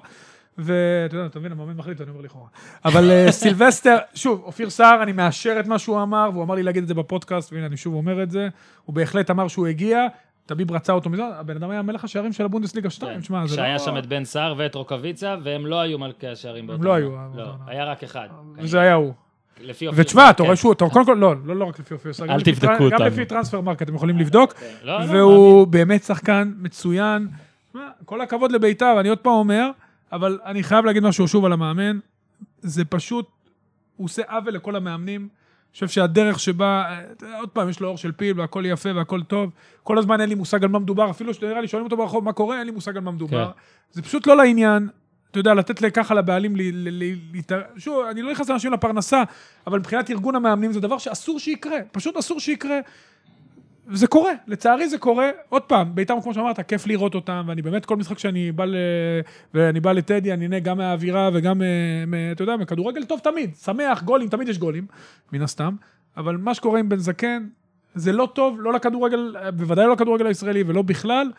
ואתה 0.57 1.15
יודע, 1.15 1.25
אתה 1.25 1.39
מבין, 1.39 1.51
המאמן 1.51 1.73
מחליט, 1.77 2.01
אני 2.01 2.09
אומר 2.09 2.21
לכאורה. 2.21 2.47
אבל 2.85 3.11
אה, 3.11 3.31
סילבסטר, 3.41 3.97
שוב, 4.15 4.41
אופיר 4.45 4.69
סער, 4.69 5.03
אני 5.03 5.11
מאשר 5.11 5.57
את 5.59 5.67
מה 5.67 5.79
שהוא 5.79 6.01
אמר, 6.01 6.29
והוא 6.33 6.43
אמר 6.43 6.55
לי 6.55 6.63
להגיד 6.63 6.81
את 6.81 6.87
זה 6.87 6.93
בפודקאסט, 6.93 7.53
והנה, 7.53 7.65
אני 7.65 7.77
שוב 7.77 7.93
אומר 7.93 8.23
את 8.23 8.31
זה. 8.31 8.47
הוא 8.85 8.95
בהחלט 8.95 9.31
אמר 9.31 9.47
שהוא 9.47 9.67
הגיע, 9.67 10.07
טביב 10.45 10.71
רצה 10.71 10.93
אותו 10.93 11.09
מזה, 11.09 11.23
הבן 11.25 11.55
אדם 11.55 11.69
היה 11.69 11.81
מלך 11.81 12.03
השערים 12.03 12.33
של 12.33 12.45
הבונדסליגה 12.45 12.89
2, 12.89 13.21
שמע, 13.21 13.47
זה 13.47 13.55
לא... 13.55 13.61
כשהיה 13.61 13.79
שם 13.79 13.97
את 13.97 14.05
בן 14.05 14.25
סער 14.25 14.53
ואת 14.57 14.75
רוקאביצה, 14.75 15.35
והם 15.43 15.65
לא 15.65 15.81
היו 15.81 15.99
מלכי 15.99 16.27
השערים 16.27 16.67
באותה 16.67 16.83
לא 16.83 16.89
עונה. 16.89 16.99
היו, 17.05 17.11
לא, 17.37 17.43
אבל- 17.43 17.51
היה 17.67 17.85
רק 17.85 18.03
אחד. 18.03 18.27
וזה 18.57 18.79
היה 18.79 18.93
הוא. 18.93 19.13
לפי 19.61 19.87
אופיר 19.87 20.01
ותשמע, 20.01 20.29
אתה 20.29 20.37
כן. 20.37 20.43
רואה 20.43 20.55
שהוא, 20.55 20.73
אתה 20.73 20.85
קודם 20.93 21.05
כל, 21.05 21.13
לא, 21.19 21.35
לא 21.45 21.55
לא 21.55 21.65
רק 21.65 21.79
לפי 21.79 21.93
אופיר 21.93 22.13
סער, 22.13 22.29
אל 22.31 22.41
תבדקו 22.41 22.65
טרנ- 22.67 22.77
גם 22.77 22.83
אותנו. 22.83 23.05
לפי 23.05 23.25
טרנספר 23.25 23.61
מרקט, 23.61 23.81
אתם 23.81 23.95
יכולים 23.95 24.17
לבדוק, 24.19 24.53
לא, 24.83 24.99
לא, 24.99 25.11
והוא 25.11 25.67
באמת 25.67 26.03
שחקן 26.03 26.53
מצוין. 26.57 27.27
כל 28.05 28.21
הכבוד 28.21 28.51
לביתר, 28.51 28.99
אני 28.99 29.09
עוד 29.09 29.17
פעם 29.17 29.33
אומר, 29.33 29.69
אבל 30.11 30.39
אני 30.45 30.63
חייב 30.63 30.85
להגיד 30.85 31.03
משהו 31.03 31.27
שוב 31.27 31.45
על 31.45 31.53
המאמן, 31.53 31.99
זה 32.61 32.85
פשוט, 32.85 33.27
הוא 33.95 34.05
עושה 34.05 34.21
עוול 34.27 34.53
לכל 34.53 34.75
המאמנים. 34.75 35.21
אני 35.21 35.29
חושב 35.73 35.87
שהדרך 35.87 36.39
שבה, 36.39 36.83
אה, 37.23 37.39
עוד 37.39 37.49
פעם, 37.49 37.69
יש 37.69 37.79
לו 37.79 37.87
אור 37.87 37.97
של 37.97 38.11
פיל 38.11 38.39
והכל 38.39 38.63
יפה 38.65 38.89
והכל 38.95 39.23
טוב. 39.23 39.49
כל 39.83 39.97
הזמן 39.97 40.21
אין 40.21 40.29
לי 40.29 40.35
מושג 40.35 40.63
על 40.63 40.69
מה 40.69 40.79
מדובר, 40.79 41.09
אפילו 41.09 41.33
שנראה 41.33 41.61
לי 41.61 41.67
שואלים 41.67 41.85
אותו 41.85 41.97
ברחוב 41.97 42.23
מה 42.23 42.33
קורה, 42.33 42.57
אין 42.59 42.65
לי 42.65 42.71
מושג 42.71 42.97
על 42.97 43.03
מה 43.03 43.11
מדובר. 43.11 43.45
כן. 43.45 43.51
זה 43.91 44.01
פשוט 44.01 44.27
לא 44.27 44.37
לעניין. 44.37 44.87
אתה 45.35 45.39
יודע, 45.39 45.53
לתת 45.53 45.91
ככה 45.93 46.13
לבעלים, 46.13 46.55
שוב, 47.77 48.05
אני 48.11 48.21
לא 48.21 48.31
נכנס 48.31 48.49
לאנשים 48.49 48.73
לפרנסה, 48.73 49.23
אבל 49.67 49.79
מבחינת 49.79 50.09
ארגון 50.09 50.35
המאמנים 50.35 50.73
זה 50.73 50.79
דבר 50.79 50.97
שאסור 50.97 51.39
שיקרה, 51.39 51.77
פשוט 51.91 52.17
אסור 52.17 52.39
שיקרה. 52.39 52.79
וזה 53.87 54.07
קורה, 54.07 54.31
לצערי 54.47 54.89
זה 54.89 54.97
קורה. 54.97 55.29
עוד 55.49 55.61
פעם, 55.61 55.95
בית"ר, 55.95 56.21
כמו 56.23 56.33
שאמרת, 56.33 56.59
כיף 56.59 56.87
לראות 56.87 57.15
אותם, 57.15 57.45
ואני 57.47 57.61
באמת, 57.61 57.85
כל 57.85 57.95
משחק 57.95 58.19
שאני 58.19 58.51
בא, 58.51 58.65
ל... 58.65 58.75
ואני 59.53 59.79
בא 59.79 59.91
לטדי, 59.91 60.33
אני 60.33 60.47
נהנה 60.47 60.59
גם 60.59 60.77
מהאווירה 60.77 61.29
וגם, 61.33 61.61
אה. 61.61 62.31
אתה 62.31 62.43
יודע, 62.43 62.57
מכדורגל 62.57 63.05
טוב 63.05 63.19
תמיד, 63.19 63.55
שמח, 63.55 64.03
גולים, 64.03 64.29
תמיד 64.29 64.49
יש 64.49 64.57
גולים, 64.57 64.85
מן 65.33 65.41
הסתם. 65.41 65.75
אבל 66.17 66.37
מה 66.37 66.53
שקורה 66.53 66.79
עם 66.79 66.89
בן 66.89 66.97
זקן, 66.97 67.47
זה 67.95 68.11
לא 68.11 68.29
טוב, 68.33 68.61
לא 68.61 68.73
לכדורגל, 68.73 69.35
בוודאי 69.55 69.85
לא 69.85 69.93
לכדורגל 69.93 70.27
הישראלי 70.27 70.63
ולא 70.67 70.81
בכלל. 70.81 71.31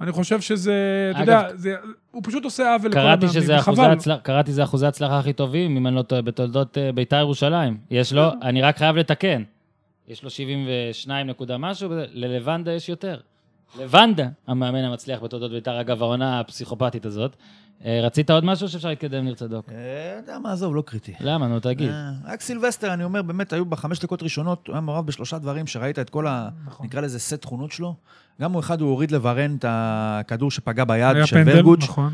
אני 0.00 0.12
חושב 0.12 0.40
שזה, 0.40 0.74
אתה 1.10 1.20
יודע, 1.20 1.48
זה- 1.54 1.74
הוא 2.10 2.22
פשוט 2.24 2.44
עושה 2.44 2.72
עוול 2.74 2.90
לכל 2.90 3.00
קראתי 3.00 3.26
המאמנים. 3.82 3.98
הצלחה, 3.98 4.20
קראתי 4.20 4.50
שזה 4.50 4.64
אחוזי 4.64 4.86
ההצלחה 4.86 5.18
הכי 5.18 5.32
טובים, 5.32 5.76
אם 5.76 5.86
אני 5.86 5.96
לא 5.96 6.02
טועה, 6.02 6.22
בתולדות 6.22 6.78
אה, 6.78 6.92
בית"ר 6.92 7.16
ירושלים. 7.16 7.78
יש 7.90 8.12
לו, 8.12 8.22
אני 8.42 8.62
רק 8.62 8.76
חייב 8.78 8.96
לתקן. 8.96 9.42
יש 10.08 10.22
לו 10.22 10.30
72 10.30 11.26
נקודה 11.26 11.58
משהו, 11.58 11.88
ללבנדה 12.12 12.72
יש 12.72 12.88
יותר. 12.88 13.20
לבנדה, 13.80 14.28
המאמן 14.46 14.84
המצליח 14.84 15.22
בתולדות 15.22 15.50
בית"ר, 15.50 15.80
אגב, 15.80 16.02
העונה 16.02 16.40
הפסיכופתית 16.40 17.06
הזאת. 17.06 17.36
אה, 17.84 18.00
רצית 18.02 18.30
עוד 18.30 18.44
משהו 18.44 18.68
שאפשר 18.68 18.88
להתקדם, 18.88 19.24
ניר 19.24 19.34
צדוק? 19.34 19.66
יודע 20.16 20.38
מה, 20.38 20.52
עזוב, 20.52 20.74
לא 20.76 20.82
קריטי. 20.86 21.14
למה? 21.20 21.48
נו, 21.48 21.60
תגיד. 21.60 21.90
אה, 21.90 22.10
רק 22.24 22.40
סילבסטר, 22.40 22.92
אני 22.94 23.04
אומר, 23.04 23.22
באמת, 23.22 23.52
היו 23.52 23.64
בחמש 23.64 23.98
דקות 24.00 24.22
ראשונות, 24.22 24.66
הוא 24.66 24.74
היה 24.74 24.80
מעורב 24.80 25.06
בשלושה 25.06 25.38
דברים 25.38 25.66
שראית 25.66 25.98
את 25.98 26.10
כל 26.10 26.26
ה... 26.26 26.48
נכון. 26.66 26.86
נקרא 26.86 27.00
לזה 27.00 27.18
סט 27.18 27.34
תכונות 27.42 27.72
שלו. 27.72 27.94
גם 28.40 28.52
הוא 28.52 28.60
אחד, 28.60 28.80
הוא 28.80 28.90
הוריד 28.90 29.10
לוורן 29.10 29.56
את 29.56 29.64
הכדור 29.68 30.50
שפגע 30.50 30.84
ביד 30.84 31.16
של 31.24 31.36
פנדל, 31.36 31.54
ורגוץ'. 31.54 31.82
נכון. 31.82 32.12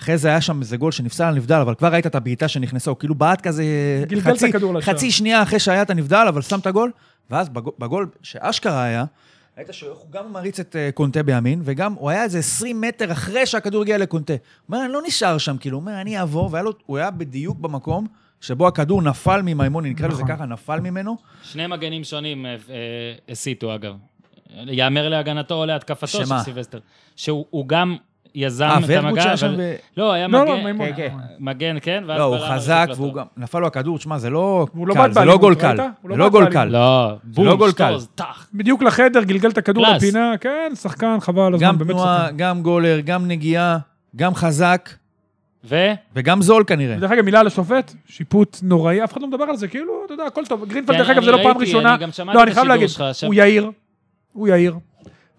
אחרי 0.00 0.18
זה 0.18 0.28
היה 0.28 0.40
שם 0.40 0.60
איזה 0.60 0.76
גול 0.76 0.92
שנפסל 0.92 1.24
על 1.24 1.34
נבדל, 1.34 1.54
אבל 1.54 1.74
כבר 1.74 1.88
ראית 1.88 2.06
את 2.06 2.14
הבעיטה 2.14 2.48
שנכנסה, 2.48 2.90
הוא 2.90 2.98
כאילו 2.98 3.14
בעט 3.14 3.40
כזה... 3.40 3.64
חצי-. 4.20 4.52
חצי 4.80 5.10
שנייה 5.10 5.42
אחרי 5.42 5.58
שהיה 5.58 5.82
את 5.82 5.90
הנבדל, 5.90 6.24
אבל 6.28 6.42
שם 6.42 6.58
את 6.58 6.66
הגול, 6.66 6.90
ואז 7.30 7.48
בגול, 7.48 7.72
בגול 7.78 8.08
שאשכרה 8.22 8.82
היה, 8.82 9.04
ראית 9.58 9.68
שהוא 9.72 9.96
גם 10.10 10.32
מריץ 10.32 10.60
את 10.60 10.76
אה, 10.76 10.90
קונטה 10.94 11.22
בימין, 11.22 11.60
וגם 11.64 11.92
הוא 11.92 12.10
היה 12.10 12.22
איזה 12.22 12.38
20 12.38 12.80
מטר 12.80 13.12
אחרי 13.12 13.46
שהכדור 13.46 13.82
הגיע 13.82 13.98
לקונטה. 13.98 14.32
הוא 14.32 14.40
אומר, 14.68 14.84
אני 14.84 14.92
לא 14.92 15.00
נשאר 15.06 15.38
שם, 15.38 15.56
כאילו, 15.56 15.76
הוא 15.76 15.82
אומר, 15.82 16.00
אני 16.00 16.18
אעבור, 16.18 16.48
והיה 16.52 16.62
לו, 16.62 16.72
הוא 16.86 16.98
היה 16.98 17.10
בדיוק 17.10 17.58
במקום 17.58 18.06
שבו 18.40 18.68
הכדור 18.68 19.02
נפל 19.02 19.42
ממימוני, 19.42 19.90
נקרא 19.90 20.08
לזה 20.08 20.22
נכון. 20.22 20.36
ככה, 20.36 20.46
נפל 20.46 20.80
ממנו. 20.80 21.16
שני 21.42 21.66
מגנים 21.66 22.04
שונים 22.04 22.46
אה, 22.46 22.50
אה, 22.50 22.56
הסיתו, 23.28 23.74
אגב. 23.74 23.94
יאמר 24.66 25.08
להגנתו 25.08 25.54
או 25.54 25.66
להתקפתו 25.66 26.06
של 26.06 26.24
שמה? 26.24 26.38
סילבסטר. 26.38 26.78
שהוא 27.16 27.44
הוא 27.50 27.68
גם 27.68 27.96
יזם 28.34 28.64
אה, 28.64 28.78
את 28.78 29.04
המגע, 29.04 29.22
היה 29.22 29.36
שם 29.36 29.46
אבל... 29.46 29.54
ו... 29.58 29.74
לא, 29.96 30.12
היה 30.12 30.28
לא, 30.28 30.44
לא, 30.44 30.54
מגן, 30.54 30.64
מימון. 30.64 30.86
כן, 30.86 30.92
כן. 30.96 31.16
מגן, 31.38 31.76
כן, 31.82 32.04
ואז 32.06 32.18
לא, 32.18 32.24
הוא 32.24 32.38
חזק, 32.48 32.88
והוא. 32.96 33.14
גם... 33.14 33.24
נפל 33.36 33.58
לו 33.58 33.66
הכדור, 33.66 33.98
תשמע, 33.98 34.18
זה 34.18 34.30
לא 34.30 34.66
לא 34.74 34.94
קל, 34.94 35.00
בעט 35.00 35.12
זה 35.12 35.24
לא 35.24 35.38
גול? 35.38 35.54
קל. 35.54 35.74
לא 35.74 35.84
זה 36.10 36.16
לא 36.16 36.28
גול. 36.28 36.50
קל. 36.50 36.64
לא, 36.64 37.12
בום, 37.24 37.46
לא 37.46 37.56
גול 37.56 37.72
קל. 37.72 37.90
שטוז, 37.92 38.08
טח. 38.14 38.46
בדיוק 38.54 38.82
לחדר, 38.82 39.22
גלגל 39.22 39.48
את 39.50 39.58
הכדור. 39.58 39.86
לפינה, 39.86 40.32
כן, 40.40 40.72
שחקן, 40.82 41.16
חבל 41.20 41.42
על 41.42 41.54
הזמן, 41.54 41.66
גם 41.68 41.78
באמת 41.78 41.96
שחקן. 41.96 42.36
גם 42.36 42.62
גולר, 42.62 43.00
גם 43.04 43.28
נגיעה, 43.28 43.78
גם 44.16 44.34
חזק, 44.34 44.90
ו? 45.64 45.76
וגם 46.16 46.42
זול 46.42 46.64
כנראה. 46.66 46.96
ודרך 46.98 47.10
אגב, 47.10 47.24
מילה 47.24 47.40
על 47.40 47.46
השופט, 47.46 47.94
שיפוט 48.06 48.58
נוראי, 48.62 49.04
אף 49.04 49.12
אחד 49.12 49.20
לא 49.20 49.28
מדבר 49.28 49.44
על 49.44 49.56
זה, 49.56 49.68
כאילו, 49.68 49.92
אתה 50.06 50.14
יודע, 50.14 50.24
הכל 50.24 50.42
טוב. 50.48 50.64
גרינפלד, 50.68 50.96
כן, 50.96 51.02
דרך 51.02 51.10
אגב, 51.10 51.24
זה 51.24 51.30
אני 51.30 51.38
לא 51.38 51.42
פעם 51.42 51.58
ראשונה. 51.58 51.94
אני 51.94 52.02
גם 52.02 52.12
שמעתי 52.12 52.36
לא, 52.36 52.42
את 52.42 52.46
אני 52.46 52.54
חייב 52.54 52.64
השידור 52.64 52.76
להגיד, 52.76 52.88
שלך, 52.88 53.04
שם- 53.12 53.26
הוא 53.26 53.34
יאיר, 53.34 53.70
הוא 54.32 54.48
יאיר, 54.48 54.74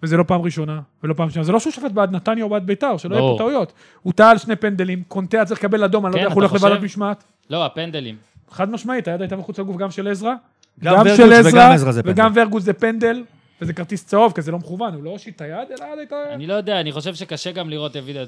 וזה 0.02 0.16
לא 0.16 0.24
פעם 0.26 0.40
ראשונה, 0.40 0.80
ולא 1.02 1.14
פעם 1.14 1.30
שנייה. 1.30 1.44
זה 1.44 1.52
לא 1.52 1.60
שהוא 1.60 1.72
שופט 1.72 1.90
בעד 1.90 2.12
נתניה 2.12 2.44
או 2.44 2.48
בעד 2.48 2.66
ביתר, 2.66 2.96
שלא 2.96 3.14
יהיה 3.14 3.22
ברור. 3.22 3.38
פה 3.38 3.44
טעויות. 3.44 3.72
הוא 4.02 4.12
טעה 4.12 4.30
על 4.30 4.38
שני 4.38 4.56
פנדלים, 4.56 5.02
קונטה 5.08 5.36
היה 5.36 5.44
צריך 5.44 5.60
לקבל 5.60 5.84
אדום, 5.84 6.06
אני 6.06 6.12
לא 6.12 6.16
כן, 6.16 6.20
יודע 6.20 6.28
איך 6.28 6.34
הוא 6.34 6.42
הולך 6.42 6.52
לוועדת? 6.52 6.82
משמעת. 6.82 7.24
לא, 7.50 7.66
הפנדלים. 7.66 8.16
חד 8.50 8.70
משמעית, 8.70 9.08
היד 9.08 9.20
הייתה 9.20 9.36
מחוץ 9.36 9.58
לגוף 9.58 9.76
גם 9.76 9.90
של 9.90 10.08
עזרא. 10.08 10.34
גם 10.82 11.04
של 11.16 11.32
וגם 11.44 11.72
עזרא. 11.72 12.02
וגם 12.04 12.32
ורגוס 12.34 12.62
זה 12.62 12.72
פנדל, 12.72 13.24
וזה 13.60 13.72
כרטיס 13.72 14.06
צהוב, 14.06 14.32
כי 14.32 14.42
זה 14.42 14.52
לא 14.52 14.58
מכוון, 14.58 14.94
הוא 14.94 15.04
לא 15.04 15.10
הושיט 15.10 15.36
את 15.36 15.40
היד, 15.40 15.68
אלא 15.70 15.84
היד 15.84 15.98
הייתה... 15.98 16.16
אני 16.34 16.46
לא 16.46 16.54
יודע, 16.54 16.80
אני 16.80 16.92
חושב 16.92 17.14
שקשה 17.14 17.52
גם 17.52 17.70
לראות 17.70 17.96
וידאו, 18.04 18.22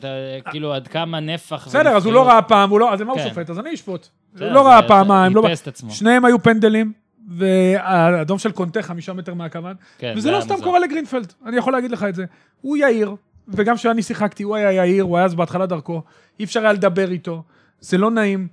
כאילו 0.51 0.75
עד 0.75 0.89
כמה 0.89 1.21
נפח... 1.21 1.67
בסדר, 1.67 1.91
אז 1.91 2.05
הוא 2.07 2.13
לא 2.13 2.19
ונפחיות. 2.19 2.43
ראה 2.43 2.49
פעם, 2.49 2.71
הוא 2.71 2.81
לא, 2.81 2.93
אז 2.93 3.03
מה 3.03 3.13
הוא 3.13 3.21
כן. 3.21 3.29
שופט? 3.29 3.51
אז 3.51 3.59
אני 3.59 3.75
אשפוט. 3.75 4.09
הוא 4.41 4.49
לא 4.49 4.67
ראה 4.67 4.89
פעמיים, 4.89 5.37
לא... 5.37 5.47
איפס 5.47 5.63
את 5.63 5.69
עצמו. 5.69 5.91
שניהם 5.91 6.25
היו 6.25 6.43
פנדלים, 6.43 6.93
והאדום 7.29 8.39
של 8.39 8.53
קונטה 8.53 8.83
חמישה 8.83 9.13
מטר 9.13 9.35
מהכוון, 9.35 9.75
כן, 9.99 10.13
וזה 10.17 10.21
זה 10.21 10.31
לא 10.31 10.41
סתם. 10.41 10.55
קורה 10.63 10.79
לגרינפלד, 10.79 11.33
אני 11.47 11.57
יכול 11.57 11.73
להגיד 11.73 11.91
לך 11.91 12.03
את 12.03 12.15
זה. 12.15 12.25
הוא 12.61 12.77
יאיר, 12.77 13.15
וגם 13.49 13.77
כשאני 13.77 14.03
שיחקתי, 14.03 14.43
הוא 14.43 14.57
היה 14.57 14.73
יאיר, 14.73 15.05
הוא 15.05 15.17
היה 15.17 15.27
אז 15.27 15.35
בהתחלה 15.35 15.67
דרכו, 15.67 16.03
אי 16.41 16.45
אפשר 16.45 16.61
היה 16.61 16.73
לדבר 16.73 17.11
איתו, 17.11 17.43
זה 17.81 17.99
לא 17.99 18.11
נעים. 18.11 18.49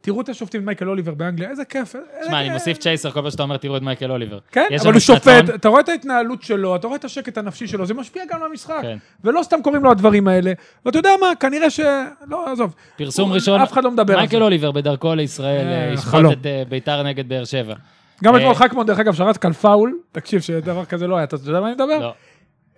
תראו 0.00 0.20
את 0.20 0.28
השופטים, 0.28 0.64
מייקל 0.64 0.88
אוליבר 0.88 1.14
באנגליה, 1.14 1.50
איזה 1.50 1.64
כיף. 1.64 1.94
שמע, 2.26 2.40
אני. 2.40 2.50
מוסיף 2.50 2.78
צ'ייסר 2.78 3.10
כל 3.10 3.22
פעם 3.22 3.30
שאתה 3.30 3.42
אומר, 3.42 3.56
תראו 3.56 3.76
את 3.76 3.82
מייקל 3.82 4.10
אוליבר. 4.10 4.38
כן, 4.52 4.68
אבל 4.80 4.92
הוא 4.92 5.00
שופט. 5.00 5.50
אתה 5.54 5.68
רואה 5.68 5.80
את 5.80 5.88
ההתנהלות 5.88 6.42
שלו, 6.42 6.76
אתה 6.76 6.86
רואה 6.86 6.98
את 6.98 7.04
השקט 7.04 7.38
הנפשי 7.38 7.66
שלו, 7.66 7.86
זה 7.86 7.94
משפיע 7.94 8.22
גם 8.30 8.42
על 8.42 8.50
המשחק. 8.50 8.78
כן. 8.82 8.98
ולא 9.24 9.42
סתם 9.42 9.62
קוראים 9.62 9.84
לו 9.84 9.90
הדברים 9.90 10.28
האלה. 10.28 10.52
ואתה 10.86 10.98
יודע 10.98 11.10
מה, 11.20 11.34
כנראה 11.40 11.70
ש... 11.70 11.80
לא, 12.26 12.52
עזוב. 12.52 12.74
פרסום 12.96 13.32
ראשון, 13.32 13.60
אף 13.60 13.72
אחד 13.72 13.84
לא 13.84 13.90
מדבר 13.90 14.14
על 14.14 14.20
מייקל 14.20 14.38
זה. 14.38 14.44
אוליבר 14.44 14.72
בדרכו 14.72 15.14
לישראל, 15.14 15.66
אה, 15.66 15.90
אה, 15.90 15.96
חלום. 15.96 16.32
את 16.32 16.46
אה, 16.46 16.62
ביתר 16.68 17.02
נגד 17.02 17.28
באר 17.28 17.44
שבע. 17.44 17.74
גם 18.24 18.34
אה, 18.34 18.40
אתמול 18.40 18.54
חכמון, 18.54 18.86
דרך 18.86 18.98
אגב, 18.98 19.14
שרץ 19.14 19.36
כאן 19.36 19.52
פאול, 19.52 19.98
תקשיב, 20.12 20.40
שדבר 20.40 20.84
כזה 20.84 21.06
לא 21.06 21.16
היה, 21.16 21.24
אתה 21.24 21.36
יודע 21.46 21.60
מה 21.60 21.66
אני 21.66 21.74
מדבר? 21.74 21.98
לא. 21.98 22.12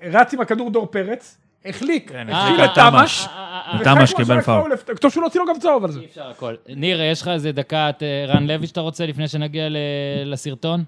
רץ 0.03 0.35
עם 0.35 0.41
הכדור 0.41 0.71
דור 0.71 0.87
פרץ, 0.87 1.39
החליק, 1.65 2.11
כן, 2.13 2.27
החליק 2.31 2.61
אה, 2.61 2.65
את 2.65 2.71
תמ"ש, 2.75 3.27
אה, 3.27 3.79
תמ"ש 3.85 4.13
וחכמון 4.13 4.25
קיבל 4.25 4.35
שרק 4.43 4.45
פאול. 4.45 4.73
טוב 5.01 5.11
שהוא 5.13 5.21
לא 5.21 5.27
הוציא 5.27 5.41
לו 5.41 5.47
גם 5.47 5.59
צהוב 5.61 5.85
על 5.85 5.91
זה. 5.91 6.01
אי 6.01 6.05
אפשר 6.07 6.31
הכל. 6.31 6.55
ניר, 6.69 7.03
יש 7.03 7.23
לך 7.23 7.29
איזה 7.29 7.53
דקה 7.53 7.91
רן 8.29 8.47
לוי 8.47 8.67
שאתה 8.67 8.81
רוצה 8.81 9.07
לפני 9.07 9.29
שנגיע 9.29 9.69
ל- 9.69 9.77
לסרטון? 10.25 10.85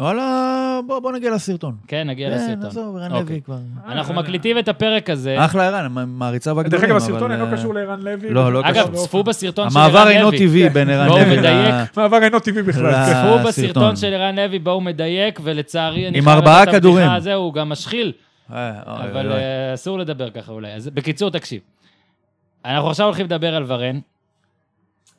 וואלה, 0.00 0.80
בוא 0.86 0.98
בוא 0.98 1.12
נגיע 1.12 1.30
לסרטון. 1.30 1.76
כן, 1.86 2.10
נגיע 2.10 2.30
כן, 2.30 2.34
לסרטון. 2.36 2.66
עזוב, 2.66 2.96
רן 2.96 3.12
אוקיי. 3.12 3.20
לוי 3.22 3.40
כבר. 3.42 3.58
אנחנו 3.88 4.14
מקליטים 4.14 4.58
את 4.58 4.68
הפרק 4.68 5.10
הזה. 5.10 5.44
אחלה 5.44 5.66
ערן, 5.66 5.92
מעריציו 6.06 6.60
הגדולים. 6.60 6.80
דרך 6.80 6.90
אגב, 6.90 6.96
הסרטון 6.96 7.32
אינו 7.32 7.46
אה, 7.46 7.52
קשור 7.52 7.74
לערן 7.74 8.00
לוי. 8.02 8.30
לא, 8.30 8.52
לא 8.52 8.60
אגב, 8.60 8.90
קשור. 8.92 9.06
צפו 9.06 9.22
בסרטון 9.22 9.70
של 9.70 9.78
המעבר 9.78 9.98
ערן 9.98 10.08
אינו 10.08 10.26
לוי. 10.30 10.38
טבעי 10.38 10.68
בין 10.68 10.90
ערן 10.90 11.08
בואו 11.08 11.18
לוי 11.18 11.36
נדייק. 11.36 11.96
מעבר 11.96 12.22
אינו 12.22 12.40
טבעי 12.40 12.62
בכלל. 12.62 12.90
לא. 12.90 12.92
כן. 12.92 13.12
צפו. 13.12 13.48
בסרטון 13.48 13.96
של 13.96 14.14
ערן 14.14 14.36
לוי, 14.36 14.58
בואו 14.58 14.80
מדייק, 14.80 15.40
ולצערי 15.42 16.08
אני 16.08 16.18
עם 16.18 16.24
חייב 16.24 16.38
את 16.38 16.46
הבדיחה 16.46 16.72
כדורים. 16.72 17.10
הזה, 17.10 17.34
הוא 17.34 17.54
גם 17.54 17.68
משחיל, 17.68 18.12
אה, 18.52 18.72
אבל. 18.86 19.32
אה, 19.32 19.74
אסור 19.74 19.98
לדבר 19.98 20.30
ככה 20.30 20.52
אולי. 20.52 20.72
אז 20.72 20.88
בקיצור, 20.88 21.30
תקשיב. 21.30 21.60
אנחנו 22.64 22.90
עכשיו 22.90 23.06
הולכים 23.06 23.26
לדבר 23.26 23.54
על 23.54 23.64
ורן. 23.66 24.00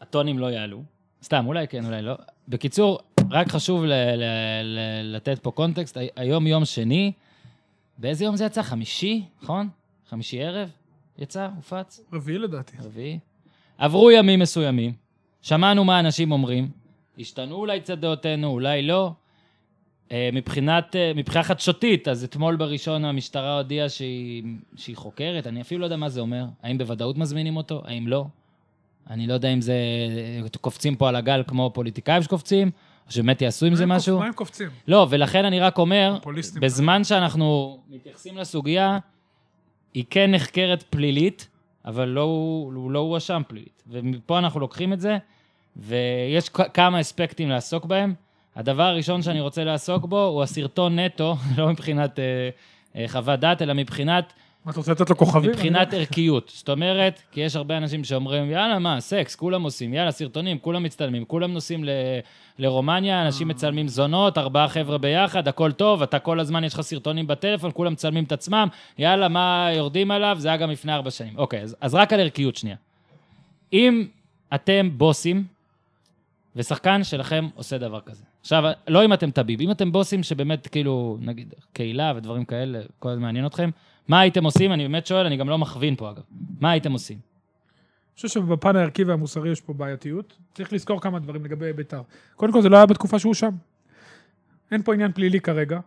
הטונים 0.02 0.40
לא 0.40 0.52
יעלו. 0.52 0.84
סתם, 1.24 1.44
אולי 1.48 1.68
כן, 1.68 1.86
אולי 1.86 2.02
לא. 2.02 2.14
בקיצור, 2.48 3.00
רק 3.32 3.50
חשוב 3.50 3.86
ל- 3.86 3.94
ל- 3.94 4.24
ל- 4.64 5.16
לתת 5.16 5.40
פה 5.40 5.52
קונטקסט. 5.52 5.98
הי- 5.98 6.08
היום 6.16 6.48
יום 6.48 6.66
שני, 6.66 7.12
באיזה 7.98 8.26
יום 8.26 8.36
זה 8.36 8.46
יצא? 8.46 8.62
חמישי, 8.62 9.24
נכון? 9.44 9.70
חמישי 10.10 10.44
ערב? 10.44 10.72
יצא? 11.18 11.50
הופץ? 11.56 12.02
רביעי 12.14 12.38
לדעתי. 12.38 12.78
רביעי. 12.84 13.20
עברו 13.78 14.12
ימים 14.12 14.40
מסוימים, 14.40 14.94
שמענו 15.42 15.84
מה 15.84 16.00
אנשים 16.00 16.32
אומרים, 16.32 16.70
השתנו 17.20 17.56
אולי 17.56 17.80
קצת 17.80 17.98
דעותינו, 17.98 18.48
אולי 18.48 18.82
לא. 18.82 19.12
אה, 20.12 20.30
מבחינת, 20.34 20.96
אה, 20.96 21.12
מבחינה 21.16 21.44
חדשותית, 21.44 22.08
אז 22.08 22.24
אתמול 22.24 22.56
בראשון 22.56 23.06
המשטרה 23.06 23.58
הודיעה 23.58 23.90
שהיא, 23.90 24.44
שהיא 24.76 24.96
חוקרת, 24.98 25.48
אני 25.48 25.62
אפילו 25.62 25.82
לא 25.82 25.86
יודע 25.86 25.98
מה 25.98 26.10
זה 26.10 26.20
אומר. 26.22 26.46
האם 26.64 26.78
בוודאות 26.78 27.18
מזמינים 27.18 27.58
אותו? 27.58 27.82
האם 27.86 28.08
לא? 28.08 28.26
אני 29.10 29.28
לא 29.28 29.34
יודע 29.34 29.54
אם 29.54 29.62
זה... 29.62 29.76
קופצים 30.62 30.96
פה 30.96 31.10
על 31.10 31.16
הגל 31.16 31.44
כמו 31.48 31.72
פוליטיקאים 31.74 32.24
שקופצים, 32.24 32.72
שבאמת 33.12 33.42
יעשו 33.42 33.66
עם 33.66 33.76
זה 33.76 33.86
משהו. 33.86 34.20
מה 34.20 34.26
הם 34.26 34.34
קופצים? 34.34 34.70
לא, 34.88 35.08
ולכן 35.10 35.46
אני 35.46 35.60
רק 35.60 35.78
אומר. 35.78 36.18
בזמן 36.62 37.04
שאנחנו 37.04 37.80
מתייחסים 37.90 38.38
לסוגיה, 38.38 38.98
היא 39.94 40.06
כן 40.10 40.32
נחקרת 40.32 40.84
פלילית, 40.84 41.48
אבל 41.86 42.08
לא, 42.08 42.22
הוא 42.22 42.92
לא 42.92 43.00
הואשם 43.00 43.42
פלילית. 43.48 43.84
ומפה 43.88 44.38
אנחנו 44.38 44.60
לוקחים 44.60 44.94
את 44.94 45.00
זה, 45.00 45.18
ויש 45.76 46.50
כמה 46.50 47.02
אספקטים 47.02 47.50
לעסוק 47.50 47.86
בהם. 47.86 48.14
הדבר 48.56 48.84
הראשון 48.84 49.22
שאני 49.22 49.42
רוצה 49.42 49.64
לעסוק 49.64 50.06
בו 50.06 50.26
הוא 50.26 50.44
הסרטון 50.44 51.00
נטו, 51.00 51.36
לא 51.58 51.70
מבחינת 51.70 52.20
אה, 52.20 52.50
אה, 52.96 53.06
חוות 53.08 53.40
דעת, 53.40 53.62
אלא 53.62 53.74
מבחינת, 53.74 54.34
מה, 54.66 54.72
אתה 54.72 54.80
רוצה 54.80 54.92
לתת 54.92 55.10
לו 55.10 55.18
כוכבים? 55.18 55.52
מבחינת 55.52 55.94
ערכיות. 55.94 56.52
זאת 56.56 56.70
אומרת, 56.70 57.22
כי 57.32 57.42
יש 57.42 57.56
הרבה 57.56 57.78
אנשים 57.78 58.04
שאומרים, 58.04 58.52
יאללה, 58.52 58.80
מה, 58.80 59.00
סקס, 59.00 59.36
כולם 59.36 59.64
עושים, 59.64 59.94
יאללה, 59.94 60.12
סרטונים, 60.12 60.60
כולם 60.60 60.84
מצטלמים, 60.84 61.26
כולם 61.26 61.54
נוסעים 61.54 61.84
ל- 61.84 61.90
לרומניה, 62.60 63.26
אנשים 63.26 63.48
מצלמים 63.48 63.88
זונות, 63.88 64.38
ארבעה 64.38 64.68
חבר'ה 64.70 64.98
ביחד, 64.98 65.48
הכל 65.48 65.72
טוב, 65.72 66.02
אתה 66.02 66.20
כל 66.20 66.40
הזמן, 66.40 66.64
יש 66.64 66.74
לך 66.74 66.82
סרטונים 66.82 67.28
בטלפון, 67.28 67.72
כולם 67.74 67.94
מצלמים 67.94 68.24
את 68.24 68.32
עצמם, 68.32 68.68
יאללה, 68.98 69.28
מה 69.28 69.70
יורדים 69.76 70.12
עליו? 70.12 70.36
זה 70.40 70.48
היה 70.48 70.58
גם 70.58 70.72
לפני 70.72 70.94
ארבע 70.94 71.12
שנים. 71.12 71.38
אוקיי, 71.38 71.62
אז, 71.62 71.76
אז 71.82 71.96
רק 71.96 72.14
על 72.14 72.20
ערכיות 72.20 72.56
שנייה. 72.56 72.76
אם 73.74 74.06
אתם 74.56 74.90
בוסים, 74.98 75.44
ושחקן 76.56 77.04
שלכם 77.04 77.48
עושה 77.56 77.78
דבר 77.78 78.00
כזה. 78.02 78.24
עכשיו, 78.42 78.64
לא 78.88 79.06
אם 79.06 79.14
אתם 79.14 79.32
טביב, 79.32 79.62
אם 79.62 79.72
אתם 79.72 79.92
בוסים 79.92 80.24
שבאמת, 80.24 80.68
כאילו, 80.68 81.18
נגיד, 81.22 81.54
קהילה 81.74 82.14
ודברים 82.16 82.46
כאלה, 82.46 82.80
כל 83.00 83.10
הזמן 83.10 83.22
מעניין 83.22 83.46
אתכם, 83.46 83.70
מה 84.08 84.20
הייתם 84.20 84.44
עושים? 84.44 84.74
אני 84.74 84.84
באמת 84.84 85.08
שואל, 85.08 85.26
אני 85.26 85.38
גם 85.38 85.50
לא 85.50 85.58
מכווין 85.58 85.96
פה, 85.96 86.12
אגב. 86.12 86.24
מה 86.60 86.72
הייתם 86.72 86.92
עושים? 86.92 87.18
אני 87.18 88.16
חושב 88.16 88.28
שבפן 88.28 88.76
הערכי 88.76 89.04
והמוסרי 89.04 89.52
יש 89.52 89.62
פה 89.62 89.74
בעייתיות. 89.74 90.38
צריך 90.54 90.74
לזכור 90.74 91.02
כמה 91.02 91.20
דברים 91.20 91.46
לגבי 91.46 91.74
בית"ר. 91.74 92.02
קודם 92.36 92.54
כל, 92.54 92.62
זה 92.62 92.70
לא 92.70 92.78
היה 92.78 92.86
בתקופה 92.86 93.20
שהוא 93.20 93.34
שם. 93.34 93.52
אין 94.72 94.84
פה 94.84 94.94
עניין 94.94 95.12
פלילי 95.12 95.40
כרגע. 95.40 95.80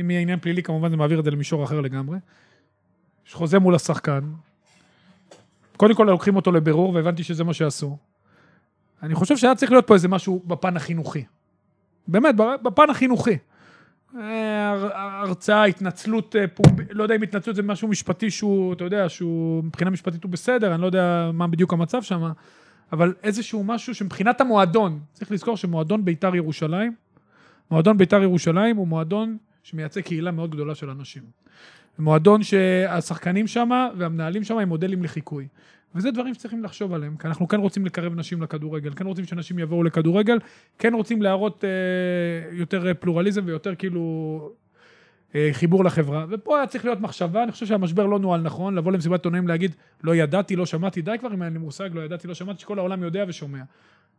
אם 0.00 0.10
יהיה 0.10 0.20
עניין 0.20 0.38
פלילי, 0.40 0.62
כמובן 0.62 0.90
זה 0.90 0.96
מעביר 0.96 1.18
את 1.18 1.24
זה 1.24 1.30
למישור 1.30 1.64
אחר 1.64 1.80
לגמרי. 1.80 2.18
יש 3.26 3.34
חוזה 3.34 3.58
מול 3.58 3.74
השחקן. 3.74 4.20
קודם 5.76 5.94
כל, 5.94 6.04
לוקחים 6.04 6.36
אותו 6.36 6.52
לבירור, 6.52 6.94
והבנתי 6.94 7.22
שזה 7.22 7.44
מה 7.44 7.54
שעשו. 7.54 7.96
אני 9.02 9.14
חושב 9.14 9.36
שהיה 9.36 9.54
צריך 9.54 9.72
להיות 9.72 9.86
פה 9.86 9.94
איזה 9.94 10.08
משהו 10.08 10.42
בפן 10.46 10.76
החינוכי. 10.76 11.24
באמת, 12.08 12.34
בפן 12.36 12.90
החינוכי. 12.90 13.38
אה, 14.20 14.70
הר- 14.70 14.90
הרצאה, 14.94 15.64
התנצלות 15.64 16.36
אה, 16.36 16.48
פומבית, 16.48 16.88
לא 16.90 17.02
יודע 17.02 17.16
אם 17.16 17.22
התנצלות 17.22 17.56
זה 17.56 17.62
משהו 17.62 17.88
משפטי 17.88 18.30
שהוא, 18.30 18.72
אתה 18.72 18.84
יודע, 18.84 19.08
שהוא 19.08 19.64
מבחינה 19.64 19.90
משפטית 19.90 20.24
הוא 20.24 20.30
בסדר, 20.32 20.74
אני 20.74 20.80
לא 20.82 20.86
יודע 20.86 21.30
מה 21.32 21.46
בדיוק 21.46 21.72
המצב 21.72 22.02
שם, 22.02 22.22
אבל 22.92 23.14
איזשהו 23.22 23.64
משהו 23.64 23.94
שמבחינת 23.94 24.40
המועדון, 24.40 25.00
צריך 25.12 25.32
לזכור 25.32 25.56
שמועדון 25.56 26.04
בית"ר 26.04 26.36
ירושלים, 26.36 26.94
מועדון 27.70 27.98
בית"ר 27.98 28.22
ירושלים 28.22 28.76
הוא 28.76 28.88
מועדון 28.88 29.36
שמייצג 29.62 30.00
קהילה 30.00 30.30
מאוד 30.30 30.50
גדולה 30.50 30.74
של 30.74 30.90
אנשים. 30.90 31.22
מועדון 31.98 32.42
שהשחקנים 32.42 33.46
שם 33.46 33.70
והמנהלים 33.98 34.44
שם 34.44 34.58
הם 34.58 34.68
מודלים 34.68 35.02
לחיקוי. 35.02 35.48
וזה 35.94 36.10
דברים 36.10 36.34
שצריכים 36.34 36.64
לחשוב 36.64 36.92
עליהם, 36.92 37.16
כי 37.16 37.26
אנחנו 37.26 37.48
כן 37.48 37.60
רוצים 37.60 37.86
לקרב 37.86 38.14
נשים 38.14 38.42
לכדורגל, 38.42 38.94
כן 38.94 39.06
רוצים 39.06 39.24
שאנשים 39.24 39.58
יבואו 39.58 39.82
לכדורגל, 39.82 40.38
כן 40.78 40.94
רוצים 40.94 41.22
להראות 41.22 41.64
אה, 41.64 42.56
יותר 42.56 42.86
אה, 42.86 42.94
פלורליזם 42.94 43.42
ויותר 43.46 43.74
כאילו 43.74 44.52
אה, 45.34 45.48
חיבור 45.52 45.84
לחברה. 45.84 46.26
ופה 46.28 46.58
היה 46.58 46.66
צריך 46.66 46.84
להיות 46.84 47.00
מחשבה, 47.00 47.42
אני 47.42 47.52
חושב 47.52 47.66
שהמשבר 47.66 48.06
לא 48.06 48.18
נוהל 48.18 48.40
נכון, 48.40 48.74
לבוא 48.74 48.92
למסיבת 48.92 49.20
עיתונאים 49.20 49.48
להגיד, 49.48 49.74
לא 50.02 50.14
ידעתי, 50.14 50.56
לא 50.56 50.66
שמעתי, 50.66 51.02
די 51.02 51.16
כבר 51.20 51.34
אם 51.34 51.42
אין 51.42 51.52
לי 51.52 51.58
מושג, 51.58 51.90
לא 51.94 52.00
ידעתי, 52.00 52.28
לא 52.28 52.34
שמעתי, 52.34 52.60
שכל 52.60 52.78
העולם 52.78 53.02
יודע 53.02 53.24
ושומע. 53.28 53.62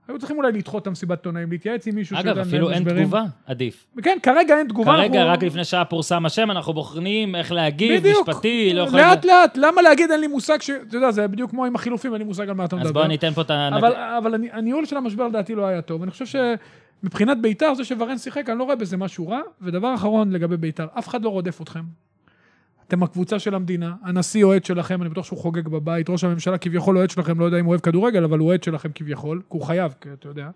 היו 0.08 0.20
צריכים 0.20 0.38
אולי 0.38 0.52
לדחות 0.52 0.82
את 0.82 0.88
המסיבת 0.88 1.18
עיתונאים, 1.20 1.52
להתייעץ 1.52 1.88
עם 1.88 1.96
מישהו 1.96 2.18
אגב, 2.20 2.38
אפילו 2.38 2.70
אין 2.72 2.84
משברים. 2.84 3.04
תגובה, 3.04 3.24
עדיף. 3.46 3.86
כן, 4.04 4.18
כרגע 4.24 4.58
אין 4.58 4.68
תגובה. 4.68 4.94
כרגע, 4.98 5.20
אנחנו- 5.22 5.34
רק 5.34 5.44
לפני 5.44 5.64
שעה 5.64 5.86
פורסם 5.86 6.26
השם, 6.26 6.52
אנחנו 6.52 6.74
בוחנים 6.74 7.36
איך 7.36 7.52
להגיב, 7.52 8.00
בדיוק. 8.00 8.30
משפטי, 8.30 8.74
לא 8.74 8.82
יכולים... 8.82 9.06
לאט 9.06 9.26
לאט, 9.26 9.58
למה 9.58 9.82
להגיד 9.82 10.12
אין 10.12 10.20
לי 10.20 10.28
מושג 10.28 10.62
ש... 10.62 10.70
אתה 10.70 10.98
יודע, 10.98 11.12
זה 11.12 11.28
בדיוק 11.28 11.52
כמו 11.52 11.66
עם 11.66 11.76
החילופים, 11.76 12.14
אין 12.14 12.22
לי 12.22 12.28
מושג 12.28 12.50
על 12.50 12.56
מה 12.56 12.66
אתה 12.66 12.76
מדבר. 12.76 12.88
אז 12.88 12.94
בואו 12.94 13.08
ניתן 13.08 13.32
פה 13.34 13.42
את 13.42 13.52
ה... 13.52 13.70
אבל, 13.78 13.94
אבל 14.18 14.34
אני- 14.34 14.50
הניהול 14.52 14.86
של 14.86 14.98
המשבר 14.98 15.28
לדעתי 15.28 15.56
לא 15.56 15.66
היה 15.66 15.82
טוב. 15.82 16.02
אני 16.02 16.12
חושב 16.12 16.26
שמבחינת 17.04 17.38
בית"ר, 17.42 17.74
זה 17.76 17.84
שוורן 17.84 18.18
שיחק, 18.18 18.50
אני 18.50 18.60
לא 18.60 18.64
רואה 18.64 18.76
בזה 18.76 18.98
משהו 18.98 19.28
רע. 19.28 19.40
ודבר 19.62 19.96
אחרון 19.96 20.32
לגבי 20.32 20.58
בית"ר, 20.58 20.86
אף 21.00 21.08
אחד 21.08 21.24
לא 21.24 21.30
רודף 21.30 21.62
אתכם. 21.62 21.82
אתם 22.88 23.04
הקבוצה 23.04 23.40
של 23.40 23.56
המדינה, 23.56 23.94
הנשיא 24.04 24.44
אוהד 24.44 24.66
שלכם, 24.66 25.02
אני 25.02 25.10
בטוח 25.10 25.26
שהוא 25.26 25.40
חוגג 25.40 25.68
בבית, 25.68 26.10
ראש 26.10 26.24
הממשלה 26.24 26.58
כביכול 26.58 26.98
אוהד 26.98 27.10
שלכם, 27.10 27.40
לא 27.40 27.46
יודע 27.46 27.60
אם 27.60 27.66
הוא 27.66 27.72
אוהב 27.72 27.82
כדורגל, 27.82 28.24
אבל 28.24 28.40
הוא 28.40 28.48
אוהד 28.48 28.64
שלכם 28.64 28.90
כביכול, 28.96 29.40
כי 29.40 29.46
הוא 29.50 29.62
חייב, 29.62 29.94
כי 30.02 30.10
אתה 30.14 30.28
יודע. 30.28 30.50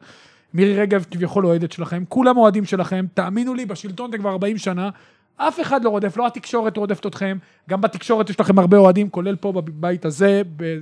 מירי 0.54 0.82
רגב 0.82 1.06
כביכול 1.12 1.46
אוהדת 1.46 1.72
שלכם, 1.72 2.04
כולם 2.10 2.38
אוהדים 2.38 2.66
שלכם, 2.66 3.06
תאמינו 3.14 3.54
לי, 3.54 3.66
בשלטון 3.66 4.10
אתם 4.10 4.18
כבר 4.18 4.30
40 4.30 4.58
שנה, 4.58 4.90
אף 5.38 5.62
אחד 5.62 5.84
לא 5.84 5.90
רודף, 5.90 6.18
לא 6.18 6.28
התקשורת 6.28 6.78
רודפת 6.78 7.06
אתכם, 7.06 7.38
גם 7.70 7.82
בתקשורת 7.82 8.30
יש 8.30 8.40
לכם 8.40 8.60
הרבה 8.60 8.78
אוהדים, 8.78 9.10
כולל 9.10 9.36
פה 9.36 9.52
בבית 9.52 10.06
הזה, 10.06 10.42
ב- 10.56 10.78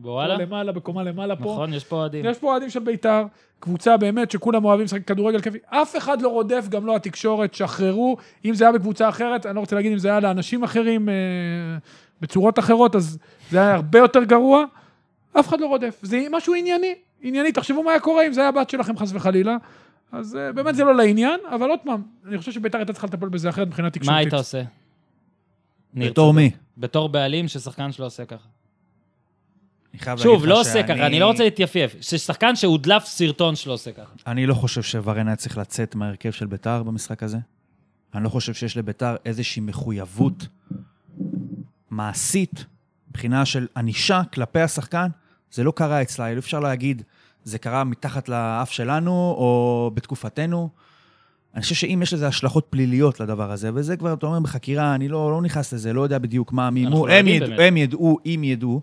וואלה, 0.00 0.36
פה 0.36 0.42
למעלה, 0.42 0.72
בקומה 0.72 1.02
למעלה 1.02 1.36
פה. 1.36 1.42
נכון, 1.44 1.74
יש 1.74 1.84
פה 1.84 1.96
אוהדים. 1.96 2.24
יש 2.24 2.38
פה 2.38 2.46
אוהדים 2.50 2.70
של 2.70 2.80
בית"ר, 2.80 3.24
קבוצה 3.60 3.96
באמת 3.96 4.30
שכולם 4.30 4.64
אוהבים 4.64 4.84
לשחק 4.84 5.04
כדורגל 5.04 5.40
כיפי. 5.40 5.58
אף 5.66 5.96
אחד 5.96 6.22
לא 6.22 6.28
רודף, 6.28 6.66
גם 6.68 6.86
לא 6.86 6.96
התקשורת, 6.96 7.54
שחררו. 7.54 8.16
אם 8.44 8.54
זה 8.54 8.64
היה 8.64 8.72
בקבוצה 8.72 9.08
אחרת, 9.08 9.46
אני 9.46 9.54
לא 9.54 9.60
רוצה 9.60 9.76
להגיד 9.76 9.92
אם 9.92 9.98
זה 9.98 10.08
היה 10.08 10.20
לאנשים 10.20 10.64
אחרים 10.64 11.08
אה, 11.08 11.14
בצורות 12.20 12.58
אחרות, 12.58 12.96
אז 12.96 13.18
זה 13.50 13.58
היה 13.58 13.74
הרבה 13.74 13.98
יותר 13.98 14.24
גרוע. 14.24 14.64
אף 15.40 15.48
אחד 15.48 15.60
לא 15.60 15.66
רודף. 15.66 15.98
זה 16.02 16.26
משהו 16.30 16.54
ענייני, 16.54 16.94
ענייני. 17.22 17.52
תחשבו 17.52 17.82
מה 17.82 17.90
היה 17.90 18.00
קורה 18.00 18.26
אם 18.26 18.32
זה 18.32 18.40
היה 18.40 18.48
הבת 18.48 18.70
שלכם 18.70 18.98
חס 18.98 19.10
וחלילה. 19.14 19.56
אז 20.12 20.36
אה, 20.36 20.52
באמת 20.52 20.74
זה 20.76 20.84
לא 20.84 20.94
לעניין, 20.96 21.40
אבל 21.54 21.70
עוד 21.70 21.78
פעם, 21.84 22.02
אני 22.28 22.38
חושב 22.38 22.52
שבית"ר 22.52 22.78
הייתה 22.78 22.92
צריכה 22.92 23.06
לטפל 23.06 23.28
בזה 23.28 23.48
אחרת 23.48 23.66
מבחינה 23.68 23.90
תקשורתית. 23.90 24.10
מה 24.12 24.16
היית 24.16 24.34
עושה? 24.34 24.62
בתור 25.94 26.34
מי? 26.34 26.50
בתור 26.78 27.08
בעלים 27.08 27.48
ששחקן 27.48 27.92
שלו 27.92 28.04
עושה 28.06 28.24
ככה. 28.24 28.48
אני 29.92 30.00
חייב 30.00 30.18
שוב, 30.18 30.32
להגיד 30.32 30.48
לא 30.48 30.60
עושה 30.60 30.72
שאני- 30.72 30.88
ככה, 30.88 31.06
אני 31.06 31.20
לא 31.20 31.26
רוצה 31.26 31.44
להתייפייף. 31.44 31.96
ששחקן 32.00 32.56
שהודלף 32.56 33.04
סרטון 33.04 33.56
שלו 33.56 33.72
עושה 33.72 33.92
ככה. 33.92 34.12
אני 34.26 34.46
לא 34.46 34.54
חושב 34.54 34.82
שוורן 34.82 35.26
היה 35.28 35.36
צריך 35.36 35.58
לצאת 35.58 35.94
מההרכב 35.94 36.30
של 36.30 36.46
ביתר 36.46 36.82
במשחק 36.82 37.22
הזה. 37.22 37.38
אני 38.14 38.24
לא 38.24 38.28
חושב 38.28 38.54
שיש 38.54 38.76
לביתר 38.76 39.16
איזושהי 39.24 39.62
מחויבות 39.62 40.46
מעשית, 41.90 42.64
מבחינה 43.10 43.44
של 43.46 43.66
ענישה 43.76 44.22
כלפי 44.34 44.60
השחקן. 44.60 45.08
זה 45.52 45.64
לא 45.64 45.70
קרה 45.76 46.02
אצלה, 46.02 46.28
אי 46.28 46.38
אפשר 46.38 46.60
להגיד, 46.60 47.02
זה 47.46 47.58
קרה 47.58 47.84
מתחת 47.84 48.28
לאף 48.28 48.70
שלנו 48.70 49.12
או 49.12 49.90
בתקופתנו. 49.94 50.68
אני 51.54 51.62
חושב 51.62 51.74
שאם 51.74 51.98
יש 52.02 52.14
לזה 52.14 52.28
השלכות 52.28 52.66
פליליות 52.70 53.20
לדבר 53.20 53.52
הזה, 53.52 53.70
וזה 53.74 53.96
כבר, 53.96 54.12
אתה 54.12 54.26
אומר, 54.26 54.40
בחקירה, 54.40 54.94
אני 54.94 55.08
לא, 55.08 55.30
לא 55.30 55.42
נכנס 55.42 55.72
לזה, 55.72 55.92
לא 55.92 56.00
יודע 56.00 56.18
בדיוק 56.18 56.52
מה, 56.52 56.70
מי, 56.70 56.86
מו, 56.86 57.06
לא 57.06 57.12
הם, 57.12 57.28
יד. 57.28 57.42
הם 57.60 57.76
ידעו, 57.76 58.18
אם 58.26 58.40
ידעו. 58.44 58.80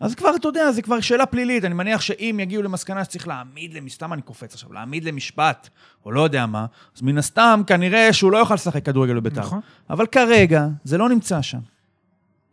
אז 0.00 0.14
כבר, 0.14 0.30
אתה 0.36 0.48
יודע, 0.48 0.72
זה 0.72 0.82
כבר 0.82 1.00
שאלה 1.00 1.26
פלילית. 1.26 1.64
אני 1.64 1.74
מניח 1.74 2.00
שאם 2.00 2.38
יגיעו 2.42 2.62
למסקנה 2.62 3.04
שצריך 3.04 3.28
להעמיד, 3.28 3.78
סתם 3.88 4.12
אני 4.12 4.22
קופץ 4.22 4.54
עכשיו, 4.54 4.72
להעמיד 4.72 5.04
למשפט, 5.04 5.68
או 6.04 6.12
לא 6.12 6.20
יודע 6.20 6.46
מה, 6.46 6.66
אז 6.96 7.02
מן 7.02 7.18
הסתם, 7.18 7.62
כנראה 7.66 8.12
שהוא 8.12 8.32
לא 8.32 8.38
יוכל 8.38 8.54
לשחק 8.54 8.84
כדורגל 8.84 9.14
בביתר. 9.20 9.40
נכון. 9.40 9.60
אבל 9.90 10.06
כרגע, 10.06 10.66
זה 10.84 10.98
לא 10.98 11.08
נמצא 11.08 11.42
שם. 11.42 11.60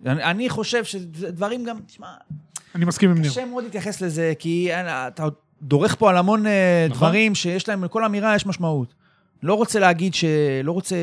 אני, 0.05 0.23
אני 0.23 0.49
חושב 0.49 0.83
שזה 0.83 1.31
דברים 1.31 1.63
גם, 1.63 1.79
תשמע, 1.85 2.07
אני 2.75 2.85
מסכים 2.85 3.09
עם 3.09 3.17
ניר. 3.17 3.31
קשה 3.31 3.45
מאוד 3.45 3.63
להתייחס 3.63 4.01
לזה, 4.01 4.33
כי 4.39 4.69
אתה 4.73 5.27
דורך 5.61 5.95
פה 5.99 6.09
על 6.09 6.17
המון 6.17 6.47
אה, 6.47 6.85
נכון. 6.89 6.97
דברים 6.97 7.35
שיש 7.35 7.67
להם, 7.69 7.83
לכל 7.83 8.03
אמירה 8.05 8.35
יש 8.35 8.45
משמעות. 8.45 8.93
לא 9.43 9.53
רוצה 9.53 9.79
להגיד 9.79 10.13
ש... 10.13 10.23
לא 10.63 10.71
רוצה 10.71 10.95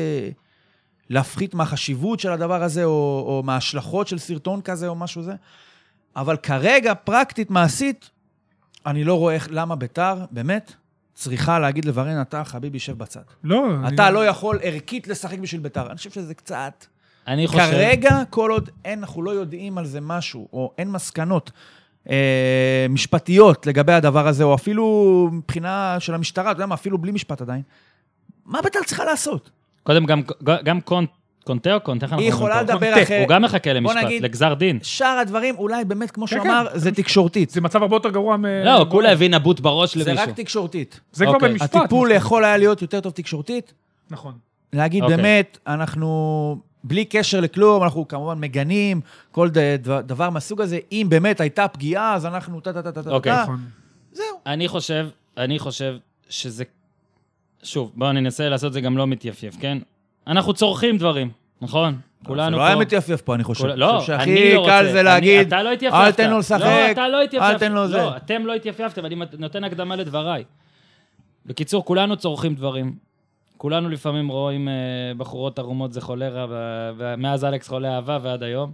להפחית 1.09 1.53
מהחשיבות 1.53 2.19
של 2.19 2.31
הדבר 2.31 2.63
הזה, 2.63 2.83
או, 2.83 3.23
או 3.27 3.41
מההשלכות 3.45 4.07
של 4.07 4.17
סרטון 4.17 4.61
כזה 4.61 4.87
או 4.87 4.95
משהו 4.95 5.21
זה, 5.23 5.33
אבל 6.15 6.37
כרגע, 6.37 6.93
פרקטית, 6.93 7.49
מעשית, 7.49 8.09
אני 8.85 9.03
לא 9.03 9.13
רואה 9.13 9.37
למה 9.49 9.75
ביתר, 9.75 10.25
באמת, 10.31 10.73
צריכה 11.13 11.59
להגיד 11.59 11.85
לברן, 11.85 12.21
אתה, 12.21 12.43
חביבי, 12.43 12.79
שב 12.79 12.97
בצד. 12.97 13.21
לא, 13.43 13.67
אני- 13.83 13.95
אתה 13.95 14.09
לא 14.11 14.25
יכול 14.25 14.59
ערכית 14.63 15.07
לשחק 15.07 15.39
בשביל 15.39 15.61
ביתר. 15.61 15.87
אני 15.89 15.97
חושב 15.97 16.11
שזה 16.11 16.33
קצת... 16.33 16.85
אני 17.27 17.47
חושב... 17.47 17.59
כרגע, 17.71 18.21
כל 18.29 18.51
עוד 18.51 18.69
אין, 18.85 18.99
אנחנו 18.99 19.23
לא 19.23 19.31
יודעים 19.31 19.77
על 19.77 19.85
זה 19.85 20.01
משהו, 20.01 20.47
או 20.53 20.71
אין 20.77 20.91
מסקנות 20.91 21.51
אה, 22.09 22.85
משפטיות 22.89 23.67
לגבי 23.67 23.93
הדבר 23.93 24.27
הזה, 24.27 24.43
או 24.43 24.55
אפילו 24.55 25.29
מבחינה 25.31 25.95
של 25.99 26.13
המשטרה, 26.13 26.51
אתה 26.51 26.57
יודע 26.57 26.65
מה, 26.65 26.75
אפילו 26.75 26.97
בלי 26.97 27.11
משפט 27.11 27.41
עדיין, 27.41 27.61
מה 28.45 28.61
בית"ר 28.61 28.79
צריכה 28.85 29.05
לעשות? 29.05 29.49
קודם 29.83 30.05
גם, 30.05 30.21
גם 30.63 30.81
קונט, 30.81 31.09
קונטה 31.43 31.73
או 31.73 31.79
קונט? 31.79 32.03
איך 32.03 32.11
אנחנו 32.11 32.23
היא 32.23 32.29
יכולה? 32.29 32.61
לדבר 32.61 32.79
קונטה. 32.79 33.03
אחרת. 33.03 33.19
הוא 33.19 33.27
גם 33.27 33.41
מחכה 33.41 33.73
למשפט, 33.73 34.03
לגזר 34.21 34.53
דין. 34.53 34.79
שאר 34.83 35.17
הדברים, 35.21 35.55
אולי 35.57 35.85
באמת, 35.85 36.11
כמו 36.11 36.27
שהוא 36.27 36.43
כן, 36.43 36.49
אמר, 36.49 36.67
כן. 36.73 36.79
זה 36.79 36.91
תקשורתית. 36.91 37.49
זה 37.49 37.61
מצב 37.61 37.81
הרבה 37.81 37.95
יותר 37.95 38.09
גרוע 38.09 38.37
מ... 38.37 38.45
לא, 38.45 38.85
כולה 38.89 39.11
הביא 39.11 39.29
נבוט 39.29 39.59
בראש 39.59 39.97
זה 39.97 40.09
למישהו. 40.09 40.29
רק 40.29 40.35
תקשורתית. 40.35 40.99
זה 41.11 41.25
כבר 41.25 41.33
אוקיי. 41.33 41.49
במשפט. 41.49 41.75
הטיפול 41.75 42.11
יכול 42.11 42.45
היה 42.45 42.57
להיות 42.57 42.81
יותר 42.81 42.99
טוב 42.99 43.11
תקשורתית. 43.11 43.73
נכון. 44.11 44.33
להגיד 44.73 45.03
אוקיי. 45.03 45.17
באמת, 45.17 45.57
אנחנו 45.67 46.57
בלי 46.87 47.05
קשר 47.05 47.39
לכלום, 47.39 47.83
אנחנו 47.83 48.07
כמובן 48.07 48.39
מגנים 48.39 49.01
כל 49.31 49.49
ד- 49.49 49.57
דבר- 50.07 50.29
מהסוג 50.29 50.61
הזה. 50.61 50.79
אם 50.91 51.07
באמת 51.09 51.41
הייתה 51.41 51.67
פגיעה, 51.67 52.13
אז 52.13 52.25
אנחנו 52.25 52.59
טה-טה-טה-טה. 52.59 53.09
אוקיי. 53.09 53.41
נכון. 53.43 53.59
זהו. 54.11 54.25
אני 54.45 54.67
חושב, 54.67 55.07
אני 55.37 55.59
חושב 55.59 55.95
שזה... 56.29 56.63
שוב, 57.63 57.91
בואו 57.95 58.11
ננסה 58.11 58.49
לעשות 58.49 58.73
זה 58.73 58.81
גם 58.81 58.97
לא 58.97 59.07
מתייפייף, 59.07 59.55
כן? 59.59 59.77
אנחנו 60.27 60.53
צורכים 60.53 60.97
דברים, 60.97 61.29
נכון? 61.61 61.99
כולנו 62.25 62.45
זה 62.45 62.51
פה... 62.51 62.57
לא 62.57 62.67
היה 62.67 62.75
מתייפייף 62.75 63.21
פה, 63.21 63.35
אני 63.35 63.43
חושב. 63.43 63.61
כול- 63.61 63.71
אני 63.71 63.79
לא, 63.79 63.95
חושב 63.99 64.13
אני 64.13 64.25
שהכי 64.25 64.53
לא 64.55 64.65
קל 64.65 64.79
רוצה. 64.79 64.91
זה 64.91 65.03
להגיד, 65.03 65.47
אתה 65.47 65.63
לא 65.63 65.71
התייפייפת. 65.71 66.05
אל 66.05 66.11
תן 66.11 66.29
לו 66.29 66.39
לשחק, 66.39 66.61
לא, 66.61 66.91
אתה 66.91 67.07
לא 67.07 67.21
התייפייפת. 67.23 67.53
אל 67.53 67.59
תן 67.59 67.71
לו 67.71 67.87
זה. 67.87 67.97
לא, 67.97 68.17
אתם 68.17 68.45
לא 68.45 68.53
התייפייפתם, 68.53 69.05
אני 69.05 69.15
נותן 69.39 69.63
הקדמה 69.63 69.95
לדבריי. 69.95 70.43
בקיצור, 71.45 71.85
כולנו 71.85 72.17
צורכים 72.17 72.55
דברים. 72.55 73.06
כולנו 73.57 73.89
לפעמים 73.89 74.27
רואים 74.27 74.67
אה, 74.67 74.73
בחורות 75.17 75.59
ערומות 75.59 75.93
זה 75.93 76.01
חולרה, 76.01 76.45
ומאז 76.97 77.45
אלכס 77.45 77.67
חולה 77.67 77.95
אהבה 77.95 78.19
ועד 78.21 78.43
היום. 78.43 78.71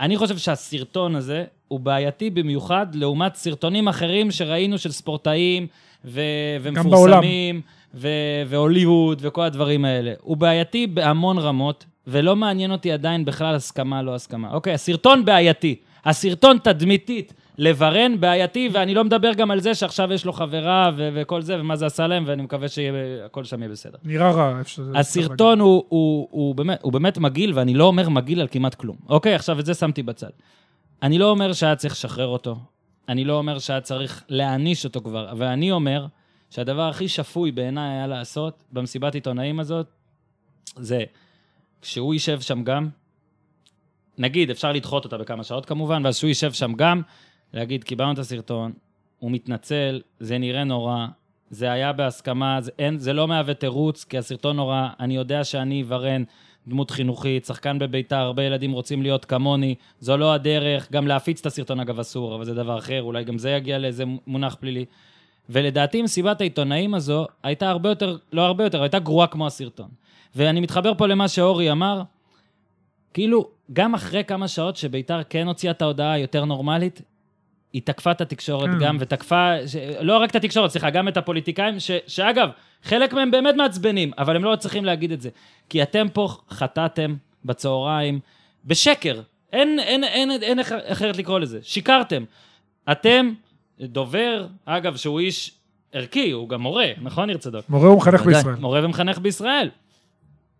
אני 0.00 0.16
חושב 0.16 0.38
שהסרטון 0.38 1.14
הזה 1.16 1.44
הוא 1.68 1.80
בעייתי 1.80 2.30
במיוחד 2.30 2.86
לעומת 2.94 3.34
סרטונים 3.34 3.88
אחרים 3.88 4.30
שראינו 4.30 4.78
של 4.78 4.90
ספורטאים 4.90 5.66
ו- 6.04 6.20
ומפורסמים 6.62 7.60
ו- 7.94 8.08
והוליווד 8.46 9.18
וכל 9.20 9.42
הדברים 9.42 9.84
האלה. 9.84 10.12
הוא 10.20 10.36
בעייתי 10.36 10.86
בהמון 10.86 11.38
רמות, 11.38 11.84
ולא 12.06 12.36
מעניין 12.36 12.72
אותי 12.72 12.92
עדיין 12.92 13.24
בכלל 13.24 13.54
הסכמה 13.54 14.02
לא 14.02 14.14
הסכמה. 14.14 14.52
אוקיי, 14.52 14.72
הסרטון 14.72 15.24
בעייתי. 15.24 15.76
הסרטון 16.04 16.58
תדמיתית 16.58 17.32
לברן 17.64 18.20
בעייתי, 18.20 18.68
ואני 18.72 18.94
לא 18.94 19.04
מדבר 19.04 19.32
גם 19.34 19.50
על 19.50 19.60
זה 19.60 19.74
שעכשיו 19.74 20.12
יש 20.12 20.24
לו 20.24 20.32
חברה 20.32 20.90
ו- 20.96 21.08
וכל 21.14 21.42
זה, 21.42 21.60
ומה 21.60 21.76
זה 21.76 21.86
עשה 21.86 22.06
להם, 22.06 22.24
ואני 22.26 22.42
מקווה 22.42 22.68
שהכל 22.68 23.44
שם 23.44 23.58
יהיה 23.62 23.68
בסדר. 23.72 23.98
נראה 24.04 24.30
רע. 24.30 24.58
איפה 24.58 24.70
שזה- 24.70 24.92
הסרטון 24.98 25.60
הוא, 25.60 25.84
הוא, 25.88 26.28
הוא, 26.30 26.54
באמת, 26.54 26.78
הוא 26.82 26.92
באמת 26.92 27.18
מגעיל, 27.18 27.52
ואני 27.54 27.74
לא 27.74 27.84
אומר 27.84 28.08
מגעיל 28.08 28.40
על 28.40 28.48
כמעט 28.50 28.74
כלום. 28.74 28.96
אוקיי, 29.08 29.34
עכשיו 29.34 29.60
את 29.60 29.66
זה 29.66 29.74
שמתי 29.74 30.02
בצד. 30.02 30.30
אני 31.02 31.18
לא 31.18 31.30
אומר 31.30 31.52
שהיה 31.52 31.76
צריך 31.76 31.94
לשחרר 31.94 32.26
אותו, 32.26 32.56
אני 33.08 33.24
לא 33.24 33.38
אומר 33.38 33.58
שהיה 33.58 33.80
צריך 33.80 34.24
להעניש 34.28 34.84
אותו 34.84 35.00
כבר, 35.00 35.30
אבל 35.30 35.46
אני 35.46 35.72
אומר 35.72 36.06
שהדבר 36.50 36.88
הכי 36.88 37.08
שפוי 37.08 37.52
בעיניי 37.52 37.90
היה 37.96 38.06
לעשות 38.06 38.64
במסיבת 38.72 39.14
עיתונאים 39.14 39.60
הזאת, 39.60 39.86
זה 40.76 41.04
כשהוא 41.82 42.14
יישב 42.14 42.40
שם 42.40 42.64
גם, 42.64 42.88
נגיד, 44.18 44.50
אפשר 44.50 44.72
לדחות 44.72 45.04
אותה 45.04 45.18
בכמה 45.18 45.44
שעות 45.44 45.66
כמובן, 45.66 46.02
ואז 46.04 46.16
שהוא 46.16 46.28
יישב 46.28 46.52
שם 46.52 46.72
גם, 46.74 47.02
להגיד, 47.54 47.84
קיבלנו 47.84 48.12
את 48.12 48.18
הסרטון, 48.18 48.72
הוא 49.18 49.30
מתנצל, 49.30 50.00
זה 50.20 50.38
נראה 50.38 50.64
נורא, 50.64 51.06
זה 51.50 51.72
היה 51.72 51.92
בהסכמה, 51.92 52.60
זה, 52.60 52.70
אין, 52.78 52.98
זה 52.98 53.12
לא 53.12 53.28
מהווה 53.28 53.54
תירוץ, 53.54 54.04
כי 54.04 54.18
הסרטון 54.18 54.56
נורא, 54.56 54.88
אני 55.00 55.16
יודע 55.16 55.44
שאני 55.44 55.84
ורן, 55.88 56.22
דמות 56.68 56.90
חינוכית, 56.90 57.44
שחקן 57.44 57.78
בביתר, 57.78 58.16
הרבה 58.16 58.42
ילדים 58.42 58.72
רוצים 58.72 59.02
להיות 59.02 59.24
כמוני, 59.24 59.74
זו 60.00 60.16
לא 60.16 60.34
הדרך, 60.34 60.92
גם 60.92 61.06
להפיץ 61.06 61.40
את 61.40 61.46
הסרטון 61.46 61.80
אגב 61.80 62.00
אסור, 62.00 62.34
אבל 62.34 62.44
זה 62.44 62.54
דבר 62.54 62.78
אחר, 62.78 63.02
אולי 63.02 63.24
גם 63.24 63.38
זה 63.38 63.50
יגיע 63.50 63.78
לאיזה 63.78 64.04
מונח 64.26 64.56
פלילי. 64.60 64.84
ולדעתי 65.48 66.02
מסיבת 66.02 66.40
העיתונאים 66.40 66.94
הזו 66.94 67.26
הייתה 67.42 67.70
הרבה 67.70 67.88
יותר, 67.88 68.16
לא 68.32 68.42
הרבה 68.42 68.64
יותר, 68.64 68.82
הייתה 68.82 68.98
גרועה 68.98 69.26
כמו 69.26 69.46
הסרטון. 69.46 69.88
ואני 70.36 70.60
מתחבר 70.60 70.92
פה 70.94 71.06
למה 71.06 71.28
שאורי 71.28 71.72
אמר, 71.72 72.02
כאילו, 73.14 73.48
גם 73.72 73.94
אחרי 73.94 74.24
כמה 74.24 74.48
שעות 74.48 74.76
שביתר 74.76 75.22
כן 75.22 75.46
הוציאה 75.46 75.70
את 75.70 75.82
ההודעה 75.82 76.12
היותר 76.12 76.44
נורמלית, 76.44 77.02
היא 77.72 77.82
תקפה 77.84 78.10
את 78.10 78.20
התקשורת 78.20 78.70
כן. 78.70 78.78
גם, 78.78 78.96
ותקפה, 79.00 79.54
ש... 79.66 79.76
לא 80.00 80.18
רק 80.18 80.30
את 80.30 80.36
התקשורת, 80.36 80.70
סליחה, 80.70 80.90
גם 80.90 81.08
את 81.08 81.16
הפוליטיקאים, 81.16 81.80
ש... 81.80 81.90
שאגב, 82.06 82.48
חלק 82.82 83.12
מהם 83.12 83.30
באמת 83.30 83.54
מעצבנים, 83.54 84.10
אבל 84.18 84.36
הם 84.36 84.44
לא 84.44 84.56
צריכים 84.56 84.84
להגיד 84.84 85.12
את 85.12 85.20
זה. 85.20 85.30
כי 85.68 85.82
אתם 85.82 86.06
פה 86.12 86.28
חטאתם 86.50 87.14
בצהריים 87.44 88.20
בשקר. 88.64 89.20
אין, 89.52 89.78
אין, 89.78 90.04
אין, 90.04 90.30
אין, 90.30 90.42
אין 90.42 90.58
אחרת 90.84 91.16
לקרוא 91.16 91.38
לזה. 91.38 91.58
שיקרתם. 91.62 92.24
אתם, 92.92 93.32
דובר, 93.80 94.46
אגב, 94.64 94.96
שהוא 94.96 95.20
איש 95.20 95.52
ערכי, 95.92 96.30
הוא 96.30 96.48
גם 96.48 96.60
מורה, 96.60 96.86
נכון, 97.02 97.26
ניר 97.26 97.36
צדוק? 97.36 97.64
מורה 97.68 97.88
הוא 97.88 97.96
מחנך 97.96 98.20
בוודאי. 98.20 98.34
בישראל. 98.34 98.54
מורה 98.54 98.84
ומחנך 98.84 99.18
בישראל. 99.18 99.70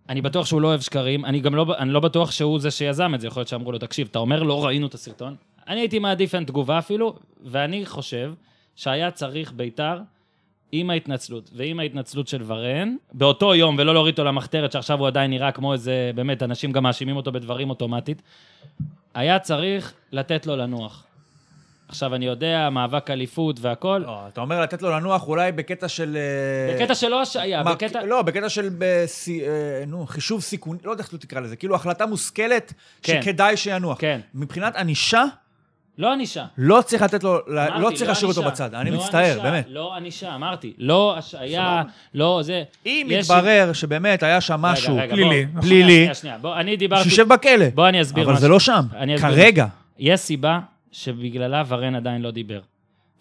אני 0.08 0.20
בטוח 0.20 0.46
שהוא 0.46 0.60
לא 0.60 0.68
אוהב 0.68 0.80
שקרים, 0.80 1.24
אני 1.24 1.40
גם 1.40 1.54
לא, 1.54 1.66
אני 1.78 1.90
לא 1.90 2.00
בטוח 2.00 2.30
שהוא 2.30 2.58
זה 2.58 2.70
שיזם 2.70 3.14
את 3.14 3.20
זה, 3.20 3.26
יכול 3.26 3.40
להיות 3.40 3.48
שאמרו 3.48 3.72
לו, 3.72 3.78
תקשיב, 3.78 4.08
אתה 4.10 4.18
אומר 4.18 4.42
לא 4.42 4.64
ראינו 4.64 4.86
את 4.86 4.94
הסרטון? 4.94 5.36
אני 5.68 5.80
הייתי 5.80 5.98
מעדיף 5.98 6.34
אין 6.34 6.44
תגובה 6.44 6.78
אפילו, 6.78 7.14
ואני 7.44 7.86
חושב 7.86 8.32
שהיה 8.76 9.10
צריך 9.10 9.52
בית"ר 9.52 9.98
עם 10.72 10.90
ההתנצלות 10.90 11.50
ועם 11.54 11.80
ההתנצלות 11.80 12.28
של 12.28 12.42
ורן, 12.46 12.96
באותו 13.12 13.54
יום, 13.54 13.76
ולא 13.78 13.94
להוריד 13.94 14.12
אותו 14.12 14.24
למחתרת, 14.24 14.72
שעכשיו 14.72 14.98
הוא 14.98 15.06
עדיין 15.06 15.30
נראה 15.30 15.52
כמו 15.52 15.72
איזה, 15.72 16.10
באמת, 16.14 16.42
אנשים 16.42 16.72
גם 16.72 16.82
מאשימים 16.82 17.16
אותו 17.16 17.32
בדברים 17.32 17.70
אוטומטית, 17.70 18.22
היה 19.14 19.38
צריך 19.38 19.92
לתת 20.12 20.46
לו 20.46 20.56
לנוח. 20.56 21.04
עכשיו, 21.88 22.14
אני 22.14 22.26
יודע, 22.26 22.68
מאבק 22.70 23.10
אליפות 23.10 23.56
והכל, 23.60 24.02
לא, 24.06 24.18
אתה 24.28 24.40
אומר 24.40 24.60
לתת 24.60 24.82
לו 24.82 24.90
לנוח 24.90 25.28
אולי 25.28 25.52
בקטע 25.52 25.88
של... 25.88 26.16
אה, 26.16 26.74
בקטע 26.76 26.94
שלא 26.94 27.22
השעיה, 27.22 27.62
מה- 27.62 27.72
בקטע... 27.74 28.04
לא, 28.04 28.22
בקטע 28.22 28.48
של 28.48 28.68
בסי- 28.78 29.42
אה, 29.48 29.84
נו, 29.86 30.06
חישוב 30.06 30.40
סיכון, 30.40 30.78
לא 30.84 30.90
יודע 30.90 31.02
איך 31.02 31.14
תקרא 31.14 31.40
לזה, 31.40 31.56
כאילו 31.56 31.74
החלטה 31.74 32.06
מושכלת 32.06 32.72
כן. 33.02 33.20
שכדאי 33.22 33.56
שינוח. 33.56 33.98
כן. 34.00 34.20
מבחינת 34.34 34.76
ענישה, 34.76 35.24
לא 35.98 36.12
ענישה. 36.12 36.44
לא 36.58 36.82
צריך 36.84 37.02
לתת 37.02 37.24
לו, 37.24 37.38
אמרתי, 37.48 37.80
לא 37.80 37.90
צריך 37.94 38.08
להשאיר 38.08 38.28
אותו 38.28 38.40
ענישה. 38.40 38.52
בצד. 38.52 38.74
אני 38.74 38.90
לא 38.90 38.98
מצטער, 38.98 39.24
ענישה, 39.24 39.42
באמת. 39.42 39.66
לא 39.68 39.96
ענישה, 39.96 40.34
אמרתי. 40.34 40.72
לא 40.78 41.14
השעיה, 41.18 41.82
לא 42.14 42.40
זה. 42.42 42.62
אם 42.86 43.06
יתברר 43.10 43.72
שבאמת 43.72 44.22
היה 44.22 44.40
שם 44.40 44.62
משהו, 44.62 44.96
רגע, 44.96 45.14
פלילי. 45.14 45.46
בוא, 45.46 45.62
פלילי, 45.62 45.92
שנייה, 45.92 46.14
שנייה, 46.14 46.38
בוא, 46.38 46.56
אני 46.56 46.76
דיברתי... 46.76 47.10
שישב 47.10 47.28
בכלא. 47.28 47.66
בוא 47.74 47.88
אני 47.88 48.02
אסביר 48.02 48.24
אבל 48.24 48.32
משהו. 48.32 48.40
זה 48.40 48.48
לא 48.48 48.60
שם. 48.60 48.86
אני 48.96 49.16
אסביר 49.16 49.30
כרגע. 49.30 49.66
יש 49.98 50.20
סיבה 50.20 50.60
שבגללה 50.92 51.62
ורן 51.68 51.94
עדיין 51.94 52.22
לא 52.22 52.30
דיבר. 52.30 52.60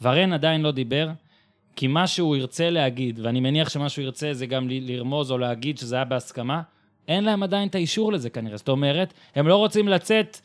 ורן 0.02 0.34
עדיין 0.34 0.62
לא 0.62 0.72
דיבר, 0.72 1.10
כי 1.76 1.88
מה 1.88 2.08
שהוא 2.08 2.36
ירצה 2.36 2.70
להגיד, 2.70 3.20
ואני 3.24 3.40
מניח 3.40 3.70
שמה 3.70 3.90
שהוא 3.90 4.04
ירצה 4.04 4.34
זה 4.34 4.46
גם 4.46 4.68
לרמוז 4.70 5.32
או 5.32 5.38
להגיד 5.38 5.78
שזה 5.78 5.96
היה 5.96 6.06
בהסכמה, 6.06 6.62
אין 7.08 7.24
להם 7.24 7.44
עדיין 7.44 7.68
את 7.68 7.76
האישור 7.76 8.14
לזה 8.14 8.30
כנראה. 8.30 8.58
זאת 8.58 8.70
אומרת, 8.70 9.14
הם 9.36 9.48
לא 9.48 9.56
רוצים 9.56 9.88
לצאת... 9.88 10.40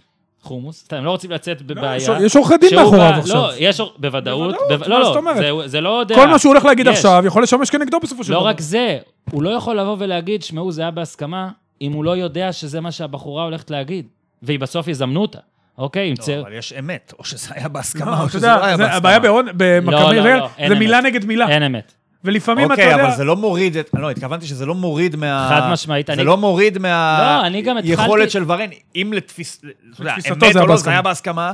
חומוס, 0.44 0.80
סתם, 0.80 0.96
הם 0.96 1.04
לא 1.04 1.10
רוצים 1.10 1.30
לצאת 1.30 1.62
בבעיה. 1.62 1.96
יש- 1.96 2.08
יש 2.20 2.36
עורכי 2.36 2.54
דין 2.56 2.74
מאחוריו 2.78 3.02
עכשיו. 3.18 3.36
לא, 3.36 3.50
יש 3.58 3.80
עור- 3.80 3.92
בוודאות. 3.98 4.54
בוודאות, 4.68 4.80
בו- 4.80 4.88
מה 4.90 4.98
לא, 4.98 5.04
זאת 5.04 5.14
לא, 5.14 5.20
אומרת? 5.20 5.36
זה- 5.36 5.68
זה 5.68 5.80
לא 5.80 6.04
דעה. 6.08 6.18
כל 6.18 6.26
מה 6.28 6.38
שהוא 6.38 6.52
הולך 6.52 6.64
להגיד 6.64 6.86
יש. 6.86 6.92
עכשיו 6.96 7.22
יכול 7.26 7.42
לשמש 7.42 7.70
כנגדו 7.70 8.00
בסופו 8.00 8.24
של 8.24 8.30
דבר. 8.32 8.40
לא 8.40 8.46
רק 8.46 8.60
זה, 8.60 8.98
הוא 9.30 9.42
לא 9.42 9.50
יכול 9.50 9.78
לבוא 9.80 9.96
ולהגיד, 9.98 10.42
שמעו, 10.42 10.72
זה 10.72 10.82
היה 10.82 10.90
בהסכמה, 10.90 11.48
אם 11.82 11.92
הוא 11.92 12.04
לא 12.04 12.16
יודע 12.16 12.52
שזה 12.52 12.80
מה 12.80 12.92
שהבחורה 12.92 13.44
הולכת 13.44 13.70
להגיד. 13.70 14.06
והיא 14.42 14.58
בסוף 14.60 14.88
יזמנו 14.88 15.22
אותה, 15.22 15.38
אוקיי? 15.78 16.10
לא, 16.10 16.16
צר... 16.16 16.40
אבל 16.40 16.52
יש 16.52 16.72
אמת, 16.78 17.12
או 17.18 17.24
שזה 17.24 17.48
היה 17.54 17.68
בהסכמה, 17.68 18.10
לא, 18.10 18.22
או 18.22 18.28
שזה 18.28 18.46
לא 18.46 18.64
היה 18.64 18.76
בהסכמה. 18.76 18.96
הבעיה 18.96 19.18
במכבי 19.56 20.16
לא, 20.16 20.36
לא, 20.36 20.48
אין 20.58 20.68
זה 20.68 20.74
מילה. 20.78 21.00
נגד 21.00 21.24
מילה. 21.24 21.48
אין 21.48 21.62
אמת. 21.62 21.92
ולפעמים 22.24 22.64
אתה 22.64 22.72
אוקיי, 22.72 22.90
יודע... 22.92 23.04
אבל 23.06 23.16
זה 23.16 23.24
לא 23.24 23.36
מוריד 23.36 23.76
את... 23.76 23.90
לא, 23.94 24.10
התכוונתי 24.10 24.46
שזה 24.46 24.66
לא 24.66 24.74
מוריד 24.74 25.16
מה... 25.16 25.46
חד 25.50 25.72
משמעית, 25.72 26.06
זה 26.06 26.12
אני- 26.12 26.24
לא 26.24 26.36
מוריד 26.36 26.78
מה... 26.78 27.18
לא, 27.40 27.46
אני 27.46 27.62
גם 27.62 27.76
התחלתי- 27.78 27.92
יכולת 28.02 28.30
של 28.30 28.44
ורן, 28.46 28.68
אם 28.96 29.12
לתפיס... 29.16 29.62
לתפיסתו 29.98 30.34
אמת 30.34 30.40
זה 30.40 30.46
היה 30.46 30.54
לא, 30.54 30.60
זה 30.60 30.66
בהסכמה. 30.66 30.92
היה 30.92 31.02
בהסכמה, 31.02 31.52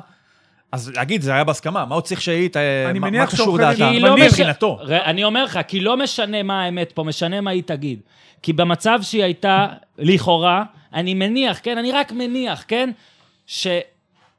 אז 0.72 0.90
להגיד, 0.96 1.22
זה 1.22 1.32
היה 1.34 1.44
בהסכמה. 1.44 1.84
מה 1.84 1.94
עוד 1.94 2.04
צריך 2.04 2.20
שהיא... 2.20 2.48
ת- 2.48 2.56
אני 2.90 2.98
מה- 2.98 3.26
קשור 3.26 3.58
דעתה? 3.58 3.90
לא 3.92 4.14
מש... 4.16 4.22
מבחינתו. 4.22 4.78
אני 5.04 5.24
אומר 5.24 5.44
לך, 5.44 5.58
כי 5.68 5.80
לא 5.80 5.96
משנה 5.96 6.42
מה 6.42 6.62
האמת 6.62 6.92
פה, 6.92 7.04
משנה 7.04 7.40
מה 7.40 7.50
היא 7.50 7.62
תגיד. 7.66 8.00
כי 8.42 8.52
במצב 8.52 8.98
שהיא 9.02 9.24
הייתה, 9.24 9.66
לכאורה, 9.98 10.62
אני 10.94 11.14
מניח, 11.14 11.60
כן, 11.62 11.78
אני 11.78 11.92
רק 11.92 12.12
מניח, 12.12 12.64
כן, 12.68 12.90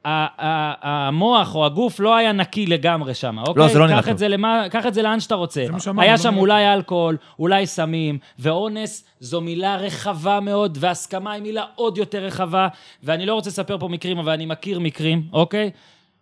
שהמוח 0.06 1.54
או 1.54 1.66
הגוף 1.66 2.00
לא 2.00 2.16
היה 2.16 2.32
נקי 2.32 2.66
לגמרי 2.66 3.14
שם, 3.14 3.38
אוקיי? 3.38 3.68
זה 3.68 3.78
לא 3.78 3.86
נראה 3.86 4.02
טוב. 4.02 4.10
את 4.10 4.18
זה, 4.18 4.28
למה, 4.28 4.64
קח 4.70 4.86
את 4.86 4.94
זה 4.94 5.02
לאן 5.02 5.20
שאתה 5.20 5.34
רוצה. 5.34 5.64
היה 5.98 6.12
לא 6.12 6.18
שם 6.18 6.36
אולי 6.36 6.74
אלכוהול, 6.74 7.16
אולי 7.38 7.66
סמים, 7.66 8.18
ואונס 8.38 9.04
זו 9.20 9.40
מילה 9.40 9.76
רחבה 9.76 10.40
מאוד, 10.40 10.78
והסכמה 10.80 11.32
היא 11.32 11.42
מילה 11.42 11.64
עוד 11.74 11.98
יותר 11.98 12.24
רחבה, 12.24 12.68
ואני 13.02 13.26
לא 13.26 13.34
רוצה 13.34 13.50
לספר 13.50 13.78
פה 13.78 13.88
מקרים, 13.88 14.18
אבל 14.18 14.32
אני 14.32 14.46
מכיר 14.46 14.80
מקרים, 14.80 15.22
אוקיי? 15.32 15.70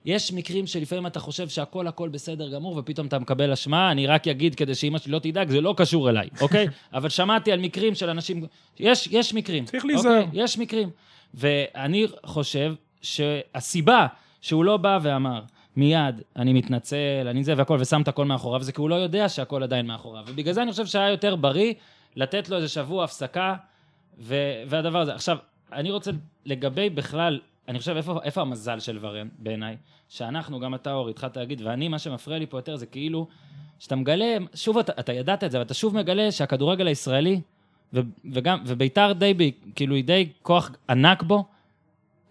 יש 0.04 0.32
מקרים 0.32 0.66
שלפעמים 0.66 1.06
אתה 1.06 1.20
חושב 1.20 1.48
שהכל 1.48 1.86
הכל 1.86 2.08
בסדר 2.08 2.48
גמור, 2.48 2.76
ופתאום 2.76 3.06
אתה 3.06 3.18
מקבל 3.18 3.52
אשמה, 3.52 3.90
אני 3.90 4.06
רק 4.06 4.28
אגיד 4.28 4.54
כדי 4.54 4.74
שאימא 4.74 4.98
שלי 4.98 5.12
לא 5.12 5.18
תדאג, 5.18 5.48
זה 5.48 5.60
לא 5.60 5.74
קשור 5.76 6.10
אליי, 6.10 6.28
אוקיי? 6.40 6.66
אבל 6.92 7.08
שמעתי 7.08 7.52
על 7.52 7.60
מקרים 7.60 7.94
של 7.94 8.10
אנשים, 8.10 8.46
יש, 8.78 9.08
יש 9.10 9.34
מקרים. 9.34 9.64
צריך 9.64 9.84
אוקיי? 9.84 9.94
להיזהר. 9.94 10.24
יש 10.32 10.58
מקרים. 10.58 10.90
ואני 11.34 12.06
חושב 12.26 12.74
שהסיבה 13.02 14.06
שהוא 14.40 14.64
לא 14.64 14.76
בא 14.76 14.98
ואמר, 15.02 15.42
מיד, 15.76 16.22
אני 16.36 16.52
מתנצל, 16.52 17.26
אני 17.30 17.44
זה 17.44 17.54
והכל, 17.56 17.76
ושם 17.80 18.02
את 18.02 18.08
הכל 18.08 18.24
מאחוריו, 18.24 18.62
זה 18.62 18.72
כי 18.72 18.80
הוא 18.80 18.90
לא 18.90 18.94
יודע 18.94 19.28
שהכל 19.28 19.62
עדיין 19.62 19.86
מאחוריו. 19.86 20.24
ובגלל 20.26 20.54
זה 20.54 20.62
אני 20.62 20.70
חושב 20.70 20.86
שהיה 20.86 21.10
יותר 21.10 21.36
בריא 21.36 21.74
לתת 22.16 22.48
לו 22.48 22.56
איזה 22.56 22.68
שבוע 22.68 23.04
הפסקה, 23.04 23.54
ו- 24.18 24.62
והדבר 24.66 24.98
הזה. 25.00 25.14
עכשיו, 25.14 25.38
אני 25.72 25.90
רוצה 25.90 26.10
לגבי 26.44 26.90
בכלל, 26.90 27.40
אני 27.68 27.78
חושב, 27.78 27.96
איפה, 27.96 28.20
איפה 28.22 28.40
המזל 28.40 28.80
של 28.80 28.98
ורן 29.00 29.28
בעיניי? 29.38 29.76
שאנחנו, 30.08 30.60
גם 30.60 30.74
אתה, 30.74 30.92
אור, 30.92 31.08
התחלת 31.08 31.36
להגיד, 31.36 31.62
ואני, 31.64 31.88
מה 31.88 31.98
שמפריע 31.98 32.38
לי 32.38 32.46
פה 32.46 32.58
יותר 32.58 32.76
זה 32.76 32.86
כאילו, 32.86 33.26
שאתה 33.78 33.96
מגלה, 33.96 34.36
שוב, 34.54 34.78
אתה, 34.78 34.92
אתה 35.00 35.12
ידעת 35.12 35.44
את 35.44 35.50
זה, 35.50 35.56
אבל 35.56 35.66
אתה 35.66 35.74
שוב 35.74 35.96
מגלה 35.96 36.32
שהכדורגל 36.32 36.86
הישראלי, 36.86 37.40
ו, 37.94 38.00
וגם, 38.32 38.62
וביתר 38.66 39.12
די, 39.12 39.52
כאילו, 39.74 39.94
היא 39.94 40.04
די 40.04 40.28
כוח 40.42 40.70
ענק 40.88 41.22
בו, 41.22 41.44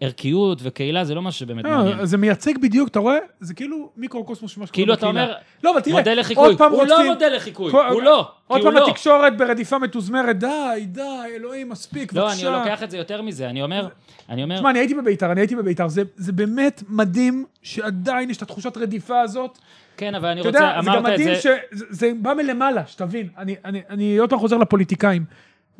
ערכיות 0.00 0.58
וקהילה, 0.62 1.04
זה 1.04 1.14
לא 1.14 1.22
משהו 1.22 1.40
שבאמת 1.40 1.64
מעניין. 1.64 1.98
לא, 1.98 2.04
זה 2.04 2.16
מייצג 2.16 2.58
בדיוק, 2.58 2.88
אתה 2.88 2.98
רואה? 2.98 3.18
זה 3.40 3.54
כאילו 3.54 3.90
מיקרוקוסמוס 3.96 4.52
של 4.52 4.60
מה 4.60 4.66
שקורה 4.66 4.74
כאילו 4.74 4.94
אתה 4.94 5.06
בקהילה. 5.06 5.22
אומר, 5.24 5.34
לא, 5.64 5.70
אבל 5.70 5.80
תראה, 5.80 5.96
מודל 5.98 6.20
לחיקוי. 6.20 6.54
הוא 6.70 6.86
לא 6.86 7.04
מודל 7.06 7.32
לחיקוי, 7.36 7.72
הוא 7.72 8.02
לא. 8.02 8.28
עוד 8.46 8.62
פעם 8.62 8.74
לא. 8.74 8.88
התקשורת 8.88 9.36
ברדיפה 9.36 9.78
מתוזמרת, 9.78 10.38
די, 10.38 10.86
די, 10.86 11.02
אלוהים, 11.36 11.68
מספיק, 11.68 12.12
לא, 12.12 12.26
בבקשה. 12.26 12.48
אני 12.48 12.58
לוקח 12.58 12.82
את 12.82 12.90
זה 12.90 12.96
יותר 12.96 13.22
מזה, 13.22 13.50
אני 13.50 13.62
אומר, 13.62 13.88
אני 14.28 14.42
אומר, 14.42 14.56
תשמע, 14.56 14.70
אני 14.70 14.78
הייתי 14.78 14.94
בביתר, 14.94 15.32
אני 15.32 15.40
הייתי 15.40 15.56
בביתר, 15.56 15.88
זה, 15.88 16.02
זה 16.16 16.32
באמת 16.32 16.82
מדהים 16.88 17.44
שעדיין 17.62 18.30
יש 18.30 18.36
את 18.36 18.42
התחושת 18.42 18.76
רדיפה 18.76 19.20
הזאת. 19.20 19.58
כן, 19.96 20.14
אבל 20.14 20.28
אני 20.28 20.40
אתה 20.40 20.48
רוצה, 20.48 20.58
יודע, 20.60 20.80
זה 20.80 20.86
גם 20.86 20.96
אמרת 20.96 21.06
את 21.06 21.12
מדהים 21.12 21.34
זה, 21.34 21.40
שזה 21.40 21.84
זה 21.90 22.12
בא 22.16 22.34
מלמעלה, 22.34 22.86
שתבין. 22.86 23.28
אני 23.90 24.16
עוד 24.16 24.30
פעם 24.30 24.38
חוזר 24.38 24.56
לפוליטיקאים. 24.56 25.24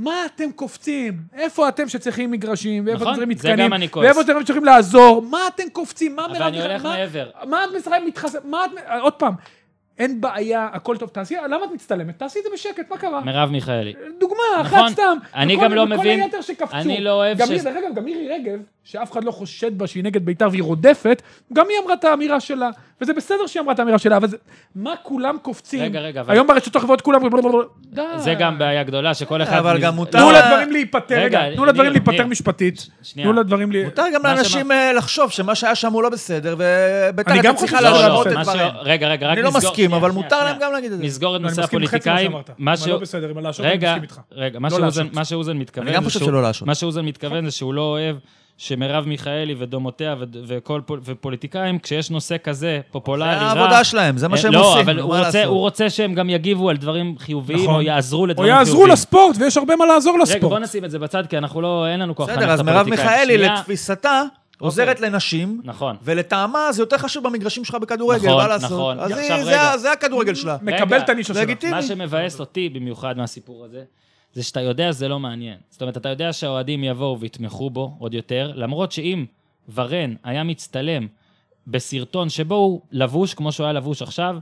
מה 0.00 0.26
אתם 0.26 0.52
קופצים? 0.52 1.12
איפה 1.34 1.68
אתם 1.68 1.88
שצריכים 1.88 2.30
מגרשים? 2.30 2.86
ואיפה 2.86 3.00
נכון, 3.00 3.08
אתם 3.08 3.34
צריכים 3.34 3.56
מתקנים? 3.68 3.72
ואיפה 3.96 4.20
אתם 4.20 4.44
צריכים 4.44 4.64
לעזור? 4.64 5.22
מה 5.22 5.38
אתם 5.54 5.62
קופצים? 5.72 6.16
מה 6.16 6.24
אבל 6.24 6.32
מרב 6.32 6.42
אני 6.42 6.62
הולך 6.62 6.84
מה- 6.84 6.90
מעבר. 6.96 7.30
מה 7.48 7.64
את 7.64 7.78
משחקת 7.78 7.96
מתחסן? 8.06 8.38
מה 8.44 8.64
את... 8.64 8.70
עוד 9.00 9.12
פעם, 9.12 9.34
אין 9.98 10.20
בעיה, 10.20 10.68
הכל 10.72 10.96
טוב, 10.96 11.08
תעשי, 11.08 11.34
למה 11.48 11.64
את 11.64 11.70
מצטלמת? 11.74 12.18
תעשי 12.18 12.38
את 12.38 12.44
זה 12.44 12.50
בשקט, 12.54 12.90
מה 12.90 12.98
קרה? 12.98 13.20
מרב 13.20 13.50
מיכאלי. 13.50 13.94
דוגמה, 14.20 14.36
נכון. 14.60 14.78
אחת 14.78 14.92
סתם. 14.92 15.16
אני 15.34 15.56
וכל- 15.56 15.64
גם 15.64 15.72
לא 15.74 15.82
וכל 15.82 15.94
מבין- 15.96 16.20
היתר 16.22 16.40
שקפצו. 16.40 16.76
אני 16.76 17.00
לא 17.00 17.10
אוהב 17.10 17.38
גם 17.38 17.46
ש- 17.46 17.50
דרך 17.50 17.76
אגב, 17.76 17.94
גם 17.94 18.04
מירי 18.04 18.28
רגב, 18.28 18.58
שאף 18.84 19.12
אחד 19.12 19.24
לא 19.24 19.30
חושד 19.30 19.78
בה 19.78 19.86
שהיא 19.86 20.04
נגד 20.04 20.24
בית"ר 20.24 20.48
והיא 20.50 20.62
רודפת, 20.62 21.22
גם 21.52 21.66
היא 21.68 21.76
אמרה 21.84 21.94
את 21.94 22.04
האמירה 22.04 22.40
שלה, 22.40 22.70
וזה 23.00 23.12
בסדר 23.12 23.46
שהיא 23.46 23.60
אמרה 23.62 23.72
את 23.74 23.78
האמירה 23.78 23.98
שלה, 23.98 24.16
אבל 24.16 24.28
זה... 24.28 24.36
מה 24.74 24.94
כולם 25.02 25.36
קופצים? 25.42 25.80
רגע, 25.82 26.00
רגע, 26.00 26.20
אבל- 26.20 26.34
היום 26.34 26.46
ברשתות 26.46 26.76
החברות 26.76 27.00
כולם... 27.00 27.20
די. 27.92 28.02
זה 28.16 28.34
גם 28.34 28.58
בעיה 28.58 28.82
גדולה, 28.82 29.14
שכל 29.14 29.42
אחד... 29.42 29.56
אבל 29.56 29.76
מז- 29.76 29.82
גם 29.82 29.94
מותר- 29.96 30.18
תנו 30.18 30.30
לדברים 30.30 30.70
להיפתר, 30.72 31.14
רגע, 31.18 31.40
רגע, 31.44 31.54
תנו 31.56 31.64
לדברים 31.64 31.90
להיפתר 31.92 32.12
ניר. 32.12 32.26
משפטית. 32.26 32.86
שנייה. 33.02 33.28
תנו 33.28 33.40
לדברים 33.40 33.72
ל... 33.72 33.84
מותר 33.84 34.04
גם 34.14 34.20
לאנשים 34.26 34.72
אה, 34.72 34.92
לחשוב 34.92 35.30
שמה 35.30 35.54
שהיה 35.54 35.74
שם 35.74 35.92
הוא 35.92 36.02
לא 36.02 36.08
בסדר, 36.08 36.56
וביתר 36.58 37.30
אני 37.32 37.38
גם 37.38 37.46
הייתה 37.46 37.60
צריכה 37.60 37.78
שזה 37.78 37.90
לא 37.90 37.96
להשוות 38.00 38.26
את 38.26 38.32
דברים. 38.42 38.66
רגע, 38.80 39.08
רגע, 39.08 39.26
רק 39.26 39.32
אני 39.32 39.42
לא 39.42 39.48
נסגור- 39.50 39.70
מסכים, 39.70 39.94
אבל 39.94 40.10
מותר. 40.10 40.44
להם 40.44 40.56
גם 40.60 40.72
להגיד 40.72 40.92
את 40.92 40.98
זה. 40.98 41.04
נסגור 41.04 41.36
את 41.36 41.40
אני 41.40 41.48
נושא 41.48 41.60
מסכים 41.60 41.80
עם 41.80 41.86
חצי 41.86 42.08
ממה 42.10 42.18
הפוליטיקאים. 42.18 42.30
שאמרת. 42.30 42.50
מה 42.58 42.70
מה 42.70 42.76
ש- 42.76 42.86
לא 42.86 42.98
בסדר, 42.98 43.28
עם 43.30 43.38
הלהשעות 43.38 43.66
אני 43.66 43.72
רגע, 43.74 43.88
מסכים 43.90 44.02
איתך. 44.02 44.20
רגע, 44.32 44.58
מה 44.58 44.68
לא 44.68 44.76
שאוזן- 44.76 44.86
מתכוון... 45.02 45.08
מה 45.14 45.24
שאוזן 45.24 45.50
זה 47.44 47.50
שהוא 47.50 47.74
לא 47.74 47.82
אוהב 47.82 48.16
שמרב 48.62 49.08
מיכאלי 49.08 49.54
ודומותיה 49.58 50.14
ו- 50.20 50.24
וכל 50.46 50.80
פול- 50.86 51.00
ופוליטיקאים, 51.04 51.78
כשיש 51.78 52.10
נושא 52.10 52.36
כזה 52.44 52.80
פופולרי, 52.90 53.28
זה 53.34 53.40
רע... 53.40 53.42
העבודה 53.42 53.84
שלהם, 53.84 54.18
זה 54.18 54.28
מה 54.28 54.36
אה, 54.36 54.40
שהם 54.40 54.52
לא, 54.52 54.70
עושים, 54.72 54.80
אבל 54.82 54.92
נו, 55.00 55.02
הוא 55.02 55.16
רוצה? 55.16 55.44
הוא 55.44 55.58
רוצה 55.58 55.90
שהם 55.90 56.14
גם 56.14 56.30
יגיבו 56.30 56.70
על 56.70 56.76
דברים 56.76 57.14
חיוביים, 57.18 57.60
נכון. 57.62 57.74
או 57.74 57.82
יעזרו 57.82 58.20
או 58.20 58.26
לדברים 58.26 58.46
חיוביים. 58.48 58.66
יעזרו 58.66 58.86
לספורט, 58.86 59.36
ויש 59.40 59.56
הרבה 59.56 59.76
מה 59.76 59.86
לעזור 59.86 60.14
רגע, 60.14 60.22
לספורט. 60.22 60.42
בוא 60.52 60.58
נשים 60.58 60.84
את 60.84 60.90
זה 60.90 60.98
בצד, 60.98 61.26
כי 61.26 61.38
אנחנו 61.38 61.60
לא, 61.60 61.86
אין 61.86 62.00
לנו 62.00 62.14
כוח 62.16 62.30
בסדר, 62.30 62.50
אז 62.50 62.60
מרב. 62.60 62.88
מיכאלי, 62.88 63.34
שנייה, 63.34 63.54
לתפיסתה, 63.54 64.22
עוזרת 64.58 65.00
לנשים, 65.00 65.60
נכון. 65.64 65.96
ולטעמה 66.04 66.72
זה 66.72 66.82
יותר 66.82 66.98
חשוב 66.98 67.24
במגרשים 67.24 67.64
שלך 67.64 67.74
בכדורגל, 67.74 68.26
נכון, 68.28 68.42
מה 68.42 68.48
לעשות? 68.48 68.70
נכון. 68.70 69.00
אז 69.00 69.10
עכשיו, 69.10 69.36
היא- 69.36 69.44
זה 69.44 69.50
רגע. 69.50 69.76
זה 69.76 69.92
הכדורגל 69.92 70.34
שלה. 70.34 70.56
מקבל 70.62 70.98
את 70.98 71.08
הנישה 71.08 71.34
שלה. 71.34 71.42
לגיטימי. 71.42 71.72
מה 71.72 71.82
שמבאס 71.82 72.40
אותי 72.40 72.68
במיוחד 72.68 73.18
מהסיפור 73.18 73.64
הזה, 73.64 73.82
זה 74.32 74.42
שאתה 74.42 74.60
יודע 74.60 74.92
שזה 74.92 75.08
לא 75.08 75.20
מעניין. 75.20 75.58
זאת 75.70 75.82
אומרת, 75.82 75.96
אתה 75.96 76.08
יודע 76.08 76.32
שהאוהדים 76.32 76.84
יבואו 76.84 77.20
ויתמכו 77.20 77.70
בו 77.70 77.96
עוד 77.98 78.14
יותר, 78.14 78.52
למרות 78.54 78.92
שאם 78.92 79.26
ורן 79.74 80.14
היה 80.24 80.44
מצטלם 80.44 81.06
בסרטון 81.66 82.28
שבו 82.28 82.54
הוא 82.54 82.80
לבוש 82.92 83.34
כמו 83.34 83.52
שהוא 83.52 83.64
היה 83.64 83.72
לבוש 83.72 84.02
עכשיו, 84.02 84.38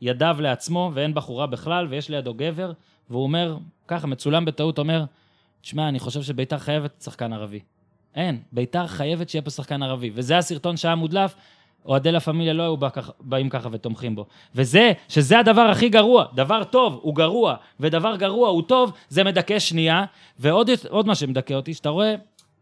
ידיו 0.00 0.36
לעצמו 0.40 0.90
ואין 0.94 1.14
בחורה 1.14 1.46
בכלל, 1.46 1.86
ויש 1.90 2.10
לידו 2.10 2.34
גבר, 2.34 2.72
והוא 3.10 3.22
אומר, 3.22 3.56
ככה, 3.88 4.06
מצולם 4.06 4.44
בטעות, 4.44 4.78
אומר, 4.78 5.04
תשמע, 5.60 5.88
אני 5.88 5.98
חושב 5.98 6.22
שביתר 6.22 6.58
חייבת 6.58 7.00
שחקן 7.02 7.32
ערבי. 7.32 7.60
אין, 8.14 8.42
ביתר 8.52 8.86
חייבת 8.86 9.28
שיהיה 9.28 9.42
פה 9.42 9.50
שחקן 9.50 9.82
ערבי. 9.82 10.10
וזה 10.14 10.38
הסרטון 10.38 10.76
שהיה 10.76 10.94
מודלף, 10.94 11.34
אוהדי 11.86 12.12
לה 12.12 12.20
פמיליה 12.20 12.52
לא 12.52 12.62
היו 12.62 12.76
בא 12.76 12.88
באים 13.20 13.48
ככה 13.48 13.68
ותומכים 13.72 14.14
בו. 14.14 14.26
וזה, 14.54 14.92
שזה 15.08 15.38
הדבר 15.38 15.60
הכי 15.60 15.88
גרוע. 15.88 16.24
דבר 16.34 16.64
טוב 16.64 16.98
הוא 17.02 17.14
גרוע, 17.14 17.54
ודבר 17.80 18.16
גרוע 18.16 18.48
הוא 18.48 18.62
טוב, 18.62 18.92
זה 19.08 19.24
מדכא 19.24 19.58
שנייה. 19.58 20.04
ועוד 20.38 20.70
עוד 20.88 21.06
מה 21.06 21.14
שמדכא 21.14 21.54
אותי, 21.54 21.74
שאתה 21.74 21.88
רואה, 21.88 22.14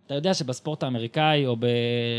אתה 0.07 0.15
יודע 0.15 0.35
שבספורט 0.35 0.83
האמריקאי, 0.83 1.47
או 1.47 1.57
ב... 1.57 1.67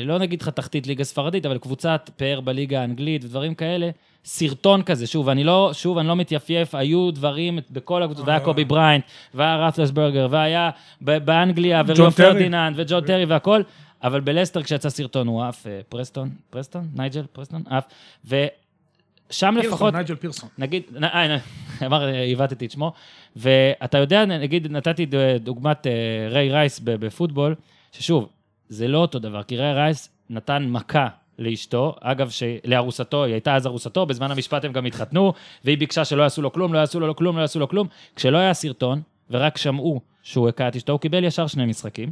לא 0.05 0.17
נגיד 0.17 0.41
לך 0.41 0.49
תחתית 0.49 0.87
ליגה 0.87 1.03
ספרדית, 1.03 1.45
אבל 1.45 1.57
קבוצת 1.57 2.09
פאר 2.17 2.41
בליגה 2.41 2.81
האנגלית 2.81 3.23
ודברים 3.23 3.55
כאלה, 3.55 3.89
סרטון 4.25 4.83
כזה, 4.83 5.07
שוב, 5.07 5.29
אני 5.29 5.43
לא, 5.43 5.69
שוב, 5.73 5.97
אני 5.97 6.07
לא 6.07 6.15
מתייפייף, 6.15 6.75
היו 6.75 7.11
דברים 7.11 7.59
בכל 7.71 8.03
הקבוצות, 8.03 8.27
והיה 8.27 8.39
קובי 8.39 8.65
בריינט, 8.65 9.03
והיה 9.33 9.55
רות'לסברגר, 9.55 10.27
והיה 10.29 10.69
באנגליה, 11.01 11.81
וריו 11.85 11.95
ג'ון 11.97 12.11
טרי. 12.11 12.25
פרדיננד, 12.25 12.75
וג'ון 12.79 13.05
טרי 13.05 13.25
והכל, 13.25 13.61
אבל 14.03 14.19
בלסטר 14.19 14.63
כשיצא 14.63 14.89
סרטון 14.89 15.27
הוא 15.27 15.43
עף, 15.43 15.67
אה, 15.67 15.81
פרסטון, 15.89 16.29
פרסטון? 16.49 16.87
נייג'ל? 16.95 17.25
פרסטון? 17.31 17.63
עף, 17.69 17.85
ושם 18.25 19.55
לפחות... 19.57 19.79
פירסון, 19.79 19.95
נייג'ל 19.95 20.15
פירסון. 20.15 20.49
נגיד, 20.57 20.83
אה, 21.03 21.37
אמר, 21.85 22.07
אה, 22.07 22.21
עיוותתי 22.21 22.65
את 22.65 22.71
שמו, 22.71 22.93
ואתה 23.35 23.97
יודע, 23.97 24.25
נגיד, 24.25 24.71
נתתי 24.71 25.05
דוגמת 25.39 25.87
ריי 26.29 26.49
רייס 26.49 26.79
בפוטבול, 26.79 27.55
ששוב, 27.91 28.29
זה 28.69 28.87
לא 28.87 28.97
אותו 28.97 29.19
דבר, 29.19 29.43
כי 29.43 29.57
ריי 29.57 29.73
רייס 29.73 30.09
נתן 30.29 30.65
מכה 30.69 31.07
לאשתו, 31.39 31.95
אגב, 32.01 32.29
ש- 32.29 32.43
לארוסתו, 32.65 33.23
היא 33.23 33.33
הייתה 33.33 33.55
אז 33.55 33.67
ארוסתו, 33.67 34.05
בזמן 34.05 34.31
המשפט 34.31 34.65
הם 34.65 34.73
גם 34.73 34.85
התחתנו, 34.85 35.33
והיא 35.63 35.77
ביקשה 35.77 36.05
שלא 36.05 36.23
יעשו 36.23 36.41
לו 36.41 36.53
כלום, 36.53 36.73
לא 36.73 36.79
יעשו 36.79 36.99
לו 36.99 37.15
כלום, 37.15 37.35
לא 37.37 37.41
יעשו 37.41 37.59
לו 37.59 37.69
כלום. 37.69 37.87
כשלא 38.15 38.37
היה 38.37 38.53
סרטון, 38.53 39.01
ורק 39.29 39.57
שמעו 39.57 40.01
שהוא 40.23 40.49
הכה 40.49 40.67
את 40.67 40.75
אשתו, 40.75 40.93
הוא 40.93 40.99
קיבל 40.99 41.23
ישר 41.23 41.47
שני 41.47 41.65
משחקים. 41.65 42.11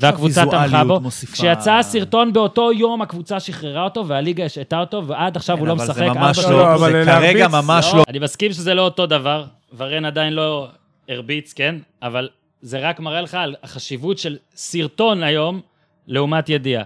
והקבוצה 0.00 0.44
תמכה 0.50 0.84
בו. 0.84 1.00
מוסיפה- 1.00 1.32
כשיצא 1.32 1.72
הסרטון 1.74 2.32
באותו 2.32 2.72
יום, 2.72 3.02
הקבוצה 3.02 3.40
שחררה 3.40 3.84
אותו, 3.84 4.08
והליגה 4.08 4.44
השעתה 4.44 4.80
אותו, 4.80 5.06
ועד 5.06 5.36
עכשיו 5.36 5.56
הוא 5.58 5.62
כן, 5.62 5.68
לא 5.68 5.72
אבל 5.72 5.84
משחק. 5.84 5.96
זה 5.96 6.04
ממש 6.10 6.38
ארבע 6.38 6.50
לא, 6.50 6.58
לא, 6.58 6.74
אבל 6.74 6.92
זה 6.92 7.04
להרביץ, 7.04 7.30
כרגע 7.32 7.48
ממש 7.48 7.88
לא, 7.92 7.98
לא. 7.98 8.04
אני 8.08 8.18
מסכים 8.18 8.52
שזה 8.52 8.74
לא 8.74 8.82
אותו 8.82 9.06
דבר, 9.06 9.44
ורן 9.76 10.04
עדיין 10.04 10.32
לא 10.32 10.68
הרביץ, 11.08 11.52
כן? 11.52 11.74
אבל 12.02 12.28
זה 12.62 12.88
רק 12.88 13.00
מראה 13.00 13.20
לך 13.20 13.34
על 13.34 13.54
החשיבות 13.62 14.18
של 14.18 14.36
סרטון 14.54 15.22
היום 15.22 15.60
לעומת 16.06 16.48
ידיעה. 16.48 16.82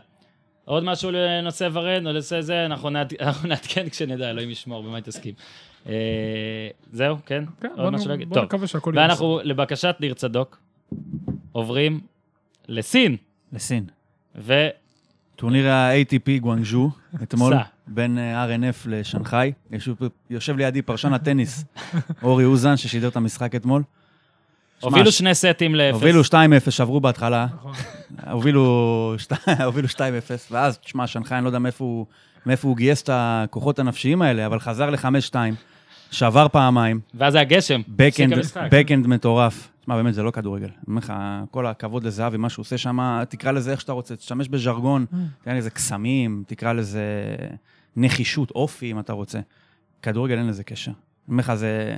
עוד 0.64 0.84
משהו 0.84 1.10
לנושא 1.10 1.68
ורן 1.72 2.06
או 2.06 2.12
לנושא 2.12 2.40
זה, 2.40 2.66
אנחנו 2.66 2.90
נעד- 2.90 3.14
אנחנו 3.26 3.48
נעדכן 3.48 3.88
כשנדע, 3.88 4.30
אלוהים 4.30 4.50
ישמור, 4.50 4.82
במה 4.82 5.00
תסכים. 5.00 5.34
אה, 5.88 5.92
זהו, 6.92 7.16
כן? 7.26 7.44
כן, 7.60 7.68
בוא. 8.28 8.40
נקווה 8.42 8.66
שהכל 8.66 8.92
יהיה 8.96 9.06
ואנחנו, 9.06 9.40
לבקשת 9.44 9.96
ניר 10.00 10.14
צדוק, 10.14 10.58
עוברים 11.52 12.00
לסין, 12.68 13.16
לסין. 13.52 13.84
ו... 14.38 14.68
טורניר 15.36 15.68
ה-ATP 15.70 16.40
גואנגז'ו, 16.40 16.90
אתמול. 17.22 17.54
בין 17.86 18.18
אה, 18.18 18.46
RNF 18.46 18.76
לשנגחאי. 18.86 19.52
יושב- 20.30 20.56
לידי 20.56 20.82
פרשן 20.82 21.12
הטניס, 21.12 21.64
אורי 22.22 22.44
אוזן, 22.44 22.76
ששידר 22.76 23.08
את 23.08 23.16
המשחק 23.16 23.54
אתמול. 23.54 23.82
הובילו 24.80 25.12
שני 25.12 25.34
סטים 25.34 25.74
לאפס. 25.74 25.94
הובילו 25.94 26.20
2-0, 26.22 26.30
שברו 26.70 27.00
בהתחלה. 27.00 27.46
נכון. 27.54 27.72
הובילו 28.32 29.14
שתי- 29.18 29.34
הובילו 29.64 29.88
2-0, 29.88 29.98
ואז, 30.50 30.78
תשמע, 30.78 31.06
שנגחאי, 31.06 31.36
אני 31.38 31.44
לא 31.44 31.48
יודע 31.48 31.58
מאיפה 31.58 32.06
הוא- 32.68 32.76
גייס 32.76 33.02
את 33.02 33.10
הכוחות 33.12 33.78
הנפשיים 33.78 34.22
האלה, 34.22 34.46
אבל 34.46 34.60
חזר 34.60 34.90
ל-5-2, 34.90 35.34
שבר 36.10 36.46
פעמיים, 36.52 37.00
ואז 37.14 37.34
היה 37.34 37.44
גשם. 37.44 37.80
בקאנד 38.70 39.06
מטורף. 39.06 39.68
תשמע, 39.88 39.96
באמת, 39.96 40.14
זה 40.14 40.22
לא 40.22 40.30
כדורגל. 40.30 40.66
אני 40.66 40.74
אומר 40.88 40.98
לך, 40.98 41.12
כל 41.50 41.66
הכבוד 41.66 42.04
לזהבי, 42.04 42.36
מה 42.36 42.48
שהוא 42.48 42.62
עושה 42.62 42.78
שם, 42.78 43.22
תקרא 43.28 43.52
לזה 43.52 43.70
איך 43.70 43.80
שאתה 43.80 43.92
רוצה, 43.92 44.16
תשתמש 44.16 44.48
בז'רגון, 44.48 45.06
תקרא 45.40 45.54
לזה 45.54 45.70
קסמים, 45.70 46.44
תקרא 46.46 46.72
לזה 46.72 47.02
נחישות, 47.96 48.50
אופי, 48.50 48.90
אם 48.90 48.98
אתה 48.98 49.12
רוצה. 49.12 49.40
כדורגל 50.02 50.38
אין 50.38 50.46
לזה 50.46 50.64
קשר. 50.64 50.90
אני 50.90 50.98
אומר 51.28 51.40
לך, 51.40 51.54
זה... 51.54 51.96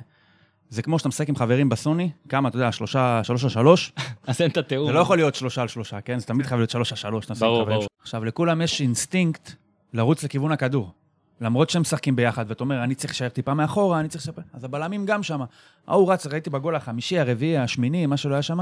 זה 0.68 0.82
כמו 0.82 0.98
שאתה 0.98 1.08
משחק 1.08 1.28
עם 1.28 1.36
חברים 1.36 1.68
בסוני, 1.68 2.10
כמה, 2.28 2.48
אתה 2.48 2.56
יודע, 2.56 2.72
שלושה, 2.72 3.24
שלוש 3.24 3.44
על 3.44 3.50
שלוש, 3.50 3.92
אז 4.26 4.40
אין 4.40 4.50
את 4.50 4.56
התיאום. 4.56 4.86
זה 4.86 4.92
לא 4.92 5.00
יכול 5.00 5.16
להיות 5.16 5.34
שלושה 5.34 5.62
על 5.62 5.68
שלושה, 5.68 6.00
כן? 6.00 6.18
זה 6.18 6.26
תמיד 6.26 6.46
חייב 6.46 6.58
להיות 6.60 6.70
שלוש 6.70 6.92
על 6.92 6.96
שלוש, 6.96 7.24
אתה 7.24 7.32
משחק 7.32 7.42
עם 7.42 7.48
ברור, 7.48 7.62
חברים 7.62 7.76
ברור. 7.76 7.88
עכשיו, 8.02 8.24
לכולם 8.24 8.62
יש 8.62 8.80
אינסטינקט 8.80 9.52
לרוץ 9.92 10.24
לכיוון 10.24 10.52
הכדור. 10.52 10.92
למרות 11.40 11.70
שהם 11.70 11.82
משחקים 11.82 12.16
ביחד, 12.16 12.44
ואתה 12.48 12.64
אומר, 12.64 12.84
אני 12.84 12.94
צריך 12.94 13.12
להישאר 13.12 13.28
טיפה 13.28 13.54
מאחורה, 13.54 14.00
אני 14.00 14.08
צריך 14.08 14.22
לשפר. 14.24 14.42
אז 14.52 14.64
הבלמים 14.64 15.06
גם 15.06 15.22
שם. 15.22 15.40
ההוא 15.86 16.12
רץ, 16.12 16.26
ראיתי 16.26 16.50
בגול 16.50 16.76
החמישי, 16.76 17.18
הרביעי, 17.18 17.58
השמיני, 17.58 18.06
מה 18.06 18.16
שלא 18.16 18.34
היה 18.34 18.42
שם. 18.42 18.58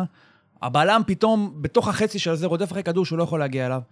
הבלם 0.63 1.03
פתאום, 1.07 1.55
בתוך 1.61 1.89
החצי 1.89 2.19
של 2.19 2.35
זה, 2.35 2.47
רודף 2.47 2.73
אחרי 2.73 2.83
כדור 2.83 3.05
שהוא 3.05 3.19
לא 3.19 3.23
יכול 3.23 3.41
להגיע 3.41 3.67
אליו. 3.67 3.83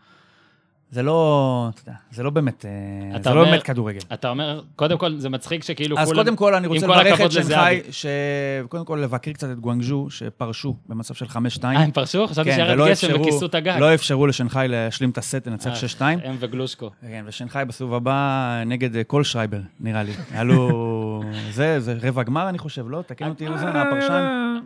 זה 0.91 1.03
לא, 1.03 1.71
אתה 1.75 1.81
יודע, 1.81 1.99
זה 2.11 2.23
לא 2.23 2.31
באמת, 2.31 2.65
אה, 2.65 3.17
אתה 3.17 3.23
זה 3.23 3.35
לא 3.35 3.41
אומר- 3.41 3.51
באמת 3.51 3.63
כדורגל. 3.63 4.01
אתה 4.13 4.29
אומר, 4.29 4.63
קודם 4.77 4.99
כל, 4.99 5.19
זה 5.19 5.29
מצחיק 5.29 5.63
שכאילו 5.63 5.99
אז 5.99 6.09
כולם... 6.09 6.25
קודם 6.25 6.37
כל, 6.37 6.55
אני 6.55 6.67
רוצה 6.67 6.87
לברך 6.87 7.21
את 7.21 7.33
שנגחאי. 7.33 7.81
שקודם 7.91 8.85
כל 8.85 9.01
לבקר 9.03 9.33
קצת 9.33 9.51
את 9.51 9.61
גואנגז'ו, 9.61 10.07
שפרשו 10.11 10.77
במצב 10.89 11.15
של 11.15 11.27
5-2. 11.27 11.37
אה, 11.65 11.71
הם 11.71 11.91
פרשו? 11.91 12.27
חשבתי 12.27 12.51
כן, 12.51 12.57
שירד 12.57 12.89
גשם 12.91 13.21
וכיסו 13.21 13.47
את 13.47 13.55
הגג. 13.55 13.77
לא 13.81 13.95
אפשרו 13.95 14.27
לשנגחאי 14.27 14.69
להשלים 14.69 15.11
את 15.11 15.19
הסט, 15.19 15.47
לנצח 15.49 15.71
אה, 15.71 15.89
6-2. 15.99 16.03
הם 16.25 16.37
וגלושקו. 16.41 16.91
כן, 17.01 17.25
ושנגחאי 17.27 17.65
בסיבוב 17.65 17.95
הבא 17.95 18.63
נגד 18.67 18.97
אה, 18.97 19.05
כל 19.05 19.25
שרייבר, 19.25 19.61
נראה 19.81 20.03
לי. 20.03 20.13
היה 20.31 20.43
לו... 20.45 21.23
זה, 21.53 21.81
זה 21.81 21.95
רבע 22.03 22.23
גמר, 22.23 22.49
אני 22.49 22.59
חושב, 22.59 22.89
לא? 22.89 23.03
תקן 23.07 23.29
אותי, 23.29 23.49
אוזן, 23.49 23.77
הפרשן. 23.77 24.57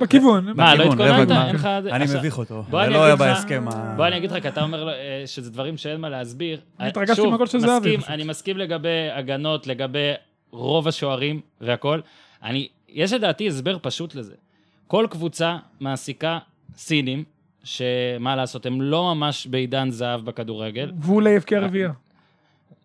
אה, 0.00 0.06
בכיוון. 0.06 0.52
מה, 0.54 0.74
לא 0.74 0.82
התכוננת? 0.84 1.28
גמר. 1.28 1.46
אין 1.46 1.54
לך... 1.54 1.64
אני 1.92 2.04
מביך 2.18 2.38
אותו. 2.38 2.64
זה 2.70 2.82
אני 2.84 2.92
לא 2.92 3.04
היה 3.04 3.14
אגיד 3.14 3.26
לך- 3.26 3.32
בהסכם. 3.34 3.64
ה- 3.72 3.94
בוא 3.96 4.06
אני 4.06 4.16
אגיד 4.16 4.30
לך, 4.32 4.42
כי 4.42 4.48
אתה 4.48 4.62
אומר 4.62 4.88
אה, 4.88 4.94
שזה 5.26 5.50
דברים 5.50 5.76
שאין 5.76 6.00
מה 6.00 6.08
להסביר. 6.08 6.60
אני 6.80 6.88
התרגשתי 6.88 7.16
שוב, 7.16 7.30
מהגול 7.30 7.46
של 7.46 7.58
זהבי. 7.58 7.96
אני 8.08 8.24
מסכים 8.24 8.56
לגבי 8.56 8.88
הגנות, 9.14 9.66
לגבי 9.66 10.12
רוב 10.50 10.88
השוערים 10.88 11.40
והכל. 11.60 12.00
אני, 12.42 12.68
יש 12.88 13.12
לדעתי 13.12 13.48
הסבר 13.48 13.76
פשוט 13.82 14.14
לזה. 14.14 14.34
כל 14.86 15.06
קבוצה 15.10 15.56
מעסיקה 15.80 16.38
סינים, 16.76 17.24
שמה 17.64 18.36
לעשות, 18.36 18.66
הם 18.66 18.80
לא 18.82 19.14
ממש 19.14 19.46
בעידן 19.46 19.90
זהב 19.90 20.24
בכדורגל. 20.24 20.92
והוא 20.98 21.22
לא 21.22 21.28
יבקיע 21.30 21.60
רביעייה. 21.60 21.90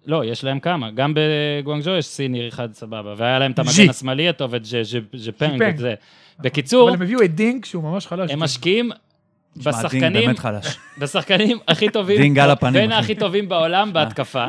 לא, 0.06 0.26
יש 0.26 0.44
להם 0.44 0.60
כמה. 0.60 0.91
גם 0.91 1.14
בגואנג'ו 1.15 1.90
יש 1.90 2.06
סיני 2.06 2.48
אחד 2.48 2.73
סבבה. 2.73 3.14
והיה 3.18 3.40
להם 3.40 3.52
את 3.52 3.60
המגן. 3.60 3.90
השמאלי 3.90 4.30
הטוב, 4.30 4.56
את 4.56 4.65
ז'פנג. 5.14 5.61
את 5.64 5.78
זה. 5.78 5.94
בקיצור, 6.40 6.90
אבל 6.90 6.98
הם 6.98 7.02
הביאו 7.02 7.23
את 7.23 7.36
דינק, 7.36 7.65
שהוא 7.65 7.84
ממש 7.84 8.07
חלש. 8.07 8.32
הם 8.32 8.40
משקיעים 8.40 8.91
בשחקנים, 9.57 10.14
באמת 10.14 10.40
חלש. 10.40 10.78
בשחקנים 10.98 11.57
הכי 11.68 11.90
טובים, 11.90 12.22
דינג 12.22 12.40
על 12.40 12.52
הפנים, 12.52 12.73
בין. 12.73 12.91
הכי 12.91 13.15
טובים 13.15 13.49
בעולם 13.49 13.94
בהתקפה, 13.94 14.45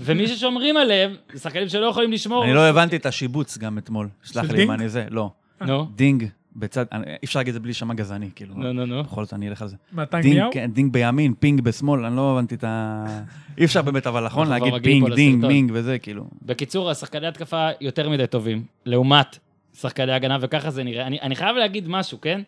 ומי 0.00 0.28
ששומרים 0.28 0.76
עליהם, 0.76 1.14
זה 1.32 1.40
שחקנים 1.40 1.68
שלא 1.68 1.86
יכולים 1.86 2.12
לשמור. 2.12 2.44
אני 2.44 2.54
לא 2.54 2.68
הבנתי 2.68 2.96
את 2.96 3.06
השיבוץ 3.06 3.58
גם 3.58 3.78
אתמול. 3.78 4.08
סלח 4.24 4.50
לי 4.50 4.64
אם? 4.64 4.70
אני 4.70 4.88
זה, 4.88 5.06
לא. 5.10 5.30
נו, 5.60 5.86
דינג 5.94 6.24
בצד, 6.56 6.84
אי 6.92 7.24
אפשר 7.24 7.38
להגיד 7.38 7.48
את 7.48 7.54
זה 7.54 7.60
בלי 7.60 7.68
להישמע 7.68 7.94
גזעני, 7.94 8.30
כאילו. 8.34 8.54
נו, 8.54 8.72
נו, 8.72 8.86
נו. 8.86 9.02
בכל 9.02 9.24
זאת 9.24 9.34
אני 9.34 9.48
אלך 9.48 9.62
על 9.62 9.68
זה. 9.68 9.76
מהטנק 9.92 10.22
דינג, 10.22 10.34
ניהו? 10.34 10.50
כן, 10.52 10.70
דינג 10.72 10.92
בימין, 10.92 11.34
פינג 11.34 11.60
בשמאל, 11.60 12.04
אני 12.04 12.16
לא 12.16 12.32
הבנתי 12.32 12.54
את 12.54 12.64
ה... 12.64 13.04
אי 13.58 13.64
אפשר 13.64 13.82
באמת, 13.82 14.06
אבל 14.06 14.24
נכון, 14.24 14.48
להגיד 14.48 14.74
פינג, 14.82 15.14
דינג. 15.14 15.46
מינג 15.46 15.70
וזה, 15.74 15.98
כאילו. 15.98 16.24
בקיצור, 16.42 16.90
השחקני 16.90 17.26
התקפה 17.26 17.68
יותר 17.80 18.08
מדי 18.08 18.26
טובים, 18.26 18.64
לעומת 18.86 19.38
שחקני 19.74 20.12
הגנה, 20.12 20.38
וככה 20.40 20.70
זה 20.70 20.84
נראה. 20.84 21.06
אני, 21.06 21.20
אני 21.20 21.36
חייב 21.36 21.56
להגיד 21.56 21.88
משהו, 21.88 22.20
כן? 22.20 22.40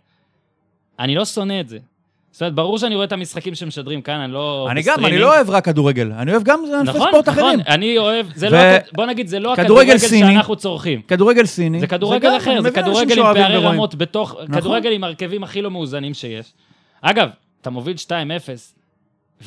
אני 0.98 1.14
לא 1.14 1.24
שונא 1.24 1.60
את 1.60 1.68
זה. 1.68 1.78
זאת 2.34 2.42
אומרת, 2.42 2.54
ברור 2.54 2.78
שאני 2.78 2.94
רואה 2.94 3.04
את 3.04 3.12
המשחקים 3.12 3.54
שמשדרים 3.54 4.02
כאן, 4.02 4.20
אני 4.20 4.32
לא... 4.32 4.68
אני 4.70 4.82
גם, 4.82 5.06
אני. 5.06 5.18
לא 5.18 5.34
אוהב 5.34 5.50
רק 5.50 5.64
כדורגל, 5.64 6.12
אני 6.12 6.32
אוהב 6.32 6.42
גם 6.42 6.60
ענפי 6.64 6.98
נכון, 6.98 7.08
ספורט 7.08 7.28
נכון, 7.28 7.44
אחרים. 7.44 7.60
אני 7.68 7.98
אוהב, 7.98 8.26
זה 8.34 8.48
ו- 8.48 8.50
לא, 8.50 8.58
בוא 8.92 9.06
נגיד, 9.06 9.26
זה 9.26 9.38
לא 9.40 9.52
כדורגל 9.56 9.92
הכדורגל 9.92 9.98
סיני. 9.98 10.32
שאנחנו 10.32 10.56
צורכים. 10.56 11.02
כדורגל 11.02 11.46
סיני. 11.46 11.80
זה 11.80 11.86
כדורגל 11.86 12.28
גם, 12.28 12.36
אחר, 12.36 12.62
זה 12.62 12.70
כדורגל 12.70 13.18
עם 13.18 13.34
פערי. 13.34 13.56
רמות 13.56 13.94
בתוך, 13.94 14.34
נכון. 14.42 14.60
כדורגל 14.60 14.92
עם 14.92 15.04
הרכבים 15.04 15.44
הכי 15.44 15.62
לא 15.62 15.70
מאוזנים 15.70 16.14
שיש. 16.14 16.52
אגב, 17.00 17.28
אתה 17.60 17.70
מוביל 17.70 17.96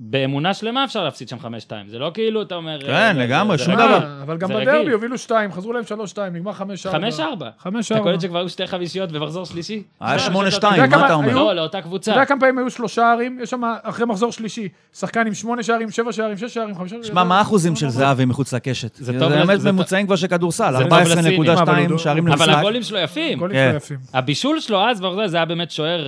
ובאמונה 0.00 0.54
שלמה 0.54 0.84
אפשר 0.84 1.04
להפסיד 1.04 1.28
שם 1.28 1.36
5-2. 1.38 1.46
זה 1.88 1.98
לא 1.98 2.10
כאילו, 2.14 2.42
אתה 2.42 2.54
אומר... 2.54 2.80
כן, 2.80 2.90
אה, 2.92 3.12
לגמרי, 3.12 3.58
שום 3.58 3.74
דבר. 3.74 4.08
אבל 4.22 4.36
גם 4.36 4.48
בדרבי. 4.48 4.90
הובילו 4.92 5.18
שתיים, 5.18 5.52
חזרו 5.52 5.72
להם 5.72 5.84
שלוש 5.84 6.10
שתיים, 6.10 6.32
נגמר 6.36 6.52
חמש 6.52 6.86
ארבע. 6.86 7.08
5-4. 7.08 7.62
חמש 7.62 7.86
אתה 7.86 7.94
ארבע. 7.94 8.10
קולט 8.10 8.20
שכבר 8.20 8.38
היו 8.38 8.48
שתי 8.48 8.66
חמישיות 8.66 9.12
במחזור 9.12 9.44
שלישי? 9.46 9.82
היה 10.00 10.18
זה- 10.18 10.24
שמונה 10.24 10.50
זה- 10.50 10.56
שתיים, 10.56 10.74
אתה 10.74 10.82
יודע 10.84 10.96
מה 10.96 11.02
כמה 11.02 11.06
אתה 11.06 11.14
אומר? 11.14 11.34
לא, 11.34 11.52
לאותה 11.54 11.78
אתה 11.78 11.86
קבוצה. 11.86 12.10
יודע 12.10 12.24
כמה 12.24 12.40
פעמים 12.40 12.58
היו 12.58 12.70
שלושה 12.70 13.12
ערים? 13.12 13.38
יש 13.42 13.50
שם 13.50 13.62
אחרי 13.82 14.06
מחזור 14.06 14.32
שלישי, 14.32 14.68
שחקן 14.94 15.26
עם 15.26 15.34
שמונה 15.34 15.62
שערים, 15.62 15.90
שבע 15.90 16.12
שערים, 16.12 16.36
שש 16.36 16.54
שערים, 16.54 16.74
חמישה... 16.74 16.96
שמע, 17.02 17.24
מה 17.24 17.38
האחוזים 17.38 17.76
של 17.76 17.88
זהבי 17.88 18.24
מחוץ 18.24 18.54
לקשת? 18.54 18.94
זה 18.94 19.12
באמת 19.12 19.60
ממוצעים 19.64 20.06
כבר 20.06 20.16
של 20.16 20.26
כדורסל, 20.26 20.72
זה 20.78 20.84
טוב 20.84 20.98
לסינים. 20.98 21.42
אבל 21.50 21.64
14.2 21.86 21.90
הוא- 21.90 21.98
שערים 21.98 22.28
אבל 22.28 22.32
למשחק. 22.46 22.58
הגולים 22.58 22.82
שלו 22.82 22.98
יפים. 22.98 23.38
כן. 23.52 23.76
הבישול 24.14 24.60
שלו 24.60 24.80
אז, 24.88 24.98
כבר 24.98 25.26
זה 25.28 25.36
היה 25.36 25.46
באמת 25.46 25.70
שוער, 25.70 26.06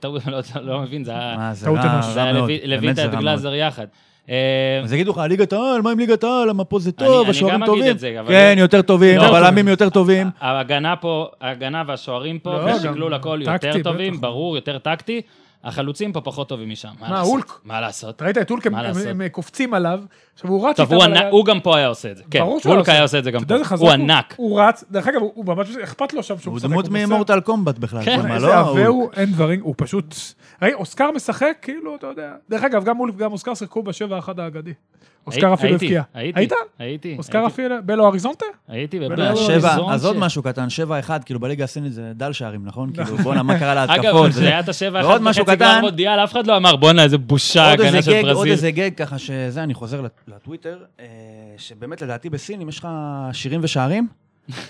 טעות, 0.00 0.22
לא- 0.26 0.38
לא 0.62 0.80
מבין, 0.80 1.04
זה 1.04 1.10
היה... 1.10 1.34
מה, 1.36 1.54
זה 1.54 1.64
טעות 1.66 1.78
רע 1.78 1.94
אנוש. 1.94 2.06
גלאזר 3.28 3.54
יחד. 3.54 3.86
אה, 4.30 4.34
אז 4.84 4.92
יגידו 4.92 5.10
לך, 5.12 5.18
ליגת 5.28 5.52
העל, 5.52 5.82
מה 5.82 5.90
עם 5.90 5.98
ליגת 5.98 6.24
העל? 6.24 6.48
למה 6.48 6.64
פה 6.64 6.78
זה 6.78 6.90
אני- 6.98 7.06
טוב, 7.06 7.20
אני 7.22 7.30
השוערים 7.30 7.60
גם 7.60 7.62
אגיד 7.62 7.74
טובים. 7.74 7.90
את 7.94 7.98
זה, 7.98 8.16
אבל- 8.20 8.28
כן, 8.28 8.54
יותר 8.58 8.82
טובים, 8.82 9.16
לא, 9.18 9.22
הבלמים 9.36 9.68
יותר 9.68 9.90
טובים. 9.90 10.30
ההגנה 10.40 10.96
פה, 10.96 11.26
ההגנה 11.40 11.82
והשוערים 11.86 12.38
פה, 12.38 12.52
לא, 12.52 12.64
והשקלול 12.64 13.12
גם 13.12 13.18
הכל 13.20 13.40
יותר. 13.42 13.82
טובים, 13.82 14.20
ברור, 14.20 14.56
יותר 14.56 14.78
טקטי. 14.78 15.20
החלוצים 15.64 16.12
פה 16.12 16.20
פחות 16.20 16.48
טובים 16.48 16.70
משם. 16.70 16.88
מה? 17.00 17.20
הולק? 17.20 17.52
מה 17.64 17.80
לעשות? 17.80 18.22
ראית 18.22 18.38
את 18.38 18.50
אולק, 18.50 18.66
הם-? 18.66 18.74
הם 19.08 19.28
קופצים 19.28 19.74
עליו, 19.74 20.00
עכשיו 20.34 20.50
הוא 20.50 20.68
רץ 20.68 20.76
טוב, 20.76 20.92
איתם 20.92 21.26
הוא 21.30 21.44
גם 21.44 21.60
פה 21.60 21.76
היה 21.76 21.86
עושה 21.86 22.10
את 22.10 22.16
זה. 22.16 22.22
כן, 22.30 22.38
ברור 22.40 22.60
שהוא 22.60 22.72
הולק 22.74 22.88
היה 22.88 22.96
היה 22.96 23.02
עושה 23.02 23.18
את 23.18 23.24
זה 23.24 23.30
גם 23.30 23.44
פה. 23.44 23.54
הוא 23.78 23.90
ענק. 23.90 24.34
הוא 24.36 24.60
רץ, 24.60 24.84
דרך 24.90 25.08
אגב, 25.08 25.20
הוא 25.20 25.44
ממש, 25.46 25.76
אכפת 25.76 26.12
לו 26.12 26.22
שם 26.22 26.38
שהוא 26.38 26.50
הוא 26.50 26.56
משחק. 26.56 26.70
דמות 26.70 26.86
הוא 26.86 26.92
נוסע. 26.98 27.06
ממורטל 27.06 27.40
קומבט 27.40 27.78
בכלל. 27.78 28.04
כן, 28.04 28.32
איזה 28.32 28.46
לא? 28.46 28.54
עבה 28.54 28.86
הוא- 28.86 29.10
אין 29.16 29.32
דברים, 29.32 29.60
הוא 29.62 29.74
פשוט... 29.76 30.14
ראי, 30.62 30.74
אוסקר 30.74 31.10
משחק, 31.10 31.56
כאילו, 31.62 31.94
אתה 31.96 32.06
יודע. 32.06 32.32
דרך 32.50 32.64
אגב, 32.64 32.84
גם 32.84 33.00
אולף 33.00 33.14
וגם 33.16 33.32
אוסקר 33.32 33.54
שיחקו 33.54 33.82
בשבע 33.82 34.18
אחד 34.18 34.40
האגדי. 34.40 34.72
אוסקר 35.26 35.54
אפילו 35.54 35.74
הבקיע. 35.74 36.02
הייתי, 36.14 36.38
היית? 36.40 36.52
הייתי. 36.78 37.14
אוסקר. 37.18 37.46
אפילו, 37.46 37.74
בלו 37.84 38.06
אריזונטה? 38.06 38.44
הייתי 38.68 38.98
בלו 38.98 39.08
בבאר 39.08 39.34
שבע, 39.34 39.68
אריזון 39.68 39.92
אז 39.92 40.04
עוד 40.04 40.16
משהו 40.16 40.42
קטן, 40.42 40.66
7-1, 41.06 41.22
כאילו 41.24 41.40
בליגה 41.40 41.64
הסינית 41.64 41.92
זה 41.92 42.12
דל 42.14 42.32
שערים, 42.32 42.60
נכון? 42.64 42.92
כאילו, 42.92 43.16
בואנה, 43.16 43.42
מה 43.42 43.58
קרה 43.58 43.84
אגב, 43.84 43.90
להתקפות? 44.04 44.32
זה 44.32 44.46
היה 44.46 44.60
את 44.60 44.68
השבע 44.68 44.98
ועוד 45.00 45.12
אחת 45.12 45.20
משהו 45.20 45.44
וחצי 45.44 45.56
גמר 45.56 45.70
קטן. 45.72 45.80
מונדיאל, 45.80 46.24
אף 46.24 46.32
אחד 46.32 46.46
לא 46.46 46.56
אמר, 46.56 46.76
בואנה, 46.76 47.02
איזה 47.04 47.18
בושה, 47.18 47.70
עוד 47.70 47.80
הגנה 47.80 48.02
של 48.02 48.10
גג, 48.12 48.24
עוד 48.24 48.34
ברזיל. 48.36 48.52
איזה 48.52 48.70
גג, 48.70 48.90
ככה 48.96 49.18
שזה, 49.18 49.62
אני 49.62 49.74
חוזר 49.74 50.00
לט- 50.00 50.20
לטוויטר, 50.28 50.78
אה, 51.00 51.04
שבאמת 51.58 52.02
לדעתי 52.02 52.30
בסין, 52.30 52.60
אם 52.60 52.68
יש 52.68 52.78
לך 52.78 52.88
שירים 53.32 53.60
ושערים, 53.62 54.08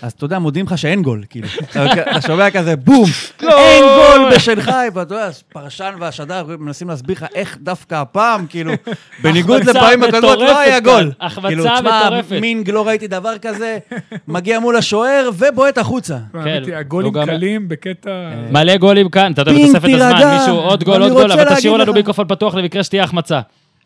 אז 0.01 0.11
אתה 0.11 0.25
יודע, 0.25 0.39
מודיעים 0.39 0.65
לך 0.65 0.77
שאין 0.77 1.01
גול, 1.01 1.23
כאילו. 1.29 1.47
אתה 1.71 2.21
שומע 2.27 2.49
כזה, 2.51 2.75
בום, 2.75 3.05
אין 3.41 3.83
גול 3.83 4.35
בשנגחאי, 4.35 4.87
ואתה 4.93 5.13
יודע, 5.15 5.29
פרשן 5.53 5.93
והשדר 5.99 6.45
מנסים 6.59 6.89
להסביר 6.89 7.15
לך 7.17 7.25
איך 7.35 7.57
דווקא 7.61 7.95
הפעם, 7.95 8.45
כאילו, 8.49 8.73
בניגוד 9.23 9.63
לפעמים 9.63 9.99
מטורפת 9.99 10.39
לא 10.39 10.59
היה 10.59 10.79
גול. 10.79 11.11
החמצה 11.21 11.47
כאילו, 11.47 11.63
תשמע, 11.63 12.01
מטורפת. 12.05 12.37
מינג, 12.41 12.69
לא 12.69 12.87
ראיתי 12.87 13.07
דבר 13.07 13.37
כזה, 13.37 13.77
מגיע 14.27 14.59
מול 14.59 14.75
השוער 14.75 15.29
ובועט 15.37 15.77
החוצה. 15.77 16.17
האמת 16.33 16.65
היא, 16.67 16.75
הגולים 16.75 17.13
הוא 17.13 17.21
גם- 17.21 17.27
קלים 17.27 17.69
בקטע... 17.69 18.09
מלא 18.51 18.77
גולים 18.77 19.09
כאן, 19.09 19.31
אתה 19.31 19.41
יודע, 19.41 19.51
בתוספת 19.53 19.89
הזמן. 19.93 20.37
מישהו 20.39 20.55
עוד 20.55 20.83
גול, 20.83 21.01
עוד 21.01 21.11
גול, 21.11 21.31
אבל 21.31 21.55
תשאירו 21.55 21.77
לנו. 21.77 21.93
מיקרופון 21.93 22.27
פתוח 22.27 22.55
למקרה 22.55 22.83
שתהיה 22.83 23.03
החמצה. 23.03 23.39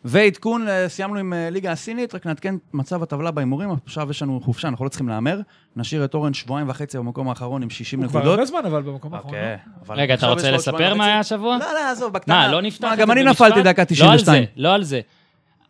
ועדכון, 0.04 0.68
אה, 0.68 0.88
סיימנו 0.88 1.18
עם 1.18 1.32
אה, 1.32 1.50
ליגה 1.50 1.72
הסינית, 1.72 2.14
רק 2.14 2.26
נעדכן 2.26 2.54
את 2.54 2.74
מצב 2.74 3.02
הטבלה 3.02 3.30
בהימורים, 3.30 3.70
עכשיו 3.86 4.10
יש 4.10 4.22
לנו 4.22 4.40
חופשה, 4.44 4.68
אנחנו 4.68 4.84
לא 4.84 4.90
צריכים 4.90 5.08
להמר. 5.08 5.40
נשאיר 5.76 6.04
את 6.04 6.14
אורן 6.14 6.34
שבועיים 6.34 6.68
וחצי 6.68 6.98
במקום 6.98 7.28
האחרון 7.28 7.62
עם 7.62 7.70
60 7.70 8.02
הוא 8.02 8.08
כבר 8.08 8.18
נקודות. 8.18 8.38
הרבה 8.38 8.46
זמן, 8.46 8.60
אבל 8.66 8.82
במקום 8.82 9.14
האחרון. 9.14 9.34
אוקיי, 9.34 9.56
לא? 9.66 9.72
אבל 9.86 10.00
רגע, 10.00 10.14
אתה 10.14 10.26
רוצה 10.26 10.50
לספר 10.50 10.94
מה. 10.94 11.06
היה 11.06 11.18
השבוע? 11.18 11.58
לא, 11.58 11.64
לא, 11.74 11.90
עזוב, 11.90 12.12
בקטנה. 12.12 12.34
מה, 12.34 12.52
לא 12.52 12.62
נפתח 12.62 12.84
מה, 12.84 12.92
את 12.92 12.96
זה 12.98 13.02
גם 13.02 13.10
אני? 13.10 13.24
נפלתי 13.24 13.62
דקה 13.62 13.82
לא 14.00 14.10
על 14.12 14.18
92. 14.18 14.44
זה, 14.44 14.50
לא 14.56 14.74
על 14.74 14.82
זה. 14.82 15.00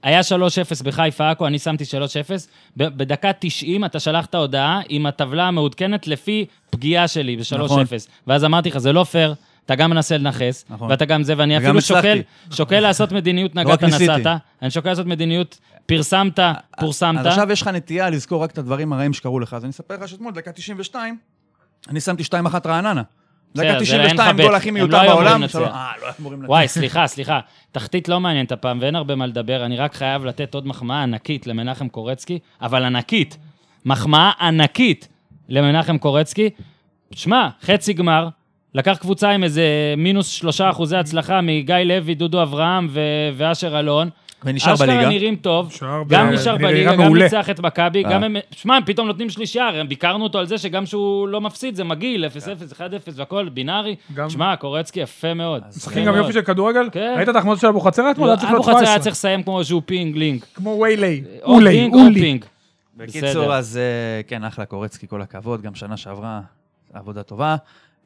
היה 0.03 0.21
3-0 0.21 0.85
בחיפה 0.85 1.31
עכו, 1.31 1.47
אני 1.47 1.59
שמתי 1.59 1.85
3-0. 1.85 1.87
ב- 2.77 2.89
בדקה 2.89 3.31
90 3.39 3.85
אתה 3.85 4.01
שלחת 4.01 4.35
הודעה 4.35 4.81
עם 4.89 5.07
הטבלה 5.07 5.49
המעודכנת 5.49 6.07
לפי 6.07 6.47
פגיעה 6.71 7.09
שלי 7.09 7.37
ב-3-0. 7.37 7.59
נכון. 7.59 7.85
ואז 8.27 8.45
אמרתי 8.45 8.69
לך, 8.69 8.79
זה 8.79 8.93
לא 8.93 9.05
פייר, 9.05 9.35
אתה 9.67 9.75
גם 9.75 9.91
מנסה 9.91 10.19
לנכס, 10.19 10.65
נכון. 10.71 10.91
ואתה 10.91 11.05
גם 11.05 11.23
זה, 11.23 11.35
ואני 11.37 11.59
אפילו. 11.59 11.81
שוקל, 11.81 12.21
שוקל 12.51 12.81
לעשות 12.81 13.13
מדיניות 13.13 13.53
רק 13.57 13.83
נגעת. 13.85 13.85
נסעת. 13.85 14.41
אני 14.63 14.71
שוקל 14.71 14.89
לעשות 14.89 15.07
מדיניות, 15.07 15.59
פרסמת, 15.87 16.39
פורסמת. 16.81 17.21
אז 17.21 17.27
עכשיו 17.27 17.53
יש 17.53 17.63
לך 17.63 17.69
נטייה 17.69 18.11
לזכור 18.11 18.43
רק 18.43 18.51
את 18.51 18.59
הדברים 18.59 18.93
הרעים 18.93 19.13
שקרו 19.13 19.41
לך. 19.41 19.55
אז 19.55 19.65
אני 19.65 19.71
אספר 19.71 19.95
לך 19.97 20.09
שאתמול, 20.09 20.33
דקה 20.33 20.53
92, 20.53 21.17
אני 21.89 22.01
שמתי 22.01 22.23
2-1 22.23 22.35
רעננה. 22.67 23.03
דקה 23.57 23.63
זה 23.63 23.69
אין 23.69 23.77
לך 23.77 23.83
92, 23.83 24.37
בית. 24.37 24.47
גול 24.47 24.55
הכי 24.55 24.71
מיותר 24.71 25.03
לא 25.03 25.09
בעולם. 25.09 25.43
אה, 25.55 25.93
לא. 26.03 26.29
וואי, 26.47 26.69
סליחה, 26.69 27.07
סליחה. 27.07 27.41
תחתית 27.73 28.09
לא 28.09 28.21
מעניינת 28.21 28.53
הפעם, 28.53 28.79
ואין 28.81 28.97
הרבה 28.97 29.15
מה 29.15 29.27
לדבר, 29.27 29.65
אני 29.65 29.77
רק 29.77 29.95
חייב 29.95 30.25
לתת 30.25 30.55
עוד 30.55 30.67
מחמאה 30.67 31.03
ענקית 31.03 31.47
למנחם 31.47 31.89
קורצקי, 31.89 32.39
אבל 32.63 32.85
ענקית. 32.85 33.39
מחמאה 33.85 34.31
ענקית 34.41 35.09
למנחם 35.49 35.99
קורצקי. 35.99 36.51
שמע, 37.11 37.49
חצי 37.63 37.93
גמר, 37.93 38.29
לקח 38.75 38.97
קבוצה 39.01 39.31
עם 39.31 39.45
איזה 39.45 39.65
מינוס 39.97 40.29
שלושה 40.29 40.71
אחוזי 40.71 40.97
הצלחה 40.97 41.41
מגיא 41.41 41.75
לוי, 41.77 42.15
דודו 42.15 42.43
אברהם 42.43 42.87
ו- 42.91 43.01
ואשר 43.37 43.79
אלון. 43.81 44.11
ונשאר 44.45 44.77
בליגה. 44.77 44.99
אשכרה 44.99 45.13
נראים 45.13 45.37
טוב, 45.37 45.73
גם 46.09 46.31
נשאר 46.31 46.57
בליגה, 46.57 46.97
גם. 46.97 47.17
ניצח 47.17 47.51
את 47.51 47.61
מכבי, 47.61 48.05
אה. 48.05 48.11
גם 48.11 48.25
הם, 48.25 48.37
שמע, 48.51 48.77
הם 48.77 48.83
פתאום 48.87 49.07
נותנים 49.07 49.31
שלישייה, 49.31 49.69
הרי 49.69 49.85
ביקרנו 49.85 50.25
אותו 50.25 50.39
על 50.39 50.47
זה 50.47 50.59
שגם 50.59 50.87
שהוא 50.87 51.29
לא 51.29 51.41
מפסיד, 51.41 51.75
זה 51.75 51.85
מגעיל, 51.85 52.25
0-0, 52.25 52.73
1-0 52.73 52.81
והכל, 53.15 53.49
בינארי. 53.49 53.97
שמע, 54.29 54.57
קורצקי 54.57 55.01
יפה 55.01 55.35
מאוד. 55.35 55.63
משחקים 55.77 56.05
גם 56.05 56.15
יופי 56.15 56.33
של 56.33 56.43
כדורגל. 56.43 56.89
כן. 56.93 57.15
ראית 57.17 57.29
את 57.29 57.37
ההחמצות 57.37 57.61
של 57.61 57.67
אבוחצירא 57.67 58.11
אתמול? 58.11 58.29
היה 58.29 58.37
צריך 58.37 58.51
אבו 58.51 58.57
להיות 58.57 58.67
חצר 58.67 58.77
היה 58.77 58.87
17. 58.87 59.03
צריך 59.03 59.15
לסיים 59.15 59.43
כמו 59.43 59.65
ז'ו 59.65 59.83
פינג 59.87 60.17
לינק. 60.17 60.47
כמו 60.55 60.79
ויילי. 60.81 61.23
או 61.43 61.55
אולי, 61.55 61.91
אולי. 61.93 62.39
בקיצור. 62.97 63.55
אז 63.55 63.77
אה, 63.77 64.23
כן, 64.23 64.45
אחלה 64.45 64.65
קורצקי, 64.65 65.09
כל 65.09 65.23
הכבוד. 65.23 65.63
גם 65.63 65.75
שנה 65.75 65.97
שעברה, 65.97 66.41
עבודה 66.93 67.23
טובה. 67.23 67.57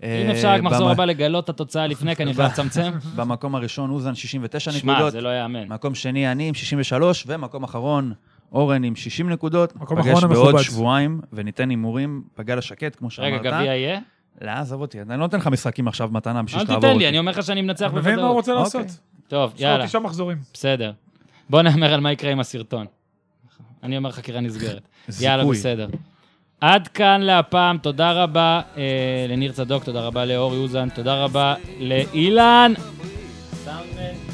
אם 0.03 0.09
אה, 0.09 0.33
אפשר 0.33 0.49
רק 0.49 0.63
מחזור 0.63 0.91
הבא 0.91 1.05
לגלות 1.05 1.45
את 1.45 1.49
התוצאה 1.49 1.87
לפני, 1.87 2.17
כי 2.17 2.23
אני 2.23 2.35
חייב 2.35 2.51
לצמצם. 2.53 2.93
במקום 3.17 3.55
הראשון, 3.55 3.91
אוזן 3.91 4.15
69 4.15 4.73
שמע, 4.73 4.93
נקודות. 4.93 5.13
זה 5.13 5.21
לא 5.21 5.29
ייאמן. 5.29 5.69
מקום 5.69 5.95
שני, 5.95 6.33
אני 6.33 6.49
עם 6.49 6.55
63, 6.55 7.25
ומקום 7.27 7.65
אחרון, 7.65 8.13
אורן 8.53 8.85
עם 8.85 8.97
60 8.97 9.31
נקודות. 9.31 9.77
מקום 9.77 10.03
פגש 10.03 10.09
אחרון 10.09 10.31
בעוד 10.31 10.47
המכובד. 10.47 10.63
שבועיים, 10.63 11.21
וניתן 11.33 11.71
הימורים 11.71 12.23
בגל 12.39 12.59
השקט, 12.59 12.97
כמו 12.97 13.09
רגע, 13.19 13.37
שאמרת. 13.37 13.55
גביע 13.55 13.75
יהיה? 13.75 14.01
לא, 14.41 14.51
עזוב 14.51 14.81
אותי, 14.81 15.01
אני 15.01 15.09
לא 15.09 15.17
נותן 15.17 15.39
לך 15.39 15.47
משחקים 15.47 15.89
עכשיו 15.89 16.09
מתנה 16.13 16.43
בשביל 16.43 16.61
אל 16.61 16.65
שתעבור 16.67 16.81
תיתן 16.81 16.93
אותי. 16.93 17.05
לי, 17.05 17.09
אני 17.09 17.19
אומר 17.19 17.33
לך 17.33 17.43
שאני 17.43 17.63
מנצח 17.63 17.87
אתה 17.87 17.97
מבין 17.97 18.17
מה 18.17 18.23
הוא 18.23 18.41
בוודאות. 18.41 18.65
רוצה 18.65 18.79
אוקיי. 18.79 18.89
לעשות? 18.89 19.01
טוב, 19.29 19.53
יש 19.55 19.63
לו 19.63 19.69
יאללה, 19.69 19.87
תשעה 19.87 20.01
מחזורים. 20.01 20.39
בסדר. 20.55 20.93
בוא 21.51 21.63
נאמר 21.63 21.95
על 21.95 22.01
מה 22.01 22.13
יקרה 22.13 22.33
עם 22.33 22.41
הסרטון. 22.41 22.87
אני 23.83 23.97
אומר 23.97 24.11
חקירה 24.11 24.41
נסגרת. 24.41 24.89
יאללה, 25.21 25.43
זיכוי. 25.43 25.57
בסדר. 25.57 25.89
עד 26.61 26.89
כאן 26.89 27.21
להפעם, 27.21 27.79
תודה 27.79 28.13
רבה 28.13 28.61
אה, 28.77 28.83
לניר 29.29 29.53
צדוק, 29.53 29.85
תודה 29.85 30.01
רבה 30.01 30.25
לאורי 30.25 30.59
אוזן, 30.59 30.89
תודה 30.89 31.25
רבה 31.25 31.55
לאילן 31.81 32.73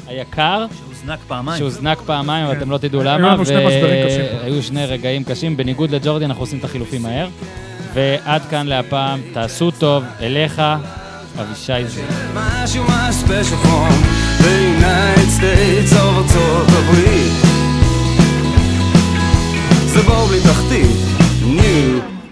היקר, 0.07 0.65
שהוזנק 0.79 1.19
פעמיים. 1.27 1.57
שהוזנק 1.57 2.01
פעמיים, 2.05 2.45
אבל 2.45 2.53
כן. 2.53 2.61
אתם 2.61 2.71
לא 2.71 2.77
תדעו 2.77 3.01
היו 3.01 3.09
למה. 3.09 3.33
לנו 3.33 3.45
שני. 3.45 3.65
והיו 4.41 4.63
שני 4.63 4.85
רגעים 4.85 5.23
קשים. 5.23 5.57
בניגוד 5.57 5.89
לג'ורדי, 5.89 6.25
אנחנו 6.25 6.43
עושים 6.43 6.59
את 6.59 6.63
החילופים 6.63 7.01
מהר. 7.01 7.27
ועד 7.93 8.41
כאן 8.49 8.67
להפעם, 8.67 9.21
תעשו 9.33 9.71
טוב, 9.71 10.03
אליך, 10.21 10.61
אבישי 11.41 11.85
הברית 16.67 17.33
זה 19.85 20.01
בור 20.01 20.25
בלי 20.25 20.39
תחתית, 20.41 20.97
ניו 21.45 21.84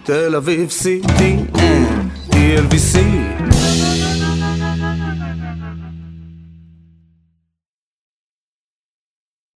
תל 0.06 0.36
אביב 0.36 0.70
CTN, 0.70 1.58
TLVC 2.32 2.98